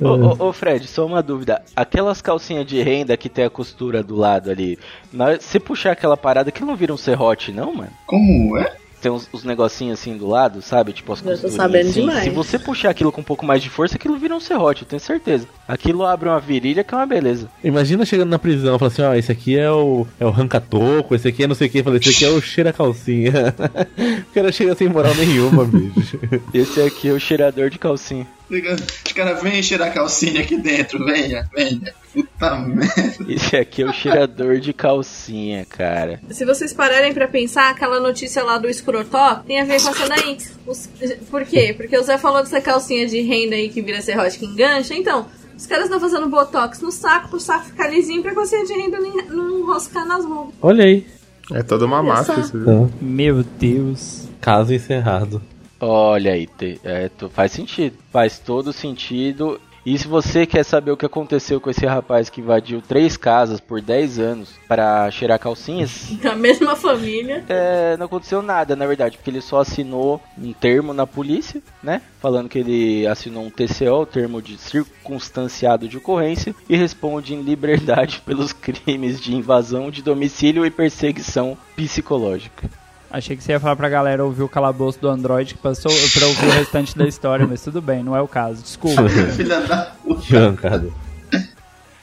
Ô, 0.00 0.08
ô, 0.44 0.48
ô, 0.48 0.52
Fred, 0.52 0.86
só 0.86 1.06
uma 1.06 1.22
dúvida. 1.22 1.62
Aquelas 1.74 2.20
calcinhas 2.20 2.66
de 2.66 2.82
renda 2.82 3.16
que 3.16 3.30
tem 3.30 3.46
a 3.46 3.50
costura 3.50 4.02
do 4.02 4.14
lado 4.14 4.50
ali, 4.50 4.78
na- 5.10 5.40
se 5.40 5.58
puxar 5.58 5.92
aquela 5.92 6.16
parada, 6.18 6.52
que 6.52 6.62
não 6.62 6.76
vira 6.76 6.92
um 6.92 6.98
serrote, 6.98 7.50
não, 7.50 7.74
mano? 7.74 7.90
Como 8.06 8.58
é? 8.58 8.76
Tem 9.00 9.10
uns, 9.12 9.28
os 9.32 9.44
negocinhos 9.44 10.00
assim 10.00 10.16
do 10.16 10.26
lado, 10.26 10.62
sabe? 10.62 10.92
Tipo 10.94 11.12
as 11.12 11.22
Eu 11.24 11.38
tô 11.38 11.48
sabendo 11.50 11.90
assim. 11.90 12.00
demais. 12.00 12.24
Se 12.24 12.30
você 12.30 12.58
puxar 12.58 12.88
aquilo 12.90 13.12
com 13.12 13.20
um 13.20 13.24
pouco 13.24 13.44
mais 13.44 13.62
de 13.62 13.68
força, 13.68 13.96
aquilo 13.96 14.16
vira 14.18 14.34
um 14.34 14.40
serrote, 14.40 14.82
eu 14.82 14.88
tenho 14.88 15.00
certeza. 15.00 15.46
Aquilo 15.66 16.04
abre 16.04 16.28
uma 16.28 16.38
virilha 16.40 16.84
que 16.84 16.94
é 16.94 16.98
uma 16.98 17.06
beleza. 17.06 17.48
Imagina 17.62 18.04
chegando 18.04 18.28
na 18.30 18.38
prisão, 18.38 18.78
falando 18.78 18.92
assim, 18.92 19.02
ó, 19.02 19.14
esse 19.14 19.32
aqui 19.32 19.56
é 19.58 19.70
o, 19.70 20.06
é 20.20 20.26
o 20.26 20.30
ranca-toco, 20.30 21.14
esse 21.14 21.28
aqui 21.28 21.44
é 21.44 21.46
não 21.46 21.54
sei 21.54 21.68
o 21.68 21.70
que, 21.70 21.82
falei, 21.82 22.00
esse 22.00 22.10
aqui 22.10 22.24
é 22.24 22.28
o 22.28 22.40
cheira-calcinha. 22.40 23.32
o 24.30 24.34
cara 24.34 24.52
chega 24.52 24.74
sem 24.74 24.88
moral 24.88 25.14
nenhuma, 25.14 25.64
bicho. 25.66 26.18
Esse 26.52 26.80
aqui 26.82 27.08
é 27.08 27.12
o 27.12 27.20
cheirador 27.20 27.70
de 27.70 27.78
calcinha. 27.78 28.26
Os 28.50 29.12
caras 29.12 29.42
vêm 29.42 29.62
cheirar 29.62 29.92
calcinha 29.92 30.40
aqui 30.42 30.56
dentro, 30.58 31.02
venha, 31.04 31.48
venha. 31.56 31.94
Puta 32.12 32.54
merda. 32.56 33.16
Esse 33.26 33.56
aqui 33.56 33.82
é 33.82 33.86
o 33.86 33.92
cheirador 33.92 34.58
de 34.60 34.72
calcinha, 34.72 35.64
cara. 35.64 36.20
Se 36.30 36.44
vocês 36.44 36.72
pararem 36.72 37.12
pra 37.14 37.26
pensar, 37.26 37.70
aquela 37.70 37.98
notícia 37.98 38.44
lá 38.44 38.58
do 38.58 38.68
escrotó 38.68 39.36
tem 39.46 39.60
a 39.60 39.64
ver 39.64 39.80
com 39.82 39.88
essa 39.88 40.08
daí. 40.08 40.36
Os- 40.66 40.88
por 41.30 41.44
quê? 41.44 41.74
Porque 41.76 41.96
o 41.98 42.02
Zé 42.02 42.18
falou 42.18 42.42
dessa 42.42 42.60
calcinha 42.60 43.06
de 43.06 43.20
renda 43.22 43.56
aí 43.56 43.70
que 43.70 43.80
vira 43.82 44.00
serrote 44.02 44.38
que 44.38 44.44
engancha. 44.46 44.94
Então, 44.94 45.26
os 45.56 45.66
caras 45.66 45.84
estão 45.84 46.00
fazendo 46.00 46.28
botox 46.28 46.80
no 46.80 46.90
saco 46.90 47.28
pro 47.28 47.40
saco 47.40 47.66
ficar 47.66 47.88
lisinho 47.88 48.22
pra 48.22 48.34
calcinha 48.34 48.64
de 48.64 48.72
renda 48.72 48.98
não 49.28 49.58
enroscar 49.60 50.06
nas 50.06 50.24
rugas. 50.24 50.54
Olha 50.60 50.84
aí. 50.84 51.06
É 51.52 51.62
toda 51.62 51.84
uma 51.84 52.02
máfia 52.02 52.34
só. 52.34 52.40
isso, 52.40 52.58
viu? 52.58 52.90
Meu 53.00 53.42
Deus. 53.42 54.28
Caso 54.40 54.72
encerrado. 54.72 55.40
Olha 55.80 56.32
aí, 56.32 56.46
te- 56.46 56.80
é, 56.82 57.08
tu- 57.10 57.28
faz 57.28 57.52
sentido. 57.52 57.96
Faz 58.10 58.38
todo 58.38 58.72
sentido. 58.72 59.60
E 59.86 59.98
se 59.98 60.08
você 60.08 60.46
quer 60.46 60.64
saber 60.64 60.90
o 60.92 60.96
que 60.96 61.04
aconteceu 61.04 61.60
com 61.60 61.68
esse 61.68 61.84
rapaz 61.84 62.30
que 62.30 62.40
invadiu 62.40 62.80
três 62.80 63.18
casas 63.18 63.60
por 63.60 63.82
10 63.82 64.18
anos 64.18 64.54
para 64.66 65.10
cheirar 65.10 65.38
calcinhas, 65.38 66.10
Da 66.22 66.34
mesma 66.34 66.74
família. 66.74 67.44
é, 67.48 67.94
não 67.98 68.06
aconteceu 68.06 68.40
nada, 68.40 68.74
na 68.74 68.86
verdade, 68.86 69.18
porque 69.18 69.28
ele 69.28 69.42
só 69.42 69.60
assinou 69.60 70.22
um 70.38 70.52
termo 70.54 70.94
na 70.94 71.06
polícia, 71.06 71.62
né? 71.82 72.00
Falando 72.18 72.48
que 72.48 72.58
ele 72.58 73.06
assinou 73.06 73.44
um 73.44 73.50
TCO, 73.50 74.00
o 74.02 74.06
termo 74.06 74.40
de 74.40 74.56
circunstanciado 74.56 75.86
de 75.86 75.98
ocorrência, 75.98 76.54
e 76.66 76.76
responde 76.76 77.34
em 77.34 77.42
liberdade 77.42 78.22
pelos 78.24 78.52
crimes 78.54 79.20
de 79.20 79.34
invasão 79.34 79.90
de 79.90 80.02
domicílio 80.02 80.64
e 80.64 80.70
perseguição 80.70 81.58
psicológica. 81.76 82.70
Achei 83.14 83.36
que 83.36 83.44
você 83.44 83.52
ia 83.52 83.60
falar 83.60 83.76
pra 83.76 83.88
galera 83.88 84.24
ouvir 84.24 84.42
o 84.42 84.48
calabouço 84.48 85.00
do 85.00 85.08
Android 85.08 85.54
que 85.54 85.60
passou 85.60 85.92
pra 86.12 86.26
ouvir 86.26 86.46
o 86.46 86.50
restante 86.50 86.98
da 86.98 87.06
história, 87.06 87.46
mas 87.46 87.62
tudo 87.62 87.80
bem, 87.80 88.02
não 88.02 88.16
é 88.16 88.20
o 88.20 88.26
caso. 88.26 88.60
Desculpa. 88.60 89.08
Filha 89.36 89.60
da 89.60 89.92
puta. 90.02 90.20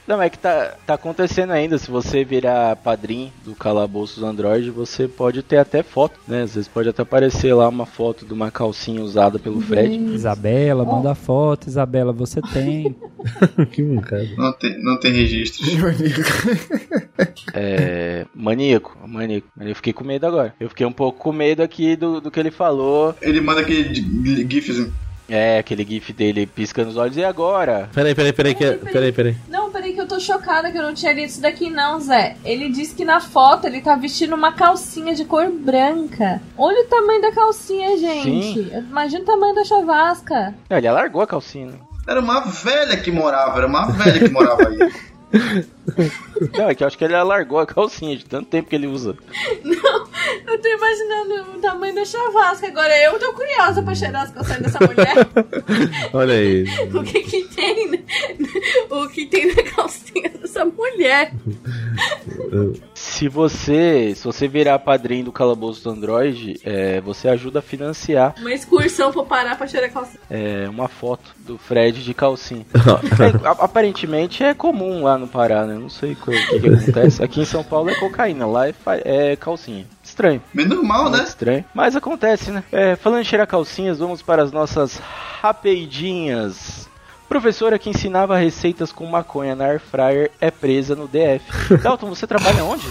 Não, 0.06 0.20
é 0.20 0.28
que 0.28 0.38
tá, 0.38 0.74
tá 0.86 0.94
acontecendo 0.94 1.50
ainda. 1.52 1.78
Se 1.78 1.90
você 1.90 2.24
virar 2.24 2.74
padrinho 2.76 3.32
do 3.44 3.54
calabouço 3.54 4.18
do 4.18 4.26
Android, 4.26 4.68
você 4.70 5.06
pode 5.06 5.42
ter 5.42 5.58
até 5.58 5.82
foto, 5.82 6.18
né? 6.26 6.42
Às 6.42 6.54
vezes 6.54 6.68
pode 6.68 6.88
até 6.88 7.02
aparecer 7.02 7.54
lá 7.54 7.68
uma 7.68 7.86
foto 7.86 8.26
de 8.26 8.32
uma 8.32 8.50
calcinha 8.50 9.00
usada 9.02 9.38
pelo 9.38 9.60
Fred. 9.60 9.94
Isabela, 10.12 10.84
manda 10.84 11.14
foto, 11.14 11.68
Isabela, 11.68 12.12
você 12.12 12.40
tem. 12.52 12.96
que 13.70 13.80
mancada. 13.82 14.28
Não 14.36 14.52
tem, 14.52 14.82
não 14.82 14.98
tem 14.98 15.12
registro. 15.12 15.64
É. 17.54 18.26
Maníaco, 18.34 18.96
maníaco. 19.06 19.46
Eu 19.60 19.74
fiquei 19.76 19.92
com 19.92 20.04
medo 20.04 20.26
agora. 20.26 20.54
Eu 20.58 20.68
fiquei 20.68 20.86
um 20.86 20.92
pouco 20.92 21.18
com 21.18 21.32
medo 21.32 21.62
aqui 21.62 21.96
do, 21.96 22.20
do 22.20 22.30
que 22.30 22.40
ele 22.40 22.50
falou. 22.50 23.14
Ele 23.20 23.40
manda 23.40 23.60
aquele 23.60 23.84
de- 23.90 24.46
gifs. 24.50 24.86
É, 25.34 25.58
aquele 25.60 25.82
gif 25.82 26.12
dele 26.12 26.46
piscando 26.46 26.90
os 26.90 26.96
olhos. 26.98 27.16
E 27.16 27.24
agora? 27.24 27.88
Peraí, 27.94 28.14
peraí, 28.14 28.32
peraí, 28.34 28.54
que, 28.54 28.70
peraí, 28.72 29.12
peraí. 29.12 29.36
Não, 29.48 29.70
peraí 29.70 29.94
que 29.94 30.00
eu 30.02 30.06
tô 30.06 30.20
chocada 30.20 30.70
que 30.70 30.76
eu 30.76 30.82
não 30.82 30.92
tinha 30.92 31.10
lido 31.14 31.28
isso 31.28 31.40
daqui 31.40 31.70
não, 31.70 31.98
Zé. 31.98 32.36
Ele 32.44 32.68
disse 32.68 32.94
que 32.94 33.02
na 33.02 33.18
foto 33.18 33.66
ele 33.66 33.80
tá 33.80 33.96
vestindo 33.96 34.34
uma 34.34 34.52
calcinha 34.52 35.14
de 35.14 35.24
cor 35.24 35.50
branca. 35.50 36.42
Olha 36.58 36.82
o 36.82 36.86
tamanho 36.86 37.22
da 37.22 37.32
calcinha, 37.32 37.96
gente. 37.96 38.70
Imagina 38.74 39.22
o 39.22 39.26
tamanho 39.26 39.54
da 39.54 39.64
chavasca. 39.64 40.54
Não, 40.68 40.76
ele 40.76 40.90
largou 40.90 41.22
a 41.22 41.26
calcinha. 41.26 41.68
né? 41.68 41.78
Era 42.06 42.20
uma 42.20 42.40
velha 42.40 42.98
que 42.98 43.10
morava, 43.10 43.56
era 43.56 43.66
uma 43.66 43.86
velha 43.90 44.18
que 44.18 44.28
morava 44.28 44.68
aí. 44.68 44.92
Não, 46.58 46.68
é 46.68 46.74
que 46.74 46.82
eu 46.82 46.86
acho 46.86 46.98
que 46.98 47.04
ele 47.04 47.16
largou 47.22 47.58
a 47.58 47.66
calcinha 47.66 48.14
de 48.16 48.24
tanto 48.26 48.48
tempo 48.50 48.68
que 48.68 48.76
ele 48.76 48.86
usa. 48.86 49.16
Eu 50.46 50.60
tô 50.60 50.68
imaginando 50.68 51.56
o 51.56 51.60
tamanho 51.60 51.94
da 51.94 52.04
chavasca. 52.04 52.66
Agora 52.66 52.96
eu 53.02 53.18
tô 53.18 53.32
curiosa 53.32 53.82
pra 53.82 53.94
cheirar 53.94 54.22
as 54.22 54.30
calcinhas 54.30 54.62
dessa 54.62 54.78
mulher. 54.80 55.14
Olha 56.12 56.34
aí. 56.34 56.64
o 56.92 57.02
que 57.02 57.20
que 57.22 57.44
tem, 57.54 57.90
né? 57.90 57.98
O 58.90 59.08
que 59.08 59.26
tem 59.26 59.54
na 59.54 59.62
calcinha 59.62 60.28
dessa 60.30 60.64
mulher. 60.64 61.32
Se 62.94 63.28
você, 63.28 64.12
se 64.14 64.24
você 64.24 64.46
virar 64.48 64.78
padrinho 64.78 65.24
do 65.26 65.32
calabouço 65.32 65.82
do 65.84 65.90
Android, 65.90 66.60
é, 66.64 67.00
você 67.00 67.28
ajuda 67.28 67.60
a 67.60 67.62
financiar 67.62 68.34
Uma 68.38 68.52
excursão 68.52 69.12
pra 69.12 69.22
parar 69.24 69.56
pra 69.56 69.66
cheirar 69.66 69.90
calcinha. 69.90 70.20
é, 70.30 70.68
uma 70.68 70.88
foto 70.88 71.34
do 71.38 71.56
Fred 71.58 72.02
de 72.02 72.14
calcinha. 72.14 72.66
É, 72.74 73.48
aparentemente 73.62 74.42
é 74.44 74.54
comum 74.54 75.02
lá 75.04 75.16
no 75.18 75.26
Pará, 75.28 75.64
né? 75.66 75.74
Não 75.74 75.88
sei 75.88 76.12
o 76.12 76.16
que, 76.16 76.30
que 76.46 76.60
que 76.60 76.68
acontece. 76.68 77.22
Aqui 77.22 77.40
em 77.40 77.44
São 77.44 77.62
Paulo 77.64 77.90
é 77.90 77.94
cocaína, 77.94 78.46
lá 78.46 78.68
é, 78.68 78.74
é 79.04 79.36
calcinha. 79.36 79.86
Estranho. 80.12 80.42
Menos 80.52 80.82
mal, 80.84 81.04
Muito 81.04 81.16
né? 81.16 81.24
estranho. 81.24 81.64
Mas 81.72 81.96
acontece, 81.96 82.50
né? 82.50 82.62
É, 82.70 82.96
falando 82.96 83.22
em 83.22 83.24
cheirar 83.24 83.46
calcinhas, 83.46 83.98
vamos 83.98 84.20
para 84.20 84.42
as 84.42 84.52
nossas 84.52 85.00
rapidinhas. 85.40 86.86
Professora 87.30 87.78
que 87.78 87.88
ensinava 87.88 88.36
receitas 88.36 88.92
com 88.92 89.06
maconha 89.06 89.56
na 89.56 89.64
air 89.64 89.80
fryer 89.80 90.30
é 90.38 90.50
presa 90.50 90.94
no 90.94 91.08
DF. 91.08 91.40
Dalton, 91.82 92.08
você 92.10 92.26
trabalha 92.26 92.62
onde? 92.62 92.84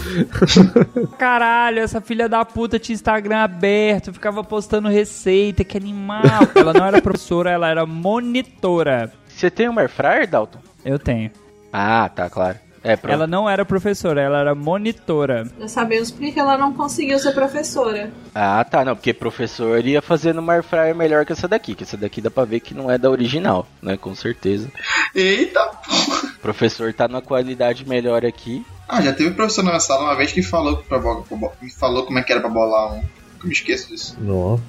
Caralho, 1.16 1.78
essa 1.78 2.00
filha 2.00 2.28
da 2.28 2.44
puta 2.44 2.76
tinha 2.76 2.94
Instagram 2.94 3.38
aberto, 3.38 4.12
ficava 4.12 4.42
postando 4.42 4.88
receita, 4.88 5.62
que 5.62 5.76
animal. 5.76 6.22
Ela 6.56 6.72
não 6.72 6.84
era 6.84 7.00
professora, 7.00 7.50
ela 7.52 7.68
era 7.68 7.86
monitora. 7.86 9.12
Você 9.28 9.48
tem 9.48 9.68
uma 9.68 9.82
air 9.82 9.90
fryer, 9.90 10.28
Dalton? 10.28 10.58
Eu 10.84 10.98
tenho. 10.98 11.30
Ah, 11.72 12.10
tá, 12.12 12.28
claro. 12.28 12.58
É. 12.84 12.98
Ela 13.04 13.26
não 13.26 13.48
era 13.48 13.64
professora, 13.64 14.20
ela 14.20 14.40
era 14.40 14.54
monitora. 14.54 15.46
Já 15.60 15.68
sabemos 15.68 16.10
porque 16.10 16.38
ela 16.38 16.58
não 16.58 16.72
conseguiu 16.72 17.18
ser 17.18 17.32
professora. 17.32 18.10
Ah, 18.34 18.64
tá, 18.64 18.84
não, 18.84 18.96
porque 18.96 19.14
professor 19.14 19.84
ia 19.84 20.02
fazendo 20.02 20.38
uma 20.38 20.54
air 20.54 20.62
fryer 20.62 20.94
melhor 20.94 21.24
que 21.24 21.32
essa 21.32 21.46
daqui, 21.46 21.74
que 21.74 21.84
essa 21.84 21.96
daqui 21.96 22.20
dá 22.20 22.30
pra 22.30 22.44
ver 22.44 22.60
que 22.60 22.74
não 22.74 22.90
é 22.90 22.98
da 22.98 23.08
original, 23.10 23.66
né, 23.80 23.96
com 23.96 24.14
certeza. 24.14 24.68
Eita 25.14 25.60
porra. 25.60 26.32
O 26.36 26.40
professor 26.40 26.92
tá 26.92 27.06
numa 27.06 27.22
qualidade 27.22 27.88
melhor 27.88 28.26
aqui. 28.26 28.64
Ah, 28.88 29.00
já 29.00 29.12
teve 29.12 29.30
um 29.30 29.34
professor 29.34 29.62
na 29.62 29.70
minha 29.70 29.80
sala 29.80 30.02
uma 30.04 30.16
vez 30.16 30.32
que 30.32 30.42
falou, 30.42 30.76
pra, 30.78 31.00
falou 31.78 32.04
como 32.04 32.18
é 32.18 32.22
que 32.22 32.32
era 32.32 32.40
pra 32.40 32.50
bolar 32.50 32.94
um. 32.94 33.02
Nunca 33.42 33.48
me 33.48 33.52
esqueço 33.52 33.88
disso. 33.88 34.16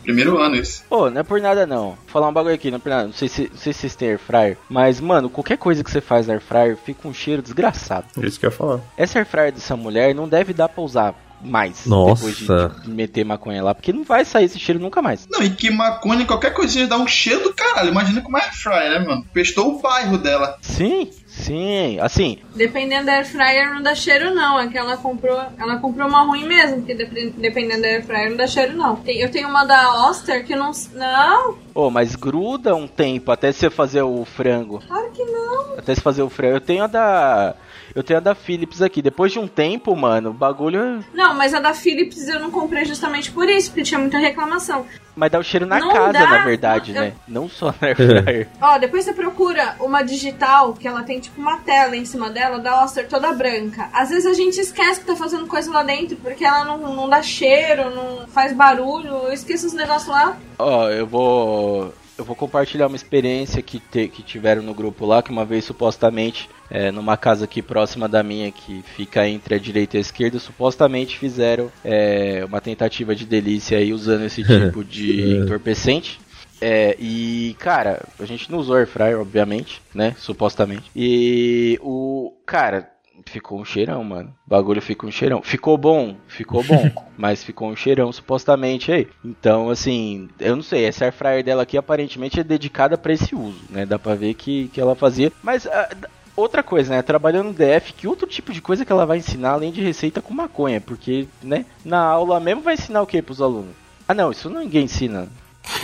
Primeiro 0.04 0.40
ano 0.40 0.56
isso. 0.56 0.84
Pô, 0.90 1.10
não 1.10 1.22
é 1.22 1.24
por 1.24 1.40
nada 1.40 1.66
não. 1.66 1.90
Vou 1.90 1.98
falar 2.08 2.28
um 2.28 2.34
bagulho 2.34 2.56
aqui, 2.56 2.72
não 2.72 2.78
é 2.78 2.80
por 2.80 2.90
nada. 2.90 3.06
Não 3.06 3.14
sei 3.14 3.28
se, 3.28 3.50
não 3.52 3.58
sei 3.58 3.72
se 3.72 3.80
vocês 3.82 3.96
têm 3.96 4.10
air 4.10 4.20
fryer, 4.20 4.58
mas, 4.68 5.00
mano, 5.00 5.30
qualquer 5.30 5.58
coisa 5.58 5.84
que 5.84 5.92
você 5.92 6.02
faz 6.02 6.28
na 6.28 6.34
air 6.34 6.42
fryer 6.42 6.76
fica 6.78 7.08
um 7.08 7.14
cheiro 7.14 7.42
desgraçado. 7.42 8.08
Isso 8.22 8.40
que 8.40 8.46
eu 8.46 8.50
ia 8.50 8.56
falar. 8.56 8.80
Essa 8.98 9.20
air 9.20 9.28
fryer 9.28 9.52
dessa 9.52 9.76
mulher 9.78 10.16
não 10.16 10.28
deve 10.28 10.54
dar 10.54 10.70
pra 10.70 10.84
usar 10.84 11.16
mais 11.44 11.86
Nossa. 11.86 12.16
depois 12.26 12.38
de, 12.38 12.82
de 12.84 12.90
meter 12.90 13.24
maconha 13.26 13.64
lá, 13.64 13.74
porque 13.76 13.92
não 13.94 14.04
vai 14.04 14.24
sair 14.26 14.46
esse 14.46 14.60
cheiro 14.60 14.80
nunca 14.80 15.02
mais. 15.02 15.28
Não, 15.30 15.42
e 15.44 15.50
que 15.50 15.70
maconha, 15.70 16.26
qualquer 16.26 16.54
coisinha 16.54 16.88
dá 16.88 16.98
um 16.98 17.08
cheiro 17.08 17.44
do 17.44 17.54
caralho. 17.54 17.90
Imagina 17.90 18.22
como 18.22 18.38
é 18.38 18.42
fry, 18.52 18.90
né, 18.90 19.00
mano? 19.00 19.26
Pestou 19.34 19.76
o 19.76 19.82
bairro 19.82 20.18
dela. 20.18 20.58
Sim, 20.62 21.10
sim, 21.28 22.00
assim, 22.00 22.40
Dependendo 22.56 23.06
da 23.08 23.14
air 23.14 23.26
fryer 23.26 23.74
não 23.74 23.82
dá 23.82 23.96
cheiro 23.96 24.34
não, 24.34 24.60
é 24.60 24.68
que 24.68 24.78
ela 24.78 24.96
comprou, 24.98 25.42
ela 25.58 25.78
comprou 25.78 26.08
uma 26.08 26.22
ruim 26.24 26.46
mesmo, 26.48 26.78
porque 26.78 26.94
dep- 26.96 27.34
dependendo 27.38 27.82
da 27.82 27.88
air 27.88 28.06
fryer 28.06 28.30
não 28.30 28.38
dá 28.38 28.48
cheiro 28.48 28.76
não. 28.78 28.96
Tem- 28.98 29.18
eu 29.20 29.32
tenho 29.32 29.48
uma 29.50 29.64
da 29.66 30.08
Oster 30.10 30.46
que 30.46 30.56
não, 30.56 30.72
não, 30.94 31.58
Ô, 31.74 31.90
mas 31.90 32.16
gruda 32.16 32.76
um 32.76 32.88
tempo 32.88 33.32
até 33.32 33.52
você 33.52 33.70
fazer 33.70 34.04
o 34.04 34.24
frango. 34.26 34.82
claro 34.88 35.12
que 35.12 35.24
não. 35.26 35.74
Até 35.78 35.96
você 35.96 36.02
fazer 36.02 36.22
o 36.22 36.30
frango. 36.30 36.56
Eu 36.58 36.62
tenho 36.62 36.84
a 36.84 36.88
da. 36.88 37.56
Eu 37.96 38.02
tenho 38.04 38.18
a 38.18 38.22
da 38.22 38.34
Philips 38.34 38.82
aqui. 38.82 39.02
Depois 39.02 39.32
de 39.32 39.38
um 39.40 39.48
tempo, 39.48 39.96
mano, 39.96 40.32
o 40.32 40.34
bagulho. 40.34 40.80
é- 40.80 41.00
Não, 41.14 41.34
mas 41.36 41.54
a 41.54 41.60
da 41.60 41.74
Philips 41.74 42.28
eu 42.28 42.40
não 42.40 42.50
comprei 42.50 42.86
justamente 42.86 43.32
por 43.32 43.48
isso, 43.48 43.70
porque 43.70 43.84
tinha 43.84 44.00
muita 44.00 44.18
reclamação. 44.18 44.86
Mas 45.16 45.32
dá 45.32 45.38
o 45.38 45.44
cheiro 45.44 45.68
na 45.68 45.78
Não 45.78 45.94
casa, 45.94 46.12
dá, 46.14 46.28
na 46.28 46.44
verdade, 46.44 46.92
não, 46.92 47.02
eu- 47.04 47.08
né? 47.10 47.14
Não 47.28 47.48
só 47.50 47.68
na 47.80 47.88
air. 48.28 48.48
Ó, 48.60 48.80
depois 48.80 49.06
você 49.06 49.14
procura 49.14 49.76
uma 49.80 50.02
digital, 50.02 50.74
que 50.74 50.88
ela 50.88 51.04
tem 51.04 51.20
tipo 51.20 51.40
uma 51.40 51.58
tela 51.58 51.96
em 51.96 52.04
cima 52.04 52.32
dela, 52.32 52.58
da 52.58 52.84
Oster 52.84 53.08
toda 53.08 53.32
branca. 53.32 53.90
Às 53.94 54.10
vezes 54.10 54.26
a 54.26 54.34
gente 54.34 54.60
esquece 54.60 55.02
que 55.02 55.06
tá 55.06 55.16
fazendo 55.16 55.46
coisa 55.46 55.72
lá 55.72 55.84
dentro, 55.84 56.16
porque 56.18 56.44
ela 56.44 56.66
não, 56.66 56.78
não 56.96 57.08
dá 57.08 57.22
cheiro, 57.22 57.92
não 57.94 58.26
faz 58.28 58.54
barulho, 58.54 59.08
eu 59.26 59.32
esqueço 59.34 59.68
os 59.68 59.74
negócios 59.74 60.08
lá. 60.10 60.36
Ó, 60.58 60.90
eu 60.90 61.06
vou. 61.06 61.94
Eu 62.16 62.24
vou 62.24 62.36
compartilhar 62.36 62.86
uma 62.86 62.96
experiência 62.96 63.60
que, 63.64 63.80
te- 63.80 64.08
que 64.08 64.22
tiveram 64.22 64.62
no 64.62 64.72
grupo 64.76 65.04
lá, 65.04 65.24
que 65.24 65.32
uma 65.32 65.44
vez 65.44 65.66
supostamente, 65.66 66.48
é, 66.74 66.92
numa 66.92 67.16
casa 67.16 67.46
aqui 67.46 67.62
próxima 67.62 68.10
da 68.10 68.24
minha, 68.24 68.52
que 68.52 68.82
fica 68.96 69.30
entre 69.30 69.54
a 69.54 69.60
direita 69.60 69.96
e 69.96 70.00
a 70.00 70.02
esquerda, 70.02 70.40
supostamente 70.40 71.20
fizeram 71.20 71.72
é, 71.86 72.44
uma 72.48 72.60
tentativa 72.60 73.16
de 73.16 73.28
delícia 73.28 73.78
aí 73.78 73.94
usando 73.94 74.26
esse 74.26 74.42
tipo 74.44 74.84
de 74.84 75.38
entorpecente. 75.38 76.20
É, 76.60 76.96
e, 77.00 77.56
cara, 77.60 78.02
a 78.20 78.26
gente 78.26 78.52
não 78.52 78.58
usou 78.58 78.78
air 78.78 78.88
fryer, 78.88 79.20
obviamente, 79.20 79.82
né? 79.94 80.16
Supostamente. 80.18 80.90
E 80.96 81.78
o. 81.82 82.34
Cara, 82.46 82.90
ficou 83.26 83.60
um 83.60 83.66
cheirão, 83.66 84.04
mano. 84.04 84.34
O 84.48 84.50
bagulho 84.50 84.82
ficou 84.82 85.10
um 85.10 85.12
cheirão. 85.12 85.42
Ficou 85.42 85.78
bom, 85.78 86.16
ficou 86.28 86.64
bom, 86.64 86.90
mas 87.18 87.44
ficou 87.44 87.70
um 87.70 87.76
cheirão 87.76 88.12
supostamente 88.12 88.92
aí. 88.92 89.08
Então, 89.24 89.70
assim, 89.70 90.30
eu 90.40 90.56
não 90.56 90.64
sei, 90.64 90.86
essa 90.86 91.06
air 91.06 91.14
fryer 91.14 91.44
dela 91.44 91.64
aqui 91.64 91.78
aparentemente 91.78 92.40
é 92.40 92.44
dedicada 92.44 92.98
pra 92.98 93.14
esse 93.14 93.36
uso, 93.36 93.60
né? 93.70 93.86
Dá 93.86 94.00
pra 94.00 94.16
ver 94.16 94.34
que, 94.34 94.70
que 94.70 94.82
ela 94.82 94.96
fazia. 94.96 95.32
Mas. 95.44 95.68
ah, 95.68 95.90
Outra 96.36 96.64
coisa, 96.64 96.96
né? 96.96 97.02
Trabalhando 97.02 97.48
no 97.48 97.54
DF, 97.54 97.94
que 97.94 98.08
outro 98.08 98.28
tipo 98.28 98.52
de 98.52 98.62
coisa 98.62 98.84
que 98.84 98.92
ela 98.92 99.06
vai 99.06 99.20
ensinar 99.20 99.52
além 99.52 99.72
de 99.72 99.82
receita 99.82 100.22
com 100.22 100.34
maconha? 100.34 100.82
Porque, 100.82 101.28
né? 101.42 101.66
Na 101.86 102.00
aula 102.00 102.40
mesmo 102.40 102.62
vai 102.62 102.74
ensinar 102.74 103.02
o 103.02 103.08
que 103.08 103.22
pros 103.22 103.42
alunos? 103.42 103.76
Ah, 104.08 104.14
não, 104.14 104.32
isso 104.32 104.50
ninguém 104.50 104.86
ensina. 104.86 105.28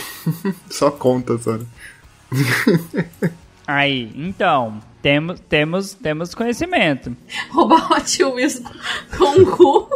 Só 0.68 0.90
conta, 0.90 1.38
sabe? 1.38 1.66
Aí, 3.66 4.12
então, 4.16 4.82
temos, 5.00 5.38
temos, 5.40 5.94
temos 5.94 6.34
conhecimento. 6.34 7.16
Roubar 7.50 7.92
Hot 7.92 8.24
Wheels 8.24 8.60
com 9.16 9.42
o 9.42 9.56
cu. 9.56 9.88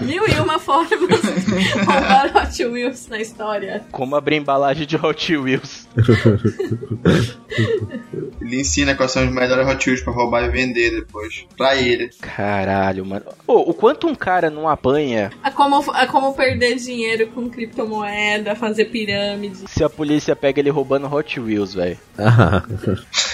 Mil 0.00 0.28
e 0.28 0.40
uma 0.40 0.58
formas 0.58 0.90
de 0.90 1.78
roubar 1.78 2.32
Hot 2.36 2.64
Wheels 2.64 3.08
na 3.08 3.18
história. 3.20 3.84
Como 3.90 4.14
abrir 4.16 4.36
embalagem 4.36 4.86
de 4.86 4.96
Hot 4.96 5.36
Wheels. 5.36 5.88
Ele 8.40 8.60
ensina 8.60 8.94
quais 8.94 9.10
são 9.12 9.24
os 9.26 9.32
melhores 9.32 9.66
Hot 9.66 9.88
Wheels 9.88 10.02
pra 10.02 10.12
roubar 10.12 10.44
e 10.44 10.50
vender 10.50 10.90
depois. 10.90 11.46
Pra 11.56 11.76
ele. 11.76 12.10
Caralho, 12.20 13.04
mano. 13.04 13.26
Ô, 13.46 13.70
o 13.70 13.74
quanto 13.74 14.06
um 14.06 14.14
cara 14.14 14.50
não 14.50 14.68
apanha 14.68 15.30
É 15.44 15.50
como, 15.50 15.96
é 15.96 16.06
como 16.06 16.34
perder 16.34 16.76
dinheiro 16.76 17.28
com 17.28 17.48
criptomoeda, 17.48 18.54
fazer 18.54 18.86
pirâmide. 18.86 19.64
se 19.68 19.82
a 19.82 19.88
polícia 19.88 20.34
pega 20.36 20.60
ele 20.60 20.70
roubando 20.70 21.12
Hot 21.12 21.38
Wheels, 21.40 21.74
velho? 21.74 21.98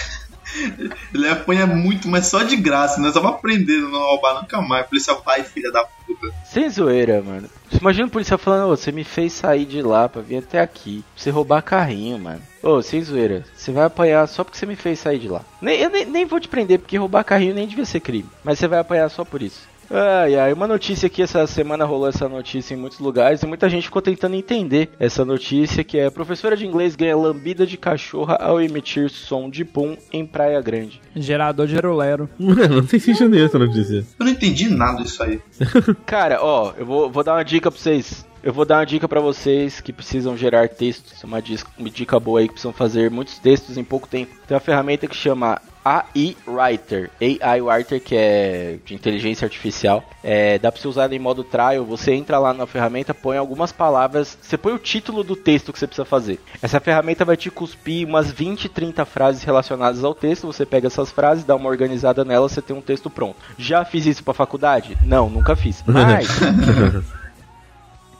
Ele 1.13 1.29
apanha 1.29 1.65
muito, 1.67 2.07
mas 2.07 2.27
só 2.27 2.43
de 2.43 2.55
graça, 2.55 2.99
né? 2.99 3.11
Só 3.11 3.19
pra 3.19 3.31
aprender, 3.31 3.81
não 3.81 3.99
roubar 3.99 4.41
nunca 4.41 4.61
mais. 4.61 4.85
Policial 4.87 5.21
pai, 5.21 5.43
filha 5.43 5.71
da 5.71 5.83
puta. 5.83 6.33
Sem 6.45 6.69
zoeira, 6.69 7.21
mano. 7.21 7.49
Imagina 7.79 8.07
o 8.07 8.11
policial 8.11 8.37
falando, 8.37 8.71
ô, 8.71 8.75
você 8.75 8.91
me 8.91 9.03
fez 9.03 9.33
sair 9.33 9.65
de 9.65 9.81
lá 9.81 10.07
pra 10.07 10.21
vir 10.21 10.37
até 10.37 10.59
aqui. 10.59 11.03
Pra 11.13 11.23
você 11.23 11.29
roubar 11.29 11.61
carrinho, 11.61 12.17
mano. 12.19 12.41
Ô, 12.63 12.81
sem 12.81 13.01
zoeira. 13.03 13.43
Você 13.55 13.71
vai 13.71 13.85
apanhar 13.85 14.27
só 14.27 14.43
porque 14.43 14.57
você 14.57 14.65
me 14.65 14.75
fez 14.75 14.99
sair 14.99 15.19
de 15.19 15.27
lá. 15.27 15.41
Nem, 15.61 15.79
eu 15.79 15.89
nem, 15.89 16.05
nem 16.05 16.25
vou 16.25 16.39
te 16.39 16.47
prender, 16.47 16.79
porque 16.79 16.97
roubar 16.97 17.23
carrinho 17.23 17.53
nem 17.53 17.67
devia 17.67 17.85
ser 17.85 17.99
crime. 17.99 18.29
Mas 18.43 18.59
você 18.59 18.67
vai 18.67 18.79
apanhar 18.79 19.09
só 19.09 19.25
por 19.25 19.41
isso. 19.41 19.67
Ai, 19.89 20.35
ai, 20.35 20.53
uma 20.53 20.67
notícia 20.67 21.07
aqui, 21.07 21.21
essa 21.21 21.45
semana 21.45 21.85
rolou 21.85 22.07
essa 22.07 22.27
notícia 22.27 22.73
em 22.73 22.77
muitos 22.77 22.99
lugares 22.99 23.43
e 23.43 23.45
muita 23.45 23.69
gente 23.69 23.83
ficou 23.83 24.01
tentando 24.01 24.35
entender 24.35 24.89
essa 24.99 25.23
notícia 25.23 25.83
que 25.83 25.97
é 25.97 26.09
professora 26.09 26.57
de 26.57 26.65
inglês 26.65 26.95
ganha 26.95 27.15
lambida 27.15 27.65
de 27.65 27.77
cachorra 27.77 28.35
ao 28.41 28.59
emitir 28.61 29.09
som 29.09 29.49
de 29.49 29.63
pum 29.63 29.95
em 30.11 30.25
Praia 30.25 30.59
Grande. 30.61 30.99
Gerador 31.15 31.67
de 31.67 31.75
Erolero. 31.75 32.29
Mano, 32.39 32.75
não 32.81 32.85
tem 32.85 32.99
sentido 32.99 33.29
nenhum 33.29 33.45
essa 33.45 33.59
notícia. 33.59 34.05
Eu 34.19 34.25
não 34.25 34.31
entendi 34.31 34.69
nada 34.69 35.03
disso 35.03 35.21
aí. 35.23 35.39
Cara, 36.05 36.39
ó, 36.41 36.73
eu 36.77 36.85
vou, 36.85 37.09
vou 37.09 37.23
dar 37.23 37.33
uma 37.35 37.43
dica 37.43 37.69
pra 37.69 37.79
vocês. 37.79 38.25
Eu 38.43 38.53
vou 38.53 38.63
dar 38.65 38.77
uma 38.77 38.85
dica 38.85 39.07
pra 39.07 39.19
vocês 39.19 39.81
que 39.81 39.91
precisam 39.91 40.37
gerar 40.37 40.69
textos. 40.69 41.23
Uma, 41.23 41.41
dis- 41.41 41.65
uma 41.77 41.89
dica 41.89 42.19
boa 42.19 42.39
aí 42.39 42.47
que 42.47 42.53
precisam 42.53 42.73
fazer 42.73 43.09
muitos 43.09 43.39
textos 43.39 43.77
em 43.77 43.83
pouco 43.83 44.07
tempo. 44.07 44.31
Tem 44.47 44.53
uma 44.55 44.61
ferramenta 44.61 45.07
que 45.07 45.15
chama 45.15 45.59
AI 45.85 46.35
Writer. 46.47 47.11
AI 47.21 47.61
Writer, 47.61 48.01
que 48.01 48.15
é 48.15 48.79
de 48.83 48.95
inteligência 48.95 49.45
artificial. 49.45 50.03
É, 50.23 50.57
dá 50.57 50.71
pra 50.71 50.81
você 50.81 50.87
usar 50.87 51.13
em 51.13 51.19
modo 51.19 51.43
trial. 51.43 51.85
Você 51.85 52.11
entra 52.13 52.39
lá 52.39 52.53
na 52.53 52.65
ferramenta, 52.65 53.13
põe 53.13 53.37
algumas 53.37 53.71
palavras. 53.71 54.35
Você 54.41 54.57
põe 54.57 54.73
o 54.73 54.79
título 54.79 55.23
do 55.23 55.35
texto 55.35 55.71
que 55.71 55.77
você 55.77 55.85
precisa 55.85 56.05
fazer. 56.05 56.39
Essa 56.59 56.79
ferramenta 56.79 57.23
vai 57.23 57.37
te 57.37 57.51
cuspir 57.51 58.07
umas 58.07 58.31
20, 58.31 58.67
30 58.67 59.05
frases 59.05 59.43
relacionadas 59.43 60.03
ao 60.03 60.15
texto. 60.15 60.47
Você 60.47 60.65
pega 60.65 60.87
essas 60.87 61.11
frases, 61.11 61.43
dá 61.43 61.55
uma 61.55 61.69
organizada 61.69 62.25
nela, 62.25 62.49
você 62.49 62.63
tem 62.63 62.75
um 62.75 62.81
texto 62.81 63.07
pronto. 63.07 63.37
Já 63.55 63.85
fiz 63.85 64.07
isso 64.07 64.23
pra 64.23 64.33
faculdade? 64.33 64.97
Não, 65.03 65.29
nunca 65.29 65.55
fiz. 65.55 65.83
Mas. 65.85 66.27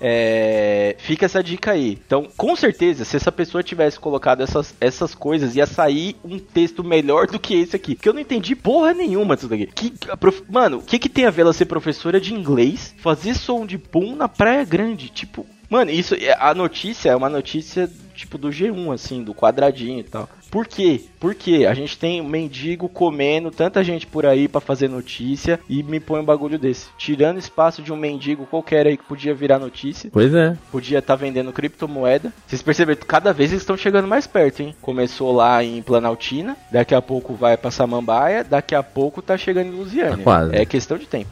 É, 0.07 0.95
fica 0.99 1.25
essa 1.25 1.41
dica 1.43 1.71
aí. 1.71 1.97
Então, 2.05 2.27
com 2.37 2.55
certeza, 2.55 3.03
se 3.03 3.15
essa 3.15 3.31
pessoa 3.31 3.63
tivesse 3.63 3.99
colocado 3.99 4.43
essas, 4.43 4.75
essas 4.79 5.15
coisas, 5.15 5.55
ia 5.55 5.65
sair 5.65 6.15
um 6.23 6.37
texto 6.37 6.83
melhor 6.83 7.25
do 7.25 7.39
que 7.39 7.55
esse 7.55 7.75
aqui. 7.75 7.95
Porque 7.95 8.07
eu 8.07 8.13
não 8.13 8.21
entendi 8.21 8.55
porra 8.55 8.93
nenhuma 8.93 9.35
disso 9.35 9.47
daqui. 9.47 9.65
Que, 9.65 9.89
prof- 10.17 10.43
Mano, 10.47 10.77
o 10.77 10.81
que, 10.83 10.99
que 10.99 11.09
tem 11.09 11.25
a 11.25 11.31
ver 11.31 11.41
ela 11.41 11.53
ser 11.53 11.65
professora 11.65 12.21
de 12.21 12.35
inglês, 12.35 12.93
fazer 12.99 13.33
som 13.33 13.65
de 13.65 13.79
pum 13.79 14.15
na 14.15 14.29
Praia 14.29 14.63
Grande? 14.63 15.09
Tipo, 15.09 15.43
mano, 15.67 15.89
isso 15.89 16.13
é- 16.13 16.37
a 16.39 16.53
notícia 16.53 17.09
é 17.09 17.15
uma 17.15 17.29
notícia 17.29 17.89
tipo 18.13 18.37
do 18.37 18.49
G1, 18.49 18.93
assim, 18.93 19.23
do 19.23 19.33
quadradinho 19.33 19.99
e 19.99 20.03
tal. 20.03 20.29
Por 20.55 20.67
quê? 20.67 21.01
Porque 21.19 21.65
a 21.69 21.73
gente 21.73 21.97
tem 21.97 22.21
um 22.21 22.29
mendigo 22.29 22.87
comendo 22.87 23.51
tanta 23.51 23.83
gente 23.83 24.07
por 24.07 24.25
aí 24.25 24.47
pra 24.47 24.61
fazer 24.61 24.87
notícia 24.87 25.59
e 25.67 25.83
me 25.83 25.99
põe 25.99 26.21
um 26.21 26.23
bagulho 26.23 26.57
desse. 26.57 26.87
Tirando 26.97 27.37
espaço 27.37 27.81
de 27.81 27.91
um 27.91 27.97
mendigo 27.97 28.45
qualquer 28.45 28.87
aí 28.87 28.95
que 28.95 29.03
podia 29.03 29.35
virar 29.35 29.59
notícia. 29.59 30.09
Pois 30.13 30.33
é. 30.33 30.57
Podia 30.71 30.99
estar 30.99 31.17
vendendo 31.17 31.51
criptomoeda. 31.51 32.31
Vocês 32.47 32.61
perceberam 32.61 33.01
que 33.01 33.05
cada 33.05 33.33
vez 33.33 33.51
eles 33.51 33.63
estão 33.63 33.75
chegando 33.75 34.07
mais 34.07 34.27
perto, 34.27 34.61
hein? 34.61 34.73
Começou 34.81 35.35
lá 35.35 35.61
em 35.61 35.81
Planaltina, 35.81 36.55
daqui 36.71 36.95
a 36.95 37.01
pouco 37.01 37.33
vai 37.33 37.57
pra 37.57 37.69
Samambaia, 37.69 38.41
daqui 38.41 38.75
a 38.75 38.81
pouco 38.81 39.21
tá 39.21 39.37
chegando 39.37 39.73
em 39.73 39.75
Lusiânia. 39.75 40.15
Tá 40.15 40.23
quase. 40.23 40.55
É 40.55 40.65
questão 40.65 40.97
de 40.97 41.05
tempo. 41.05 41.31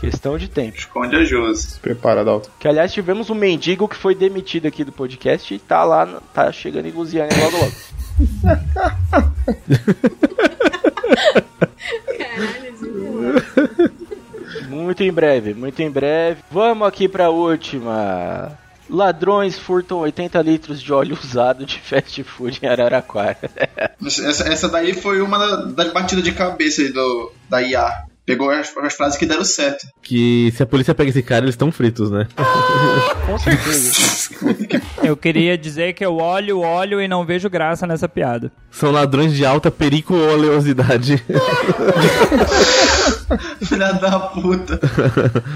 Questão 0.00 0.38
de 0.38 0.48
tempo. 0.48 0.78
Esconde 0.78 1.16
a 1.16 1.22
Josi. 1.22 1.72
Se 1.72 1.80
prepara, 1.80 2.24
Dalton. 2.24 2.48
Que 2.58 2.68
aliás 2.68 2.94
tivemos 2.94 3.28
um 3.28 3.34
mendigo 3.34 3.86
que 3.86 3.96
foi 3.96 4.14
demitido 4.14 4.66
aqui 4.66 4.84
do 4.84 4.92
podcast 4.92 5.52
e 5.52 5.58
tá 5.58 5.84
lá, 5.84 6.22
tá 6.32 6.50
chegando 6.50 6.86
em 6.86 6.92
Lusiânia 6.92 7.36
logo 7.36 7.58
logo. 7.58 7.72
Caralho, 12.18 12.72
de 14.60 14.66
Muito 14.68 15.02
em 15.02 15.12
breve, 15.12 15.54
muito 15.54 15.80
em 15.80 15.90
breve. 15.90 16.40
Vamos 16.50 16.86
aqui 16.88 17.08
pra 17.08 17.30
última. 17.30 18.58
Ladrões 18.90 19.58
furtam 19.58 19.98
80 19.98 20.40
litros 20.40 20.80
de 20.80 20.90
óleo 20.92 21.18
usado 21.22 21.66
de 21.66 21.78
fast 21.78 22.22
food 22.24 22.58
em 22.62 22.66
Araraquara. 22.68 23.36
Essa, 24.04 24.48
essa 24.48 24.68
daí 24.68 24.94
foi 24.94 25.20
uma 25.20 25.38
da- 25.38 25.56
das 25.66 25.92
batidas 25.92 26.24
de 26.24 26.32
cabeça 26.32 26.80
aí 26.80 26.90
do, 26.90 27.30
da 27.50 27.60
IA. 27.62 28.04
Pegou 28.28 28.50
as, 28.50 28.76
as 28.76 28.92
frases 28.92 29.18
que 29.18 29.24
deram 29.24 29.42
certo. 29.42 29.86
Que 30.02 30.52
se 30.54 30.62
a 30.62 30.66
polícia 30.66 30.94
pega 30.94 31.08
esse 31.08 31.22
cara, 31.22 31.46
eles 31.46 31.54
estão 31.54 31.72
fritos, 31.72 32.10
né? 32.10 32.28
Com 33.24 33.38
certeza. 33.38 33.90
Eu 35.02 35.16
queria 35.16 35.56
dizer 35.56 35.94
que 35.94 36.04
eu 36.04 36.18
olho, 36.18 36.58
olho 36.60 37.00
e 37.00 37.08
não 37.08 37.24
vejo 37.24 37.48
graça 37.48 37.86
nessa 37.86 38.06
piada. 38.06 38.52
São 38.70 38.90
ladrões 38.90 39.32
de 39.32 39.46
alta 39.46 39.70
periculosidade. 39.70 41.24
Filha 43.64 43.94
da 43.94 44.20
puta. 44.20 44.78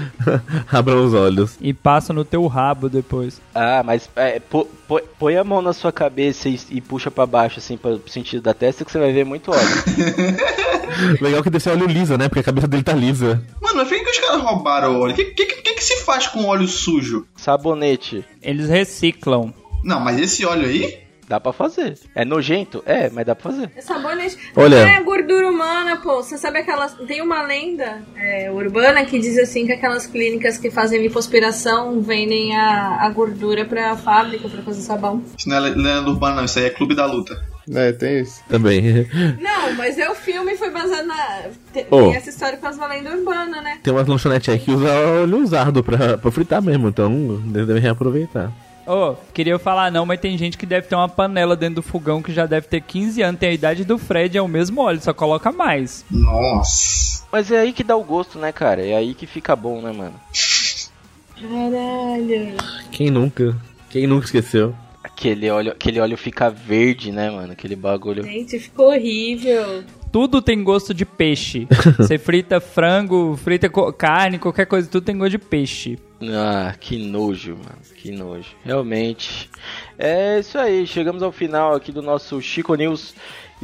Abram 0.71 1.05
os 1.05 1.13
olhos. 1.13 1.55
E 1.61 1.75
passa 1.75 2.11
no 2.11 2.25
teu 2.25 2.47
rabo 2.47 2.89
depois. 2.89 3.39
Ah, 3.53 3.83
mas 3.85 4.09
é, 4.15 4.39
pô- 4.39 4.67
pô- 4.87 5.01
põe 5.19 5.35
a 5.37 5.43
mão 5.43 5.61
na 5.61 5.73
sua 5.73 5.91
cabeça 5.91 6.47
e, 6.49 6.59
e 6.71 6.81
puxa 6.81 7.09
pra 7.11 7.25
baixo, 7.25 7.59
assim, 7.59 7.77
pra, 7.77 7.97
pro 7.97 8.11
sentido 8.11 8.41
da 8.43 8.53
testa, 8.53 8.83
que 8.85 8.91
você 8.91 8.99
vai 8.99 9.11
ver 9.11 9.25
muito 9.25 9.51
óleo. 9.51 9.83
Legal 11.21 11.41
que 11.43 11.49
desse 11.49 11.69
óleo 11.69 11.87
lisa, 11.87 12.17
né? 12.17 12.27
Porque 12.27 12.39
a 12.39 12.43
cabeça 12.43 12.67
dele 12.67 12.83
tá 12.83 12.93
lisa. 12.93 13.43
Mano, 13.61 13.75
mas 13.77 13.87
por 13.87 13.97
que, 13.97 14.03
que 14.03 14.09
os 14.11 14.19
caras 14.19 14.41
roubaram 14.41 14.95
o 14.95 15.01
óleo? 15.01 15.13
O 15.13 15.15
que, 15.15 15.25
que, 15.25 15.45
que, 15.45 15.73
que 15.73 15.83
se 15.83 15.97
faz 16.01 16.27
com 16.27 16.45
óleo 16.45 16.67
sujo? 16.67 17.25
Sabonete. 17.35 18.23
Eles 18.41 18.69
reciclam. 18.69 19.53
Não, 19.83 19.99
mas 19.99 20.19
esse 20.19 20.45
óleo 20.45 20.67
aí? 20.67 21.02
Dá 21.33 21.39
pra 21.39 21.51
fazer. 21.51 21.97
É 22.13 22.23
nojento? 22.23 22.83
É, 22.85 23.09
mas 23.09 23.25
dá 23.25 23.33
pra 23.33 23.51
fazer. 23.51 23.71
É 23.75 23.81
sabonete. 23.81 24.37
Olha. 24.55 24.75
É 24.75 25.01
gordura 25.01 25.49
humana, 25.49 25.97
pô. 25.97 26.17
Você 26.17 26.37
sabe 26.37 26.59
aquelas. 26.59 26.93
Tem 27.07 27.23
uma 27.23 27.41
lenda 27.41 28.03
é, 28.15 28.51
urbana 28.51 29.03
que 29.03 29.17
diz 29.17 29.35
assim 29.39 29.65
que 29.65 29.71
aquelas 29.71 30.05
clínicas 30.05 30.59
que 30.59 30.69
fazem 30.69 31.01
lipoaspiração 31.01 31.99
vendem 32.01 32.55
a, 32.55 32.97
a 33.01 33.09
gordura 33.09 33.65
pra 33.65 33.97
fábrica 33.97 34.47
pra 34.47 34.61
fazer 34.61 34.81
sabão. 34.81 35.23
Isso 35.35 35.49
não 35.49 35.57
é 35.57 35.59
lenda 35.59 36.07
urbana, 36.07 36.35
não. 36.35 36.45
Isso 36.45 36.59
aí 36.59 36.65
é 36.65 36.69
clube 36.69 36.93
da 36.93 37.07
luta. 37.07 37.35
É, 37.73 37.91
tem 37.93 38.19
isso. 38.19 38.43
Também. 38.47 39.07
Não, 39.39 39.73
mas 39.77 39.97
é 39.97 40.09
o 40.09 40.15
filme 40.15 40.57
foi 40.57 40.69
baseado 40.69 41.05
na. 41.07 41.43
Tem, 41.71 41.85
tem 41.85 42.15
essa 42.15 42.29
história 42.29 42.57
com 42.57 42.67
as 42.67 42.77
lendas 42.77 43.13
urbanas, 43.13 43.63
né? 43.63 43.79
Tem 43.81 43.93
umas 43.93 44.05
lanchonetes 44.05 44.49
aí 44.49 44.59
que 44.59 44.69
usa 44.69 44.91
óleo 45.21 45.37
usado 45.37 45.81
pra, 45.81 46.17
pra 46.17 46.29
fritar 46.29 46.61
mesmo, 46.61 46.89
então 46.89 47.41
devem 47.45 47.81
reaproveitar. 47.81 48.51
Ô, 48.85 49.15
queria 49.33 49.57
falar 49.57 49.91
não, 49.91 50.05
mas 50.05 50.19
tem 50.19 50.37
gente 50.37 50.57
que 50.57 50.65
deve 50.65 50.87
ter 50.87 50.95
uma 50.95 51.07
panela 51.07 51.55
dentro 51.55 51.75
do 51.75 51.81
fogão 51.81 52.21
que 52.21 52.33
já 52.33 52.45
deve 52.45 52.67
ter 52.67 52.81
15 52.81 53.21
anos, 53.21 53.39
tem 53.39 53.49
a 53.49 53.53
idade 53.53 53.85
do 53.85 53.97
Fred, 53.97 54.37
é 54.37 54.41
o 54.41 54.47
mesmo 54.47 54.81
óleo, 54.81 55.01
só 55.01 55.13
coloca 55.13 55.51
mais. 55.51 56.05
Nossa. 56.11 57.23
Mas 57.31 57.51
é 57.51 57.59
aí 57.59 57.73
que 57.73 57.83
dá 57.83 57.95
o 57.95 58.03
gosto, 58.03 58.37
né, 58.37 58.51
cara? 58.51 58.85
É 58.85 58.95
aí 58.95 59.13
que 59.13 59.25
fica 59.25 59.55
bom, 59.55 59.81
né, 59.81 59.91
mano? 59.91 60.13
Caralho. 61.39 62.57
Quem 62.91 63.09
nunca? 63.09 63.55
Quem 63.89 64.05
nunca 64.05 64.25
esqueceu? 64.25 64.75
Aquele 65.03 65.49
óleo, 65.49 65.71
aquele 65.71 65.99
óleo 65.99 66.17
fica 66.17 66.49
verde, 66.49 67.11
né, 67.11 67.29
mano? 67.29 67.53
Aquele 67.53 67.75
bagulho. 67.75 68.23
Gente, 68.23 68.59
ficou 68.59 68.89
horrível. 68.89 69.83
Tudo 70.11 70.41
tem 70.41 70.63
gosto 70.63 70.93
de 70.93 71.05
peixe. 71.05 71.67
Você 71.97 72.17
frita 72.17 72.61
frango, 72.61 73.35
frita 73.35 73.67
carne, 73.97 74.37
qualquer 74.37 74.65
coisa, 74.65 74.87
tudo 74.87 75.03
tem 75.03 75.17
gosto 75.17 75.31
de 75.31 75.39
peixe. 75.39 75.97
Ah, 76.31 76.75
que 76.79 76.97
nojo, 76.97 77.57
mano. 77.57 77.81
Que 77.95 78.11
nojo. 78.11 78.49
Realmente. 78.63 79.49
É 79.97 80.39
isso 80.39 80.57
aí. 80.57 80.85
Chegamos 80.85 81.23
ao 81.23 81.31
final 81.31 81.73
aqui 81.73 81.91
do 81.91 82.01
nosso 82.01 82.41
Chico 82.41 82.75
News. 82.75 83.13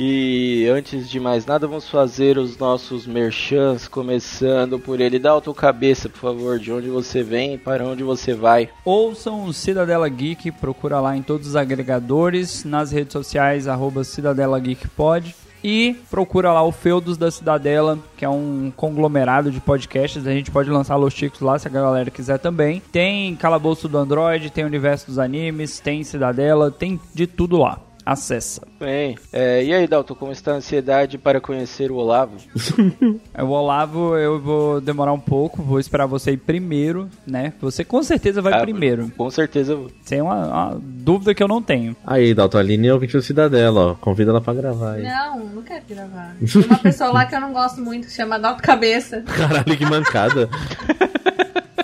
E 0.02 0.66
antes 0.74 1.10
de 1.10 1.20
mais 1.20 1.46
nada, 1.46 1.68
vamos 1.68 1.90
fazer 1.90 2.38
os 2.38 2.58
nossos 2.58 3.06
merchans, 3.06 3.86
começando 3.88 4.80
por 4.80 5.02
ele. 5.02 5.20
Dá 5.20 5.36
a 5.36 5.42
tua 5.42 5.54
cabeça, 5.54 6.08
por 6.08 6.20
favor, 6.20 6.58
de 6.58 6.72
onde 6.72 6.88
você 6.90 7.22
vem 7.22 7.56
e 7.56 7.58
para 7.58 7.86
onde 7.86 8.02
você 8.02 8.34
vai. 8.34 8.70
Ouçam 8.86 9.44
o 9.44 9.52
Cidadela 9.52 10.08
Geek, 10.08 10.52
procura 10.54 11.02
lá 11.02 11.18
em 11.18 11.22
todos 11.22 11.50
os 11.50 11.56
agregadores, 11.58 12.64
nas 12.64 12.94
redes 12.94 13.12
sociais, 13.12 13.68
arroba 13.68 14.06
Cidadela 14.06 14.58
Geek 14.58 14.88
Pod. 14.88 15.36
E 15.64 15.96
procura 16.10 16.54
lá 16.54 16.64
o 16.64 16.72
Feudos 16.72 17.18
da 17.18 17.30
Cidadela, 17.30 18.00
que 18.16 18.24
é 18.24 18.30
um 18.30 18.72
conglomerado 18.76 19.52
de 19.52 19.60
podcasts. 19.60 20.26
A 20.26 20.32
gente 20.32 20.52
pode 20.52 20.70
lançar 20.70 20.96
Los 20.96 21.14
Chicos 21.14 21.42
lá 21.42 21.60
se 21.60 21.68
a 21.68 21.72
galera 21.72 22.10
quiser 22.10 22.38
também. 22.38 22.82
Tem 22.92 23.36
Calabouço 23.36 23.88
do 23.88 23.98
Android, 23.98 24.50
tem 24.50 24.64
Universo 24.64 25.08
dos 25.08 25.20
Animes, 25.20 25.80
tem 25.80 26.04
Cidadela, 26.04 26.72
tem 26.72 27.00
de 27.14 27.28
tudo 27.28 27.58
lá. 27.58 27.80
Acessa. 28.12 28.68
Bem, 28.80 29.16
é, 29.32 29.64
e 29.64 29.72
aí, 29.72 29.88
Dalton, 29.88 30.16
como 30.16 30.32
está 30.32 30.54
a 30.54 30.56
ansiedade 30.56 31.20
para 31.20 31.40
conhecer 31.40 31.92
o 31.92 31.96
Olavo? 31.96 32.38
É, 33.34 33.44
O 33.44 33.50
Olavo, 33.50 34.18
eu 34.18 34.40
vou 34.40 34.82
demorar 34.82 35.14
um 35.14 35.20
pouco, 35.20 35.62
vou 35.62 35.80
esperar 35.80 36.06
você 36.08 36.32
ir 36.32 36.38
primeiro, 36.38 37.08
né? 37.26 37.54
Você 37.62 37.84
com 37.84 38.02
certeza 38.02 38.42
vai 38.42 38.54
Ah, 38.54 38.62
primeiro. 38.62 39.12
Com 39.16 39.30
certeza 39.30 39.74
eu 39.74 39.82
vou. 39.82 39.92
Sem 40.04 40.22
uma, 40.22 40.48
uma 40.48 40.82
dúvida 40.82 41.34
que 41.36 41.44
eu 41.44 41.48
não 41.48 41.62
tenho. 41.62 41.96
Aí, 42.06 42.34
Dalton, 42.34 42.58
a 42.58 42.62
Aline 42.62 42.88
é 42.88 42.94
ouvinte 42.94 43.14
do 43.16 43.22
Cidadela, 43.22 43.92
ó. 43.92 43.96
Convida 43.96 44.32
ela 44.32 44.42
pra 44.42 44.54
gravar 44.54 44.94
aí. 44.94 45.04
Não, 45.04 45.46
não 45.46 45.62
quero 45.62 45.84
gravar. 45.88 46.36
Tem 46.40 46.64
uma 46.64 46.78
pessoa 46.80 47.12
lá 47.12 47.26
que 47.26 47.36
eu 47.36 47.42
não 47.42 47.54
gosto 47.54 47.80
muito, 47.80 48.08
que 48.08 48.14
chama 48.14 48.40
Dalto 48.40 48.64
Cabeça. 48.64 49.22
Caralho, 49.38 49.78
que 49.78 49.86
mancada. 49.86 50.50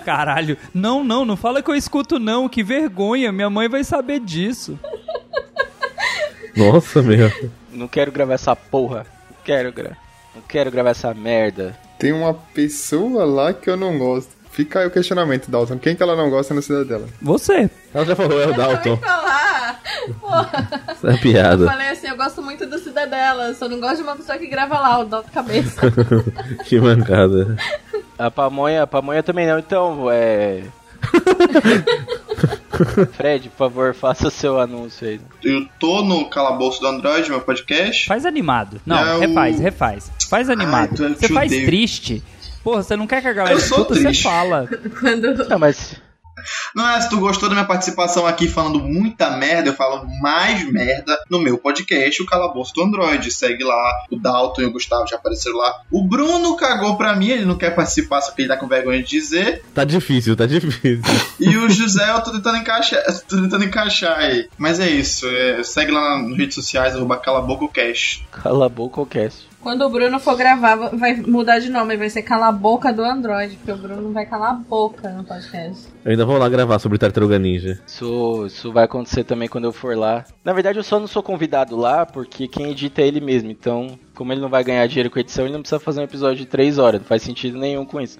Caralho. 0.04 0.56
Não, 0.74 1.02
não, 1.02 1.24
não 1.24 1.36
fala 1.36 1.62
que 1.62 1.70
eu 1.70 1.74
escuto 1.74 2.18
não, 2.18 2.48
que 2.48 2.62
vergonha. 2.62 3.32
Minha 3.32 3.50
mãe 3.50 3.68
vai 3.68 3.82
saber 3.82 4.20
disso. 4.20 4.78
Nossa, 6.56 7.02
meu. 7.02 7.30
Não 7.72 7.86
quero 7.88 8.10
gravar 8.10 8.34
essa 8.34 8.56
porra. 8.56 9.06
Não 9.30 9.36
quero 9.44 9.72
gravar. 9.72 9.96
Não 10.34 10.42
quero 10.42 10.70
gravar 10.70 10.90
essa 10.90 11.12
merda. 11.14 11.76
Tem 11.98 12.12
uma 12.12 12.34
pessoa 12.34 13.24
lá 13.24 13.52
que 13.52 13.68
eu 13.70 13.76
não 13.76 13.98
gosto. 13.98 14.34
Fica 14.50 14.80
aí 14.80 14.86
o 14.86 14.90
questionamento, 14.90 15.50
Dalton. 15.50 15.78
Quem 15.78 15.94
que 15.94 16.02
ela 16.02 16.16
não 16.16 16.30
gosta 16.30 16.54
na 16.54 16.62
cidadela? 16.62 17.06
Você. 17.20 17.70
Ela 17.92 18.04
já 18.06 18.16
falou, 18.16 18.40
é 18.40 18.46
o 18.46 18.54
Dalton. 18.54 18.90
Eu 18.90 18.96
falar. 18.96 19.80
Porra. 20.20 20.82
Essa 20.88 21.06
é 21.08 21.10
a 21.10 21.14
Eu 21.14 21.18
piada. 21.20 21.66
falei 21.66 21.88
assim, 21.88 22.06
eu 22.08 22.16
gosto 22.16 22.40
muito 22.42 22.64
do 22.66 22.78
Cidadela, 22.78 23.52
só 23.54 23.68
não 23.68 23.80
gosto 23.80 23.96
de 23.96 24.02
uma 24.02 24.16
pessoa 24.16 24.38
que 24.38 24.46
grava 24.46 24.78
lá, 24.78 24.98
o 25.00 25.04
Dalto 25.04 25.30
Cabeça. 25.30 25.80
que 26.64 26.80
mancada. 26.80 27.56
A 28.18 28.30
pamonha, 28.30 28.84
a 28.84 28.86
pamonha 28.86 29.22
também 29.22 29.46
não. 29.46 29.58
Então, 29.58 30.06
é. 30.10 30.62
Fred, 33.16 33.48
por 33.50 33.56
favor, 33.56 33.94
faça 33.94 34.30
seu 34.30 34.60
anúncio 34.60 35.06
aí. 35.06 35.20
Eu 35.42 35.66
tô 35.78 36.02
no 36.02 36.28
Calabouço 36.28 36.80
do 36.80 36.86
Android, 36.86 37.28
meu 37.30 37.40
podcast. 37.40 38.06
Faz 38.06 38.24
animado. 38.26 38.80
Não, 38.84 39.04
Não. 39.04 39.20
refaz, 39.20 39.58
refaz. 39.60 40.10
Faz 40.28 40.50
animado. 40.50 41.04
Ai, 41.04 41.14
você 41.14 41.28
faz 41.28 41.50
odeio. 41.52 41.66
triste. 41.66 42.22
Porra, 42.62 42.82
você 42.82 42.96
não 42.96 43.06
quer 43.06 43.22
que 43.22 43.28
a 43.28 43.32
galera 43.32 43.54
Eu 43.54 43.60
sou 43.60 43.78
escuta, 43.82 43.94
você 43.94 44.14
fala. 44.14 44.68
Quando 45.00 45.48
Não, 45.48 45.58
mas. 45.58 46.00
Não 46.74 46.88
é, 46.88 47.00
se 47.00 47.08
tu 47.08 47.18
gostou 47.18 47.48
da 47.48 47.54
minha 47.54 47.66
participação 47.66 48.26
aqui 48.26 48.48
falando 48.48 48.80
muita 48.80 49.30
merda, 49.36 49.70
eu 49.70 49.74
falo 49.74 50.06
mais 50.20 50.70
merda 50.70 51.18
no 51.30 51.40
meu 51.40 51.58
podcast, 51.58 52.22
o 52.22 52.26
Calabouço 52.26 52.74
do 52.74 52.82
Android. 52.82 53.30
Segue 53.30 53.64
lá, 53.64 54.04
o 54.10 54.16
Dalton 54.16 54.62
e 54.62 54.64
o 54.66 54.72
Gustavo 54.72 55.06
já 55.06 55.16
apareceram 55.16 55.56
lá. 55.56 55.80
O 55.90 56.02
Bruno 56.02 56.56
cagou 56.56 56.96
pra 56.96 57.14
mim, 57.14 57.28
ele 57.28 57.44
não 57.44 57.56
quer 57.56 57.74
participar, 57.74 58.20
só 58.20 58.32
que 58.32 58.42
ele 58.42 58.48
tá 58.48 58.56
com 58.56 58.66
vergonha 58.66 59.02
de 59.02 59.08
dizer. 59.08 59.62
Tá 59.74 59.84
difícil, 59.84 60.36
tá 60.36 60.46
difícil. 60.46 61.02
E 61.38 61.56
o 61.56 61.68
José 61.68 62.10
eu 62.10 62.22
tô 62.22 62.32
tentando 62.32 62.58
encaixar, 62.58 63.02
tô 63.28 63.36
tentando 63.36 63.64
encaixar 63.64 64.18
aí. 64.18 64.48
Mas 64.56 64.80
é 64.80 64.88
isso, 64.88 65.26
é, 65.28 65.62
segue 65.62 65.92
lá 65.92 66.18
nas 66.18 66.36
redes 66.36 66.54
sociais, 66.54 66.94
arroba 66.94 67.18
calabococast. 67.18 68.26
Cala 68.30 68.70
Quando 69.66 69.82
o 69.82 69.90
Bruno 69.90 70.20
for 70.20 70.36
gravar, 70.36 70.76
vai 70.76 71.16
mudar 71.16 71.58
de 71.58 71.68
nome, 71.68 71.96
vai 71.96 72.08
ser 72.08 72.22
Cala 72.22 72.46
a 72.46 72.52
Boca 72.52 72.92
do 72.92 73.02
Android, 73.02 73.56
porque 73.56 73.72
o 73.72 73.76
Bruno 73.76 74.00
não 74.00 74.12
vai 74.12 74.24
calar 74.24 74.50
a 74.52 74.54
boca 74.54 75.10
no 75.10 75.24
podcast. 75.24 75.88
Eu 76.04 76.12
ainda 76.12 76.24
vou 76.24 76.38
lá 76.38 76.48
gravar 76.48 76.78
sobre 76.78 76.98
Tartaruga 76.98 77.36
Ninja. 77.36 77.80
Isso, 77.84 78.46
isso 78.46 78.72
vai 78.72 78.84
acontecer 78.84 79.24
também 79.24 79.48
quando 79.48 79.64
eu 79.64 79.72
for 79.72 79.96
lá. 79.96 80.24
Na 80.44 80.52
verdade, 80.52 80.78
eu 80.78 80.84
só 80.84 81.00
não 81.00 81.08
sou 81.08 81.20
convidado 81.20 81.74
lá 81.74 82.06
porque 82.06 82.46
quem 82.46 82.70
edita 82.70 83.02
é 83.02 83.08
ele 83.08 83.20
mesmo. 83.20 83.50
Então, 83.50 83.98
como 84.16 84.32
ele 84.32 84.40
não 84.40 84.48
vai 84.48 84.64
ganhar 84.64 84.86
dinheiro 84.86 85.10
com 85.10 85.18
edição, 85.18 85.44
ele 85.44 85.52
não 85.52 85.60
precisa 85.60 85.78
fazer 85.78 86.00
um 86.00 86.04
episódio 86.04 86.38
de 86.38 86.46
3 86.46 86.78
horas. 86.78 87.00
Não 87.00 87.06
faz 87.06 87.22
sentido 87.22 87.58
nenhum 87.58 87.84
com 87.84 88.00
isso. 88.00 88.18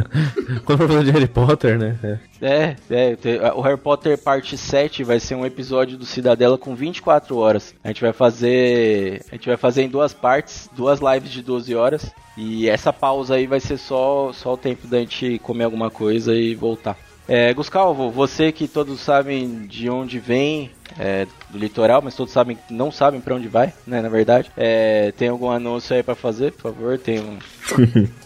Quando 0.64 0.78
for 0.78 0.88
fazer 0.88 1.04
de 1.04 1.10
Harry 1.10 1.28
Potter, 1.28 1.78
né? 1.78 1.98
É. 2.40 2.76
É, 2.90 3.16
é, 3.24 3.52
o 3.52 3.60
Harry 3.60 3.76
Potter 3.76 4.18
parte 4.18 4.56
7 4.56 5.04
vai 5.04 5.20
ser 5.20 5.34
um 5.34 5.46
episódio 5.46 5.96
do 5.96 6.06
Cidadela 6.06 6.56
com 6.56 6.74
24 6.74 7.36
horas. 7.36 7.74
A 7.84 7.88
gente 7.88 8.00
vai 8.00 8.12
fazer, 8.12 9.22
a 9.30 9.34
gente 9.34 9.46
vai 9.46 9.56
fazer 9.56 9.82
em 9.82 9.88
duas 9.88 10.12
partes, 10.12 10.68
duas 10.74 11.00
lives 11.00 11.30
de 11.30 11.42
12 11.42 11.74
horas. 11.74 12.10
E 12.36 12.68
essa 12.68 12.92
pausa 12.92 13.36
aí 13.36 13.46
vai 13.46 13.60
ser 13.60 13.76
só 13.76 14.32
só 14.32 14.54
o 14.54 14.56
tempo 14.56 14.88
da 14.88 14.98
gente 14.98 15.38
comer 15.38 15.64
alguma 15.64 15.90
coisa 15.90 16.34
e 16.34 16.54
voltar. 16.54 16.96
É, 17.26 17.54
Guscalvo, 17.54 18.10
você 18.10 18.52
que 18.52 18.68
todos 18.68 19.00
sabem 19.00 19.66
de 19.66 19.88
onde 19.88 20.18
vem, 20.18 20.70
é, 20.98 21.26
do 21.50 21.58
litoral, 21.58 22.02
mas 22.02 22.14
todos 22.14 22.32
sabem 22.32 22.58
não 22.70 22.92
sabem 22.92 23.20
pra 23.20 23.34
onde 23.34 23.48
vai, 23.48 23.72
né, 23.86 24.02
na 24.02 24.08
verdade. 24.08 24.50
É, 24.56 25.12
tem 25.12 25.28
algum 25.28 25.50
anúncio 25.50 25.96
aí 25.96 26.02
pra 26.02 26.14
fazer, 26.14 26.52
por 26.52 26.62
favor? 26.62 26.98
Tem 26.98 27.20
um 27.20 27.38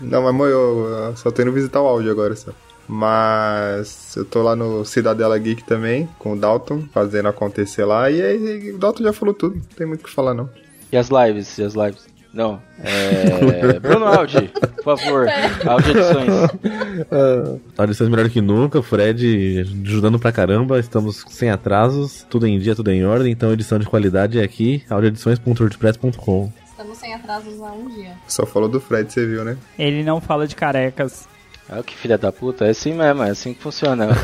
Não, 0.00 0.22
mas 0.22 0.34
mo, 0.34 0.44
eu, 0.44 0.88
eu 0.88 1.16
só 1.16 1.30
tô 1.30 1.42
indo 1.42 1.52
visitar 1.52 1.80
o 1.80 1.86
áudio 1.86 2.10
agora 2.10 2.34
só. 2.36 2.52
Mas 2.86 4.14
eu 4.16 4.24
tô 4.24 4.42
lá 4.42 4.54
no 4.54 4.84
Cidadela 4.84 5.38
Geek 5.38 5.64
também, 5.64 6.08
com 6.18 6.34
o 6.34 6.38
Dalton, 6.38 6.84
fazendo 6.92 7.28
acontecer 7.28 7.84
lá. 7.84 8.10
E 8.10 8.20
aí, 8.20 8.72
o 8.72 8.78
Dalton 8.78 9.02
já 9.02 9.12
falou 9.12 9.34
tudo, 9.34 9.56
não 9.56 9.62
tem 9.62 9.86
muito 9.86 10.02
o 10.02 10.04
que 10.04 10.10
falar 10.10 10.34
não. 10.34 10.50
E 10.92 10.96
as 10.96 11.08
lives? 11.08 11.56
E 11.58 11.62
as 11.62 11.74
lives? 11.74 12.06
Não. 12.34 12.60
É... 12.82 13.78
Bruno 13.78 14.06
Aldi, 14.06 14.50
por 14.82 14.98
favor. 14.98 15.26
Aldi 15.64 15.90
Edições. 15.90 17.60
Audições 17.78 18.10
melhor 18.10 18.28
que 18.28 18.40
nunca, 18.40 18.78
o 18.78 18.82
Fred 18.82 19.64
ajudando 19.84 20.18
pra 20.18 20.32
caramba, 20.32 20.80
estamos 20.80 21.24
sem 21.28 21.48
atrasos, 21.48 22.26
tudo 22.28 22.46
em 22.46 22.58
dia, 22.58 22.74
tudo 22.74 22.90
em 22.90 23.04
ordem, 23.04 23.30
então 23.30 23.52
edição 23.52 23.78
de 23.78 23.86
qualidade 23.86 24.40
é 24.40 24.42
aqui, 24.42 24.82
audioedições.wordpress.com. 24.90 26.52
Estamos 26.68 26.98
sem 26.98 27.14
atrasos 27.14 27.60
há 27.62 27.72
um 27.72 27.88
dia. 27.88 28.12
Só 28.26 28.44
falou 28.44 28.68
do 28.68 28.80
Fred, 28.80 29.12
você 29.12 29.24
viu, 29.24 29.44
né? 29.44 29.56
Ele 29.78 30.02
não 30.02 30.20
fala 30.20 30.46
de 30.48 30.56
carecas. 30.56 31.28
Ah, 31.68 31.82
que 31.82 31.96
filha 31.96 32.18
da 32.18 32.32
puta. 32.32 32.66
É 32.66 32.70
assim 32.70 32.92
mesmo, 32.92 33.22
é 33.22 33.30
assim 33.30 33.54
que 33.54 33.62
funciona. 33.62 34.08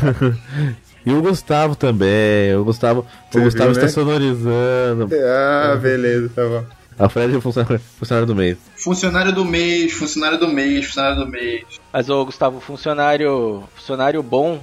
E 1.03 1.11
o 1.11 1.19
Gustavo 1.19 1.75
também, 1.75 2.55
o 2.55 2.63
Gustavo, 2.63 3.07
Você 3.31 3.39
o 3.39 3.41
Gustavo 3.41 3.71
viu, 3.73 3.83
está 3.83 3.85
né? 3.87 3.87
sonorizando. 3.87 5.09
Ah, 5.25 5.75
beleza, 5.81 6.29
tá 6.35 6.47
bom. 6.47 6.63
A 7.01 7.09
Fred 7.09 7.33
é 7.33 7.37
o 7.37 7.41
funcionário, 7.41 7.79
funcionário 7.97 8.27
do 8.27 8.35
mês. 8.35 8.57
Funcionário 8.75 9.31
do 9.33 9.43
mês, 9.43 9.91
funcionário 9.93 10.37
do 10.37 10.47
mês, 10.47 10.85
funcionário 10.85 11.25
do 11.25 11.27
mês. 11.27 11.63
Mas, 11.91 12.09
ô 12.09 12.23
Gustavo, 12.23 12.59
funcionário, 12.59 13.63
funcionário 13.75 14.21
bom, 14.21 14.61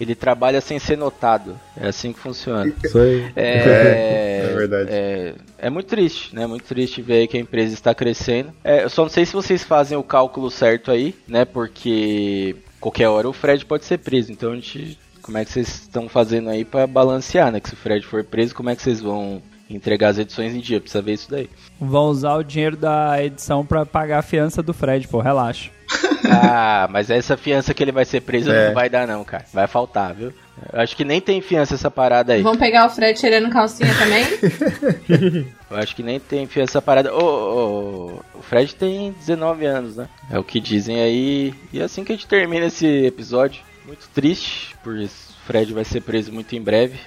ele 0.00 0.14
trabalha 0.14 0.60
sem 0.60 0.78
ser 0.78 0.96
notado. 0.96 1.58
É 1.76 1.88
assim 1.88 2.12
que 2.12 2.20
funciona. 2.20 2.72
Isso 2.84 2.98
aí. 2.98 3.32
É, 3.34 4.26
É 4.46 4.54
verdade. 4.54 4.90
É, 4.92 5.34
é 5.58 5.70
muito 5.70 5.88
triste, 5.88 6.34
né? 6.34 6.46
Muito 6.46 6.64
triste 6.64 7.02
ver 7.02 7.14
aí 7.14 7.28
que 7.28 7.36
a 7.36 7.40
empresa 7.40 7.74
está 7.74 7.94
crescendo. 7.94 8.52
É, 8.62 8.84
eu 8.84 8.90
só 8.90 9.02
não 9.02 9.08
sei 9.08 9.26
se 9.26 9.32
vocês 9.32 9.64
fazem 9.64 9.98
o 9.98 10.02
cálculo 10.02 10.50
certo 10.50 10.90
aí, 10.90 11.14
né? 11.26 11.44
Porque 11.44 12.54
qualquer 12.80 13.08
hora 13.08 13.28
o 13.28 13.32
Fred 13.32 13.64
pode 13.64 13.84
ser 13.84 13.98
preso. 13.98 14.30
Então 14.30 14.52
a 14.52 14.54
gente. 14.54 14.98
Como 15.20 15.36
é 15.36 15.44
que 15.44 15.50
vocês 15.50 15.68
estão 15.68 16.08
fazendo 16.08 16.48
aí 16.48 16.64
para 16.64 16.86
balancear, 16.86 17.50
né? 17.50 17.58
Que 17.58 17.68
se 17.68 17.74
o 17.74 17.78
Fred 17.78 18.06
for 18.06 18.22
preso, 18.22 18.54
como 18.54 18.70
é 18.70 18.76
que 18.76 18.82
vocês 18.82 19.00
vão 19.00 19.42
entregar 19.68 20.08
as 20.08 20.18
edições 20.18 20.54
em 20.54 20.60
dia? 20.60 20.80
Precisa 20.80 21.02
ver 21.02 21.12
isso 21.14 21.30
daí. 21.30 21.48
Vão 21.80 22.04
usar 22.06 22.34
o 22.34 22.42
dinheiro 22.44 22.76
da 22.76 23.22
edição 23.22 23.64
pra 23.64 23.84
pagar 23.86 24.18
a 24.18 24.22
fiança 24.22 24.62
do 24.62 24.72
Fred, 24.74 25.06
pô, 25.08 25.20
relaxa. 25.20 25.70
Ah, 26.28 26.88
mas 26.90 27.08
essa 27.08 27.36
fiança 27.36 27.72
que 27.72 27.80
ele 27.80 27.92
vai 27.92 28.04
ser 28.04 28.20
preso 28.20 28.50
É. 28.50 28.66
não 28.68 28.74
vai 28.74 28.90
dar 28.90 29.06
não, 29.06 29.22
cara. 29.22 29.44
Vai 29.52 29.68
faltar, 29.68 30.12
viu? 30.12 30.32
Eu 30.72 30.80
acho 30.80 30.96
que 30.96 31.04
nem 31.04 31.20
tem 31.20 31.40
fiança 31.40 31.74
essa 31.76 31.88
parada 31.88 32.32
aí. 32.32 32.42
Vamos 32.42 32.58
pegar 32.58 32.84
o 32.86 32.90
Fred 32.90 33.16
tirando 33.16 33.48
calcinha 33.48 33.94
também? 33.94 34.24
Eu 35.70 35.76
acho 35.76 35.94
que 35.94 36.02
nem 36.02 36.18
tem 36.18 36.46
fiança 36.48 36.72
essa 36.72 36.82
parada. 36.82 37.14
Ô, 37.14 37.20
ô, 37.20 38.38
o 38.38 38.42
Fred 38.42 38.74
tem 38.74 39.12
19 39.12 39.66
anos, 39.66 39.96
né? 39.96 40.08
É 40.28 40.36
o 40.38 40.42
que 40.42 40.58
dizem 40.58 41.00
aí. 41.00 41.54
E 41.72 41.80
é 41.80 41.84
assim 41.84 42.02
que 42.02 42.12
a 42.12 42.16
gente 42.16 42.26
termina 42.26 42.66
esse 42.66 42.86
episódio. 43.06 43.62
Muito 43.86 44.08
triste, 44.12 44.74
por 44.82 44.96
isso. 44.96 45.35
O 45.46 45.52
Fred 45.56 45.72
vai 45.72 45.84
ser 45.84 46.00
preso 46.00 46.32
muito 46.32 46.56
em 46.56 46.60
breve. 46.60 46.98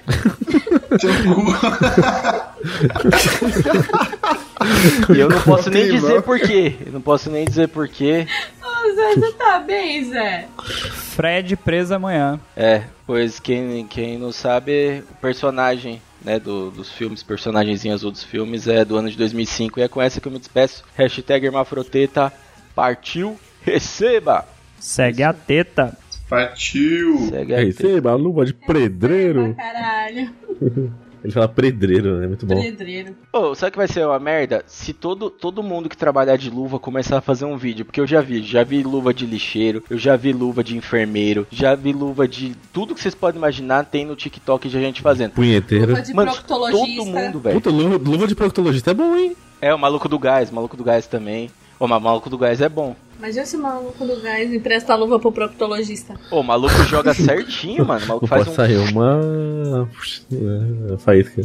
E 5.14 5.18
eu 5.18 5.28
não 5.28 5.40
posso 5.42 5.70
nem 5.70 5.90
dizer 5.90 6.22
porquê. 6.22 6.76
Eu 6.86 6.92
não 6.92 7.00
posso 7.00 7.30
nem 7.30 7.44
dizer 7.44 7.68
porquê. 7.68 8.26
Ô, 8.62 8.94
Zé, 8.94 9.14
você 9.14 9.32
tá 9.32 9.58
bem, 9.58 10.04
Zé? 10.04 10.48
Fred 10.62 11.56
preso 11.56 11.94
amanhã. 11.94 12.38
É, 12.56 12.82
pois 13.06 13.38
quem, 13.40 13.86
quem 13.86 14.18
não 14.18 14.32
sabe, 14.32 15.02
o 15.10 15.14
personagem 15.16 16.00
né, 16.22 16.38
do- 16.38 16.70
dos 16.70 16.90
filmes, 16.90 17.22
personagemzinho 17.22 17.94
azul 17.94 18.10
dos 18.10 18.22
filmes 18.22 18.66
é 18.68 18.84
do 18.84 18.96
ano 18.96 19.10
de 19.10 19.16
2005 19.16 19.80
e 19.80 19.82
é 19.82 19.88
com 19.88 20.00
essa 20.00 20.20
que 20.20 20.28
eu 20.28 20.32
me 20.32 20.38
despeço. 20.38 20.84
Hashtag 20.96 21.46
Hermafroteta 21.46 22.32
partiu, 22.74 23.38
receba! 23.62 24.46
Segue 24.78 25.22
a 25.22 25.32
teta. 25.32 25.96
Partiu. 26.30 27.28
Segue 27.28 27.54
aí. 27.54 27.66
Receba 27.66 28.12
a 28.12 28.14
luva 28.14 28.44
de 28.44 28.54
pedreiro. 28.54 29.52
Pra 29.54 29.64
caralho. 29.64 30.30
Ele 31.22 31.32
fala 31.34 31.48
pedreiro, 31.48 32.16
né? 32.16 32.26
Muito 32.28 32.46
bom. 32.46 32.58
Pedreiro. 32.60 33.14
Ô, 33.30 33.54
sabe 33.54 33.68
o 33.68 33.72
que 33.72 33.78
vai 33.78 33.88
ser 33.88 34.06
uma 34.06 34.18
merda? 34.18 34.64
Se 34.66 34.94
todo, 34.94 35.28
todo 35.28 35.62
mundo 35.62 35.86
que 35.86 35.96
trabalhar 35.96 36.36
de 36.36 36.48
luva 36.48 36.78
começar 36.78 37.18
a 37.18 37.20
fazer 37.20 37.44
um 37.44 37.58
vídeo, 37.58 37.84
porque 37.84 38.00
eu 38.00 38.06
já 38.06 38.22
vi, 38.22 38.42
já 38.42 38.64
vi 38.64 38.82
luva 38.82 39.12
de 39.12 39.26
lixeiro, 39.26 39.84
eu 39.90 39.98
já 39.98 40.16
vi 40.16 40.32
luva 40.32 40.64
de 40.64 40.74
enfermeiro, 40.74 41.46
já 41.50 41.74
vi 41.74 41.92
luva 41.92 42.26
de 42.26 42.56
tudo 42.72 42.94
que 42.94 43.02
vocês 43.02 43.14
podem 43.14 43.38
imaginar 43.38 43.84
tem 43.84 44.06
no 44.06 44.16
TikTok 44.16 44.66
de 44.66 44.80
gente 44.80 45.02
fazendo. 45.02 45.32
Punheteiro. 45.32 45.88
Luva 45.90 46.00
de 46.00 46.14
Mano, 46.14 46.32
proctologista. 46.32 46.96
todo 46.96 47.06
mundo, 47.06 47.40
velho. 47.40 47.54
Puta, 47.54 47.70
luva, 47.70 47.96
luva 47.98 48.26
de 48.26 48.34
proctologista 48.34 48.92
é 48.92 48.94
bom, 48.94 49.14
hein? 49.14 49.36
É, 49.60 49.74
o 49.74 49.78
maluco 49.78 50.08
do 50.08 50.18
gás, 50.18 50.50
o 50.50 50.54
maluco 50.54 50.74
do 50.74 50.84
gás 50.84 51.06
também. 51.06 51.50
Ô, 51.78 51.86
mas 51.86 52.00
o 52.00 52.04
maluco 52.04 52.30
do 52.30 52.38
gás 52.38 52.62
é 52.62 52.68
bom. 52.68 52.96
Imagina 53.20 53.44
se 53.44 53.54
o 53.54 53.60
maluco 53.60 54.06
do 54.06 54.18
gás 54.22 54.50
empresta 54.50 54.94
a 54.94 54.96
luva 54.96 55.20
pro 55.20 55.30
proctologista. 55.30 56.18
Pô, 56.30 56.40
o 56.40 56.42
maluco 56.42 56.74
joga 56.84 57.12
certinho, 57.12 57.84
mano. 57.84 58.02
O 58.02 58.08
maluco 58.08 58.26
faz 58.26 58.48
um. 58.48 58.54
sair 58.54 58.78
uma. 58.78 59.86
É, 60.32 60.96
faísca. 60.96 61.42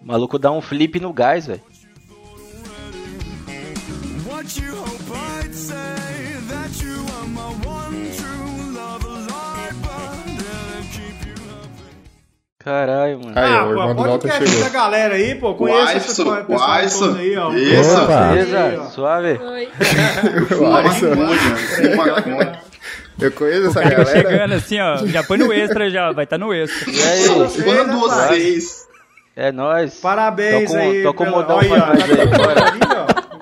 O 0.00 0.06
maluco 0.06 0.38
dá 0.38 0.52
um 0.52 0.60
flip 0.60 1.00
no 1.00 1.12
gás, 1.12 1.48
velho. 1.48 1.60
Caralho, 12.62 13.18
mano. 13.20 13.32
Aí, 13.34 13.54
Ah, 13.54 13.64
o 13.66 13.70
irmão 13.70 13.94
pô, 13.96 14.02
do 14.02 14.08
podcast 14.10 14.46
chegou. 14.46 14.62
da 14.64 14.68
galera 14.68 15.14
aí, 15.14 15.34
pô. 15.34 15.54
Conheça 15.54 15.96
esse 15.96 16.20
Alisson, 16.20 16.44
pessoal 16.44 16.68
o 16.68 16.72
Alisson. 16.72 17.06
todo 17.06 17.18
aí, 17.18 17.36
ó. 17.38 17.52
Isso. 17.54 18.02
Opa. 18.02 18.28
Beleza? 18.28 18.82
Suave? 18.90 19.40
Oi. 19.42 19.68
Eu 23.20 23.30
conheço 23.32 23.66
essa 23.68 23.82
Tá 23.82 23.88
galera. 23.90 24.06
chegando 24.06 24.54
assim, 24.54 24.80
ó. 24.80 24.96
Já 25.06 25.22
põe 25.22 25.36
no 25.38 25.52
extra 25.52 25.90
já, 25.90 26.10
vai 26.12 26.24
estar 26.24 26.38
no 26.38 26.52
extra. 26.54 26.90
E 26.90 27.02
aí? 27.02 27.26
Quando 27.64 28.00
vocês... 28.00 28.88
É 29.36 29.52
nóis. 29.52 29.94
Parabéns 30.00 30.70
Tô 30.70 30.76
com- 30.76 30.82
aí. 30.82 31.02
tô 31.02 31.14
com 31.14 31.24
pela- 31.24 31.36
modão 31.36 31.58
pra 31.60 31.68
nós 31.68 31.98
tá 31.98 32.04
aí, 32.14 32.26
bora. 32.26 32.89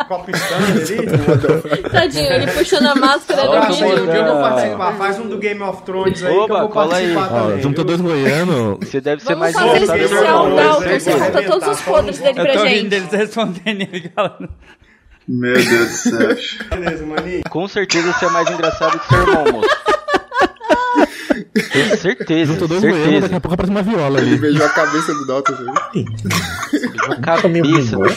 Copo 0.08 0.30
stand 0.30 0.56
ali. 0.56 1.82
Tadinho, 1.90 2.32
ele 2.32 2.46
puxando 2.48 2.86
a 2.86 2.94
máscara 2.94 3.42
do 3.42 3.52
aí, 3.52 3.82
modão. 3.82 4.04
um 4.04 4.06
dia 4.06 4.16
eu 4.16 4.24
vou 4.24 4.38
Ah. 4.44 4.50
participar. 4.50 4.92
Faz 4.94 5.18
um 5.20 5.28
do 5.28 5.38
Game 5.38 5.62
of 5.62 5.82
Thrones 5.82 6.22
aí 6.24 6.32
que 6.32 6.36
eu 6.38 6.42
Oba, 6.42 6.66
vou 6.66 6.82
aí. 6.82 6.88
participar 6.90 7.24
Ó, 7.32 7.40
também. 7.46 7.62
juntou 7.62 7.84
viu? 7.84 7.96
dois 7.96 8.00
goianos. 8.00 8.78
Você 8.80 9.00
deve 9.00 9.22
ser 9.22 9.34
Vamos 9.34 9.40
mais 9.40 9.54
fazer 9.54 9.68
engraçado 9.68 9.96
que 9.98 10.02
o 10.02 10.06
especial. 10.06 10.50
Dalton. 10.50 10.56
Dalton. 10.56 10.98
Você 11.00 11.12
conta 11.12 11.42
todos 11.42 11.68
os 11.68 11.80
podres 11.82 12.18
dele 12.18 12.40
Eu 12.40 12.44
pra 12.44 12.52
tô 12.54 12.66
gente. 12.66 12.88
deles 12.88 13.10
respondendo 13.12 13.80
ele 13.82 14.12
falando. 14.14 14.48
Meu 15.30 15.52
Deus 15.54 15.88
do 15.88 15.94
céu. 15.94 16.36
Beleza, 16.70 17.04
maninho. 17.06 17.42
Com 17.50 17.68
certeza 17.68 18.12
você 18.12 18.24
é 18.24 18.30
mais 18.30 18.50
engraçado 18.50 18.98
que 18.98 19.08
seu 19.08 19.18
irmão, 19.20 19.44
moço. 19.52 19.68
Tenho 21.72 21.96
certeza, 21.96 22.52
Juntou 22.52 22.68
dois 22.68 22.80
goianos, 22.80 23.02
daqui 23.04 23.12
certeza. 23.20 23.36
a 23.36 23.40
pouco 23.40 23.54
aparece 23.54 23.70
uma 23.70 23.82
viola 23.82 24.18
Ele 24.20 24.30
ali. 24.30 24.38
beijou 24.38 24.66
a 24.66 24.68
cabeça 24.70 25.14
do 25.14 25.26
Dalton. 25.26 25.52
você 25.54 25.64
viu? 25.64 25.74
Cabeça. 27.22 27.96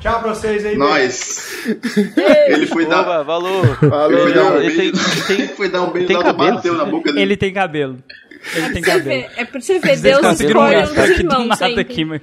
Tchau 0.00 0.20
pra 0.20 0.34
vocês 0.34 0.64
aí. 0.66 0.76
Nós. 0.76 1.64
Ele 2.48 2.66
foi 2.66 2.86
dar... 2.86 3.22
Valor. 3.22 3.76
Falou, 3.78 4.10
Ele 4.12 4.20
foi 4.22 4.32
dar 4.34 4.44
um 4.44 4.56
Ele 4.60 4.70
tem- 4.76 4.92
beijo. 4.92 5.26
tem- 5.26 5.38
Ele 5.40 5.48
foi 5.48 5.68
dar 5.70 5.82
um 5.82 5.90
beijo 5.90 6.08
tem 6.08 6.20
cabelo? 6.20 6.54
bateu 6.56 6.74
na 6.74 6.84
boca 6.84 7.10
dele. 7.12 7.22
Ele 7.22 7.36
tem 7.36 7.52
cabelo. 7.52 7.98
Ele 8.54 8.70
tem 8.74 8.82
Pra 8.82 8.92
você 8.92 8.98
cabelo. 8.98 9.04
ver, 9.22 9.30
é 9.36 9.44
pra 9.46 9.60
você 9.60 9.72
ver, 9.74 9.80
Vocês 9.80 10.00
Deus 10.02 10.20
conseguiram 10.20 10.60
escolhe 10.68 10.82
um 10.82 10.94
do 10.94 11.34
irmãos 11.34 11.62
aqui, 11.62 12.04
mas... 12.04 12.20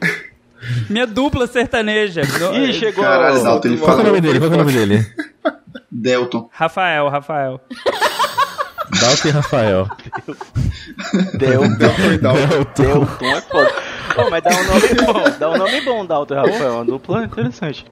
Minha 0.88 1.08
dupla 1.08 1.48
sertaneja. 1.48 2.22
Ih, 2.54 2.74
chegou. 2.74 3.04
Caralho, 3.04 3.42
Dalton, 3.44 3.68
ele 3.70 3.78
Qual 3.78 3.96
que 3.96 4.02
é 4.02 4.04
o 4.04 4.08
nome 4.08 4.22
dele? 4.22 4.40
Qual 4.40 4.50
que 4.52 4.56
é 4.56 4.60
o 4.60 4.64
nome 4.64 4.74
dele? 4.78 5.06
Delton. 5.92 6.48
Rafael, 6.54 7.10
Rafael. 7.10 7.60
Dalton 9.02 9.28
e 9.28 9.32
Rafael. 9.32 9.88
Deu. 11.38 11.62
Foi 11.96 12.18
Dalton. 12.18 12.48
Deu. 12.78 13.06
Tom 13.20 13.26
é 13.26 13.42
foda. 13.42 13.72
Pô, 14.16 14.30
mas 14.30 14.44
dá 14.44 14.50
um 14.52 14.64
nome 14.64 14.88
bom. 15.06 15.40
Dá 15.40 15.52
um 15.52 15.58
nome 15.58 15.82
bom, 15.82 16.06
Dalton 16.06 16.34
e 16.34 16.38
Rafael. 16.38 16.74
Uma 16.76 16.86
dupla 16.86 17.26
interessante. 17.26 17.86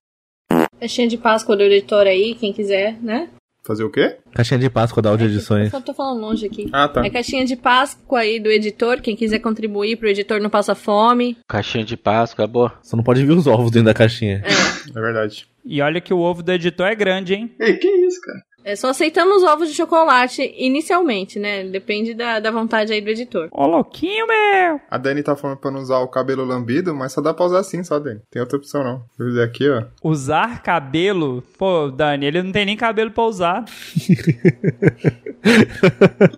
Caixinha 0.80 1.08
de 1.08 1.18
Páscoa 1.18 1.56
do 1.58 1.64
editor 1.64 2.06
aí, 2.08 2.36
quem 2.36 2.54
quiser, 2.54 2.98
né? 3.02 3.30
Fazer 3.66 3.84
o 3.84 3.90
quê? 3.92 4.18
Caixinha 4.34 4.60
de 4.60 4.70
Páscoa 4.70 5.02
da 5.02 5.10
Audio 5.10 5.26
Eu 5.28 5.30
Edições. 5.32 5.70
só 5.70 5.82
tô 5.82 5.94
falando 5.94 6.22
longe 6.22 6.46
aqui. 6.46 6.70
Ah, 6.72 6.88
tá. 6.88 7.06
É 7.06 7.10
caixinha 7.10 7.46
de 7.46 7.56
Páscoa 7.56 8.20
aí 8.20 8.40
do 8.40 8.50
editor, 8.50 9.02
quem 9.02 9.16
quiser 9.16 9.40
contribuir 9.40 9.98
pro 9.98 10.08
editor 10.08 10.40
não 10.40 10.50
passa 10.50 10.74
fome. 10.74 11.38
Caixinha 11.48 11.84
de 11.84 11.98
Páscoa, 11.98 12.48
boa. 12.48 12.74
Só 12.82 12.96
não 12.96 13.04
pode 13.04 13.24
ver 13.26 13.34
os 13.34 13.46
ovos 13.48 13.70
dentro 13.72 13.88
da 13.88 13.94
caixinha. 13.94 14.42
É 14.46 14.94
verdade. 15.00 15.46
E 15.66 15.82
olha 15.82 16.00
que 16.02 16.14
o 16.14 16.20
ovo 16.20 16.42
do 16.42 16.52
editor 16.52 16.88
é 16.88 16.96
grande, 16.96 17.34
hein? 17.36 17.52
Ei, 17.60 17.76
que 17.78 17.88
isso, 17.88 18.20
cara? 18.22 18.40
É, 18.64 18.76
só 18.76 18.90
aceitamos 18.90 19.44
ovos 19.44 19.70
de 19.70 19.76
chocolate 19.76 20.54
inicialmente, 20.58 21.40
né? 21.40 21.64
Depende 21.64 22.14
da, 22.14 22.40
da 22.40 22.52
vontade 22.52 22.94
aí 22.94 23.02
do 23.02 23.10
editor. 23.10 23.48
Ô, 23.52 23.66
louquinho, 23.66 24.28
meu! 24.28 24.80
A 24.90 24.98
Dani 24.98 25.24
tá 25.24 25.36
falando 25.36 25.58
pra 25.58 25.72
não 25.72 25.80
usar 25.82 26.00
o 26.00 26.08
cabelo 26.08 26.44
lambido, 26.46 26.94
mas 26.94 27.14
só 27.14 27.22
dá 27.22 27.34
pra 27.34 27.46
usar 27.46 27.60
assim, 27.60 27.84
só, 27.84 28.00
Dani. 28.00 28.20
Tem 28.30 28.42
outra 28.42 28.58
opção, 28.58 28.84
não. 28.84 29.04
Vou 29.18 29.28
fazer 29.30 29.44
aqui, 29.44 29.70
ó. 29.70 29.84
Usar 30.04 30.62
cabelo? 30.62 31.44
Pô, 31.58 31.90
Dani, 31.90 32.26
ele 32.26 32.44
não 32.44 32.52
tem 32.52 32.66
nem 32.66 32.78
cabelo 32.78 33.12
pra 33.12 33.24
usar. 33.24 33.66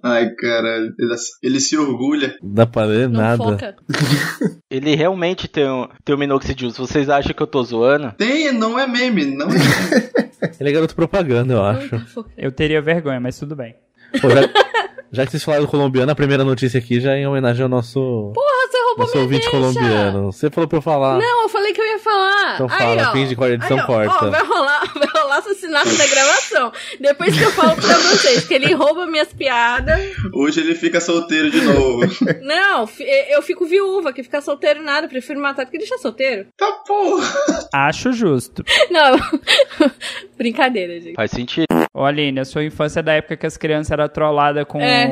Ai, 0.04 0.30
caralho. 0.36 0.94
Ele, 0.98 1.16
ele 1.44 1.60
se 1.60 1.78
orgulha. 1.78 2.36
Não 2.42 2.54
dá 2.54 2.66
pra 2.66 2.84
ler 2.84 3.10
Não 3.10 3.20
nada. 3.20 3.38
foca. 3.38 3.76
Ele 4.70 4.96
realmente 4.96 5.50
tem 5.50 5.70
um, 5.70 5.86
tem 6.06 6.16
um 6.16 6.18
minoxidil. 6.18 6.70
Vocês 6.72 7.10
acham 7.10 7.34
que 7.34 7.44
eu 7.44 7.48
tô 7.48 7.62
zoando, 7.62 8.14
Tem, 8.18 8.54
não 8.54 8.80
é 8.80 8.88
meme, 8.88 9.26
não 9.26 9.48
é 9.48 9.50
meme. 9.50 10.32
Ele 10.60 10.70
é 10.70 10.72
garoto 10.72 10.96
propaganda, 10.96 11.54
eu 11.54 11.64
acho. 11.64 12.02
Eu 12.38 12.52
teria 12.52 12.82
vergonha, 12.82 13.20
mas 13.20 13.38
tudo 13.38 13.56
bem. 13.56 13.76
Pô, 14.22 14.30
já, 14.30 14.42
já 15.12 15.26
que 15.26 15.32
vocês 15.32 15.44
falaram 15.44 15.66
do 15.66 15.70
colombiano, 15.72 16.12
a 16.12 16.16
primeira 16.16 16.44
notícia 16.44 16.78
aqui 16.80 17.00
já 17.00 17.14
é 17.16 17.20
em 17.20 17.28
homenagem 17.28 17.64
ao 17.64 17.70
nosso, 17.70 18.32
Porra, 18.34 18.68
você 18.70 18.78
roubou 18.78 18.98
nosso 19.06 19.12
minha 19.14 19.24
ouvinte 19.24 19.42
deixa. 19.44 19.58
colombiano. 19.58 20.32
Você 20.34 20.50
falou 20.50 20.68
pra 20.68 20.78
eu 20.78 20.82
falar. 20.82 21.18
Não, 21.18 21.44
eu 21.44 21.50
falei 21.50 21.72
que 21.74 21.80
eu 21.82 21.86
ia 21.86 22.00
falar. 22.00 22.56
Então 22.56 22.68
Aí, 22.70 22.78
fala, 22.78 23.10
ó. 23.10 23.12
finge 23.14 23.36
que 23.36 23.44
a 23.44 23.50
edição 23.50 23.78
Aí, 23.78 23.84
ó, 23.84 23.86
corta. 23.88 24.26
Ó, 24.26 24.30
vai 24.30 24.44
rolar, 24.46 24.92
vai 24.94 25.08
rolar 25.22 25.38
assassinato 25.38 25.96
da 25.96 26.08
gravação. 26.08 26.72
Depois 27.00 27.38
que 27.38 27.44
eu 27.44 27.52
falo 27.52 27.76
pra 27.76 27.94
vocês 27.98 28.46
que 28.46 28.54
ele 28.54 28.74
rouba 28.74 29.06
minhas 29.08 29.32
piadas. 29.34 30.00
Hoje 30.34 30.60
ele 30.60 30.76
fica 30.76 31.00
solteiro 31.00 31.50
de 31.50 31.62
novo. 31.62 32.02
Não, 32.42 32.88
eu 33.30 33.42
fico 33.42 33.66
viúva, 33.66 34.12
que 34.12 34.24
ficar 34.24 34.42
solteiro 34.42 34.84
nada. 34.84 35.08
Prefiro 35.08 35.40
matar 35.40 35.64
do 35.66 35.72
que 35.72 35.78
deixar 35.78 35.98
solteiro. 35.98 36.48
tá 36.58 36.70
porra. 36.86 37.70
Acho 37.74 38.12
justo. 38.12 38.64
Não, 38.90 39.18
brincadeira, 40.38 41.00
gente. 41.00 41.16
faz 41.16 41.32
sentido. 41.32 41.66
Ô, 41.94 42.04
Aline, 42.06 42.40
a 42.40 42.46
sua 42.46 42.64
infância 42.64 43.00
é 43.02 43.04
da 43.04 43.14
época 43.14 43.36
que 43.38 43.46
as 43.46 43.58
crianças 43.58 43.92
eram 43.92 44.08
trolladas 44.10 44.64
com... 44.66 44.82
É. 44.82 45.10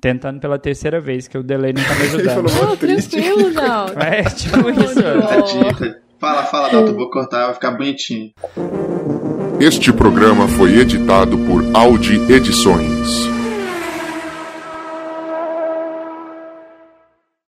Tentando 0.00 0.38
pela 0.38 0.60
terceira 0.60 1.00
vez, 1.00 1.26
que 1.26 1.36
o 1.36 1.42
delay 1.42 1.72
não 1.76 1.82
tá 1.82 1.94
me 1.94 2.00
Ele 2.02 2.08
ajudando. 2.30 2.48
falou 2.48 2.62
Oh, 2.62 2.66
muito 2.68 2.78
triste. 2.80 3.10
tranquilo, 3.20 3.50
não. 3.54 3.86
É, 4.00 4.22
tipo 4.22 4.70
isso. 4.70 5.94
Fala, 6.20 6.44
fala, 6.44 6.68
Dalton. 6.70 6.94
Vou 6.94 7.10
cortar, 7.10 7.46
vai 7.46 7.54
ficar 7.54 7.72
bonitinho. 7.72 8.30
Este 9.60 9.92
programa 9.92 10.46
foi 10.46 10.78
editado 10.78 11.36
por 11.38 11.64
Audi 11.74 12.14
Edições. 12.32 13.28